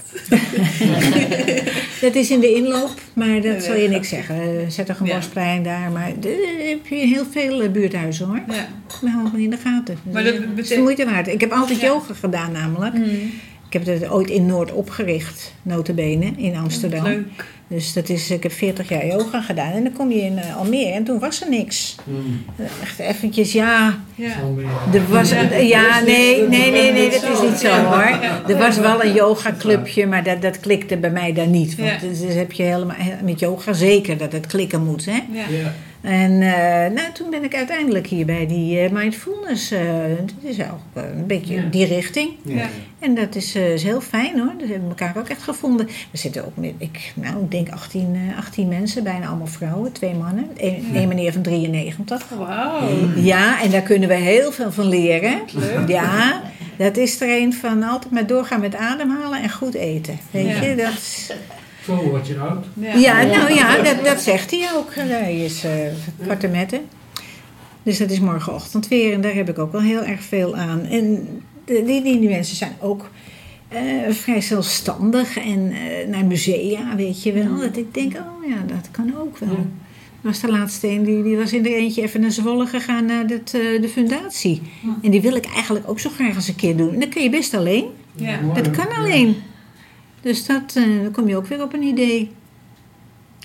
Dat 2.01 2.15
is 2.15 2.31
in 2.31 2.41
de 2.41 2.53
inloop, 2.55 3.01
maar 3.13 3.41
dat 3.41 3.63
zal 3.63 3.75
je 3.77 3.89
niks 3.89 4.09
zeggen. 4.09 4.71
Zet 4.73 4.89
een 4.89 4.97
Ja. 5.07 5.15
gasplein 5.15 5.63
daar, 5.63 5.91
maar 5.91 6.13
daar 6.21 6.33
heb 6.59 6.87
je 6.87 6.95
heel 6.95 7.25
veel 7.31 7.63
eh, 7.63 7.71
buurthuizen 7.71 8.27
hoor. 8.27 8.41
Ja. 8.49 8.69
We 9.01 9.09
houden 9.09 9.31
gewoon 9.31 9.45
in 9.45 9.51
de 9.51 9.57
gaten. 9.57 9.99
Maar 10.13 10.25
dat 10.25 10.35
het 10.35 10.59
is 10.59 10.69
de 10.69 10.79
moeite 10.79 11.05
waard. 11.05 11.29
Ik 11.29 11.41
heb 11.41 11.53
altijd 11.53 11.81
Ja. 11.81 11.87
yoga 11.87 12.15
gedaan 12.15 12.53
namelijk. 12.53 12.95
Mm. 12.95 13.05
Ik 13.67 13.73
heb 13.73 13.87
het 13.87 14.09
ooit 14.11 14.31
in 14.31 14.47
Noord 14.47 14.73
opgericht, 14.73 15.55
notabene, 15.63 16.33
in 16.37 16.57
Amsterdam. 16.57 17.05
Leuk. 17.05 17.45
Dus 17.69 17.93
dat 17.93 18.09
is, 18.09 18.31
ik 18.31 18.43
heb 18.43 18.53
40 18.53 18.89
jaar 18.89 19.07
yoga 19.07 19.41
gedaan. 19.41 19.73
En 19.73 19.83
dan 19.83 19.93
kom 19.93 20.11
je 20.11 20.21
in 20.21 20.39
eh, 20.39 20.57
Almere 20.57 20.91
en 20.93 21.05
toen 21.05 21.19
was 21.19 21.43
er 21.43 21.51
niks. 21.51 21.95
Hmm. 22.05 22.45
Echt 22.83 22.99
eventjes, 22.99 23.53
ja, 23.53 23.99
Ja. 24.15 24.33
Er 24.93 25.09
was, 25.09 25.31
Ja. 25.31 25.43
ja, 25.57 26.01
nee, 26.07 26.43
nee, 26.49 26.71
nee, 26.71 26.93
nee, 26.93 27.11
dat 27.11 27.23
is 27.23 27.41
niet 27.51 27.59
zo 27.59 27.69
hoor. 27.69 28.19
Er 28.49 28.59
was 28.59 28.79
wel 28.79 29.05
een 29.05 29.13
yoga-clubje, 29.13 30.07
maar 30.07 30.23
dat, 30.25 30.43
dat 30.43 30.61
klikte 30.61 30.97
bij 30.97 31.11
mij 31.11 31.33
daar 31.33 31.47
niet. 31.47 31.77
Want 31.77 31.89
Ja. 32.01 32.09
dus 32.09 32.35
heb 32.35 32.53
je 32.53 32.63
helemaal, 32.63 32.97
met 33.23 33.41
yoga 33.41 33.73
zeker 33.73 34.17
dat 34.19 34.33
het 34.33 34.47
klikken 34.47 34.85
moet. 34.85 35.05
Hè? 35.05 35.19
Ja. 35.33 35.73
En 36.07 36.43
eh, 36.43 36.93
nou, 36.93 37.13
toen 37.13 37.31
ben 37.31 37.45
ik 37.45 37.55
uiteindelijk 37.55 38.07
hier 38.07 38.27
bij 38.27 38.47
die 38.47 38.79
eh, 38.81 38.91
mindfulness. 38.91 39.71
eh 39.71 39.81
dat 40.21 40.51
is 40.51 40.61
ook 40.61 41.05
een 41.05 41.27
beetje 41.27 41.55
Ja. 41.55 41.63
die 41.71 41.85
richting. 41.87 42.31
Ja. 42.45 42.69
En 42.99 43.15
dat 43.15 43.35
is, 43.35 43.55
eh, 43.55 43.73
is 43.73 43.83
heel 43.83 44.01
fijn 44.01 44.39
hoor. 44.39 44.53
Dat 44.59 44.69
hebben 44.69 44.89
we 44.89 44.95
elkaar 44.95 45.15
ook 45.17 45.29
echt 45.29 45.43
gevonden. 45.43 45.87
We 45.87 46.19
zitten 46.19 46.45
ook 46.45 46.57
met, 46.57 46.73
ik, 46.79 47.13
nou, 47.15 47.43
ik 47.45 47.51
denk 47.51 47.69
18, 47.71 48.15
eh, 48.31 48.39
18 48.39 48.69
mensen, 48.69 49.05
bijna 49.05 49.27
allemaal 49.27 49.47
vrouwen, 49.47 49.93
twee 49.93 50.15
mannen. 50.15 50.47
Eén 50.57 50.85
Ja. 50.93 51.07
meneer 51.07 51.33
van 51.33 51.43
93. 51.43 52.29
Wauw. 52.29 52.89
Ja, 53.17 53.63
en 53.63 53.71
daar 53.71 53.83
kunnen 53.83 54.09
we 54.09 54.15
heel 54.15 54.53
veel 54.53 54.73
van 54.73 54.89
leren. 54.89 55.39
Leuk. 55.55 55.89
Ja, 55.89 56.43
dat 56.77 56.97
is 56.97 57.21
er 57.21 57.41
een 57.43 57.55
van 57.55 57.83
altijd 57.83 58.13
maar 58.13 58.27
doorgaan 58.27 58.61
met 58.61 58.75
ademhalen 58.75 59.43
en 59.43 59.51
goed 59.51 59.75
eten. 59.75 60.19
Weet 60.31 60.47
Ja. 60.47 60.63
je, 60.63 60.75
dat 60.75 60.93
is- 60.93 61.33
Zo 61.87 62.09
word 62.11 62.27
je 62.27 62.39
oud. 62.39 62.65
ja, 62.97 63.23
nou 63.23 63.55
ja, 63.55 63.83
dat, 63.83 64.05
dat 64.05 64.21
zegt 64.21 64.51
hij 64.51 64.69
ook. 64.75 64.95
Hij 64.95 65.45
is 65.45 65.65
uh, 65.65 65.71
kwart 66.23 66.51
metten. 66.51 66.81
Dus 67.83 67.99
dat 67.99 68.11
is 68.11 68.21
morgenochtend 68.21 68.89
weer 68.89 69.13
en 69.13 69.21
daar 69.21 69.35
heb 69.35 69.49
ik 69.49 69.59
ook 69.59 69.73
wel 69.73 69.81
heel 69.81 70.03
erg 70.03 70.23
veel 70.23 70.57
aan. 70.57 70.85
En 70.85 71.29
de, 71.65 71.83
die, 71.85 72.03
die, 72.03 72.21
die 72.21 72.29
mensen 72.29 72.57
zijn 72.57 72.73
ook 72.81 73.11
eh, 73.69 73.81
vrij 74.09 74.41
zelfstandig 74.41 75.39
en 75.39 75.73
eh, 75.73 76.09
naar 76.09 76.25
musea, 76.25 76.97
weet 76.97 77.23
je 77.23 77.33
wel. 77.33 77.57
Dat 77.57 77.77
ik 77.77 77.95
denk, 77.95 78.13
oh 78.15 78.49
ja, 78.49 78.75
dat 78.75 78.91
kan 78.91 79.13
ook 79.21 79.39
wel. 79.39 79.67
Er 80.23 80.33
was 80.33 80.41
de 80.41 80.51
laatste 80.51 80.89
een, 80.89 81.05
die, 81.05 81.23
die 81.23 81.37
was 81.37 81.53
in 81.53 81.67
er 81.67 81.73
eentje 81.73 82.03
even 82.03 82.21
naar 82.21 82.31
Zwolle 82.31 82.67
gegaan 82.67 83.05
naar 83.05 83.27
dat, 83.27 83.55
eh, 83.55 83.81
de 83.83 83.89
fundatie. 83.89 84.63
En 85.03 85.11
die 85.11 85.21
wil 85.21 85.35
ik 85.35 85.47
eigenlijk 85.47 85.89
ook 85.89 86.01
zo 86.01 86.11
graag 86.11 86.35
eens 86.35 86.49
een 86.49 86.57
keer 86.57 86.77
doen. 86.77 86.93
En 86.93 87.01
dat 87.01 87.09
kun 87.09 87.23
je 87.23 87.31
best 87.31 87.55
alleen. 87.55 87.85
Ja. 88.13 88.39
Dat 88.55 88.71
kan 88.71 88.89
alleen. 88.89 89.37
Dus 90.27 90.47
dat, 90.47 90.73
eh, 90.77 91.03
dan 91.03 91.11
kom 91.13 91.29
je 91.29 91.37
ook 91.37 91.47
weer 91.47 91.63
op 91.63 91.73
een 91.75 91.83
idee. 91.83 92.31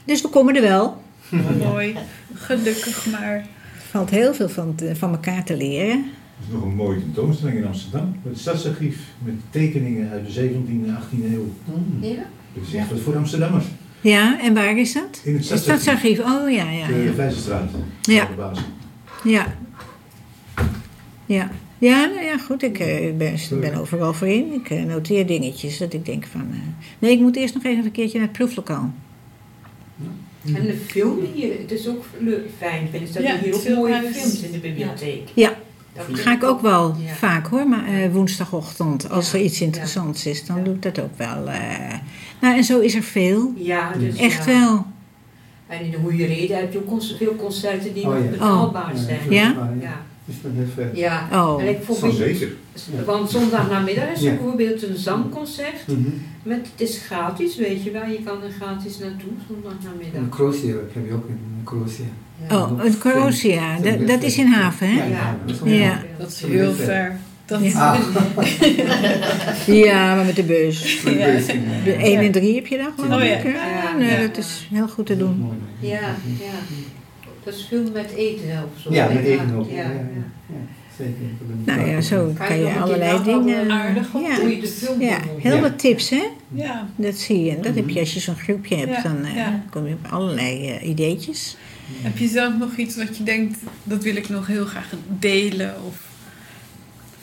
Dus 0.06 0.22
we 0.22 0.28
komen 0.28 0.56
er 0.56 0.62
wel. 0.62 1.02
Mooi. 1.70 1.96
Gelukkig 2.34 3.06
maar. 3.12 3.34
Er 3.36 3.46
valt 3.90 4.10
heel 4.10 4.34
veel 4.34 4.50
van, 4.50 4.76
te- 4.76 4.96
van 4.96 5.12
elkaar 5.12 5.44
te 5.44 5.58
leren. 5.58 5.98
Er 5.98 6.48
is 6.48 6.54
nog 6.54 6.64
een 6.64 6.76
mooie 6.76 7.00
tentoonstelling 7.00 7.58
in 7.58 7.66
Amsterdam. 7.66 8.16
Het 8.24 8.40
stadsarchief 8.40 8.98
met 9.24 9.34
tekeningen 9.50 10.10
uit 10.12 10.26
de 10.34 10.50
17e 10.50 10.86
en 10.86 10.98
18e 11.02 11.34
eeuw. 11.34 11.54
Hmm. 11.66 11.98
Ja? 12.10 12.24
Dat 12.54 12.64
is 12.68 12.74
echt 12.74 12.90
wat 12.90 13.00
voor 13.00 13.16
Amsterdammers. 13.18 13.66
Ja, 14.02 14.40
en 14.42 14.54
waar 14.54 14.78
is 14.78 14.94
dat? 14.94 15.22
In 15.24 15.34
het 15.36 15.50
Het 15.50 15.60
stadsarchief. 15.60 16.16
Stadsarchief. 16.18 16.20
Oh 16.20 16.52
ja, 16.52 16.70
ja, 16.72 16.88
De 16.88 17.04
ja. 17.04 17.14
Vijzelstraat. 17.14 17.70
Ja. 18.02 18.26
De 18.26 18.34
basis. 18.36 18.64
Ja. 19.24 19.46
Ja. 21.26 21.50
Ja, 21.82 22.06
nou 22.06 22.22
ja, 22.26 22.38
goed. 22.38 22.64
Ik 22.64 22.80
eh, 22.80 23.14
ben, 23.18 23.36
ben 23.60 23.74
overal 23.76 24.14
voor 24.14 24.28
in. 24.28 24.54
Ik 24.54 24.70
eh, 24.70 24.84
noteer 24.84 25.26
dingetjes 25.28 25.78
dat 25.78 25.94
ik 25.94 26.06
denk 26.06 26.26
van... 26.26 26.42
eh, 26.52 26.58
nee, 27.00 27.12
ik 27.12 27.20
moet 27.20 27.36
eerst 27.36 27.54
nog 27.54 27.64
even 27.64 27.86
een 27.86 27.92
keertje 27.92 28.18
naar 28.18 28.28
het 28.28 28.38
proeflokaal. 28.38 28.92
En 30.56 30.64
de 30.66 30.78
film 30.88 31.20
hier, 31.34 31.54
het 31.62 31.72
is 31.72 31.88
ook 31.88 32.06
fijn, 32.58 32.88
vind 32.92 33.08
ik, 33.08 33.14
dat 33.14 33.24
Ja, 33.24 33.34
er 33.34 33.40
hier 33.40 33.56
ook 33.56 33.70
mooie 33.70 34.02
films 34.14 34.42
in 34.42 34.52
de 34.52 34.58
bibliotheek. 34.58 35.30
Ja. 35.36 35.54
Dat 35.94 36.08
Dat 36.10 36.20
ga 36.20 36.34
ik 36.34 36.44
ook 36.44 36.62
wel 36.62 36.96
Ja. 37.06 37.14
vaak 37.14 37.48
hoor, 37.48 37.68
maar 37.68 37.88
eh, 37.88 38.12
woensdagochtend. 38.12 39.10
Als 39.10 39.32
Ja. 39.32 39.38
er 39.38 39.44
iets 39.44 39.62
interessants 39.62 40.26
is, 40.26 40.46
dan 40.46 40.58
Ja. 40.58 40.64
doe 40.64 40.74
ik 40.74 40.82
dat 40.82 41.00
ook 41.00 41.18
wel. 41.18 41.48
eh. 41.50 41.94
Nou, 42.42 42.56
en 42.58 42.64
zo 42.64 42.80
is 42.80 42.96
er 42.96 43.04
veel. 43.04 43.54
Ja, 43.58 43.92
dus 44.00 44.16
Echt 44.18 44.46
ja. 44.46 44.60
wel. 44.60 44.86
En 45.68 45.86
in 45.86 45.92
de 45.92 45.98
goede 45.98 46.26
reden 46.26 46.58
heb 46.58 46.74
je 46.74 46.80
ook 46.90 47.02
veel 47.18 47.36
concerten 47.36 47.94
die 47.94 48.04
Oh, 48.08 48.30
betaalbaar 48.32 48.98
zijn. 48.98 49.20
Ja? 49.30 49.72
Ja. 50.26 50.34
Is 50.34 50.76
dat? 50.76 50.86
Ja. 50.98 51.28
Oh. 51.32 51.62
En 51.62 51.70
ik 51.70 51.78
zeker. 52.14 52.48
want 53.06 53.30
zondagnamiddag 53.30 54.10
is 54.12 54.20
er 54.20 54.24
Ja. 54.26 54.32
bijvoorbeeld 54.36 54.84
een 54.88 54.96
zangconcert. 54.98 55.88
Mhm. 55.88 56.00
Met, 56.44 56.68
het 56.78 56.90
is 56.90 56.98
gratis, 57.06 57.56
weet 57.58 57.84
je 57.84 57.92
wel. 57.92 58.06
Je 58.06 58.20
kan 58.26 58.44
er 58.44 58.52
gratis 58.60 58.98
naartoe 59.00 59.32
zondagnamiddag. 59.48 60.22
En 60.22 60.30
Kroatië 60.30 60.76
heb 60.94 61.06
je 61.08 61.14
ook 61.14 61.28
in 61.28 61.40
Kroatië. 61.64 62.10
Ja. 62.50 62.58
Oh, 62.58 62.84
een 62.86 62.98
Corrosia, 62.98 63.80
dat, 63.80 64.08
dat 64.08 64.24
is 64.24 64.38
in 64.38 64.48
haven, 64.48 64.88
hè? 64.88 64.94
Ja, 65.08 65.38
ja, 65.64 66.02
dat 66.18 66.30
is 66.32 66.42
heel 66.44 66.74
ver. 66.74 67.16
Ja. 67.62 67.94
Ah, 67.94 68.00
Ja, 69.66 70.16
maar 70.16 70.26
met 70.26 70.36
de 70.36 70.44
bus. 70.44 71.02
Ja. 71.04 71.12
De 71.84 71.94
1 71.94 72.20
en 72.20 72.32
3 72.32 72.56
heb 72.56 72.68
je 72.68 72.78
daar 72.78 72.92
geloof 72.96 73.22
Oh, 73.22 73.28
ja. 73.28 73.36
ik. 73.36 73.44
Ja, 73.44 73.52
Ja, 73.52 73.98
nee, 73.98 74.10
ja. 74.12 74.28
dat 74.28 74.38
is 74.38 74.68
heel 74.74 74.88
goed 74.88 75.06
te 75.06 75.18
doen. 75.18 75.52
Ja, 75.80 75.90
ja. 76.40 76.80
Dat 77.44 77.54
is 77.54 77.66
veel 77.70 77.92
met 77.94 78.12
eten 78.12 78.64
of 78.76 78.82
zo. 78.82 78.94
Ja, 78.94 79.08
met 79.08 79.24
eten 79.24 79.56
ook. 79.56 79.70
Ja, 79.70 79.76
Ja, 79.76 79.84
ja. 79.90 80.24
Zeker. 80.98 81.14
Nou 81.66 81.90
ja, 81.90 82.02
zo 82.02 82.34
kan 82.38 82.60
je 82.60 82.74
allerlei 82.80 83.24
dingen... 83.24 83.72
aardig 83.72 84.14
op 84.14 84.22
Ja, 84.22 84.40
Hoe 84.40 84.56
je 84.56 84.62
de 84.62 84.68
film 84.68 85.02
ja, 85.02 85.20
heel 85.38 85.56
Ja. 85.56 85.62
wat 85.62 85.80
tips, 85.80 86.10
hè? 86.10 86.24
ja. 86.54 86.88
Dat 86.96 87.16
zie 87.16 87.44
je. 87.44 87.52
En 87.52 87.62
dat 87.62 87.76
heb 87.76 87.90
je 87.90 88.00
als 88.00 88.14
je 88.14 88.20
zo'n 88.20 88.36
groepje 88.36 88.76
hebt. 88.76 88.96
Ja, 88.96 89.02
Dan 89.04 89.26
eh, 89.26 89.48
kom 89.70 89.88
je 89.88 89.94
op 89.94 90.12
allerlei 90.12 90.68
eh, 90.70 90.90
ideetjes. 90.90 91.58
Heb 92.02 92.18
je 92.18 92.28
zelf 92.28 92.58
nog 92.58 92.76
iets 92.76 92.96
wat 92.96 93.18
je 93.18 93.24
denkt, 93.24 93.60
dat 93.84 94.04
wil 94.04 94.16
ik 94.16 94.30
nog 94.30 94.48
heel 94.48 94.66
graag 94.66 94.90
delen? 95.20 95.76
Of 95.88 95.96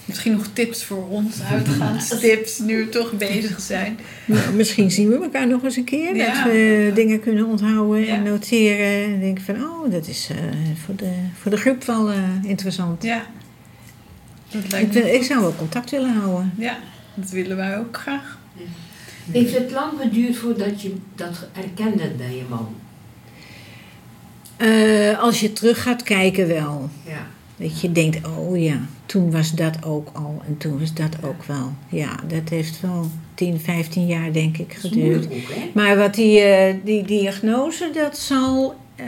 misschien 0.09 0.33
nog 0.33 0.47
tips 0.53 0.85
voor 0.85 1.09
ons, 1.09 1.43
uitgaanstips, 1.43 2.59
nu 2.69 2.77
we 2.85 2.89
toch 2.89 3.13
bezig 3.13 3.61
zijn. 3.61 3.99
Nou, 4.25 4.53
misschien 4.53 4.91
zien 4.91 5.09
we 5.09 5.23
elkaar 5.23 5.47
nog 5.47 5.63
eens 5.63 5.77
een 5.77 5.85
keer. 5.85 6.17
Ja. 6.17 6.35
Dat 6.35 6.53
we 6.53 6.91
dingen 6.95 7.21
kunnen 7.21 7.47
onthouden 7.47 8.09
en 8.09 8.23
noteren. 8.23 9.05
En 9.15 9.21
denken 9.21 9.45
van, 9.45 9.55
oh, 9.55 9.91
dat 9.91 10.07
is 10.09 10.29
eh, 10.31 10.37
voor, 10.85 10.97
de, 10.97 11.13
voor 11.41 11.51
de 11.51 11.57
groep 11.57 11.85
wel 11.85 12.11
eh, 12.11 12.19
interessant. 12.43 13.03
Ja. 13.03 13.27
Dat 14.51 14.65
Ik, 14.65 14.71
lijkt 14.71 14.95
me 14.95 15.11
ik 15.13 15.17
goed. 15.17 15.27
zou 15.27 15.41
wel 15.41 15.55
contact 15.57 15.91
willen 15.91 16.13
houden. 16.15 16.53
Ja, 16.59 16.79
dat 17.15 17.31
willen 17.31 17.57
wij 17.57 17.79
ook 17.79 17.97
graag. 17.97 18.39
Heeft 19.31 19.55
het 19.55 19.71
lang 19.71 19.93
geduurd 20.01 20.37
voordat 20.37 20.83
je 20.83 20.95
dat 21.15 21.49
erkende 21.63 22.11
bij 22.17 22.37
je 22.37 22.43
man? 22.49 22.75
Eh, 24.57 25.19
als 25.23 25.41
je 25.41 25.53
terug 25.53 25.83
gaat 25.83 26.03
kijken 26.03 26.49
wel. 26.49 26.91
Ja. 27.07 27.27
Dat 27.59 27.81
je 27.81 27.93
denkt, 27.93 28.27
oh 28.27 28.61
ja, 28.63 28.81
toen 29.07 29.31
was 29.31 29.53
dat 29.53 29.85
ook 29.85 30.09
al 30.13 30.43
en 30.47 30.57
toen 30.57 30.79
was 30.79 30.95
dat 30.95 31.17
ook 31.25 31.45
wel. 31.45 31.73
Ja, 31.89 32.17
dat 32.27 32.49
heeft 32.49 32.81
wel 32.81 33.07
10, 33.35 33.61
15 33.61 34.07
jaar 34.07 34.33
denk 34.33 34.59
ik 34.59 34.73
geduurd. 34.73 35.27
ook? 35.27 35.75
Maar 35.75 35.97
wat 35.97 36.15
die, 36.15 36.41
eh, 36.41 36.75
die 36.85 37.03
diagnose, 37.05 37.91
dat 37.95 38.19
zal... 38.19 38.75
eh, 38.97 39.07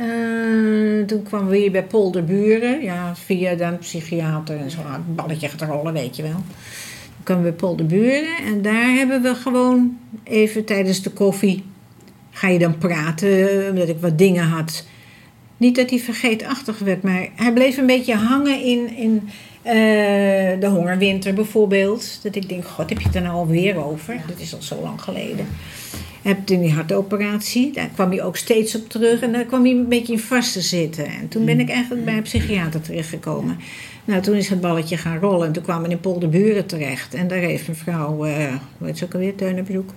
toen 1.06 1.22
kwamen 1.22 1.48
we 1.48 1.56
hier 1.56 1.70
bij 1.70 1.84
Polderburen. 1.84 2.82
Ja, 2.82 3.16
via 3.16 3.54
dan 3.54 3.78
psychiater 3.78 4.56
en 4.58 4.70
zo. 4.70 4.78
Het 4.82 5.16
balletje 5.16 5.48
gaat 5.48 5.62
rollen, 5.62 5.92
weet 5.92 6.16
je 6.16 6.22
wel. 6.22 6.32
Toen 7.14 7.24
kwamen 7.24 7.44
we 7.44 7.50
bij 7.50 7.58
Polderburen. 7.58 8.36
En 8.46 8.62
daar 8.62 8.90
hebben 8.90 9.22
we 9.22 9.34
gewoon 9.34 9.98
even 10.22 10.64
tijdens 10.64 11.02
de 11.02 11.10
koffie... 11.10 11.64
Ga 12.32 12.48
je 12.48 12.58
dan 12.58 12.78
praten, 12.78 13.68
omdat 13.70 13.88
ik 13.88 14.00
wat 14.00 14.18
dingen 14.18 14.44
had. 14.44 14.86
Niet 15.60 15.76
dat 15.76 15.90
hij 15.90 15.98
vergeetachtig 15.98 16.78
werd, 16.78 17.02
maar 17.02 17.28
hij 17.34 17.52
bleef 17.52 17.76
een 17.76 17.86
beetje 17.86 18.14
hangen 18.14 18.62
in... 18.62 18.96
in 18.96 19.28
eh, 19.62 19.74
de 20.60 20.66
hongerwinter 20.66 21.34
bijvoorbeeld. 21.34 22.22
Dat 22.22 22.34
ik 22.34 22.48
denk, 22.48 22.64
god, 22.64 22.88
heb 22.88 22.98
je 23.00 23.06
het 23.06 23.14
er 23.14 23.22
nou 23.22 23.34
alweer 23.34 23.84
over? 23.84 24.14
Ja. 24.14 24.20
Dat 24.26 24.38
is 24.38 24.54
al 24.54 24.62
zo 24.62 24.80
lang 24.82 25.02
geleden. 25.02 25.46
Heeft 26.22 26.50
in 26.50 26.60
die 26.60 26.72
hartoperatie, 26.72 27.72
daar 27.72 27.88
kwam 27.94 28.10
hij 28.10 28.22
ook 28.22 28.36
steeds 28.36 28.74
op 28.74 28.88
terug. 28.88 29.20
En 29.20 29.32
daar 29.32 29.44
kwam 29.44 29.62
hij 29.62 29.70
een 29.70 29.88
beetje 29.88 30.12
in 30.12 30.18
vast 30.18 30.52
te 30.52 30.60
zitten. 30.60 31.06
En 31.06 31.28
toen 31.28 31.44
ben 31.44 31.60
ik 31.60 31.68
eigenlijk 31.70 32.04
bij 32.04 32.16
een 32.16 32.22
psychiater 32.22 32.80
terechtgekomen. 32.80 33.58
Nou, 34.04 34.22
toen 34.22 34.34
is 34.34 34.48
het 34.48 34.60
balletje 34.60 34.96
gaan 34.96 35.18
rollen. 35.18 35.46
En 35.46 35.52
toen 35.52 35.62
kwamen 35.62 35.90
in 35.90 36.00
Polderburen 36.00 36.66
terecht. 36.66 37.14
En 37.14 37.28
daar 37.28 37.38
heeft 37.38 37.68
mevrouw, 37.68 38.24
eh 38.24 38.54
hoe 38.78 38.86
heet 38.86 38.98
ze 38.98 39.04
ook 39.04 39.14
alweer, 39.14 39.34
Teunenbroek. 39.34 39.90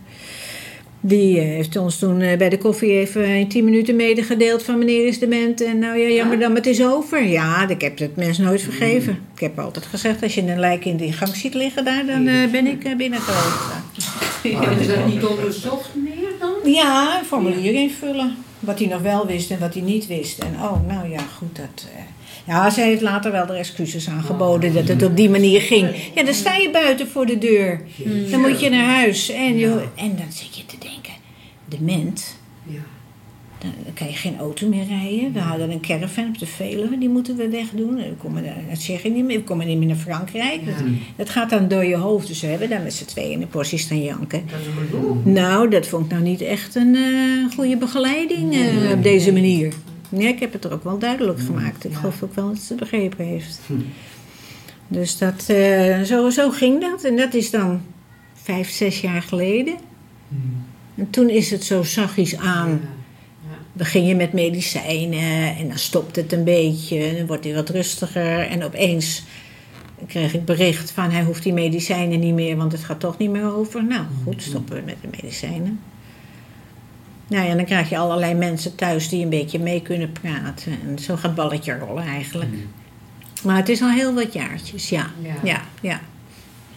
Die 1.06 1.40
eh, 1.40 1.46
heeft 1.46 1.76
ons 1.76 2.00
toen 2.00 2.22
eh, 2.22 2.38
bij 2.38 2.50
de 2.50 2.58
koffie 2.58 2.92
even 2.92 3.26
in 3.26 3.48
10 3.48 3.64
minuten 3.64 3.96
medegedeeld 3.96 4.64
van 4.64 4.78
meneer 4.78 5.08
is 5.08 5.20
dement. 5.20 5.62
En 5.62 5.80
nou 5.80 5.98
ja, 5.98 6.08
jammer 6.08 6.40
dan, 6.40 6.48
maar 6.48 6.58
het 6.58 6.68
is 6.68 6.84
over. 6.84 7.24
Ja, 7.24 7.68
ik 7.68 7.82
heb 7.82 8.00
het 8.00 8.16
mensen 8.16 8.44
nooit 8.44 8.62
vergeven. 8.62 9.20
Ik 9.34 9.40
heb 9.40 9.60
altijd 9.60 9.86
gezegd, 9.86 10.24
als 10.24 10.36
je 10.36 10.42
een 10.42 10.60
lijk 10.60 10.86
in 10.86 10.98
die 10.98 11.14
gang 11.14 11.36
ziet 11.36 11.54
liggen 11.54 11.86
daar, 11.86 12.06
dan 12.06 12.28
eh, 12.28 12.52
ben 12.52 12.68
ik 12.68 12.98
binnen 12.98 13.20
geweest. 13.22 13.82
Maar 14.54 14.80
is 14.80 14.88
dat 14.88 15.06
niet 15.06 15.26
onderzocht 15.26 15.90
meer 15.96 16.32
dan? 16.40 16.72
Ja, 16.72 17.20
een 17.20 17.26
formulier 17.26 17.74
invullen. 17.74 18.36
Wat 18.60 18.80
hij 18.80 18.88
nog 18.88 19.02
wel 19.02 19.26
wist 19.26 19.52
en 19.52 19.60
wat 19.60 19.74
hij 19.74 19.84
niet 19.84 20.08
wist. 20.08 20.40
En 20.40 20.54
oh, 20.62 20.88
nou 20.88 21.10
ja, 21.10 21.20
goed, 21.38 21.56
dat... 21.56 21.88
Ja, 22.48 22.70
zij 22.70 22.88
heeft 22.88 23.02
later 23.02 23.32
wel 23.32 23.46
de 23.46 23.54
excuses 23.54 24.10
aangeboden 24.10 24.74
dat 24.74 24.88
het 24.88 25.04
op 25.04 25.16
die 25.16 25.30
manier 25.30 25.62
ging. 25.62 25.90
Ja, 26.16 26.24
dan 26.24 26.34
sta 26.34 26.56
je 26.56 26.70
buiten 26.72 27.08
voor 27.08 27.26
de 27.26 27.38
deur. 27.38 27.82
Dan 28.32 28.42
moet 28.42 28.60
je 28.60 28.70
naar 28.70 28.96
huis. 28.96 29.30
En, 29.30 29.58
je, 29.58 29.84
en 29.96 30.16
dan 30.16 30.32
zit 30.32 30.58
je 30.58 30.64
dement, 31.78 32.38
Ja. 32.64 32.80
dan 33.60 33.72
kan 33.94 34.08
je 34.08 34.14
geen 34.14 34.38
auto 34.38 34.68
meer 34.68 34.86
rijden. 34.88 35.34
We 35.34 35.40
hadden 35.40 35.72
een 35.72 35.82
caravan 35.82 36.28
op 36.28 36.38
de 36.40 36.46
Veluwe, 36.46 36.98
die 36.98 37.10
moeten 37.10 37.36
we 37.36 37.50
wegdoen. 37.50 37.96
We 37.96 38.14
komen 38.18 38.44
naar 38.44 38.78
Tsjechië 38.78 39.10
niet 39.10 39.26
meer, 39.26 39.38
we 39.38 39.44
komen 39.44 39.68
niet 39.68 39.78
meer 39.78 39.88
naar 39.88 39.96
Frankrijk. 39.96 40.66
Dat, 40.66 40.76
dat 41.16 41.30
gaat 41.30 41.50
dan 41.50 41.68
door 41.68 41.86
je 41.86 41.96
hoofd. 41.96 42.28
Dus 42.28 42.42
we 42.42 42.48
hebben 42.48 42.70
daar 42.70 42.82
met 42.82 42.94
z'n 42.94 43.06
tweeën 43.06 43.32
in 43.32 43.40
de 43.40 43.48
portie 43.48 43.78
staan 43.78 44.04
janken. 44.04 44.44
Dat 44.50 44.60
is 44.60 44.66
een 44.68 44.74
gedoe. 44.86 45.34
Nou, 45.34 45.70
dat 45.70 45.88
vond 45.88 46.06
ik 46.06 46.12
nou 46.12 46.24
niet 46.24 46.42
echt 46.42 46.76
een 46.76 46.96
eh, 46.96 47.56
goede 47.56 47.78
begeleiding 47.78 48.54
eh, 48.54 48.92
op 48.92 49.04
deze 49.04 49.34
manier. 49.34 49.74
Nee, 50.10 50.28
ik 50.28 50.40
heb 50.40 50.54
het 50.54 50.64
er 50.66 50.74
ook 50.74 50.84
wel 50.84 50.98
duidelijk 51.00 51.40
gemaakt. 51.40 51.86
Ik 51.86 51.94
geloof 51.94 52.24
ook 52.24 52.36
wel 52.36 52.48
dat 52.48 52.58
ze 52.60 52.76
begrepen 52.76 53.26
heeft. 53.26 53.60
Dus 54.88 55.18
dat, 55.18 55.46
eh, 55.50 56.02
zo, 56.02 56.30
zo 56.30 56.50
ging 56.50 56.82
dat. 56.82 57.04
En 57.04 57.16
dat 57.16 57.34
is 57.34 57.52
dan 57.52 57.82
vijf, 58.34 58.70
zes 58.70 59.02
jaar 59.02 59.22
geleden. 59.22 59.76
En 60.96 61.10
toen 61.10 61.30
is 61.30 61.52
het 61.52 61.64
zo 61.64 61.84
zachtjes 61.84 62.38
aan. 62.38 62.82
Begin 63.74 64.06
je 64.06 64.16
met 64.16 64.34
medicijnen 64.34 65.56
en 65.58 65.68
dan 65.68 65.78
stopt 65.78 66.16
het 66.16 66.32
een 66.32 66.44
beetje. 66.44 67.04
En 67.04 67.18
dan 67.18 67.28
wordt 67.28 67.44
hij 67.44 67.54
wat 67.54 67.70
rustiger. 67.70 68.40
En 68.40 68.64
opeens 68.64 69.24
kreeg 70.08 70.34
ik 70.34 70.46
bericht 70.46 70.92
van 70.92 71.12
hij 71.12 71.24
hoeft 71.24 71.44
die 71.44 71.54
medicijnen 71.54 72.20
niet 72.20 72.34
meer, 72.34 72.58
want 72.58 72.72
het 72.72 72.84
gaat 72.84 73.00
toch 73.00 73.18
niet 73.18 73.30
meer 73.30 73.54
over. 73.54 73.84
Nou 73.84 74.06
goed, 74.24 74.42
stoppen 74.42 74.76
we 74.76 74.82
met 74.86 74.96
de 75.02 75.08
medicijnen. 75.22 75.80
Nou 77.28 77.48
ja, 77.48 77.56
dan 77.56 77.66
krijg 77.66 77.90
je 77.90 77.98
allerlei 77.98 78.34
mensen 78.34 78.76
thuis 78.76 79.10
die 79.10 79.24
een 79.24 79.30
beetje 79.30 79.60
mee 79.60 79.82
kunnen 79.82 80.12
praten. 80.12 80.72
En 80.88 81.00
zo 81.00 81.14
gaat 81.14 81.24
het 81.24 81.36
balletje 81.36 81.78
rollen 81.78 82.04
eigenlijk. 82.04 82.52
Maar 83.44 83.58
het 83.58 83.70
is 83.70 83.82
al 83.82 83.90
heel 83.90 84.14
wat 84.14 84.34
jaartjes, 84.34 84.90
ja. 84.90 85.12
Ja. 85.22 85.36
Ja, 85.44 85.62
ja. 85.82 86.02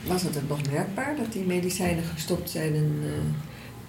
Was 0.06 0.22
het 0.22 0.48
nog 0.48 0.60
merkbaar 0.72 1.16
dat 1.16 1.32
die 1.32 1.44
medicijnen 1.44 2.04
gestopt 2.14 2.50
zijn? 2.50 2.74
En, 2.74 3.00
eh, 3.02 3.08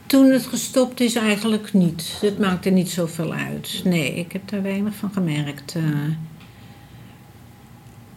Toen 0.08 0.32
het 0.32 0.46
gestopt 0.46 1.00
is 1.00 1.16
eigenlijk 1.16 1.74
niet. 1.74 2.18
Het 2.22 2.40
maakte 2.40 2.70
niet 2.70 2.90
zoveel 2.90 3.34
uit. 3.34 3.82
Nee, 3.84 4.14
ik 4.14 4.32
heb 4.32 4.50
daar 4.50 4.62
weinig 4.62 4.96
van 4.96 5.12
gemerkt. 5.14 5.76
eh. 5.76 5.84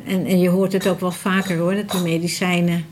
En, 0.05 0.27
en 0.27 0.41
je 0.41 0.49
hoort 0.49 0.73
het 0.73 0.89
ook 0.89 1.01
wel 1.01 1.13
vaker 1.13 1.59
hoor, 1.59 1.75
dat 1.75 1.91
die 1.91 2.01
medicijnen... 2.01 2.85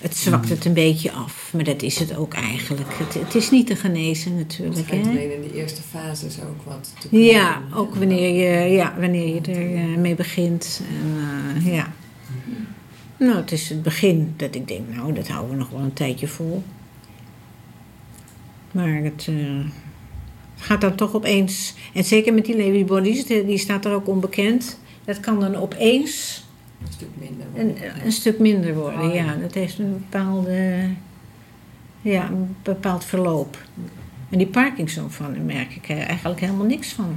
Het 0.00 0.16
zwakt 0.16 0.48
het 0.48 0.64
een 0.64 0.72
beetje 0.72 1.12
af, 1.12 1.50
maar 1.54 1.64
dat 1.64 1.82
is 1.82 1.98
het 1.98 2.16
ook 2.16 2.34
eigenlijk. 2.34 2.88
Het, 2.92 3.14
het 3.14 3.34
is 3.34 3.50
niet 3.50 3.66
te 3.66 3.76
genezen 3.76 4.36
het 4.36 4.38
natuurlijk. 4.38 4.90
Hè? 4.90 5.00
alleen 5.00 5.34
in 5.34 5.42
de 5.42 5.54
eerste 5.54 5.82
fases 5.82 6.36
ook 6.40 6.62
wat 6.64 6.92
te 6.98 7.16
Ja, 7.18 7.62
ook 7.74 7.94
wanneer 7.94 8.34
je, 8.34 8.72
ja, 8.72 8.94
wanneer 8.98 9.34
je 9.34 9.40
er 9.40 9.74
eh, 9.74 9.96
mee 9.96 10.14
begint. 10.14 10.82
En, 10.88 11.16
eh, 11.56 11.74
ja. 11.74 11.92
Nou, 13.16 13.36
het 13.36 13.52
is 13.52 13.68
het 13.68 13.82
begin 13.82 14.34
dat 14.36 14.54
ik 14.54 14.68
denk, 14.68 14.80
nou, 14.94 15.12
dat 15.12 15.28
houden 15.28 15.50
we 15.50 15.56
nog 15.56 15.70
wel 15.70 15.80
een 15.80 15.92
tijdje 15.92 16.28
vol. 16.28 16.62
Maar 18.72 18.94
het 19.02 19.26
eh, 19.28 19.36
gaat 20.56 20.80
dan 20.80 20.94
toch 20.94 21.14
opeens, 21.14 21.74
en 21.94 22.04
zeker 22.04 22.34
met 22.34 22.44
die 22.44 22.56
Lewy 22.56 22.84
bodies, 22.84 23.26
die 23.26 23.44
die 23.46 23.58
staat 23.58 23.84
er 23.84 23.92
ook 23.94 24.08
onbekend. 24.08 24.78
Dat 25.04 25.20
kan 25.20 25.40
dan 25.40 25.54
opeens 25.56 26.44
Een 26.86 26.92
stuk 26.92 27.08
minder. 27.18 27.46
een, 27.54 27.76
een 28.04 28.12
stuk 28.12 28.38
minder 28.38 28.74
worden. 28.74 29.12
Ja, 29.12 29.34
dat 29.34 29.54
heeft 29.54 29.78
een 29.78 29.92
bepaalde, 29.92 30.88
ja, 32.02 32.28
een 32.30 32.56
bepaald 32.62 33.04
verloop. 33.04 33.58
En 34.30 34.38
die 34.38 34.46
Parkinson 34.46 35.10
van, 35.10 35.44
merk 35.44 35.74
ik 35.74 35.88
er 35.88 35.98
eigenlijk 35.98 36.40
helemaal 36.40 36.66
niks 36.66 36.92
van. 36.92 37.16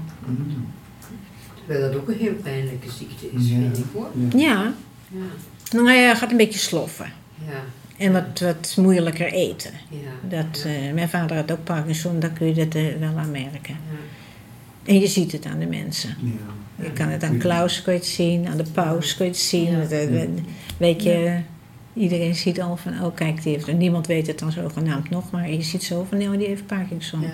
Terwijl 1.65 1.91
dat 1.91 2.01
ook 2.01 2.07
een 2.07 2.17
heel 2.17 2.33
pijnlijke 2.33 2.91
ziekte 2.91 3.31
is, 3.31 3.49
Ja. 3.49 3.55
vind 3.55 3.77
ik 3.77 3.83
hoor. 3.93 4.07
Ja, 4.35 4.73
Ja. 5.11 5.23
nou 5.71 5.91
ja, 5.91 6.15
gaat 6.15 6.31
een 6.31 6.37
beetje 6.37 6.59
sloffen. 6.59 7.11
Ja. 7.47 7.63
En 7.97 8.13
wat, 8.13 8.39
wat 8.39 8.75
moeilijker 8.77 9.31
eten. 9.31 9.71
Ja. 9.89 10.37
Dat, 10.37 10.63
eh, 10.65 10.93
mijn 10.93 11.09
vader 11.09 11.35
had 11.35 11.51
ook 11.51 11.63
Parkinson, 11.63 12.19
daar 12.19 12.29
kun 12.29 12.47
je 12.47 12.53
dat 12.53 12.75
eh, 12.75 12.83
wel 12.99 13.17
aan 13.17 13.31
merken. 13.31 13.75
Ja. 13.91 13.97
En 14.83 14.99
je 14.99 15.07
ziet 15.07 15.31
het 15.31 15.45
aan 15.45 15.59
de 15.59 15.65
mensen. 15.65 16.15
Ja. 16.21 16.83
Je 16.85 16.91
kan 16.91 17.07
het 17.07 17.23
aan 17.23 17.37
Klaus 17.37 17.81
kun 17.81 17.93
je 17.93 17.99
het 17.99 18.07
zien, 18.07 18.47
aan 18.47 18.57
de 18.57 18.65
paus 18.73 19.15
kun 19.15 19.25
je 19.25 19.31
het 19.31 19.39
zien. 19.39 19.89
Eh, 19.89 20.27
weet 20.77 21.03
je, 21.03 21.39
iedereen 21.93 22.35
ziet 22.35 22.61
al 22.61 22.77
van, 22.77 23.03
oh 23.03 23.15
kijk, 23.15 23.43
die 23.43 23.53
heeft, 23.53 23.73
niemand 23.73 24.07
weet 24.07 24.27
het 24.27 24.39
dan 24.39 24.51
zogenaamd 24.51 25.09
nog, 25.09 25.31
maar 25.31 25.51
je 25.51 25.61
ziet 25.61 25.83
zo 25.83 26.05
van, 26.09 26.17
nee, 26.17 26.37
die 26.37 26.47
heeft 26.47 26.65
Parkinson. 26.65 27.21
Ja. 27.21 27.33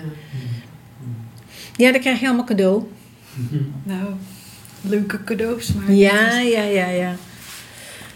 Ja, 1.76 1.92
dan 1.92 2.00
krijg 2.00 2.20
je 2.20 2.26
allemaal 2.26 2.44
cadeau. 2.44 2.82
Nou, 3.82 4.14
leuke 4.80 5.24
cadeaus. 5.24 5.72
Maar, 5.72 5.92
Ja, 5.92 6.38
ja, 6.38 6.62
ja, 6.62 6.88
ja. 6.88 7.14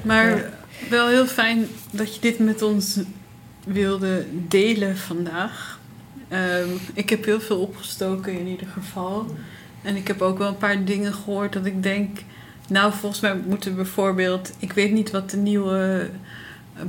maar 0.02 0.52
wel 0.90 1.08
heel 1.08 1.26
fijn 1.26 1.66
dat 1.90 2.14
je 2.14 2.20
dit 2.20 2.38
met 2.38 2.62
ons 2.62 2.98
wilde 3.64 4.24
delen 4.48 4.96
vandaag. 4.96 5.80
Ehm, 6.28 6.68
ik 6.94 7.10
heb 7.10 7.24
heel 7.24 7.40
veel 7.40 7.58
opgestoken 7.60 8.38
in 8.38 8.46
ieder 8.46 8.66
geval. 8.66 9.26
En 9.82 9.96
ik 9.96 10.06
heb 10.08 10.22
ook 10.22 10.38
wel 10.38 10.48
een 10.48 10.56
paar 10.56 10.84
dingen 10.84 11.12
gehoord 11.14 11.52
dat 11.52 11.66
ik 11.66 11.82
denk... 11.82 12.18
Nou, 12.68 12.92
volgens 12.92 13.20
mij 13.20 13.36
moeten 13.46 13.70
we 13.70 13.76
bijvoorbeeld... 13.76 14.52
Ik 14.58 14.72
weet 14.72 14.92
niet 14.92 15.10
wat 15.10 15.30
de 15.30 15.36
nieuwe 15.36 16.08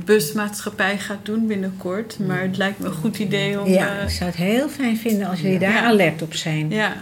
busmaatschappij 0.04 0.98
gaat 0.98 1.18
doen 1.26 1.46
binnenkort. 1.46 2.18
Maar 2.26 2.40
het 2.42 2.56
lijkt 2.56 2.78
me 2.78 2.86
een 2.86 2.92
goed 2.92 3.18
idee 3.18 3.60
om... 3.60 3.68
Ja, 3.68 3.96
eh, 3.98 4.02
ik 4.02 4.10
zou 4.10 4.30
het 4.30 4.38
heel 4.38 4.68
fijn 4.68 4.96
vinden 4.96 5.28
als 5.28 5.40
jullie 5.40 5.58
daar 5.58 5.72
Ja. 5.72 5.84
alert 5.84 6.22
op 6.22 6.34
zijn. 6.34 6.70
Ja, 6.70 6.96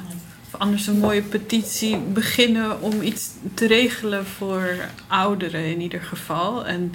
anders 0.58 0.86
een 0.86 0.98
mooie 0.98 1.22
petitie 1.22 1.96
beginnen 1.98 2.80
om 2.82 3.02
iets 3.02 3.28
te 3.54 3.66
regelen 3.66 4.26
voor 4.26 4.76
ouderen 5.06 5.64
in 5.64 5.80
ieder 5.80 6.00
geval. 6.02 6.66
En 6.66 6.92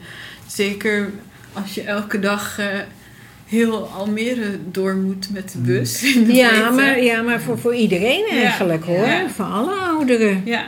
zeker 0.48 1.10
als 1.54 1.74
je 1.74 1.82
elke 1.82 2.20
dag 2.20 2.60
eh, 2.60 2.68
heel 3.46 3.88
Almere 3.88 4.58
door 4.72 4.96
moet 4.96 5.30
met 5.34 5.52
de 5.52 5.58
bus. 5.58 6.16
in 6.16 6.24
de 6.26 6.34
Ja, 6.34 6.50
breedte. 6.50 6.72
maar, 6.76 7.04
ja, 7.04 7.22
maar 7.22 7.42
voor, 7.42 7.60
voor 7.60 7.76
iedereen 7.76 8.26
Ja. 8.36 8.42
eigenlijk 8.42 8.84
hoor. 8.86 9.06
Ja. 9.06 9.30
Voor 9.30 9.46
alle 9.46 9.74
ouderen. 9.76 10.42
Ja, 10.46 10.66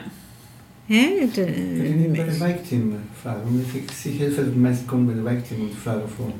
Hè? 0.85 1.09
Het, 1.19 1.37
eh, 1.37 1.85
Ik 2.01 2.11
bij 2.11 2.25
de 2.25 2.37
wijkteam 2.37 2.91
eh, 2.91 2.97
vragen, 3.21 3.41
omdat 3.47 3.65
ik 3.73 3.89
zie 4.01 4.11
heel 4.11 4.31
veel 4.31 4.51
mensen 4.55 4.85
komen 4.85 5.05
bij 5.05 5.15
de 5.15 5.21
wijkteam 5.21 5.59
om 5.61 5.69
te 5.69 5.77
vragen 5.81 6.09
voor. 6.15 6.31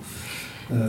eh, 0.70 0.86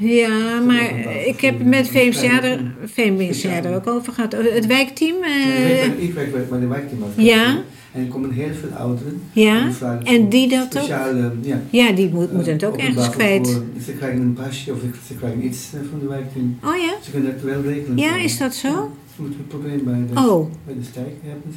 ja, 0.00 0.60
maar 0.66 0.90
ik 1.26 1.40
heb 1.40 1.64
met 1.64 1.88
VMCA 1.88 2.42
er, 2.42 2.60
VMCA 2.84 3.62
er 3.64 3.74
ook 3.74 3.86
over 3.86 4.12
gehad. 4.12 4.32
Het 4.32 4.66
wijkteam, 4.66 5.16
ik 5.16 5.24
eh, 5.24 5.64
werk 5.66 5.96
bij- 5.96 6.04
ik 6.06 6.14
werk 6.14 6.48
bij- 6.50 6.58
de 6.60 6.66
wijkteam. 6.66 7.00
Ja. 7.16 7.62
En 7.92 8.00
er 8.02 8.08
komen 8.08 8.30
heel 8.32 8.54
veel 8.60 8.78
ouderen. 8.78 9.22
ja. 9.32 9.68
En 10.04 10.28
die 10.28 10.48
dat 10.48 10.62
ook? 10.62 10.70
speciale, 10.70 11.32
ja, 11.42 11.60
Ja, 11.70 11.92
die 11.92 12.08
moet, 12.12 12.32
moeten 12.32 12.52
het 12.52 12.62
eh, 12.62 12.68
ook 12.68 12.76
ergens 12.76 13.10
kwijt. 13.10 13.60
Ze 13.84 13.92
krijgen 13.92 14.20
een 14.20 14.32
pasje 14.32 14.72
of 14.72 14.78
ze 15.06 15.14
krijgen 15.14 15.44
iets 15.44 15.58
eh, 15.74 15.80
van 15.90 15.98
de 16.00 16.06
wijkteam. 16.06 16.58
Oh 16.64 16.76
ja? 16.76 16.94
Ze 17.04 17.10
kunnen 17.10 17.32
het 17.32 17.42
wel 17.42 17.62
regelen. 17.62 17.96
Ja, 17.96 18.16
is 18.16 18.38
dat 18.38 18.54
zo? 18.54 18.90
Moeten 19.20 19.38
het 19.38 19.48
proberen 19.48 19.84
bij 19.84 20.14
de, 20.14 20.28
Oh. 20.30 20.50
bij 20.66 20.74
de 20.74 20.84
stijk. 20.90 21.14
Hebben 21.22 21.54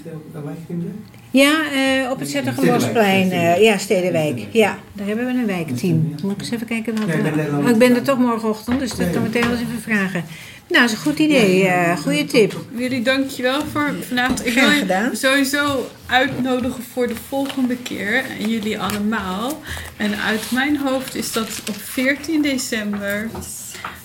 daar? 0.84 0.94
Ja, 1.32 1.72
eh, 1.72 2.12
op 2.12 2.20
het 2.20 2.30
Zettergembosplein. 2.30 3.26
Stedenwijk, 3.26 3.58
eh 3.58 3.64
ja, 3.64 3.78
Stedenwijk. 3.78 4.48
Ja, 4.52 4.78
daar 4.94 5.08
hebben 5.08 5.26
we 5.26 5.32
een 5.32 5.46
wijkteam. 5.46 6.16
Moet 6.24 6.32
ik 6.32 6.40
eens 6.40 6.52
even 6.52 6.68
kijken 6.68 6.96
wat 6.96 7.08
Ja, 7.08 7.14
ik 7.14 7.24
ben 7.24 7.40
er... 7.40 7.58
Oh, 7.58 7.70
ik 7.70 7.78
ben 7.78 7.96
er 7.96 8.02
toch 8.02 8.18
morgenochtend, 8.20 8.80
dus 8.80 8.96
dat 8.96 9.10
kan 9.12 9.22
meteen 9.22 9.42
wel 9.42 9.52
eens 9.52 9.62
even 9.62 9.82
vragen. 9.82 10.24
Nou, 10.68 10.82
dat 10.82 10.92
is 10.92 10.92
een 10.92 11.12
goed 11.12 11.20
idee. 11.20 11.68
eh 11.68 11.98
goede 11.98 12.26
tip. 12.26 12.66
jullie 12.76 13.02
dankjewel 13.02 13.62
voor 13.72 13.94
vanavond. 14.08 14.46
Ik 14.46 14.54
wil 14.54 14.70
je 14.70 14.78
gedaan. 14.78 15.16
sowieso 15.16 15.90
uitnodigen 16.06 16.84
voor 16.94 17.08
de 17.08 17.16
volgende 17.28 17.76
keer. 17.78 18.24
En 18.40 18.50
jullie 18.50 18.80
allemaal. 18.80 19.62
En 19.98 20.16
uit 20.22 20.52
mijn 20.52 20.78
hoofd 20.78 21.16
is 21.16 21.32
dat 21.32 21.48
op 21.70 21.76
14 21.76 22.42
december. 22.42 23.30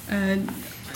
Eh, 0.07 0.17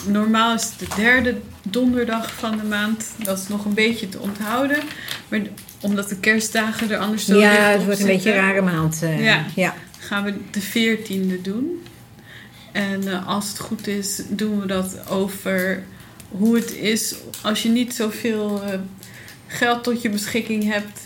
normaal 0.07 0.55
is 0.55 0.62
het 0.62 0.78
de 0.78 0.94
derde 0.96 1.40
donderdag 1.62 2.32
van 2.34 2.57
de 2.57 2.62
maand. 2.64 3.05
Dat 3.18 3.38
is 3.38 3.48
nog 3.48 3.64
een 3.64 3.74
beetje 3.74 4.09
te 4.09 4.18
onthouden. 4.20 4.78
Maar 5.28 5.40
omdat 5.80 6.09
de 6.09 6.16
kerstdagen 6.16 6.90
er 6.90 6.98
anders 6.98 7.24
zo 7.24 7.38
Ja, 7.38 7.50
het 7.50 7.84
wordt 7.84 8.00
een 8.00 8.07
beetje 8.07 8.30
een 8.30 8.37
rare 8.37 8.61
maand. 8.62 9.03
eh, 9.03 9.24
Ja. 9.24 9.45
ja. 9.54 9.74
gaan 9.99 10.24
we 10.24 10.34
de 10.50 10.61
14e 10.62 11.41
doen. 11.42 11.83
En 12.72 13.08
eh, 13.08 13.26
als 13.29 13.49
het 13.49 13.58
goed 13.58 13.87
is, 13.87 14.22
doen 14.29 14.61
we 14.61 14.66
dat 14.66 15.08
over 15.08 15.83
hoe 16.29 16.54
het 16.57 16.74
is 16.74 17.14
als 17.42 17.62
je 17.62 17.68
niet 17.68 17.95
zoveel 17.95 18.62
eh, 18.62 18.79
geld 19.46 19.83
tot 19.84 20.03
je 20.03 20.08
beschikking 20.08 20.72
hebt. 20.72 21.00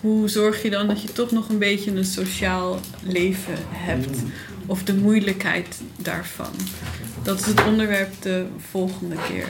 Hoe 0.00 0.28
zorg 0.28 0.62
je 0.62 0.70
dan 0.70 0.86
dat 0.86 1.02
je 1.02 1.12
toch 1.12 1.30
nog 1.30 1.48
een 1.48 1.58
beetje 1.58 1.90
een 1.90 2.04
sociaal 2.04 2.80
leven 3.02 3.54
hebt? 3.70 4.18
Of 4.72 4.84
de 4.84 4.94
moeilijkheid 4.94 5.80
daarvan. 5.96 6.52
Dat 7.22 7.40
is 7.40 7.46
het 7.46 7.64
onderwerp 7.64 8.22
de 8.22 8.46
volgende 8.70 9.16
keer. 9.28 9.48